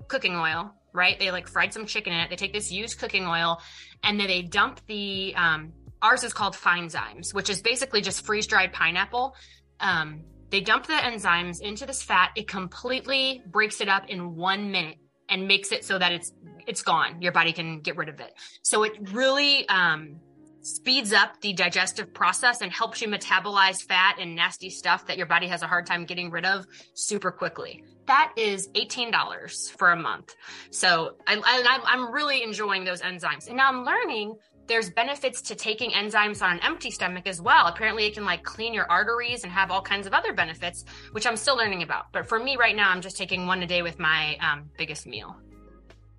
cooking 0.07 0.36
oil, 0.36 0.74
right? 0.93 1.20
They 1.20 1.32
like 1.32 1.47
fried 1.47 1.74
some 1.74 1.86
chicken 1.86 2.14
in 2.14 2.20
it. 2.20 2.30
They 2.30 2.36
take 2.38 2.53
this 2.53 2.72
used 2.72 2.99
cooking 2.99 3.26
oil 3.26 3.59
and 4.03 4.18
then 4.20 4.28
they 4.28 4.43
dump 4.43 4.80
the 4.88 5.34
um, 5.36 5.74
ours 6.02 6.24
is 6.24 6.34
called 6.34 6.56
Finezymes, 6.56 7.34
which 7.34 7.49
is 7.49 7.62
basically 7.62 8.02
just 8.02 8.26
freeze 8.26 8.47
dried 8.47 8.74
pineapple. 8.74 9.36
Um, 9.80 10.24
they 10.49 10.62
dump 10.62 10.86
the 10.86 10.93
enzymes 10.93 11.62
into 11.62 11.86
this 11.86 12.04
fat. 12.04 12.32
It 12.36 12.47
completely 12.47 13.41
breaks 13.47 13.82
it 13.82 13.88
up 13.88 14.10
in 14.10 14.36
one 14.36 14.72
minute 14.72 14.97
and 15.30 15.47
makes 15.47 15.72
it 15.72 15.86
so 15.86 15.97
that 15.97 16.12
it's 16.12 16.34
it's 16.68 16.84
gone. 16.84 17.22
Your 17.22 17.32
body 17.32 17.54
can 17.54 17.80
get 17.80 17.95
rid 17.95 18.10
of 18.10 18.20
it. 18.20 18.34
So 18.62 18.84
it 18.84 18.93
really 19.12 19.68
um, 19.70 20.20
speeds 20.62 21.14
up 21.14 21.39
the 21.41 21.54
digestive 21.54 22.14
process 22.14 22.62
and 22.62 22.72
helps 22.72 23.02
you 23.02 23.08
metabolize 23.08 23.82
fat 23.82 24.18
and 24.20 24.36
nasty 24.36 24.70
stuff 24.70 25.08
that 25.08 25.18
your 25.18 25.26
body 25.26 25.47
has 25.47 25.64
a 25.64 25.68
hard 25.68 25.86
time 25.86 26.06
getting 26.06 26.30
rid 26.30 26.45
of 26.45 26.66
super 26.93 27.32
quickly. 27.32 27.84
That 28.08 28.34
is 28.36 28.68
$18 28.70 29.72
for 29.72 29.91
a 29.91 29.95
month. 29.95 30.36
So 30.70 31.16
I, 31.28 31.38
I, 31.43 31.80
I'm 31.86 32.12
really 32.12 32.43
enjoying 32.43 32.84
those 32.84 33.02
enzymes. 33.02 33.47
And 33.47 33.58
now 33.58 33.70
I'm 33.70 33.86
learning 33.86 34.36
there's 34.72 34.90
benefits 34.90 35.42
to 35.42 35.54
taking 35.54 35.92
enzymes 35.92 36.42
on 36.42 36.54
an 36.54 36.60
empty 36.64 36.90
stomach 36.90 37.28
as 37.28 37.42
well. 37.42 37.68
Apparently, 37.68 38.06
it 38.06 38.14
can 38.14 38.24
like 38.24 38.42
clean 38.44 38.74
your 38.74 38.90
arteries 38.90 39.44
and 39.44 39.52
have 39.52 39.70
all 39.70 39.82
kinds 39.82 40.08
of 40.08 40.14
other 40.14 40.32
benefits, 40.32 40.86
which 41.12 41.28
I'm 41.28 41.36
still 41.36 41.58
learning 41.58 41.84
about. 41.84 42.06
But 42.14 42.26
for 42.26 42.40
me 42.40 42.56
right 42.56 42.74
now, 42.74 42.90
I'm 42.90 43.02
just 43.02 43.18
taking 43.18 43.48
one 43.48 43.62
a 43.64 43.68
day 43.68 43.82
with 43.82 44.00
my 44.00 44.38
um, 44.38 44.70
biggest 44.78 45.06
meal. 45.06 45.36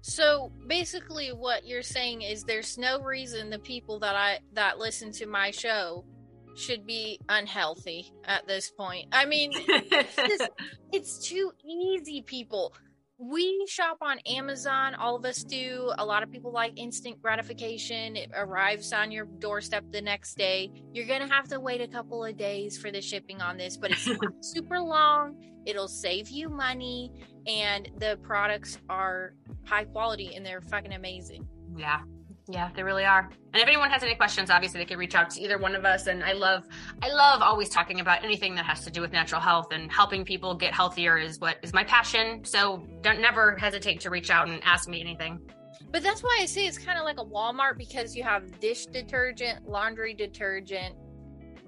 So 0.03 0.53
basically, 0.67 1.29
what 1.29 1.67
you're 1.67 1.81
saying 1.83 2.21
is 2.21 2.45
there's 2.45 2.77
no 2.77 3.01
reason 3.01 3.49
the 3.49 3.59
people 3.59 3.99
that 4.01 4.17
I 4.17 4.41
that 4.53 4.77
listen 4.77 5.13
to 5.13 5.27
my 5.27 5.51
show 5.51 6.05
should 6.55 6.87
be 6.87 7.19
unhealthy 7.31 8.13
at 8.27 8.47
this 8.47 8.71
point. 8.71 9.07
I 9.13 9.25
mean, 9.25 9.53
it's, 9.55 10.47
it's 10.93 11.27
too 11.27 11.53
easy, 11.65 12.21
people 12.21 12.75
we 13.23 13.65
shop 13.69 13.99
on 14.01 14.19
Amazon. 14.27 14.97
All 14.97 15.15
of 15.15 15.25
us 15.25 15.45
do. 15.45 15.93
A 15.99 16.05
lot 16.05 16.25
of 16.25 16.31
people 16.31 16.53
like 16.53 16.73
instant 16.77 17.23
gratification. 17.23 18.17
It 18.17 18.31
arrives 18.35 18.93
on 18.93 19.13
your 19.13 19.27
doorstep 19.39 19.85
the 19.93 20.03
next 20.03 20.37
day. 20.37 20.71
You're 20.93 21.07
going 21.07 21.21
to 21.21 21.33
have 21.33 21.47
to 21.49 21.61
wait 21.61 21.81
a 21.81 21.87
couple 21.87 22.25
of 22.25 22.37
days 22.37 22.77
for 22.77 22.91
the 22.91 23.01
shipping 23.01 23.41
on 23.41 23.57
this, 23.57 23.77
but 23.77 23.93
it's 23.93 24.09
not 24.09 24.19
super 24.41 24.81
long. 24.81 25.37
It'll 25.65 25.87
save 25.87 26.31
you 26.31 26.49
money, 26.49 27.13
and 27.47 27.89
the 27.99 28.19
products 28.23 28.79
are 28.89 29.35
high 29.65 29.85
quality 29.85 30.35
and 30.35 30.45
they're 30.45 30.61
fucking 30.61 30.93
amazing. 30.93 31.47
Yeah. 31.77 32.01
Yeah, 32.49 32.71
they 32.75 32.83
really 32.83 33.05
are. 33.05 33.31
And 33.53 33.63
if 33.63 33.69
anyone 33.69 33.91
has 33.91 34.03
any 34.03 34.15
questions, 34.15 34.51
obviously 34.51 34.81
they 34.81 34.85
can 34.85 34.99
reach 34.99 35.15
out 35.15 35.31
to 35.31 35.41
either 35.41 35.59
one 35.59 35.75
of 35.75 35.85
us. 35.85 36.07
And 36.07 36.25
I 36.25 36.33
love, 36.33 36.67
I 37.03 37.13
love 37.13 37.41
always 37.41 37.69
talking 37.69 38.01
about 38.01 38.25
anything 38.25 38.55
that 38.57 38.65
has 38.65 38.85
to 38.85 38.91
do 38.91 39.01
with 39.01 39.13
natural 39.13 39.41
health 39.41 39.73
and 39.73 39.91
helping 39.93 40.25
people 40.25 40.55
get 40.55 40.75
healthier 40.75 41.17
is 41.19 41.39
what 41.39 41.59
is 41.63 41.73
my 41.73 41.85
passion. 41.85 42.45
So 42.45 42.83
don't 43.01 43.21
never 43.21 43.57
hesitate 43.57 44.01
to 44.01 44.11
reach 44.11 44.31
out 44.31 44.49
and 44.49 44.63
ask 44.65 44.89
me 44.89 45.01
anything. 45.01 45.41
But 45.91 46.03
that's 46.03 46.23
why 46.23 46.39
I 46.41 46.47
say 46.47 46.67
it's 46.67 46.79
kind 46.79 46.99
of 46.99 47.05
like 47.05 47.19
a 47.19 47.25
Walmart 47.25 47.79
because 47.79 48.17
you 48.17 48.23
have 48.23 48.59
dish 48.61 48.87
detergent, 48.87 49.69
laundry 49.69 50.15
detergent, 50.15 50.95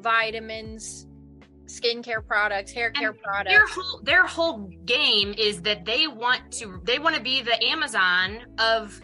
vitamins, 0.01 1.07
skincare 1.67 2.27
products, 2.27 2.73
hair 2.73 2.91
care 2.91 3.11
And 3.11 3.23
products. 3.23 3.55
Their 3.55 3.67
whole 3.67 4.01
their 4.03 4.27
whole 4.27 4.71
game 4.85 5.35
is 5.37 5.63
that 5.63 5.85
they 5.85 6.07
want 6.07 6.53
to 6.53 6.81
they 6.85 6.99
want 6.99 7.17
to 7.17 7.23
be 7.23 7.43
the 7.43 7.63
Amazon 7.65 8.41
of 8.59 9.01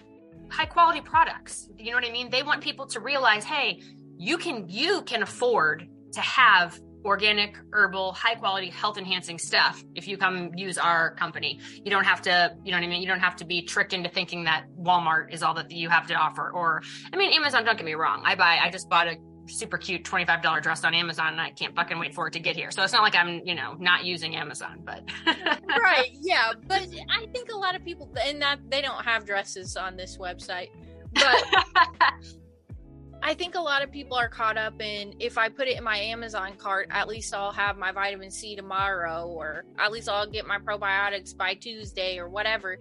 high 0.50 0.66
quality 0.66 1.00
products. 1.00 1.68
You 1.78 1.90
know 1.90 1.96
what 1.96 2.04
I 2.04 2.12
mean? 2.12 2.30
They 2.30 2.42
want 2.42 2.62
people 2.62 2.86
to 2.88 3.00
realize, 3.00 3.44
hey, 3.44 3.80
you 4.18 4.36
can 4.36 4.68
you 4.68 5.02
can 5.02 5.22
afford 5.22 5.88
to 6.12 6.20
have 6.20 6.78
organic, 7.04 7.56
herbal, 7.72 8.12
high 8.12 8.34
quality, 8.34 8.68
health 8.68 8.98
enhancing 8.98 9.38
stuff 9.38 9.82
if 9.94 10.06
you 10.06 10.18
come 10.18 10.50
use 10.54 10.76
our 10.76 11.14
company. 11.14 11.58
You 11.82 11.90
don't 11.90 12.04
have 12.04 12.22
to, 12.22 12.54
you 12.62 12.72
know 12.72 12.78
what 12.78 12.84
I 12.84 12.88
mean? 12.88 13.00
You 13.00 13.08
don't 13.08 13.20
have 13.20 13.36
to 13.36 13.46
be 13.46 13.62
tricked 13.62 13.92
into 13.92 14.10
thinking 14.10 14.44
that 14.44 14.66
Walmart 14.78 15.32
is 15.32 15.42
all 15.42 15.54
that 15.54 15.70
you 15.70 15.88
have 15.88 16.06
to 16.08 16.14
offer. 16.14 16.50
Or, 16.50 16.82
I 17.12 17.16
mean, 17.16 17.32
Amazon, 17.32 17.64
don't 17.64 17.76
get 17.76 17.86
me 17.86 17.94
wrong. 17.94 18.22
I 18.24 18.34
buy, 18.34 18.58
I 18.62 18.70
just 18.70 18.88
bought 18.88 19.08
a 19.08 19.16
super 19.50 19.78
cute 19.78 20.04
$25 20.04 20.62
dress 20.62 20.84
on 20.84 20.94
Amazon 20.94 21.28
and 21.28 21.40
I 21.40 21.50
can't 21.50 21.74
fucking 21.74 21.98
wait 21.98 22.14
for 22.14 22.28
it 22.28 22.32
to 22.32 22.40
get 22.40 22.56
here. 22.56 22.70
So 22.70 22.82
it's 22.82 22.92
not 22.92 23.02
like 23.02 23.14
I'm, 23.14 23.44
you 23.44 23.54
know, 23.54 23.74
not 23.78 24.04
using 24.04 24.36
Amazon, 24.36 24.82
but 24.84 25.02
right, 25.26 26.10
yeah. 26.20 26.52
But 26.66 26.88
I 27.10 27.26
think 27.32 27.52
a 27.52 27.56
lot 27.56 27.74
of 27.74 27.84
people 27.84 28.10
and 28.24 28.40
that 28.42 28.58
they 28.68 28.80
don't 28.80 29.04
have 29.04 29.24
dresses 29.24 29.76
on 29.76 29.96
this 29.96 30.16
website. 30.16 30.70
But 31.12 31.44
I 33.22 33.34
think 33.34 33.54
a 33.54 33.60
lot 33.60 33.82
of 33.82 33.90
people 33.90 34.16
are 34.16 34.28
caught 34.28 34.56
up 34.56 34.80
in 34.80 35.14
if 35.20 35.36
I 35.36 35.48
put 35.48 35.68
it 35.68 35.76
in 35.76 35.84
my 35.84 35.98
Amazon 35.98 36.54
cart, 36.56 36.88
at 36.90 37.06
least 37.08 37.34
I'll 37.34 37.52
have 37.52 37.76
my 37.76 37.92
vitamin 37.92 38.30
C 38.30 38.56
tomorrow, 38.56 39.26
or 39.26 39.64
at 39.78 39.92
least 39.92 40.08
I'll 40.08 40.26
get 40.26 40.46
my 40.46 40.58
probiotics 40.58 41.36
by 41.36 41.54
Tuesday 41.54 42.18
or 42.18 42.28
whatever. 42.28 42.78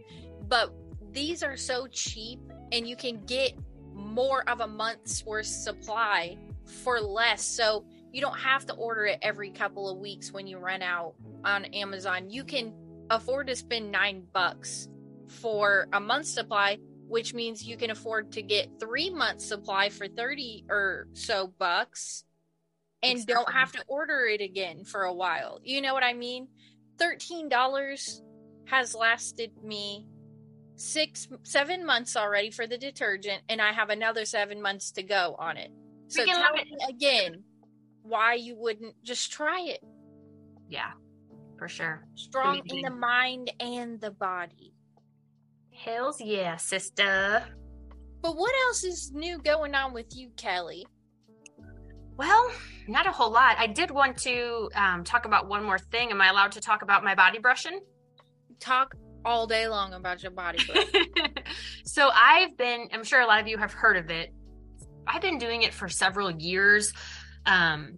But 0.48 0.74
these 1.12 1.44
are 1.44 1.58
so 1.58 1.88
cheap 1.88 2.40
and 2.72 2.88
you 2.88 2.96
can 2.96 3.24
get 3.26 3.54
more 3.94 4.48
of 4.50 4.62
a 4.62 4.68
month's 4.68 5.26
worth 5.26 5.46
supply 5.46 6.38
for 6.70 7.00
less. 7.00 7.44
So 7.44 7.86
you 8.12 8.22
don't 8.22 8.40
have 8.40 8.66
to 8.68 8.74
order 8.74 9.06
it 9.06 9.20
every 9.22 9.52
couple 9.52 9.90
of 9.90 10.00
weeks 10.00 10.32
when 10.32 10.48
you 10.48 10.58
run 10.58 10.82
out 10.82 11.16
on 11.44 11.66
Amazon. 11.66 12.30
You 12.30 12.44
can 12.44 12.74
afford 13.10 13.48
to 13.48 13.56
spend 13.56 13.92
nine 13.92 14.24
bucks 14.34 14.88
for 15.28 15.88
a 15.94 16.00
month's 16.00 16.34
supply, 16.34 16.78
which 17.08 17.34
means 17.34 17.64
you 17.64 17.78
can 17.78 17.92
afford 17.92 18.32
to 18.34 18.42
get 18.42 18.80
three 18.80 19.10
months 19.10 19.46
supply 19.46 19.90
for 19.90 20.08
30 20.08 20.66
or 20.70 21.08
so 21.14 21.54
bucks 21.60 22.24
and 23.02 23.26
don't 23.26 23.52
have 23.52 23.72
to 23.72 23.84
order 23.88 24.26
it 24.26 24.42
again 24.42 24.84
for 24.84 25.04
a 25.04 25.14
while. 25.14 25.60
You 25.64 25.82
know 25.82 25.94
what 25.94 26.04
I 26.04 26.14
mean? 26.14 26.48
$13 26.98 28.22
has 28.66 28.94
lasted 28.94 29.52
me 29.64 30.06
six 30.76 31.28
seven 31.44 31.86
months 31.86 32.16
already 32.16 32.52
for 32.52 32.66
the 32.66 32.78
detergent 32.78 33.42
and 33.50 33.62
i 33.62 33.74
have 33.74 33.90
another 33.90 34.24
seven 34.24 34.62
months 34.62 34.92
to 34.92 35.04
go 35.04 35.36
on 35.38 35.58
it 35.58 35.72
so 36.10 36.26
tell 36.26 36.54
me 36.54 36.66
again 36.90 37.44
why 38.04 38.34
you 38.34 38.56
wouldn't 38.58 38.96
just 39.04 39.32
try 39.32 39.62
it 39.62 39.80
yeah, 40.68 40.92
for 41.58 41.68
sure. 41.68 42.06
strong 42.16 42.62
in 42.66 42.82
the 42.82 42.92
mind 42.92 43.52
and 43.60 44.00
the 44.02 44.12
body 44.12 44.74
Hells 45.74 46.20
yeah, 46.20 46.58
sister. 46.58 47.44
but 48.22 48.36
what 48.36 48.54
else 48.68 48.84
is 48.84 49.12
new 49.14 49.38
going 49.40 49.76
on 49.76 49.94
with 49.94 50.16
you 50.16 50.30
kelly 50.36 50.86
Well, 52.18 52.52
not 52.88 53.08
a 53.08 53.12
whole 53.12 53.32
lot. 53.32 53.56
I 53.58 53.68
did 53.68 53.92
want 53.92 54.18
to 54.20 54.70
um, 54.76 55.06
talk 55.06 55.26
about 55.26 55.48
one 55.48 55.64
more 55.64 55.80
thing. 55.80 56.12
Am 56.12 56.20
I 56.20 56.28
allowed 56.28 56.52
to 56.54 56.62
talk 56.62 56.82
about 56.82 57.02
my 57.04 57.16
body 57.16 57.40
brushing? 57.40 57.80
talk 58.60 58.96
all 59.26 59.48
day 59.48 59.68
long 59.68 59.94
about 59.94 60.22
your 60.24 60.32
body 60.32 60.60
brush. 60.66 60.88
so 61.86 62.10
I've 62.14 62.58
been, 62.58 62.88
I'm 62.94 63.04
sure 63.04 63.22
a 63.22 63.28
lot 63.28 63.42
of 63.42 63.48
you 63.48 63.58
have 63.58 63.74
heard 63.74 63.98
of 63.98 64.10
it. 64.10 64.34
I've 65.10 65.22
been 65.22 65.40
doing 65.40 65.64
it 65.64 65.74
for 65.74 65.90
several 65.90 66.30
years. 66.32 66.94
Um, 67.46 67.98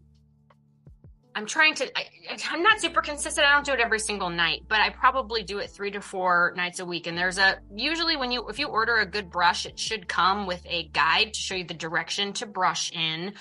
I'm 1.34 1.46
trying 1.46 1.76
to, 1.76 1.98
I, 1.98 2.06
I'm 2.50 2.62
not 2.62 2.82
super 2.82 3.02
consistent. 3.02 3.48
I 3.48 3.54
don't 3.54 3.66
do 3.66 3.74
it 3.74 3.80
every 3.80 4.00
single 4.00 4.30
night, 4.30 4.64
but 4.68 4.80
I 4.80 4.90
probably 4.90 5.44
do 5.44 5.60
it 5.60 5.70
three 5.70 5.92
to 5.92 6.02
four 6.02 6.54
nights 6.58 6.80
a 6.80 6.86
week. 6.86 7.08
And 7.08 7.18
there's 7.18 7.38
a, 7.38 7.60
usually 7.74 8.18
when 8.18 8.32
you, 8.32 8.48
if 8.50 8.60
you 8.60 8.68
order 8.68 8.98
a 8.98 9.06
good 9.06 9.30
brush, 9.30 9.66
it 9.66 9.80
should 9.80 10.08
come 10.08 10.46
with 10.46 10.62
a 10.66 10.90
guide 10.90 11.34
to 11.34 11.40
show 11.40 11.56
you 11.56 11.64
the 11.64 11.74
direction 11.74 12.34
to 12.34 12.46
brush 12.46 12.92
in. 12.92 13.34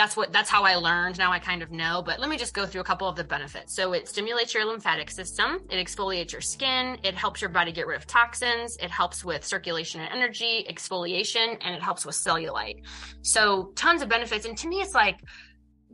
That's 0.00 0.16
what, 0.16 0.32
that's 0.32 0.48
how 0.48 0.62
I 0.62 0.76
learned. 0.76 1.18
Now 1.18 1.30
I 1.30 1.38
kind 1.38 1.62
of 1.62 1.70
know, 1.70 2.02
but 2.02 2.18
let 2.18 2.30
me 2.30 2.38
just 2.38 2.54
go 2.54 2.64
through 2.64 2.80
a 2.80 2.84
couple 2.84 3.06
of 3.06 3.16
the 3.16 3.22
benefits. 3.22 3.76
So 3.76 3.92
it 3.92 4.08
stimulates 4.08 4.54
your 4.54 4.64
lymphatic 4.64 5.10
system. 5.10 5.60
It 5.68 5.76
exfoliates 5.76 6.32
your 6.32 6.40
skin. 6.40 6.96
It 7.02 7.14
helps 7.14 7.42
your 7.42 7.50
body 7.50 7.70
get 7.70 7.86
rid 7.86 7.98
of 7.98 8.06
toxins. 8.06 8.78
It 8.78 8.90
helps 8.90 9.26
with 9.26 9.44
circulation 9.44 10.00
and 10.00 10.10
energy, 10.10 10.64
exfoliation, 10.70 11.58
and 11.60 11.74
it 11.74 11.82
helps 11.82 12.06
with 12.06 12.14
cellulite. 12.14 12.82
So 13.20 13.72
tons 13.74 14.00
of 14.00 14.08
benefits. 14.08 14.46
And 14.46 14.56
to 14.56 14.68
me, 14.68 14.80
it's 14.80 14.94
like, 14.94 15.20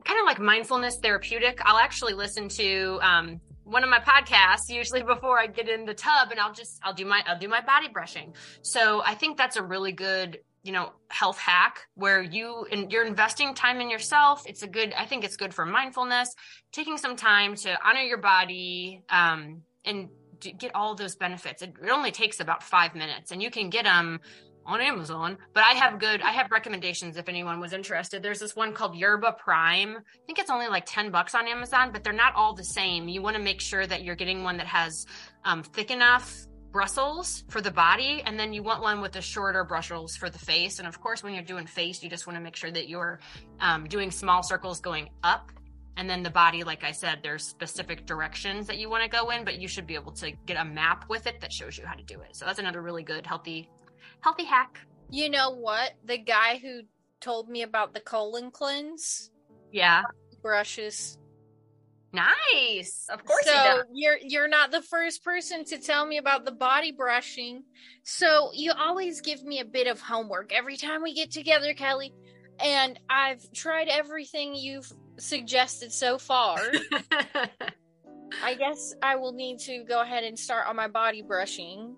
kind 0.05 0.21
of 0.21 0.25
like 0.25 0.39
mindfulness 0.39 0.99
therapeutic. 0.99 1.59
I'll 1.65 1.79
actually 1.79 2.15
listen 2.15 2.49
to 2.51 3.01
um, 3.03 3.41
one 3.65 3.83
of 3.83 3.91
my 3.91 3.99
podcasts 3.99 4.69
usually 4.69 5.03
before 5.15 5.41
I 5.41 5.49
get 5.49 5.69
in 5.69 5.85
the 5.85 5.95
tub, 5.95 6.31
and 6.31 6.39
I'll 6.39 6.55
just 6.55 6.79
I'll 6.85 6.95
do 6.95 7.05
my 7.05 7.23
I'll 7.27 7.41
do 7.41 7.49
my 7.49 7.61
body 7.61 7.89
brushing. 7.93 8.35
So 8.63 9.03
I 9.05 9.17
think 9.17 9.37
that's 9.37 9.57
a 9.57 9.65
really 9.65 9.91
good 9.91 10.39
you 10.67 10.73
know 10.73 10.93
health 11.09 11.39
hack 11.39 11.87
where 11.95 12.21
you 12.21 12.67
and 12.73 12.91
you're 12.91 13.07
investing 13.07 13.55
time 13.55 13.81
in 13.81 13.89
yourself. 13.89 14.43
It's 14.47 14.63
a 14.63 14.67
good 14.67 14.93
I 14.95 15.07
think 15.07 15.25
it's 15.25 15.37
good 15.37 15.55
for 15.55 15.65
mindfulness, 15.65 16.35
taking 16.73 16.99
some 16.99 17.17
time 17.17 17.55
to 17.57 17.79
honor 17.87 18.01
your 18.01 18.19
body 18.19 19.03
um, 19.09 19.63
and 19.85 20.09
get 20.41 20.75
all 20.75 20.95
those 20.95 21.15
benefits. 21.15 21.63
It, 21.63 21.75
it 21.83 21.91
only 21.91 22.11
takes 22.11 22.41
about 22.41 22.63
five 22.63 22.95
minutes, 22.95 23.31
and 23.31 23.43
you 23.43 23.51
can 23.51 23.71
get 23.71 23.85
them 23.85 24.21
on 24.67 24.81
Amazon, 24.81 25.39
but 25.55 25.63
I 25.63 25.71
have 25.75 26.01
good, 26.01 26.21
I 26.23 26.33
have 26.33 26.51
recommendations 26.51 27.17
if 27.17 27.29
anyone 27.29 27.61
was 27.61 27.73
interested. 27.73 28.23
There's 28.23 28.41
this 28.41 28.57
one 28.57 28.73
called 28.73 28.97
Yerba 28.97 29.37
Prima. 29.39 29.99
I 29.99 30.27
think 30.27 30.41
it's 30.41 30.51
only 30.51 30.67
like 30.67 30.85
10 30.87 31.13
bucks 31.13 31.37
on 31.37 31.47
Amazon, 31.47 31.91
but 31.93 32.03
they're 32.03 32.13
not 32.13 32.35
all 32.35 32.53
the 32.53 32.65
same. 32.65 33.09
You 33.09 33.23
want 33.23 33.37
to 33.37 33.43
make 33.43 33.61
sure 33.61 33.87
that 33.87 34.03
you're 34.03 34.17
getting 34.17 34.43
one 34.43 34.57
that 34.57 34.67
has 34.67 35.07
um, 35.45 35.63
thick 35.63 35.93
enough 35.93 36.47
bristles 36.77 37.43
for 37.49 37.63
the 37.63 37.71
body, 37.71 38.23
and 38.27 38.39
then 38.39 38.53
you 38.53 38.63
want 38.63 38.83
one 38.83 39.01
with 39.01 39.13
the 39.13 39.23
shorter 39.23 39.65
bristles 39.65 40.15
for 40.15 40.29
the 40.29 40.39
face. 40.39 40.79
And 40.79 40.87
of 40.87 41.01
course, 41.01 41.23
when 41.23 41.33
you're 41.33 41.43
doing 41.43 41.67
face, 41.67 42.03
you 42.03 42.11
just 42.11 42.27
want 42.27 42.37
to 42.37 42.43
make 42.43 42.55
sure 42.55 42.71
that 42.71 42.87
you're 42.87 43.19
um, 43.61 43.87
doing 43.87 44.11
small 44.11 44.43
circles 44.43 44.79
going 44.81 45.09
up. 45.23 45.51
And 45.97 46.09
then 46.11 46.23
the 46.23 46.29
body, 46.29 46.65
like 46.65 46.85
I 46.85 46.93
said, 46.93 47.21
there's 47.23 47.45
specific 47.45 48.05
directions 48.05 48.67
that 48.67 48.77
you 48.77 48.91
want 48.91 49.03
to 49.05 49.09
go 49.09 49.31
in, 49.31 49.43
but 49.47 49.59
you 49.59 49.69
should 49.69 49.87
be 49.87 49.95
able 49.95 50.13
to 50.13 50.33
get 50.45 50.59
a 50.59 50.65
map 50.67 51.07
with 51.09 51.27
it 51.27 51.41
that 51.41 51.51
shows 51.51 51.79
you 51.79 51.87
how 51.87 51.95
to 51.95 52.03
do 52.03 52.21
it. 52.21 52.37
So 52.37 52.45
that's 52.45 52.59
another 52.59 52.83
really 52.83 53.03
good, 53.03 53.27
healthy 53.27 53.71
healthy 54.21 54.45
hack. 54.45 54.79
you 55.11 55.31
know 55.31 55.53
what? 55.53 55.93
The 56.05 56.19
guy 56.19 56.59
who 56.59 56.83
told 57.23 57.49
me 57.49 57.63
about 57.63 57.95
the 57.95 58.01
colon 58.01 58.51
cleanse 58.51 59.31
Yeah. 59.73 60.03
brushes. 60.43 61.17
Nice. 62.17 63.07
Of 63.11 63.25
course 63.25 63.45
so 63.45 63.83
you're 63.93 64.17
you're 64.23 64.49
not 64.49 64.71
the 64.71 64.81
first 64.81 65.23
person 65.23 65.65
to 65.67 65.79
tell 65.79 66.07
me 66.07 66.17
about 66.17 66.45
the 66.45 66.53
body 66.53 66.93
brushing. 66.93 67.63
So 68.05 68.51
you 68.55 68.73
always 68.73 69.21
give 69.21 69.45
me 69.45 69.61
a 69.61 69.65
bit 69.65 69.87
of 69.87 70.01
homework 70.01 70.53
every 70.53 70.77
time 70.77 71.03
we 71.03 71.15
get 71.15 71.31
together, 71.31 71.75
Kelly. 71.75 72.15
And 72.59 72.99
I've 73.11 73.53
tried 73.53 73.89
everything 73.89 74.55
you've 74.55 74.91
suggested 75.19 75.93
so 75.93 76.17
far. 76.17 76.59
I 78.43 78.55
guess 78.55 78.95
I 79.03 79.17
will 79.17 79.33
need 79.33 79.59
to 79.61 79.85
go 79.85 80.01
ahead 80.01 80.25
and 80.25 80.39
start 80.39 80.67
on 80.67 80.75
my 80.75 80.89
body 80.89 81.23
brushing 81.23 81.97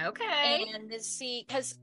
okay. 0.00 0.64
and 0.74 0.90
see 1.02 1.44
because 1.46 1.78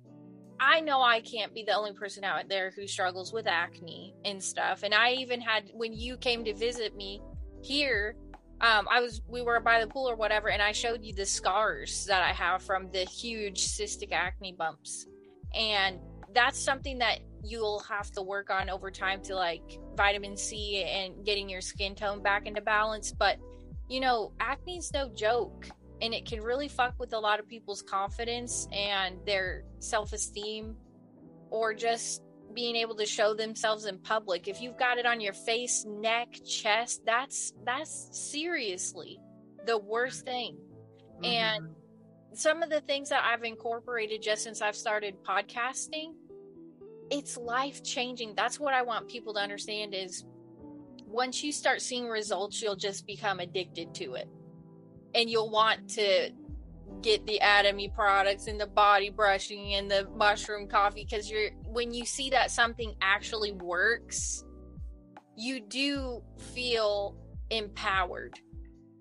I 0.60 0.80
know 0.82 1.02
I 1.02 1.22
can't 1.22 1.54
be 1.54 1.64
the 1.64 1.74
only 1.74 1.94
person 1.94 2.24
out 2.24 2.50
there 2.50 2.72
who 2.76 2.88
struggles 2.88 3.32
with 3.32 3.46
acne 3.46 4.16
and 4.26 4.44
stuff. 4.44 4.82
And 4.84 4.94
I 4.94 5.14
even 5.14 5.40
had 5.40 5.70
when 5.74 5.94
you 5.94 6.18
came 6.18 6.44
to 6.46 6.54
visit 6.56 6.96
me 6.96 7.22
here, 7.66 8.16
um, 8.62 8.88
I 8.90 9.02
was 9.02 9.22
we 9.28 9.42
were 9.42 9.60
by 9.60 9.82
the 9.84 9.88
pool 9.88 10.10
or 10.10 10.16
whatever, 10.16 10.50
and 10.50 10.62
I 10.62 10.72
showed 10.72 11.04
you 11.04 11.14
the 11.14 11.26
scars 11.26 12.06
that 12.06 12.22
I 12.22 12.32
have 12.32 12.62
from 12.62 12.90
the 12.92 13.04
huge 13.06 13.68
cystic 13.68 14.12
acne 14.12 14.54
bumps, 14.54 15.08
and 15.54 16.00
that's 16.34 16.60
something 16.60 16.98
that 17.00 17.20
you'll 17.44 17.80
have 17.80 18.12
to 18.12 18.22
work 18.22 18.50
on 18.50 18.70
over 18.70 18.90
time 18.90 19.22
to 19.22 19.36
like 19.36 19.80
vitamin 19.96 20.36
C 20.36 20.84
and 20.84 21.26
getting 21.26 21.50
your 21.50 21.62
skin 21.62 21.96
tone 21.96 22.22
back 22.22 22.48
into 22.48 22.62
balance. 22.62 23.12
But 23.12 23.38
you 23.90 24.00
know, 24.00 24.32
acne's 24.40 24.92
no 24.94 25.10
joke 25.10 25.68
and 26.02 26.14
it 26.14 26.26
can 26.26 26.42
really 26.42 26.68
fuck 26.68 26.94
with 27.00 27.14
a 27.14 27.20
lot 27.20 27.40
of 27.40 27.48
people's 27.48 27.82
confidence 27.82 28.68
and 28.72 29.18
their 29.26 29.64
self-esteem 29.80 30.76
or 31.52 31.74
just 31.74 32.22
being 32.56 32.76
able 32.76 32.96
to 32.96 33.06
show 33.06 33.34
themselves 33.34 33.86
in 33.86 34.00
public. 34.00 34.48
If 34.48 34.62
you've 34.62 34.78
got 34.78 34.98
it 34.98 35.06
on 35.06 35.22
your 35.22 35.34
face 35.34 35.86
neck 35.88 36.40
chest 36.46 37.02
that's 37.06 37.54
that's 37.66 38.10
seriously 38.12 39.20
the 39.66 39.78
worst 39.78 40.26
thing. 40.26 40.58
Mm-hmm. 41.22 41.26
And 41.26 41.70
some 42.34 42.62
of 42.62 42.70
the 42.70 42.82
things 42.82 43.08
that 43.08 43.24
i've 43.24 43.46
incorporated 43.46 44.22
just 44.22 44.44
since 44.44 44.62
i've 44.62 44.76
started 44.76 45.16
podcasting 45.24 46.12
it's 47.10 47.38
life 47.38 47.82
changing 47.82 48.36
that's 48.36 48.60
what 48.60 48.74
i 48.74 48.82
want 48.82 49.08
people 49.08 49.34
to 49.34 49.40
understand 49.40 49.94
is 49.94 50.26
once 51.16 51.42
you 51.42 51.52
start 51.52 51.82
seeing 51.82 52.08
results 52.10 52.62
you'll 52.62 52.76
just 52.76 53.08
become 53.08 53.40
addicted 53.40 53.94
to 53.96 54.16
it. 54.16 54.28
And 55.14 55.30
you'll 55.30 55.50
want 55.50 55.90
to 55.92 56.32
get 57.02 57.26
the 57.26 57.40
atomy 57.42 57.94
products 57.94 58.48
and 58.48 58.60
the 58.60 58.68
body 58.68 59.10
brushing 59.10 59.76
and 59.76 59.90
the 59.90 60.08
mushroom 60.16 60.68
coffee 60.68 61.08
because 61.10 61.32
you're 61.32 61.52
when 61.76 61.94
you 61.94 62.06
see 62.06 62.30
that 62.32 62.50
something 62.50 62.96
actually 63.02 63.52
works 63.52 64.44
you 65.38 65.60
do 65.60 66.22
feel 66.54 67.16
empowered 67.50 68.34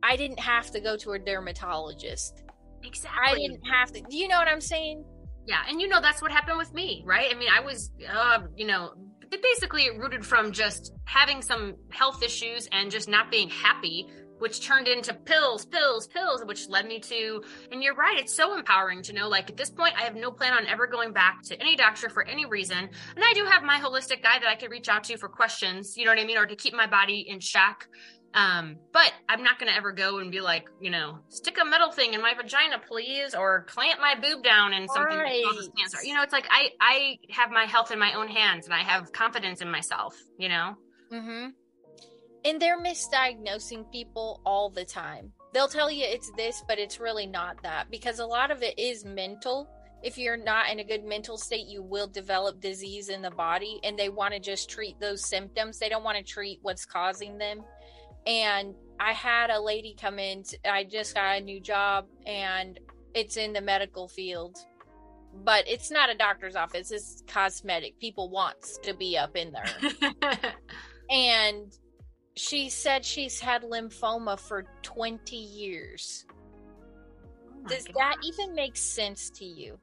i 0.02 0.16
didn't 0.16 0.40
have 0.40 0.70
to 0.70 0.80
go 0.80 0.96
to 0.96 1.12
a 1.12 1.18
dermatologist 1.18 2.42
exactly. 2.82 3.32
i 3.32 3.34
didn't 3.34 3.64
have 3.64 3.90
to 3.90 4.01
do 4.10 4.16
you 4.16 4.28
know 4.28 4.38
what 4.38 4.48
i'm 4.48 4.60
saying 4.60 5.05
Yeah, 5.46 5.60
and 5.68 5.80
you 5.80 5.88
know 5.88 6.01
that's 6.01 6.22
what 6.22 6.32
happened 6.32 6.59
with 6.59 6.72
me, 6.72 7.02
right? 7.05 7.30
I 7.30 7.36
mean, 7.36 7.51
I 7.55 7.60
was, 7.60 7.90
uh, 8.10 8.40
you 8.56 8.66
know, 8.66 8.94
basically 9.42 9.90
rooted 9.98 10.24
from 10.24 10.52
just 10.52 10.92
having 11.05 11.42
some 11.42 11.74
health 11.90 12.22
issues 12.22 12.68
and 12.72 12.90
just 12.90 13.09
not 13.09 13.30
being 13.30 13.51
happy 13.51 14.06
which 14.39 14.66
turned 14.66 14.89
into 14.89 15.15
pills, 15.15 15.65
pills, 15.66 16.06
pills, 16.09 16.44
which 16.44 16.69
led 16.69 16.86
me 16.86 17.01
to, 17.01 17.43
and 17.70 17.82
you're 17.82 17.94
right, 17.94 18.19
it's 18.19 18.35
so 18.35 18.56
empowering 18.56 19.02
to 19.02 19.12
know, 19.12 19.28
like, 19.28 19.51
at 19.51 19.56
this 19.56 19.70
point, 19.70 19.94
I 19.98 20.02
have 20.02 20.16
no 20.16 20.31
plan 20.31 20.52
on 20.52 20.66
ever 20.66 20.86
going 20.86 21.12
back 21.12 21.43
to 21.44 21.61
any 21.61 21.77
doctor 21.77 22.09
for 22.09 22.24
any 22.27 22.44
reason. 22.47 22.78
And 22.78 23.24
I 23.24 23.32
do 23.35 23.44
have 23.44 23.62
my 23.62 23.78
holistic 23.78 24.23
guy 24.23 24.39
that 24.39 24.48
I 24.48 24.56
could 24.56 24.70
reach 24.70 24.89
out 24.89 25.05
to 25.05 25.16
for 25.16 25.28
questions, 25.28 25.97
you 25.97 26.05
know 26.05 26.11
what 26.11 26.19
I 26.19 26.24
mean, 26.24 26.36
or 26.39 26.47
to 26.47 26.56
keep 26.56 26.74
my 26.74 26.86
body 26.86 27.24
in 27.28 27.40
check. 27.40 27.86
Um, 28.35 28.78
but 28.93 29.12
I'm 29.28 29.44
not 29.44 29.61
going 29.61 29.70
to 29.70 29.77
ever 29.78 29.93
go 29.93 30.19
and 30.19 30.32
be 30.32 30.40
like, 30.40 30.69
you 30.81 30.90
know, 30.90 31.20
stick 31.28 31.56
a 31.62 31.65
metal 31.65 31.93
thing 31.93 32.15
in 32.15 32.20
my 32.20 32.35
vagina, 32.35 32.81
please, 32.85 33.32
or 33.32 33.62
clamp 33.69 34.01
my 34.01 34.16
boob 34.20 34.43
down 34.43 34.73
and 34.73 34.90
something 34.90 35.16
Right. 35.16 35.44
that 35.44 35.51
causes 35.55 35.70
cancer. 35.78 35.98
You 36.02 36.15
know, 36.16 36.23
it's 36.23 36.32
like 36.32 36.48
I 36.51 36.70
I 36.81 37.19
have 37.31 37.52
my 37.52 37.65
health 37.65 37.93
in 37.93 38.01
my 38.01 38.12
own 38.15 38.27
hands, 38.27 38.65
and 38.65 38.74
I 38.74 38.81
have 38.81 39.12
confidence 39.12 39.61
in 39.61 39.70
myself. 39.70 40.16
You 40.36 40.48
know. 40.48 40.74
Mm-hmm. 41.12 41.51
And 42.44 42.60
they're 42.60 42.80
misdiagnosing 42.80 43.90
people 43.90 44.40
all 44.44 44.68
the 44.68 44.84
time. 44.84 45.32
They'll 45.52 45.68
tell 45.68 45.90
you 45.90 46.04
it's 46.04 46.30
this, 46.32 46.62
but 46.66 46.78
it's 46.78 47.00
really 47.00 47.26
not 47.26 47.62
that 47.62 47.90
because 47.90 48.18
a 48.18 48.26
lot 48.26 48.50
of 48.50 48.62
it 48.62 48.78
is 48.78 49.04
mental. 49.04 49.70
If 50.02 50.18
you're 50.18 50.36
not 50.36 50.70
in 50.70 50.80
a 50.80 50.84
good 50.84 51.04
mental 51.04 51.38
state, 51.38 51.66
you 51.66 51.82
will 51.82 52.06
develop 52.06 52.60
disease 52.60 53.08
in 53.08 53.22
the 53.22 53.30
body, 53.30 53.80
and 53.82 53.98
they 53.98 54.10
want 54.10 54.34
to 54.34 54.40
just 54.40 54.68
treat 54.68 55.00
those 55.00 55.24
symptoms. 55.24 55.78
They 55.78 55.88
don't 55.88 56.04
want 56.04 56.18
to 56.18 56.24
treat 56.24 56.58
what's 56.60 56.84
causing 56.84 57.38
them. 57.38 57.62
And 58.26 58.74
I 59.00 59.12
had 59.12 59.50
a 59.50 59.60
lady 59.60 59.96
come 59.98 60.18
in, 60.18 60.44
I 60.68 60.84
just 60.84 61.14
got 61.14 61.38
a 61.38 61.40
new 61.40 61.60
job, 61.60 62.06
and 62.26 62.78
it's 63.14 63.36
in 63.36 63.52
the 63.52 63.60
medical 63.60 64.08
field. 64.08 64.58
But 65.42 65.66
it's 65.66 65.90
not 65.90 66.10
a 66.10 66.14
doctor's 66.14 66.56
office, 66.56 66.90
it's 66.90 67.22
cosmetic. 67.26 67.98
People 67.98 68.28
wants 68.28 68.78
to 68.78 68.94
be 68.94 69.16
up 69.16 69.36
in 69.36 69.52
there 69.52 70.30
and 71.10 71.72
she 72.36 72.69
said 72.69 73.05
she's 73.05 73.40
had 73.40 73.62
lymphoma 73.62 74.39
for 74.39 74.65
20 74.82 75.36
years. 75.36 76.27
Oh 77.65 77.69
Does 77.69 77.86
God. 77.86 77.94
that 77.97 78.16
even 78.24 78.55
make 78.55 78.77
sense 78.77 79.31
to 79.31 79.44
you? 79.44 79.78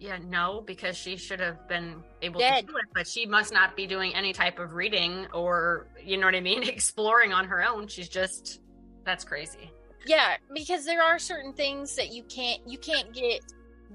Yeah, 0.00 0.18
no, 0.24 0.62
because 0.64 0.96
she 0.96 1.16
should 1.16 1.40
have 1.40 1.68
been 1.68 2.02
able 2.22 2.38
Dead. 2.38 2.66
to 2.66 2.72
do 2.72 2.78
it, 2.78 2.84
but 2.94 3.08
she 3.08 3.26
must 3.26 3.52
not 3.52 3.76
be 3.76 3.86
doing 3.86 4.14
any 4.14 4.32
type 4.32 4.60
of 4.60 4.74
reading 4.74 5.26
or, 5.32 5.88
you 6.04 6.16
know 6.16 6.26
what 6.26 6.36
I 6.36 6.40
mean, 6.40 6.62
exploring 6.68 7.32
on 7.32 7.46
her 7.46 7.64
own. 7.64 7.88
She's 7.88 8.08
just, 8.08 8.60
that's 9.04 9.24
crazy. 9.24 9.70
Yeah, 10.06 10.36
because 10.54 10.84
there 10.84 11.02
are 11.02 11.18
certain 11.18 11.52
things 11.52 11.96
that 11.96 12.12
you 12.12 12.22
can't 12.24 12.60
you 12.66 12.78
can't 12.78 13.12
get 13.12 13.40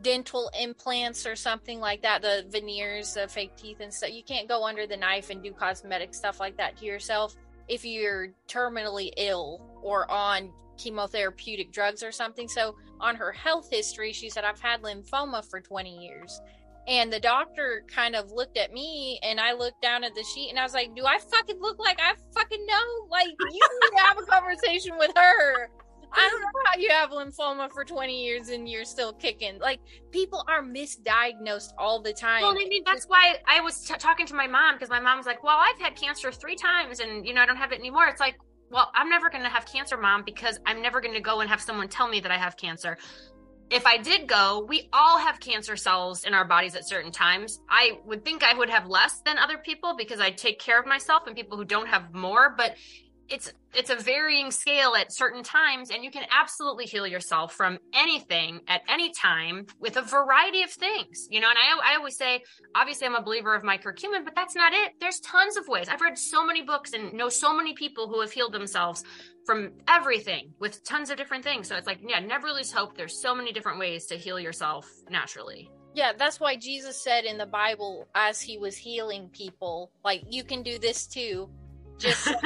dental 0.01 0.51
implants 0.59 1.25
or 1.25 1.35
something 1.35 1.79
like 1.79 2.01
that, 2.01 2.21
the 2.21 2.45
veneers, 2.49 3.13
the 3.13 3.27
fake 3.27 3.55
teeth 3.55 3.79
and 3.79 3.93
stuff. 3.93 4.11
You 4.11 4.23
can't 4.23 4.47
go 4.47 4.65
under 4.65 4.85
the 4.85 4.97
knife 4.97 5.29
and 5.29 5.41
do 5.41 5.53
cosmetic 5.53 6.13
stuff 6.13 6.39
like 6.39 6.57
that 6.57 6.77
to 6.77 6.85
yourself 6.85 7.35
if 7.67 7.85
you're 7.85 8.29
terminally 8.47 9.11
ill 9.17 9.61
or 9.81 10.09
on 10.11 10.51
chemotherapeutic 10.77 11.71
drugs 11.71 12.03
or 12.03 12.11
something. 12.11 12.47
So 12.47 12.75
on 12.99 13.15
her 13.15 13.31
health 13.31 13.69
history, 13.71 14.13
she 14.13 14.29
said, 14.29 14.43
I've 14.43 14.59
had 14.59 14.81
lymphoma 14.81 15.47
for 15.49 15.61
20 15.61 15.97
years. 15.97 16.41
And 16.87 17.13
the 17.13 17.19
doctor 17.19 17.83
kind 17.87 18.15
of 18.15 18.31
looked 18.31 18.57
at 18.57 18.73
me 18.73 19.19
and 19.23 19.39
I 19.39 19.53
looked 19.53 19.81
down 19.81 20.03
at 20.03 20.13
the 20.15 20.23
sheet 20.23 20.49
and 20.49 20.59
I 20.59 20.63
was 20.63 20.73
like, 20.73 20.93
Do 20.95 21.05
I 21.05 21.17
fucking 21.17 21.61
look 21.61 21.79
like 21.79 21.99
I 22.01 22.13
fucking 22.33 22.65
know? 22.65 23.07
Like, 23.09 23.27
you 23.27 23.45
need 23.51 23.97
to 23.97 24.03
have 24.03 24.17
a 24.17 24.23
conversation 24.23 24.97
with 24.97 25.11
her. 25.15 25.69
I 26.13 26.29
don't 26.29 26.41
know 26.41 26.47
how 26.65 26.79
you 26.79 26.89
have 26.89 27.09
lymphoma 27.09 27.71
for 27.71 27.83
20 27.83 28.23
years 28.23 28.49
and 28.49 28.69
you're 28.69 28.85
still 28.85 29.13
kicking. 29.13 29.59
Like, 29.59 29.79
people 30.11 30.43
are 30.47 30.63
misdiagnosed 30.63 31.73
all 31.77 32.01
the 32.01 32.13
time. 32.13 32.43
Well, 32.43 32.51
I 32.51 32.67
mean, 32.67 32.83
that's 32.85 33.05
why 33.05 33.35
I 33.47 33.61
was 33.61 33.81
t- 33.81 33.95
talking 33.97 34.25
to 34.27 34.35
my 34.35 34.47
mom 34.47 34.75
because 34.75 34.89
my 34.89 34.99
mom 34.99 35.17
was 35.17 35.25
like, 35.25 35.43
"Well, 35.43 35.57
I've 35.57 35.79
had 35.79 35.95
cancer 35.95 36.31
three 36.31 36.55
times, 36.55 36.99
and 36.99 37.25
you 37.25 37.33
know, 37.33 37.41
I 37.41 37.45
don't 37.45 37.57
have 37.57 37.71
it 37.71 37.79
anymore." 37.79 38.07
It's 38.07 38.19
like, 38.19 38.35
well, 38.73 38.91
I'm 38.95 39.07
never 39.07 39.29
going 39.29 39.43
to 39.43 39.49
have 39.49 39.65
cancer, 39.65 39.97
mom, 39.97 40.23
because 40.25 40.59
I'm 40.65 40.81
never 40.81 40.99
going 40.99 41.13
to 41.13 41.21
go 41.21 41.41
and 41.41 41.49
have 41.49 41.61
someone 41.61 41.87
tell 41.87 42.07
me 42.07 42.19
that 42.21 42.31
I 42.31 42.37
have 42.37 42.57
cancer. 42.57 42.97
If 43.69 43.85
I 43.85 43.97
did 43.97 44.27
go, 44.27 44.65
we 44.67 44.89
all 44.91 45.19
have 45.19 45.39
cancer 45.39 45.75
cells 45.75 46.25
in 46.25 46.33
our 46.33 46.45
bodies 46.45 46.75
at 46.75 46.87
certain 46.87 47.11
times. 47.11 47.59
I 47.69 47.99
would 48.05 48.25
think 48.25 48.43
I 48.43 48.53
would 48.53 48.69
have 48.69 48.87
less 48.87 49.21
than 49.25 49.37
other 49.37 49.59
people 49.59 49.95
because 49.95 50.19
I 50.19 50.31
take 50.31 50.59
care 50.59 50.79
of 50.79 50.87
myself, 50.87 51.23
and 51.27 51.35
people 51.35 51.57
who 51.57 51.65
don't 51.65 51.87
have 51.87 52.13
more. 52.13 52.55
But 52.57 52.75
it's 53.29 53.51
it's 53.73 53.89
a 53.89 53.95
varying 53.95 54.51
scale 54.51 54.95
at 54.95 55.13
certain 55.13 55.43
times 55.43 55.89
and 55.89 56.03
you 56.03 56.11
can 56.11 56.23
absolutely 56.31 56.85
heal 56.85 57.07
yourself 57.07 57.53
from 57.53 57.79
anything 57.93 58.59
at 58.67 58.81
any 58.87 59.11
time 59.11 59.65
with 59.79 59.97
a 59.97 60.01
variety 60.01 60.61
of 60.61 60.69
things 60.69 61.27
you 61.31 61.39
know 61.39 61.49
and 61.49 61.57
i, 61.57 61.93
I 61.93 61.95
always 61.95 62.17
say 62.17 62.43
obviously 62.75 63.07
i'm 63.07 63.15
a 63.15 63.21
believer 63.21 63.55
of 63.55 63.63
my 63.63 63.77
curcumin 63.77 64.23
but 64.23 64.35
that's 64.35 64.55
not 64.55 64.73
it. 64.73 64.93
There's 64.99 65.19
tons 65.19 65.57
of 65.57 65.67
ways. 65.67 65.87
I've 65.89 66.01
read 66.01 66.17
so 66.17 66.45
many 66.45 66.61
books 66.61 66.93
and 66.93 67.13
know 67.13 67.29
so 67.29 67.55
many 67.55 67.73
people 67.73 68.07
who 68.07 68.21
have 68.21 68.31
healed 68.31 68.53
themselves 68.53 69.03
from 69.45 69.71
everything 69.87 70.53
with 70.59 70.83
tons 70.83 71.09
of 71.09 71.17
different 71.17 71.43
things. 71.43 71.67
So 71.67 71.75
it's 71.75 71.87
like 71.87 71.99
yeah 72.07 72.19
never 72.19 72.49
lose 72.49 72.71
hope. 72.71 72.95
There's 72.95 73.21
so 73.21 73.35
many 73.35 73.51
different 73.51 73.79
ways 73.79 74.05
to 74.07 74.15
heal 74.15 74.39
yourself 74.39 74.89
naturally. 75.09 75.69
Yeah, 75.95 76.13
that's 76.17 76.39
why 76.39 76.55
Jesus 76.55 77.03
said 77.03 77.23
in 77.23 77.37
the 77.37 77.45
Bible 77.45 78.07
as 78.15 78.41
he 78.41 78.57
was 78.57 78.75
healing 78.75 79.29
people, 79.31 79.91
like 80.03 80.23
you 80.29 80.43
can 80.43 80.63
do 80.63 80.79
this 80.79 81.05
too. 81.05 81.49
Just 81.97 82.27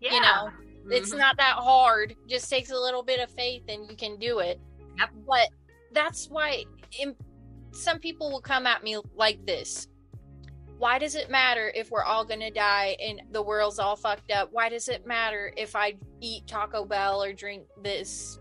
yeah 0.00 0.12
you 0.12 0.20
know, 0.20 0.50
it's 0.90 1.12
Mhm. 1.12 1.18
not 1.18 1.36
that 1.38 1.56
hard. 1.56 2.14
Just 2.28 2.48
takes 2.50 2.70
a 2.70 2.76
little 2.78 3.02
bit 3.02 3.20
of 3.20 3.30
faith 3.30 3.62
and 3.68 3.88
you 3.90 3.96
can 3.96 4.18
do 4.18 4.38
it. 4.40 4.60
Yep. 4.98 5.10
But 5.26 5.48
that's 5.92 6.28
why 6.28 6.64
im 6.98 7.14
some 7.72 7.98
people 7.98 8.30
will 8.30 8.40
come 8.40 8.66
at 8.66 8.82
me 8.82 8.98
like 9.14 9.44
this. 9.46 9.86
Why 10.78 10.98
does 10.98 11.14
it 11.14 11.30
matter 11.30 11.70
if 11.74 11.90
we're 11.90 12.02
all 12.04 12.24
going 12.24 12.40
to 12.40 12.50
die 12.50 12.96
and 13.00 13.20
the 13.32 13.42
world's 13.42 13.78
all 13.78 13.96
fucked 13.96 14.30
up? 14.32 14.48
Why 14.50 14.68
does 14.70 14.88
it 14.88 15.06
matter 15.06 15.52
if 15.56 15.76
I 15.76 15.94
eat 16.20 16.46
Taco 16.46 16.84
Bell 16.86 17.22
or 17.22 17.32
drink 17.34 17.64
this 17.82 18.38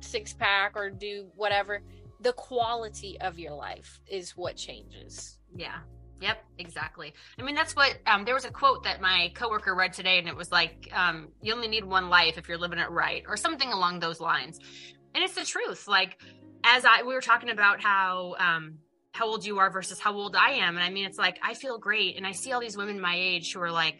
six 0.00 0.32
pack 0.32 0.72
or 0.76 0.88
do 0.90 1.28
whatever? 1.36 1.82
The 2.20 2.32
quality 2.32 3.20
of 3.20 3.38
your 3.38 3.52
life 3.52 4.00
is 4.06 4.36
what 4.36 4.56
changes. 4.56 5.38
Yeah. 5.54 5.80
Yep, 6.22 6.44
exactly. 6.58 7.14
I 7.36 7.42
mean, 7.42 7.56
that's 7.56 7.74
what 7.74 7.98
um, 8.06 8.24
there 8.24 8.34
was 8.34 8.44
a 8.44 8.50
quote 8.50 8.84
that 8.84 9.00
my 9.00 9.32
coworker 9.34 9.74
read 9.74 9.92
today, 9.92 10.20
and 10.20 10.28
it 10.28 10.36
was 10.36 10.52
like, 10.52 10.88
um, 10.92 11.28
"You 11.42 11.52
only 11.52 11.66
need 11.66 11.84
one 11.84 12.10
life 12.10 12.38
if 12.38 12.48
you're 12.48 12.58
living 12.58 12.78
it 12.78 12.88
right," 12.90 13.24
or 13.26 13.36
something 13.36 13.72
along 13.72 13.98
those 13.98 14.20
lines. 14.20 14.60
And 15.16 15.24
it's 15.24 15.34
the 15.34 15.44
truth. 15.44 15.88
Like, 15.88 16.22
as 16.62 16.84
I 16.84 17.02
we 17.02 17.12
were 17.12 17.20
talking 17.20 17.50
about 17.50 17.82
how 17.82 18.36
um, 18.38 18.78
how 19.10 19.26
old 19.26 19.44
you 19.44 19.58
are 19.58 19.68
versus 19.68 19.98
how 19.98 20.14
old 20.14 20.36
I 20.36 20.52
am, 20.52 20.76
and 20.76 20.84
I 20.84 20.90
mean, 20.90 21.06
it's 21.06 21.18
like 21.18 21.40
I 21.42 21.54
feel 21.54 21.76
great, 21.76 22.16
and 22.16 22.24
I 22.24 22.30
see 22.32 22.52
all 22.52 22.60
these 22.60 22.76
women 22.76 23.00
my 23.00 23.16
age 23.16 23.52
who 23.52 23.60
are 23.60 23.72
like, 23.72 23.96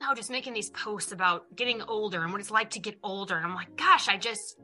no, 0.00 0.14
just 0.14 0.30
making 0.30 0.54
these 0.54 0.70
posts 0.70 1.10
about 1.10 1.56
getting 1.56 1.82
older 1.82 2.22
and 2.22 2.30
what 2.30 2.40
it's 2.40 2.52
like 2.52 2.70
to 2.70 2.80
get 2.80 2.98
older, 3.02 3.36
and 3.36 3.44
I'm 3.44 3.54
like, 3.56 3.76
gosh, 3.76 4.08
I 4.08 4.16
just. 4.16 4.56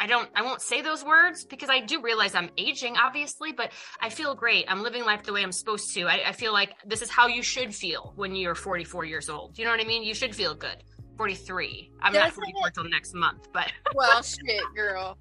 I, 0.00 0.04
I 0.04 0.06
don't 0.06 0.28
I 0.34 0.42
won't 0.42 0.62
say 0.62 0.82
those 0.82 1.04
words 1.04 1.44
because 1.44 1.68
I 1.68 1.80
do 1.80 2.00
realize 2.02 2.34
I'm 2.34 2.50
aging, 2.56 2.96
obviously, 2.96 3.52
but 3.52 3.72
I 4.00 4.08
feel 4.08 4.34
great. 4.34 4.64
I'm 4.68 4.82
living 4.82 5.04
life 5.04 5.22
the 5.22 5.32
way 5.32 5.42
I'm 5.42 5.52
supposed 5.52 5.92
to. 5.94 6.02
I, 6.06 6.22
I 6.28 6.32
feel 6.32 6.52
like 6.52 6.74
this 6.86 7.02
is 7.02 7.10
how 7.10 7.26
you 7.26 7.42
should 7.42 7.74
feel 7.74 8.12
when 8.16 8.34
you're 8.34 8.54
44 8.54 9.04
years 9.04 9.28
old. 9.28 9.58
You 9.58 9.64
know 9.64 9.70
what 9.70 9.80
I 9.80 9.84
mean? 9.84 10.02
You 10.02 10.14
should 10.14 10.34
feel 10.34 10.54
good. 10.54 10.82
43. 11.16 11.92
I'm 12.00 12.12
not 12.12 12.28
Doesn't 12.28 12.34
44 12.36 12.68
it- 12.68 12.74
till 12.74 12.84
next 12.88 13.14
month, 13.14 13.48
but 13.52 13.70
Well, 13.94 14.22
shit, 14.22 14.62
girl. 14.74 15.18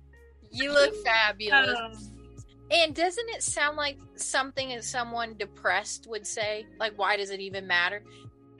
You 0.51 0.71
look 0.73 0.95
fabulous. 1.03 1.77
Um, 1.77 2.15
and 2.71 2.95
doesn't 2.95 3.29
it 3.29 3.43
sound 3.43 3.77
like 3.77 3.97
something 4.15 4.69
that 4.69 4.83
someone 4.83 5.35
depressed 5.37 6.07
would 6.07 6.25
say? 6.25 6.65
Like, 6.79 6.93
why 6.97 7.17
does 7.17 7.31
it 7.31 7.39
even 7.39 7.67
matter? 7.67 8.03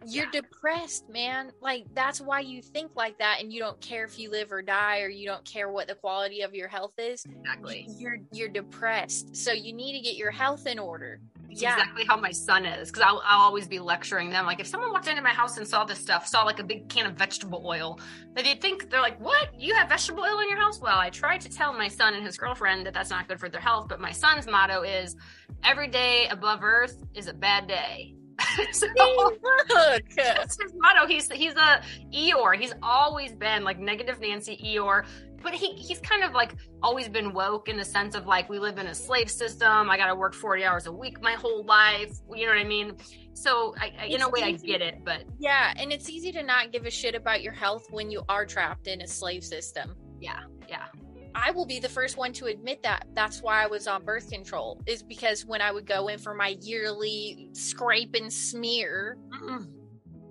You're 0.08 0.32
depressed, 0.32 1.10
man. 1.10 1.52
Like, 1.62 1.86
that's 1.94 2.22
why 2.22 2.40
you 2.42 2.62
think 2.62 2.92
like 2.96 3.18
that, 3.20 3.38
and 3.42 3.52
you 3.52 3.60
don't 3.60 3.80
care 3.82 4.06
if 4.06 4.18
you 4.18 4.32
live 4.32 4.52
or 4.52 4.62
die, 4.62 5.02
or 5.02 5.10
you 5.10 5.28
don't 5.28 5.46
care 5.46 5.70
what 5.70 5.88
the 5.88 5.96
quality 5.96 6.42
of 6.42 6.54
your 6.54 6.68
health 6.68 6.94
is. 6.98 7.26
exactly. 7.26 7.86
You're 7.98 8.18
you're 8.32 8.50
depressed, 8.50 9.36
so 9.36 9.52
you 9.52 9.74
need 9.74 9.98
to 9.98 10.04
get 10.04 10.16
your 10.16 10.32
health 10.32 10.66
in 10.68 10.80
order. 10.80 11.20
It's 11.50 11.62
Yeah. 11.62 11.74
exactly 11.74 12.06
how 12.08 12.16
my 12.16 12.32
son 12.32 12.66
is 12.66 12.90
because 12.90 13.02
I'll, 13.02 13.22
I'll 13.26 13.42
always 13.42 13.68
be 13.68 13.80
lecturing 13.80 14.30
them. 14.30 14.46
Like 14.46 14.60
if 14.60 14.68
someone 14.68 14.92
walked 14.92 15.08
into 15.08 15.22
my 15.22 15.34
house 15.34 15.58
and 15.58 15.68
saw 15.68 15.84
this 15.84 16.00
stuff, 16.00 16.28
saw 16.28 16.44
like 16.44 16.60
a 16.60 16.64
big 16.64 16.88
can 16.90 17.08
of 17.08 17.14
vegetable 17.16 17.64
oil, 17.66 18.00
they'd 18.36 18.62
think 18.62 18.90
they're 18.90 19.02
like, 19.02 19.20
"What? 19.20 19.50
You 19.60 19.74
have 19.76 19.90
vegetable 19.90 20.24
oil 20.24 20.40
in 20.40 20.50
your 20.50 20.60
house?" 20.60 20.80
Well, 20.80 20.98
I 21.00 21.10
tried 21.10 21.42
to 21.42 21.50
tell 21.50 21.74
my 21.74 21.88
son 21.88 22.14
and 22.14 22.26
his 22.26 22.38
girlfriend 22.38 22.86
that 22.86 22.94
that's 22.94 23.10
not 23.10 23.28
good 23.28 23.40
for 23.40 23.50
their 23.50 23.62
health, 23.62 23.88
but 23.90 24.00
my 24.00 24.12
son's 24.12 24.46
motto 24.46 24.84
is, 24.84 25.16
"Every 25.64 25.88
day 25.88 26.28
above 26.28 26.64
Earth 26.64 27.04
is 27.16 27.28
a 27.28 27.34
bad 27.34 27.68
day." 27.68 28.16
so 28.72 28.88
Look, 28.96 30.10
that's 30.16 30.62
his 30.62 30.74
motto. 30.76 31.08
He's 31.08 31.32
he's 31.32 31.54
a 31.54 31.82
Eeyore. 32.14 32.56
He's 32.56 32.74
always 32.82 33.34
been 33.34 33.64
like 33.64 33.80
negative 33.80 34.20
Nancy 34.20 34.58
Eeyore, 34.58 35.06
but 35.42 35.54
he 35.54 35.74
he's 35.74 36.00
kind 36.00 36.24
of 36.24 36.34
like 36.34 36.54
always 36.82 37.10
been 37.10 37.34
woke 37.34 37.70
in 37.70 37.78
the 37.78 37.86
sense 37.86 38.16
of 38.16 38.26
like 38.26 38.50
we 38.50 38.60
live 38.60 38.78
in 38.78 38.88
a 38.88 38.96
slave 38.96 39.30
system. 39.30 39.90
I 39.90 39.98
got 39.98 40.08
to 40.08 40.16
work 40.16 40.34
forty 40.34 40.64
hours 40.64 40.86
a 40.88 40.92
week 40.92 41.22
my 41.22 41.34
whole 41.34 41.64
life. 41.64 42.18
You 42.34 42.46
know 42.46 42.54
what 42.54 42.62
I 42.62 42.68
mean? 42.68 42.96
So 43.34 43.74
I, 43.78 43.94
I, 44.00 44.06
in 44.06 44.22
a 44.22 44.30
way, 44.30 44.42
I 44.44 44.52
get 44.52 44.82
it, 44.82 45.04
but 45.06 45.24
yeah, 45.40 45.74
and 45.78 45.92
it's 45.94 46.10
easy 46.10 46.32
to 46.34 46.44
not 46.44 46.72
give 46.72 46.86
a 46.86 46.92
shit 46.92 47.16
about 47.16 47.42
your 47.42 47.54
health 47.54 47.86
when 47.90 48.12
you 48.12 48.24
are 48.28 48.46
trapped 48.46 48.88
in 48.88 49.02
a 49.02 49.08
slave 49.08 49.44
system. 49.44 49.96
yeah, 50.20 50.42
yeah, 50.68 50.88
I 51.36 51.52
will 51.52 51.66
be 51.66 51.80
the 51.80 51.90
first 51.90 52.18
one 52.18 52.34
to 52.34 52.46
admit 52.46 52.84
that. 52.84 53.08
That's 53.14 53.42
why 53.42 53.64
I 53.64 53.68
was 53.68 53.88
on 53.88 54.04
birth 54.04 54.32
control, 54.32 54.82
is 54.86 55.04
because 55.04 55.46
when 55.46 55.62
I 55.62 55.72
would 55.72 55.86
go 55.86 56.08
in 56.08 56.20
for 56.20 56.34
my 56.34 56.58
yearly 56.62 57.50
scrape 57.54 58.16
and 58.16 58.32
smear, 58.32 59.18
Mm-mm. 59.30 59.68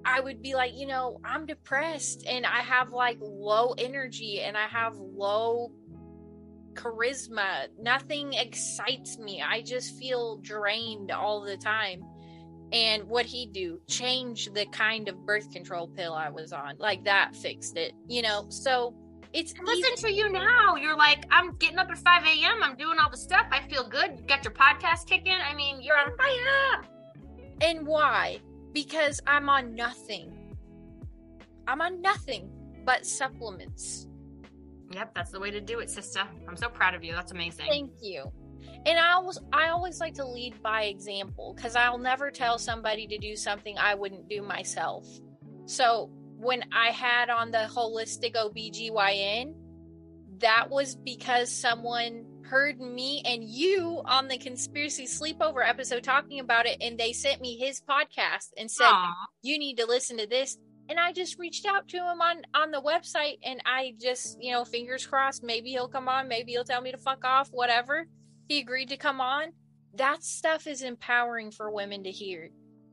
I 0.04 0.20
would 0.20 0.42
be 0.42 0.54
like, 0.54 0.72
you 0.74 0.86
know, 0.86 1.20
I'm 1.24 1.46
depressed 1.46 2.24
and 2.26 2.46
I 2.46 2.60
have 2.60 2.92
like 2.92 3.18
low 3.20 3.74
energy 3.76 4.40
and 4.40 4.56
I 4.56 4.66
have 4.66 4.96
low 4.96 5.72
charisma. 6.74 7.68
Nothing 7.78 8.32
excites 8.34 9.18
me. 9.18 9.42
I 9.42 9.62
just 9.62 9.98
feel 9.98 10.38
drained 10.38 11.10
all 11.10 11.42
the 11.42 11.56
time. 11.56 12.02
And 12.72 13.04
what 13.04 13.26
he'd 13.26 13.52
do? 13.52 13.80
Change 13.88 14.50
the 14.52 14.66
kind 14.66 15.08
of 15.08 15.26
birth 15.26 15.50
control 15.50 15.88
pill 15.88 16.14
I 16.14 16.28
was 16.28 16.52
on. 16.52 16.76
Like 16.78 17.04
that 17.04 17.34
fixed 17.34 17.76
it. 17.76 17.92
You 18.06 18.22
know, 18.22 18.46
so 18.50 18.94
it's 19.32 19.54
listen 19.62 19.92
easy. 19.92 20.06
to 20.06 20.12
you 20.12 20.30
now. 20.30 20.76
You're 20.76 20.96
like, 20.96 21.24
I'm 21.30 21.54
getting 21.56 21.78
up 21.78 21.90
at 21.90 21.98
5 21.98 22.22
a.m. 22.24 22.62
I'm 22.62 22.76
doing 22.76 22.98
all 22.98 23.10
the 23.10 23.16
stuff. 23.16 23.46
I 23.50 23.60
feel 23.68 23.86
good. 23.88 24.18
You 24.18 24.24
got 24.26 24.44
your 24.44 24.54
podcast 24.54 25.06
kicking. 25.06 25.34
I 25.34 25.54
mean, 25.54 25.80
you're 25.82 25.98
on 25.98 26.16
fire. 26.16 26.82
And 27.60 27.86
why? 27.86 28.38
Because 28.72 29.20
I'm 29.26 29.48
on 29.48 29.74
nothing. 29.74 30.32
I'm 31.66 31.80
on 31.80 32.00
nothing 32.00 32.50
but 32.84 33.04
supplements. 33.04 34.06
Yep, 34.92 35.14
that's 35.14 35.30
the 35.30 35.40
way 35.40 35.50
to 35.50 35.60
do 35.60 35.80
it, 35.80 35.90
sister. 35.90 36.22
I'm 36.48 36.56
so 36.56 36.68
proud 36.68 36.94
of 36.94 37.04
you. 37.04 37.12
That's 37.12 37.32
amazing. 37.32 37.66
Thank 37.68 37.92
you. 38.00 38.32
And 38.86 38.98
I 38.98 39.12
always 39.12 39.38
I 39.52 39.68
always 39.68 40.00
like 40.00 40.14
to 40.14 40.26
lead 40.26 40.60
by 40.62 40.84
example 40.84 41.52
because 41.54 41.76
I'll 41.76 41.98
never 41.98 42.30
tell 42.30 42.58
somebody 42.58 43.06
to 43.08 43.18
do 43.18 43.36
something 43.36 43.76
I 43.76 43.94
wouldn't 43.94 44.28
do 44.28 44.40
myself. 44.40 45.06
So 45.66 46.10
when 46.38 46.64
I 46.72 46.90
had 46.90 47.30
on 47.30 47.50
the 47.50 47.68
holistic 47.68 48.34
OBGYN, 48.34 49.54
that 50.38 50.70
was 50.70 50.94
because 50.94 51.50
someone 51.50 52.24
heard 52.44 52.80
me 52.80 53.22
and 53.26 53.44
you 53.44 54.00
on 54.06 54.28
the 54.28 54.38
conspiracy 54.38 55.04
sleepover 55.04 55.68
episode 55.68 56.02
talking 56.02 56.40
about 56.40 56.64
it 56.64 56.78
and 56.80 56.96
they 56.96 57.12
sent 57.12 57.42
me 57.42 57.58
his 57.58 57.82
podcast 57.82 58.48
and 58.56 58.70
said 58.70 58.86
Aww. 58.86 59.12
you 59.42 59.58
need 59.58 59.76
to 59.76 59.84
listen 59.84 60.16
to 60.16 60.26
this 60.26 60.56
and 60.88 60.98
I 60.98 61.12
just 61.12 61.38
reached 61.38 61.66
out 61.66 61.88
to 61.88 61.98
him 61.98 62.22
on 62.22 62.42
on 62.54 62.70
the 62.70 62.80
website 62.80 63.38
and 63.42 63.60
I 63.66 63.94
just, 64.00 64.38
you 64.40 64.52
know, 64.52 64.64
fingers 64.64 65.06
crossed 65.06 65.42
maybe 65.42 65.70
he'll 65.70 65.88
come 65.88 66.08
on, 66.08 66.28
maybe 66.28 66.52
he'll 66.52 66.64
tell 66.64 66.80
me 66.80 66.92
to 66.92 66.98
fuck 66.98 67.24
off, 67.24 67.48
whatever. 67.50 68.06
He 68.48 68.60
agreed 68.60 68.88
to 68.90 68.96
come 68.96 69.20
on. 69.20 69.48
That 69.94 70.22
stuff 70.22 70.66
is 70.66 70.82
empowering 70.82 71.50
for 71.50 71.70
women 71.70 72.04
to 72.04 72.10
hear. 72.10 72.50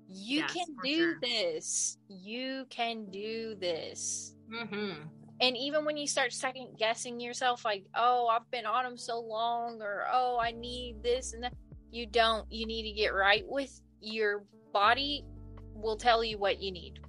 You 0.07 0.40
yes, 0.40 0.53
can 0.53 0.65
do 0.84 0.98
sure. 0.98 1.19
this. 1.22 1.98
You 2.07 2.65
can 2.69 3.10
do 3.10 3.56
this. 3.56 4.36
Mm-hmm. 4.53 5.02
And 5.41 5.57
even 5.57 5.84
when 5.84 5.98
you 5.98 6.07
start 6.07 6.32
second 6.32 6.77
guessing 6.77 7.19
yourself, 7.19 7.65
like, 7.65 7.86
oh, 7.95 8.27
I've 8.27 8.49
been 8.52 8.65
on 8.65 8.84
them 8.84 8.98
so 8.98 9.19
long, 9.19 9.82
or 9.82 10.06
oh, 10.11 10.40
I 10.40 10.52
need 10.52 11.03
this 11.03 11.34
and 11.34 11.44
that, 11.44 11.53
you 11.91 12.06
don't. 12.06 12.49
You 12.52 12.65
need 12.65 12.84
to 12.84 12.91
get 12.91 13.14
right 13.14 13.44
with 13.45 13.82
your 13.99 14.45
body, 14.72 15.26
will 15.73 15.98
tell 15.98 16.23
you 16.23 16.38
what 16.38 16.61
you 16.61 16.72
need. 16.72 16.99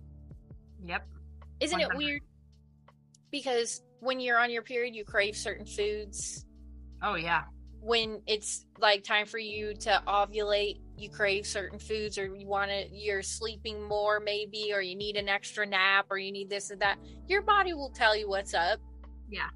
Yep. 0.85 1.07
Isn't 1.61 1.79
100. 1.79 1.95
it 1.95 1.99
weird? 1.99 2.23
Because 3.31 3.83
when 4.01 4.21
you're 4.21 4.39
on 4.39 4.51
your 4.51 4.63
period, 4.63 4.95
you 4.95 5.05
crave 5.05 5.37
certain 5.37 5.67
foods. 5.67 6.47
Oh, 7.03 7.15
yeah. 7.15 7.43
When 7.81 8.23
it's 8.27 8.67
like 8.79 9.05
time 9.05 9.27
for 9.27 9.39
you 9.39 9.75
to 9.75 10.03
ovulate, 10.07 10.81
you 10.99 11.11
crave 11.11 11.47
certain 11.47 11.79
foods 11.79 12.19
or 12.19 12.35
you 12.35 12.47
want 12.47 12.71
to 12.71 12.89
you're 12.91 13.23
sleeping 13.23 13.83
more 13.87 14.21
maybe 14.21 14.73
or 14.73 14.81
you 14.81 14.97
need 14.97 15.17
an 15.17 15.29
extra 15.29 15.67
nap 15.67 16.07
or 16.11 16.19
you 16.19 16.33
need 16.33 16.49
this 16.49 16.71
and 16.71 16.81
that 16.81 16.99
your 17.29 17.43
body 17.43 17.75
will 17.75 17.91
tell 17.91 18.17
you 18.17 18.29
what's 18.29 18.55
up. 18.55 18.81
Yeah. 19.29 19.49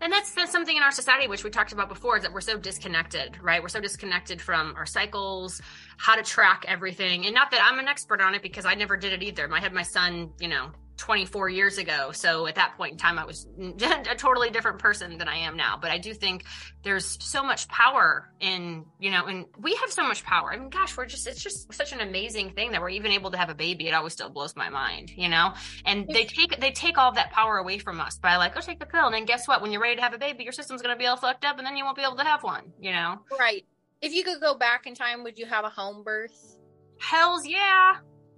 And 0.00 0.12
that's, 0.12 0.32
that's 0.34 0.52
something 0.52 0.76
in 0.76 0.84
our 0.84 0.92
society 0.92 1.26
which 1.26 1.42
we 1.42 1.50
talked 1.50 1.72
about 1.72 1.88
before 1.88 2.16
is 2.16 2.22
that 2.22 2.32
we're 2.32 2.40
so 2.40 2.56
disconnected 2.56 3.36
right? 3.42 3.62
We're 3.62 3.68
so 3.68 3.80
disconnected 3.80 4.40
from 4.40 4.74
our 4.76 4.86
cycles 4.86 5.60
how 5.96 6.16
to 6.16 6.22
track 6.22 6.64
everything. 6.68 7.26
And 7.26 7.34
not 7.34 7.50
that 7.50 7.60
i'm 7.62 7.78
an 7.78 7.88
expert 7.88 8.20
on 8.20 8.34
it 8.34 8.42
because 8.42 8.66
i 8.66 8.74
never 8.74 8.96
did 8.96 9.12
it 9.12 9.22
either. 9.22 9.48
I 9.52 9.60
had 9.60 9.72
my 9.72 9.82
son 9.82 10.30
you 10.40 10.48
know 10.48 10.72
24 11.00 11.48
years 11.48 11.78
ago. 11.78 12.12
So 12.12 12.46
at 12.46 12.56
that 12.56 12.76
point 12.76 12.92
in 12.92 12.98
time, 12.98 13.18
I 13.18 13.24
was 13.24 13.46
a 13.58 14.14
totally 14.14 14.50
different 14.50 14.78
person 14.78 15.16
than 15.16 15.28
I 15.28 15.38
am 15.38 15.56
now. 15.56 15.78
But 15.80 15.90
I 15.90 15.98
do 15.98 16.12
think 16.12 16.44
there's 16.82 17.16
so 17.24 17.42
much 17.42 17.66
power 17.68 18.28
in, 18.38 18.84
you 18.98 19.10
know, 19.10 19.24
and 19.24 19.46
we 19.58 19.74
have 19.76 19.90
so 19.90 20.06
much 20.06 20.22
power. 20.24 20.52
I 20.52 20.58
mean, 20.58 20.68
gosh, 20.68 20.96
we're 20.96 21.06
just, 21.06 21.26
it's 21.26 21.42
just 21.42 21.72
such 21.72 21.92
an 21.92 22.00
amazing 22.00 22.50
thing 22.50 22.72
that 22.72 22.82
we're 22.82 22.90
even 22.90 23.12
able 23.12 23.30
to 23.30 23.38
have 23.38 23.48
a 23.48 23.54
baby. 23.54 23.88
It 23.88 23.94
always 23.94 24.12
still 24.12 24.28
blows 24.28 24.54
my 24.54 24.68
mind, 24.68 25.10
you 25.16 25.30
know? 25.30 25.54
And 25.86 26.06
they 26.06 26.26
take, 26.26 26.60
they 26.60 26.70
take 26.70 26.98
all 26.98 27.12
that 27.12 27.30
power 27.30 27.56
away 27.56 27.78
from 27.78 27.98
us 27.98 28.18
by 28.18 28.36
like, 28.36 28.52
oh, 28.56 28.60
take 28.60 28.78
the 28.78 28.86
pill. 28.86 29.06
And 29.06 29.14
then 29.14 29.24
guess 29.24 29.48
what? 29.48 29.62
When 29.62 29.72
you're 29.72 29.80
ready 29.80 29.96
to 29.96 30.02
have 30.02 30.12
a 30.12 30.18
baby, 30.18 30.44
your 30.44 30.52
system's 30.52 30.82
going 30.82 30.94
to 30.94 30.98
be 30.98 31.06
all 31.06 31.16
fucked 31.16 31.46
up 31.46 31.56
and 31.56 31.66
then 31.66 31.78
you 31.78 31.84
won't 31.84 31.96
be 31.96 32.02
able 32.02 32.16
to 32.16 32.24
have 32.24 32.42
one, 32.42 32.72
you 32.78 32.92
know? 32.92 33.20
Right. 33.38 33.64
If 34.02 34.12
you 34.12 34.22
could 34.22 34.40
go 34.40 34.54
back 34.54 34.86
in 34.86 34.94
time, 34.94 35.24
would 35.24 35.38
you 35.38 35.46
have 35.46 35.64
a 35.64 35.70
home 35.70 36.04
birth? 36.04 36.58
Hells 36.98 37.46
yeah. 37.46 37.96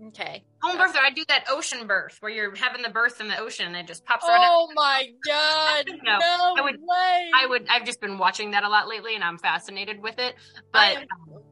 Okay. 0.08 0.44
Home 0.62 0.76
birth, 0.78 0.96
I 1.00 1.10
do 1.10 1.24
that 1.28 1.44
ocean 1.48 1.86
birth 1.86 2.16
where 2.20 2.32
you're 2.32 2.54
having 2.56 2.82
the 2.82 2.90
birth 2.90 3.20
in 3.20 3.28
the 3.28 3.38
ocean 3.38 3.66
and 3.66 3.76
it 3.76 3.86
just 3.86 4.04
pops 4.04 4.24
right 4.26 4.46
Oh 4.48 4.68
my 4.74 5.08
god. 5.26 5.86
no, 6.02 6.18
no, 6.18 6.54
I 6.58 6.60
would 6.62 6.76
way. 6.80 7.30
I 7.34 7.46
would 7.46 7.66
I've 7.68 7.84
just 7.84 8.00
been 8.00 8.18
watching 8.18 8.52
that 8.52 8.64
a 8.64 8.68
lot 8.68 8.88
lately 8.88 9.14
and 9.14 9.22
I'm 9.22 9.38
fascinated 9.38 10.02
with 10.02 10.18
it. 10.18 10.34
But 10.72 10.96
um, 10.96 11.42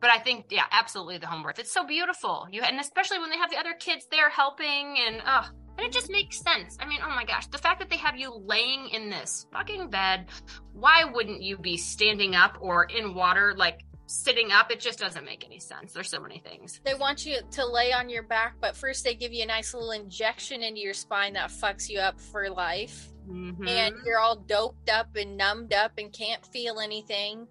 but 0.00 0.10
I 0.10 0.18
think 0.18 0.46
yeah, 0.50 0.64
absolutely 0.70 1.18
the 1.18 1.26
home 1.26 1.42
birth. 1.42 1.58
It's 1.58 1.72
so 1.72 1.84
beautiful. 1.86 2.46
You 2.50 2.62
and 2.62 2.80
especially 2.80 3.18
when 3.18 3.30
they 3.30 3.36
have 3.36 3.50
the 3.50 3.58
other 3.58 3.74
kids 3.74 4.06
there 4.10 4.30
helping 4.30 4.96
and 5.06 5.22
oh 5.26 5.48
and 5.78 5.86
it 5.86 5.92
just 5.92 6.10
makes 6.10 6.40
sense. 6.40 6.76
I 6.80 6.86
mean, 6.86 7.00
oh 7.02 7.08
my 7.08 7.24
gosh, 7.24 7.46
the 7.46 7.58
fact 7.58 7.80
that 7.80 7.88
they 7.88 7.96
have 7.96 8.16
you 8.16 8.34
laying 8.44 8.88
in 8.90 9.08
this 9.08 9.46
fucking 9.52 9.88
bed, 9.88 10.26
why 10.72 11.04
wouldn't 11.04 11.42
you 11.42 11.56
be 11.56 11.76
standing 11.76 12.34
up 12.34 12.58
or 12.60 12.84
in 12.84 13.14
water 13.14 13.54
like 13.56 13.80
sitting 14.10 14.50
up 14.50 14.70
it 14.70 14.80
just 14.80 14.98
doesn't 14.98 15.24
make 15.24 15.44
any 15.44 15.58
sense. 15.58 15.92
There's 15.92 16.10
so 16.10 16.20
many 16.20 16.38
things. 16.38 16.80
They 16.84 16.94
want 16.94 17.24
you 17.24 17.38
to 17.52 17.66
lay 17.66 17.92
on 17.92 18.08
your 18.08 18.24
back 18.24 18.56
but 18.60 18.76
first 18.76 19.04
they 19.04 19.14
give 19.14 19.32
you 19.32 19.44
a 19.44 19.46
nice 19.46 19.72
little 19.72 19.92
injection 19.92 20.62
into 20.62 20.80
your 20.80 20.94
spine 20.94 21.34
that 21.34 21.50
fucks 21.50 21.88
you 21.88 22.00
up 22.00 22.20
for 22.20 22.48
life. 22.50 23.08
Mm-hmm. 23.28 23.68
and 23.68 23.94
you're 24.04 24.18
all 24.18 24.34
doped 24.34 24.90
up 24.90 25.14
and 25.14 25.36
numbed 25.36 25.72
up 25.72 25.92
and 25.98 26.12
can't 26.12 26.44
feel 26.46 26.80
anything. 26.80 27.46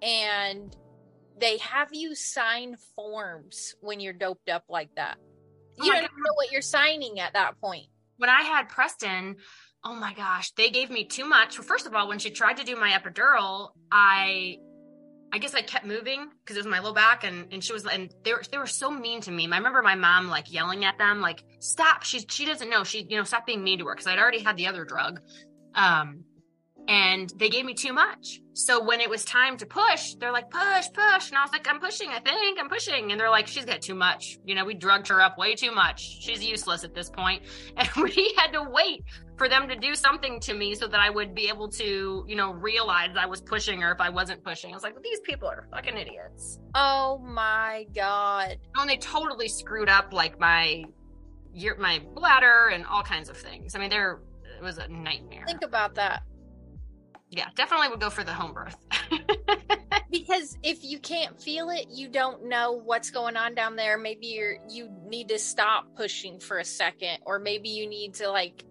And 0.00 0.76
they 1.40 1.58
have 1.58 1.88
you 1.92 2.14
sign 2.14 2.76
forms 2.94 3.74
when 3.80 3.98
you're 3.98 4.12
doped 4.12 4.48
up 4.48 4.64
like 4.68 4.94
that. 4.94 5.16
You 5.82 5.90
oh 5.92 6.00
don't 6.00 6.02
know 6.02 6.34
what 6.36 6.52
you're 6.52 6.62
signing 6.62 7.18
at 7.18 7.32
that 7.32 7.60
point. 7.60 7.86
When 8.18 8.30
i 8.30 8.42
had 8.42 8.68
preston 8.68 9.36
oh 9.82 9.94
my 9.94 10.14
gosh 10.14 10.52
they 10.52 10.70
gave 10.70 10.88
me 10.90 11.04
too 11.04 11.24
much. 11.24 11.58
Well, 11.58 11.66
first 11.66 11.86
of 11.86 11.94
all 11.94 12.06
when 12.06 12.20
she 12.20 12.30
tried 12.30 12.58
to 12.58 12.64
do 12.64 12.76
my 12.76 12.90
epidural 12.90 13.70
i 13.90 14.58
I 15.34 15.38
guess 15.38 15.52
I 15.52 15.62
kept 15.62 15.84
moving 15.84 16.28
because 16.44 16.56
it 16.56 16.60
was 16.60 16.68
my 16.68 16.78
low 16.78 16.92
back 16.92 17.24
and, 17.24 17.52
and 17.52 17.62
she 17.62 17.72
was 17.72 17.84
and 17.86 18.08
they 18.22 18.32
were 18.32 18.42
they 18.52 18.56
were 18.56 18.68
so 18.68 18.88
mean 18.88 19.20
to 19.22 19.32
me. 19.32 19.48
I 19.50 19.56
remember 19.56 19.82
my 19.82 19.96
mom 19.96 20.28
like 20.28 20.52
yelling 20.52 20.84
at 20.84 20.96
them 20.96 21.20
like 21.20 21.42
stop 21.58 22.04
she 22.04 22.24
she 22.28 22.46
doesn't 22.46 22.70
know 22.70 22.84
she 22.84 23.04
you 23.08 23.16
know 23.16 23.24
stop 23.24 23.44
being 23.44 23.64
mean 23.64 23.80
to 23.80 23.86
her 23.86 23.94
because 23.94 24.06
I'd 24.06 24.20
already 24.20 24.44
had 24.44 24.56
the 24.56 24.68
other 24.68 24.84
drug. 24.84 25.18
Um 25.74 26.22
and 26.86 27.32
they 27.36 27.48
gave 27.48 27.64
me 27.64 27.74
too 27.74 27.92
much. 27.92 28.40
So 28.52 28.84
when 28.84 29.00
it 29.00 29.10
was 29.10 29.24
time 29.24 29.56
to 29.56 29.66
push, 29.66 30.14
they're 30.14 30.30
like, 30.30 30.50
push, 30.50 30.86
push. 30.92 31.30
And 31.30 31.38
I 31.38 31.42
was 31.42 31.50
like, 31.50 31.66
I'm 31.66 31.80
pushing, 31.80 32.10
I 32.10 32.20
think, 32.20 32.60
I'm 32.60 32.68
pushing. 32.68 33.10
And 33.10 33.18
they're 33.18 33.30
like, 33.30 33.46
she's 33.46 33.64
got 33.64 33.80
too 33.80 33.94
much. 33.94 34.38
You 34.44 34.54
know, 34.54 34.66
we 34.66 34.74
drugged 34.74 35.08
her 35.08 35.20
up 35.20 35.38
way 35.38 35.54
too 35.54 35.72
much. 35.74 36.02
She's 36.20 36.44
useless 36.44 36.84
at 36.84 36.94
this 36.94 37.08
point. 37.10 37.42
And 37.76 37.88
we 37.96 38.34
had 38.36 38.52
to 38.52 38.62
wait 38.62 39.02
for 39.36 39.48
them 39.48 39.68
to 39.68 39.76
do 39.76 39.94
something 39.94 40.40
to 40.40 40.54
me 40.54 40.74
so 40.74 40.86
that 40.86 41.00
I 41.00 41.10
would 41.10 41.34
be 41.34 41.48
able 41.48 41.68
to, 41.70 42.24
you 42.26 42.36
know, 42.36 42.52
realize 42.52 43.10
I 43.16 43.26
was 43.26 43.40
pushing 43.40 43.80
her 43.80 43.92
if 43.92 44.00
I 44.00 44.10
wasn't 44.10 44.44
pushing. 44.44 44.70
I 44.70 44.74
was 44.74 44.82
like, 44.82 45.00
these 45.02 45.20
people 45.20 45.48
are 45.48 45.66
fucking 45.70 45.96
idiots. 45.96 46.58
Oh 46.74 47.18
my 47.18 47.86
God. 47.94 48.58
And 48.76 48.88
they 48.88 48.96
totally 48.96 49.48
screwed 49.48 49.88
up 49.88 50.12
like 50.12 50.38
my 50.38 50.84
your 51.52 51.76
my 51.76 52.02
bladder 52.14 52.70
and 52.72 52.84
all 52.86 53.02
kinds 53.02 53.28
of 53.28 53.36
things. 53.36 53.74
I 53.74 53.78
mean, 53.78 53.90
there 53.90 54.20
it 54.58 54.62
was 54.62 54.78
a 54.78 54.88
nightmare. 54.88 55.44
Think 55.46 55.64
about 55.64 55.94
that 55.96 56.22
yeah, 57.36 57.48
definitely 57.56 57.88
would 57.88 58.00
go 58.00 58.10
for 58.10 58.24
the 58.24 58.32
home 58.32 58.52
birth. 58.52 58.76
because 60.10 60.56
if 60.62 60.84
you 60.84 60.98
can't 60.98 61.40
feel 61.40 61.70
it, 61.70 61.86
you 61.90 62.08
don't 62.08 62.44
know 62.44 62.72
what's 62.72 63.10
going 63.10 63.36
on 63.36 63.54
down 63.54 63.76
there. 63.76 63.98
Maybe 63.98 64.28
you're 64.28 64.56
you 64.68 64.90
need 65.06 65.28
to 65.28 65.38
stop 65.38 65.96
pushing 65.96 66.38
for 66.38 66.58
a 66.58 66.64
second, 66.64 67.18
or 67.26 67.38
maybe 67.38 67.68
you 67.70 67.88
need 67.88 68.14
to 68.14 68.30
like 68.30 68.64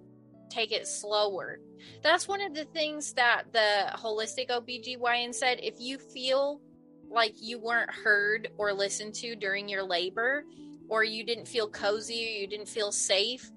take 0.53 0.71
it 0.71 0.87
slower. 0.87 1.59
That's 2.01 2.27
one 2.27 2.41
of 2.41 2.53
the 2.53 2.65
things 2.65 3.13
that 3.13 3.51
the 3.51 3.91
holistic 3.95 4.49
OBGYN 4.49 5.33
said. 5.33 5.59
If 5.61 5.75
you 5.79 5.97
feel 5.97 6.61
like 7.09 7.33
you 7.39 7.59
weren't 7.59 7.91
heard 7.91 8.49
or 8.57 8.73
listened 8.73 9.15
to 9.15 9.35
during 9.35 9.67
your 9.67 9.83
labor, 9.83 10.43
or 10.89 11.03
you 11.03 11.25
didn't 11.25 11.47
feel 11.47 11.69
cozy, 11.69 12.25
or 12.25 12.41
you 12.41 12.47
didn't 12.47 12.67
feel 12.67 12.91
safe, 12.91 13.49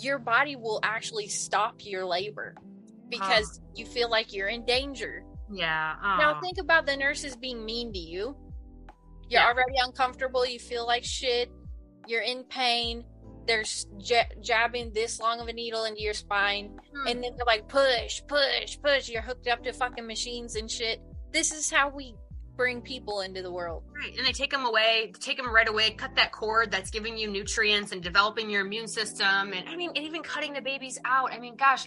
your 0.00 0.18
body 0.18 0.56
will 0.56 0.80
actually 0.82 1.28
stop 1.28 1.76
your 1.84 2.04
labor 2.04 2.54
because 3.08 3.58
huh. 3.58 3.72
you 3.74 3.86
feel 3.86 4.10
like 4.10 4.32
you're 4.32 4.48
in 4.48 4.64
danger. 4.64 5.24
Yeah. 5.50 5.94
Now 6.02 6.34
ah. 6.34 6.40
think 6.40 6.58
about 6.58 6.86
the 6.86 6.96
nurses 6.96 7.36
being 7.36 7.64
mean 7.64 7.92
to 7.92 7.98
you. 7.98 8.36
You're 9.28 9.40
yeah. 9.40 9.46
already 9.46 9.74
uncomfortable. 9.82 10.46
You 10.46 10.58
feel 10.58 10.86
like 10.86 11.04
shit. 11.04 11.50
You're 12.06 12.22
in 12.22 12.44
pain. 12.44 13.04
They're 13.46 13.64
j- 13.98 14.28
jabbing 14.40 14.92
this 14.92 15.20
long 15.20 15.40
of 15.40 15.48
a 15.48 15.52
needle 15.52 15.84
into 15.84 16.02
your 16.02 16.14
spine, 16.14 16.78
hmm. 16.92 17.06
and 17.06 17.22
then 17.22 17.32
they're 17.36 17.46
like, 17.46 17.68
"Push, 17.68 18.22
push, 18.26 18.78
push." 18.82 19.08
You're 19.08 19.22
hooked 19.22 19.48
up 19.48 19.62
to 19.64 19.72
fucking 19.72 20.06
machines 20.06 20.56
and 20.56 20.70
shit. 20.70 21.00
This 21.32 21.52
is 21.52 21.70
how 21.70 21.88
we 21.88 22.14
bring 22.56 22.80
people 22.80 23.20
into 23.20 23.42
the 23.42 23.50
world. 23.52 23.82
Right. 23.94 24.16
And 24.16 24.26
they 24.26 24.32
take 24.32 24.50
them 24.50 24.64
away, 24.64 25.12
take 25.20 25.36
them 25.36 25.52
right 25.52 25.68
away, 25.68 25.90
cut 25.90 26.14
that 26.16 26.32
cord 26.32 26.70
that's 26.70 26.90
giving 26.90 27.16
you 27.18 27.28
nutrients 27.28 27.92
and 27.92 28.02
developing 28.02 28.48
your 28.48 28.64
immune 28.64 28.86
system. 28.88 29.52
And 29.52 29.68
I 29.68 29.76
mean, 29.76 29.90
and 29.94 30.04
even 30.04 30.22
cutting 30.22 30.52
the 30.52 30.60
babies 30.60 30.98
out. 31.04 31.32
I 31.32 31.38
mean, 31.38 31.56
gosh, 31.56 31.86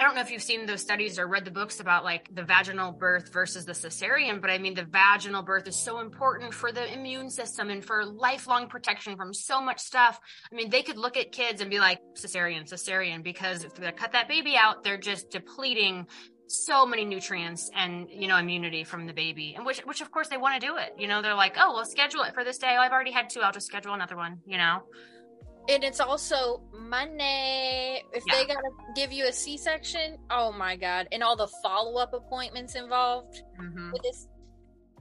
I 0.00 0.04
don't 0.04 0.14
know 0.14 0.22
if 0.22 0.30
you've 0.30 0.42
seen 0.42 0.64
those 0.64 0.80
studies 0.80 1.18
or 1.18 1.26
read 1.26 1.44
the 1.44 1.50
books 1.50 1.78
about 1.78 2.04
like 2.04 2.34
the 2.34 2.42
vaginal 2.42 2.90
birth 2.90 3.30
versus 3.34 3.66
the 3.66 3.72
cesarean, 3.72 4.40
but 4.40 4.48
I 4.48 4.56
mean, 4.56 4.72
the 4.72 4.86
vaginal 4.86 5.42
birth 5.42 5.68
is 5.68 5.76
so 5.76 6.00
important 6.00 6.54
for 6.54 6.72
the 6.72 6.90
immune 6.90 7.28
system 7.28 7.68
and 7.68 7.84
for 7.84 8.06
lifelong 8.06 8.68
protection 8.68 9.14
from 9.18 9.34
so 9.34 9.60
much 9.60 9.78
stuff. 9.78 10.18
I 10.50 10.54
mean, 10.54 10.70
they 10.70 10.80
could 10.80 10.96
look 10.96 11.18
at 11.18 11.32
kids 11.32 11.60
and 11.60 11.68
be 11.68 11.80
like, 11.80 11.98
cesarean, 12.14 12.66
cesarean, 12.66 13.22
because 13.22 13.62
if 13.62 13.74
they 13.74 13.92
cut 13.92 14.12
that 14.12 14.26
baby 14.26 14.56
out, 14.56 14.84
they're 14.84 14.96
just 14.96 15.28
depleting 15.28 16.06
so 16.46 16.86
many 16.86 17.04
nutrients 17.04 17.70
and 17.76 18.08
you 18.10 18.26
know 18.26 18.36
immunity 18.36 18.82
from 18.82 19.06
the 19.06 19.12
baby 19.12 19.54
and 19.54 19.64
which 19.64 19.78
which 19.80 20.00
of 20.00 20.10
course 20.10 20.28
they 20.28 20.38
want 20.38 20.58
to 20.58 20.66
do 20.66 20.78
it. 20.78 20.94
You 20.98 21.08
know 21.08 21.20
they're 21.20 21.34
like 21.34 21.56
oh 21.60 21.74
well 21.74 21.84
schedule 21.84 22.22
it 22.22 22.32
for 22.32 22.42
this 22.42 22.56
day. 22.56 22.74
Oh, 22.76 22.80
i've 22.80 22.90
already 22.90 23.12
had 23.12 23.30
two. 23.30 23.40
I'll 23.40 23.52
just 23.52 23.66
schedule 23.66 23.92
another 23.92 24.16
one 24.16 24.40
you 24.46 24.56
know 24.56 24.80
and 25.70 25.84
it's 25.84 26.00
also 26.00 26.62
money 26.72 28.02
if 28.12 28.24
Yeah. 28.26 28.34
they 28.36 28.46
gotta 28.46 28.70
give 28.94 29.12
you 29.12 29.26
a 29.26 29.32
c-section 29.32 30.18
oh 30.30 30.52
my 30.52 30.76
god. 30.76 31.08
And 31.12 31.22
all 31.22 31.36
the 31.36 31.48
follow-up 31.62 32.12
appointments 32.12 32.74
involved. 32.74 33.42
Mhm. 33.60 33.92
with 33.92 34.02
this 34.02 34.28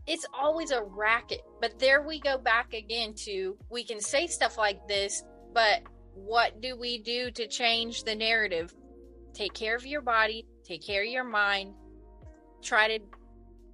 it's 0.07 0.25
always 0.33 0.71
a 0.71 0.81
racket. 0.83 1.41
But 1.61 1.77
there 1.77 2.01
we 2.01 2.19
go 2.19 2.37
back 2.39 2.73
again 2.73 3.13
to 3.25 3.57
we 3.69 3.83
can 3.83 3.99
say 3.99 4.27
stuff 4.27 4.57
like 4.57 4.87
this 4.87 5.23
but 5.53 5.81
what 6.13 6.61
do 6.61 6.75
we 6.77 6.99
do 6.99 7.31
to 7.31 7.47
change 7.47 8.03
the 8.03 8.15
narrative? 8.15 8.73
Take 9.33 9.53
care 9.53 9.75
of 9.75 9.85
your 9.85 10.01
body 10.01 10.45
take 10.63 10.85
care 10.85 11.01
of 11.03 11.09
your 11.09 11.23
mind 11.23 11.73
try 12.61 12.97
to 12.97 13.03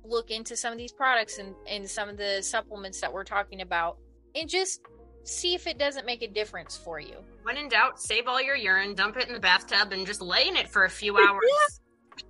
look 0.03 0.30
into 0.30 0.55
some 0.55 0.72
of 0.72 0.77
these 0.77 0.93
products 0.93 1.39
and, 1.39 1.55
and 1.67 1.89
some 1.89 2.07
of 2.07 2.15
the 2.17 2.41
supplements 2.43 3.01
that 3.01 3.11
we're 3.11 3.23
talking 3.23 3.61
about 3.61 3.97
and 4.35 4.47
just 4.47 4.81
see 5.27 5.53
if 5.56 5.68
it 5.68 5.77
doesn't 5.77 6.06
make 6.06 6.22
a 6.22 6.27
difference 6.27 6.77
for 6.77 6.99
you 6.99 7.15
when 7.43 7.57
in 7.57 7.68
doubt 7.68 7.99
save 7.99 8.27
all 8.27 8.41
your 8.41 8.56
urine 8.56 8.93
dump 8.95 9.18
it 9.18 9.27
in 9.27 9.34
the 9.34 9.39
bathtub 9.39 9.91
and 9.91 10.06
just 10.06 10.22
lay 10.22 10.47
in 10.47 10.56
it 10.56 10.69
for 10.69 10.85
a 10.85 10.89
few 10.89 11.18
hours 11.27 11.81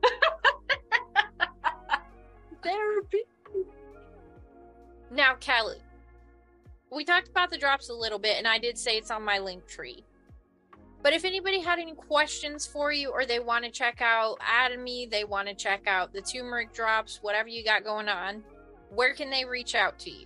therapy. 2.65 3.23
Now, 5.11 5.35
Callie, 5.35 5.81
we 6.91 7.05
talked 7.05 7.29
about 7.29 7.51
the 7.51 7.57
drops 7.57 7.89
a 7.89 7.93
little 7.93 8.19
bit, 8.19 8.37
and 8.37 8.47
I 8.47 8.57
did 8.57 8.77
say 8.77 8.97
it's 8.97 9.11
on 9.11 9.23
my 9.23 9.39
link 9.39 9.67
tree. 9.67 10.03
But 11.01 11.13
if 11.13 11.23
anybody 11.23 11.61
had 11.61 11.77
any 11.77 11.93
questions 11.93 12.65
for 12.65 12.91
you, 12.91 13.11
or 13.11 13.25
they 13.25 13.39
want 13.39 13.63
to 13.63 13.71
check 13.71 14.01
out 14.01 14.39
Atomy, 14.39 15.09
they 15.09 15.23
want 15.23 15.47
to 15.47 15.53
check 15.53 15.85
out 15.85 16.11
the 16.11 16.21
turmeric 16.21 16.73
drops, 16.73 17.19
whatever 17.21 17.47
you 17.47 17.63
got 17.63 17.83
going 17.83 18.09
on, 18.09 18.43
where 18.89 19.13
can 19.13 19.29
they 19.29 19.45
reach 19.45 19.75
out 19.75 19.99
to 19.99 20.09
you? 20.09 20.25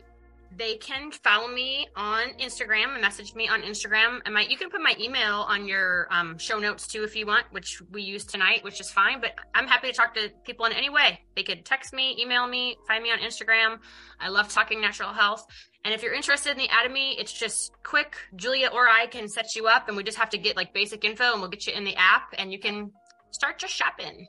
They 0.55 0.77
can 0.77 1.11
follow 1.11 1.47
me 1.47 1.87
on 1.95 2.29
Instagram 2.39 2.93
and 2.93 3.01
message 3.01 3.35
me 3.35 3.47
on 3.47 3.61
Instagram. 3.61 4.19
And 4.25 4.33
my 4.33 4.41
you 4.41 4.57
can 4.57 4.69
put 4.69 4.81
my 4.81 4.95
email 4.99 5.45
on 5.47 5.67
your 5.67 6.07
um, 6.11 6.37
show 6.37 6.59
notes 6.59 6.87
too 6.87 7.03
if 7.03 7.15
you 7.15 7.25
want, 7.25 7.45
which 7.51 7.81
we 7.91 8.01
use 8.01 8.25
tonight, 8.25 8.63
which 8.63 8.81
is 8.81 8.91
fine. 8.91 9.21
But 9.21 9.33
I'm 9.53 9.67
happy 9.67 9.87
to 9.87 9.93
talk 9.93 10.15
to 10.15 10.29
people 10.43 10.65
in 10.65 10.73
any 10.73 10.89
way. 10.89 11.21
They 11.35 11.43
could 11.43 11.65
text 11.65 11.93
me, 11.93 12.17
email 12.19 12.47
me, 12.47 12.77
find 12.87 13.03
me 13.03 13.11
on 13.11 13.19
Instagram. 13.19 13.79
I 14.19 14.29
love 14.29 14.49
talking 14.49 14.81
natural 14.81 15.13
health. 15.13 15.45
And 15.85 15.93
if 15.93 16.03
you're 16.03 16.13
interested 16.13 16.51
in 16.51 16.57
the 16.57 16.67
Atomy, 16.67 17.15
it's 17.17 17.31
just 17.31 17.71
quick. 17.83 18.17
Julia 18.35 18.69
or 18.73 18.89
I 18.89 19.05
can 19.05 19.29
set 19.29 19.55
you 19.55 19.67
up, 19.67 19.87
and 19.87 19.95
we 19.95 20.03
just 20.03 20.17
have 20.17 20.29
to 20.31 20.37
get 20.37 20.57
like 20.57 20.73
basic 20.73 21.05
info, 21.05 21.31
and 21.31 21.41
we'll 21.41 21.49
get 21.49 21.67
you 21.67 21.73
in 21.73 21.85
the 21.85 21.95
app, 21.95 22.33
and 22.37 22.51
you 22.51 22.59
can 22.59 22.91
start 23.31 23.59
just 23.59 23.73
shopping. 23.73 24.27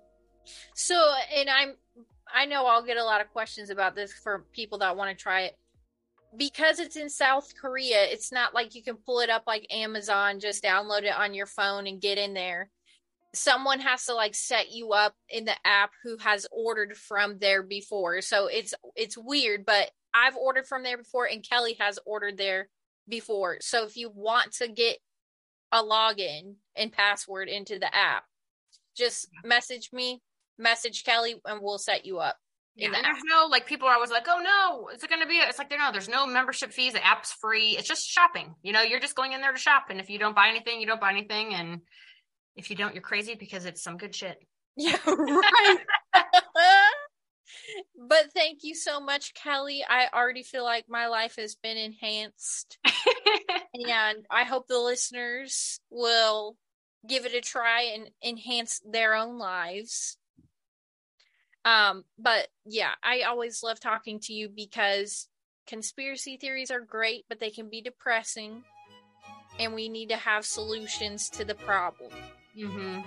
So, 0.75 0.95
and 1.37 1.51
I'm, 1.51 1.75
I 2.33 2.47
know 2.47 2.67
I'll 2.67 2.85
get 2.85 2.99
a 2.99 3.05
lot 3.05 3.21
of 3.21 3.31
questions 3.33 3.71
about 3.71 3.97
this 3.97 4.13
for 4.13 4.45
people 4.53 4.79
that 4.79 4.97
want 4.97 5.17
to 5.17 5.21
try 5.21 5.43
it. 5.43 5.59
Because 6.37 6.79
it's 6.79 6.97
in 6.97 7.11
South 7.11 7.53
Korea, 7.61 8.05
it's 8.05 8.31
not 8.31 8.55
like 8.55 8.75
you 8.75 8.83
can 8.83 8.97
pull 8.97 9.21
it 9.21 9.31
up 9.31 9.45
like 9.47 9.67
Amazon, 9.71 10.39
just 10.39 10.63
download 10.63 11.03
it 11.03 11.17
on 11.17 11.35
your 11.35 11.47
phone 11.47 11.87
and 11.87 12.01
get 12.01 12.19
in 12.19 12.35
there. 12.35 12.71
Someone 13.35 13.81
has 13.81 14.05
to 14.07 14.15
like 14.15 14.35
set 14.35 14.71
you 14.71 14.93
up 14.93 15.15
in 15.29 15.45
the 15.45 15.57
app 15.65 15.91
who 16.05 16.17
has 16.19 16.47
ordered 16.53 16.97
from 16.97 17.39
there 17.39 17.63
before. 17.63 18.21
So 18.23 18.47
it's 18.47 18.75
it's 18.97 19.19
weird, 19.19 19.65
but 19.65 19.91
I've 20.15 20.37
ordered 20.37 20.67
from 20.67 20.83
there 20.83 20.99
before 20.99 21.27
and 21.27 21.47
Kelly 21.49 21.77
has 21.81 21.99
ordered 22.07 22.37
there 22.37 22.69
before. 23.09 23.59
So 23.61 23.85
if 23.85 23.97
you 23.97 24.11
want 24.15 24.53
to 24.55 24.69
get 24.69 24.99
a 25.73 25.83
login 25.83 26.55
and 26.77 26.93
password 26.93 27.49
into 27.49 27.79
the 27.79 27.95
app, 27.95 28.25
just 28.97 29.29
message 29.45 29.91
me, 29.93 30.23
message 30.59 31.05
Kelly, 31.05 31.41
and 31.45 31.61
we'll 31.63 31.79
set 31.79 32.05
you 32.05 32.19
up. 32.19 32.37
Yeah, 32.77 32.87
and 32.87 32.95
there's 32.95 33.23
no 33.29 33.47
like 33.51 33.67
people 33.67 33.89
are 33.89 33.95
always 33.95 34.11
like, 34.11 34.27
oh 34.29 34.41
no, 34.43 34.89
is 34.95 35.03
it 35.03 35.11
going 35.11 35.23
to 35.23 35.29
be? 35.29 35.35
It's 35.35 35.59
like 35.59 35.69
there 35.69 35.79
no, 35.79 35.91
there's 35.93 36.09
no 36.09 36.27
membership 36.27 36.73
fees. 36.73 36.93
The 36.93 37.05
app's 37.05 37.33
free. 37.33 37.77
It's 37.77 37.89
just 37.89 38.09
shopping. 38.09 38.55
You 38.63 38.73
know, 38.73 38.83
you're 38.83 39.01
just 39.01 39.17
going 39.17 39.33
in 39.33 39.41
there 39.41 39.53
to 39.53 39.59
shop, 39.59 39.87
and 39.91 40.01
if 40.01 40.09
you 40.09 40.19
don't 40.19 40.37
buy 40.37 40.49
anything, 40.49 40.81
you 40.81 40.87
don't 40.87 41.01
buy 41.01 41.11
anything, 41.11 41.55
and 41.55 41.81
if 42.57 42.71
you 42.71 42.77
don't, 42.77 42.95
you're 42.95 43.03
crazy 43.03 43.35
because 43.35 43.65
it's 43.65 43.83
some 43.83 43.97
good 43.97 44.15
shit. 44.15 44.37
Yeah, 44.77 44.97
right. 45.05 45.79
but 48.09 48.33
thank 48.35 48.61
you 48.63 48.75
so 48.75 49.01
much, 49.01 49.35
Kelly. 49.35 49.85
I 49.87 50.07
already 50.15 50.45
feel 50.45 50.65
like 50.65 50.85
my 50.89 51.09
life 51.09 51.35
has 51.37 51.57
been 51.57 51.77
enhanced. 51.77 52.79
and 53.75 54.25
I 54.31 54.45
hope 54.45 54.69
the 54.69 54.79
listeners 54.79 55.81
will 55.91 56.57
give 57.07 57.27
it 57.27 57.35
a 57.35 57.41
try 57.41 57.93
and 57.95 58.11
enhance 58.25 58.81
their 58.89 59.15
own 59.15 59.39
lives. 59.39 60.17
Um, 61.65 62.05
but 62.19 62.49
yeah, 62.65 62.93
I 63.03 63.23
always 63.23 63.63
love 63.63 63.81
talking 63.81 64.19
to 64.21 64.33
you 64.33 64.49
because 64.49 65.29
conspiracy 65.67 66.37
theories 66.37 66.71
are 66.71 66.81
great, 66.81 67.27
but 67.29 67.39
they 67.39 67.51
can 67.51 67.69
be 67.69 67.81
depressing, 67.83 68.65
and 69.59 69.75
we 69.75 69.89
need 69.89 70.09
to 70.09 70.17
have 70.17 70.45
solutions 70.47 71.29
to 71.31 71.45
the 71.45 71.55
problem. 71.55 72.13
Mm-hmm. 72.57 73.01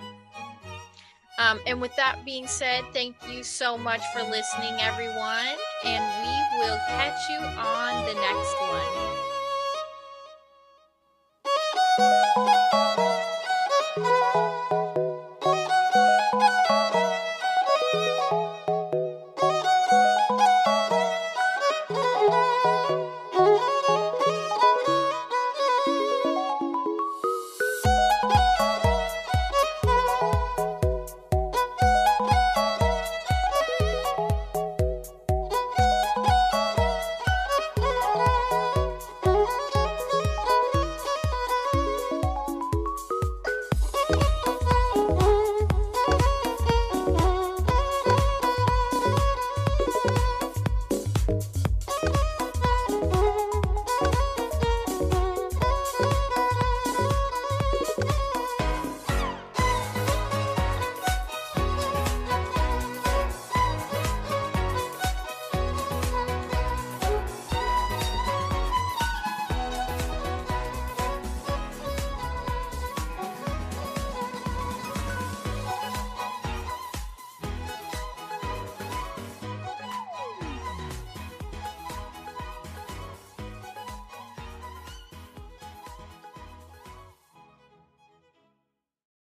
Um, 1.36 1.58
and 1.66 1.80
with 1.80 1.94
that 1.96 2.24
being 2.24 2.46
said, 2.46 2.84
thank 2.92 3.16
you 3.28 3.42
so 3.42 3.76
much 3.76 4.02
for 4.12 4.22
listening, 4.22 4.74
everyone, 4.78 5.56
and 5.84 6.04
we 6.22 6.64
will 6.64 6.78
catch 6.88 7.28
you 7.28 7.38
on 7.38 8.06
the 8.06 8.14
next 8.14 8.54
one. 8.60 9.14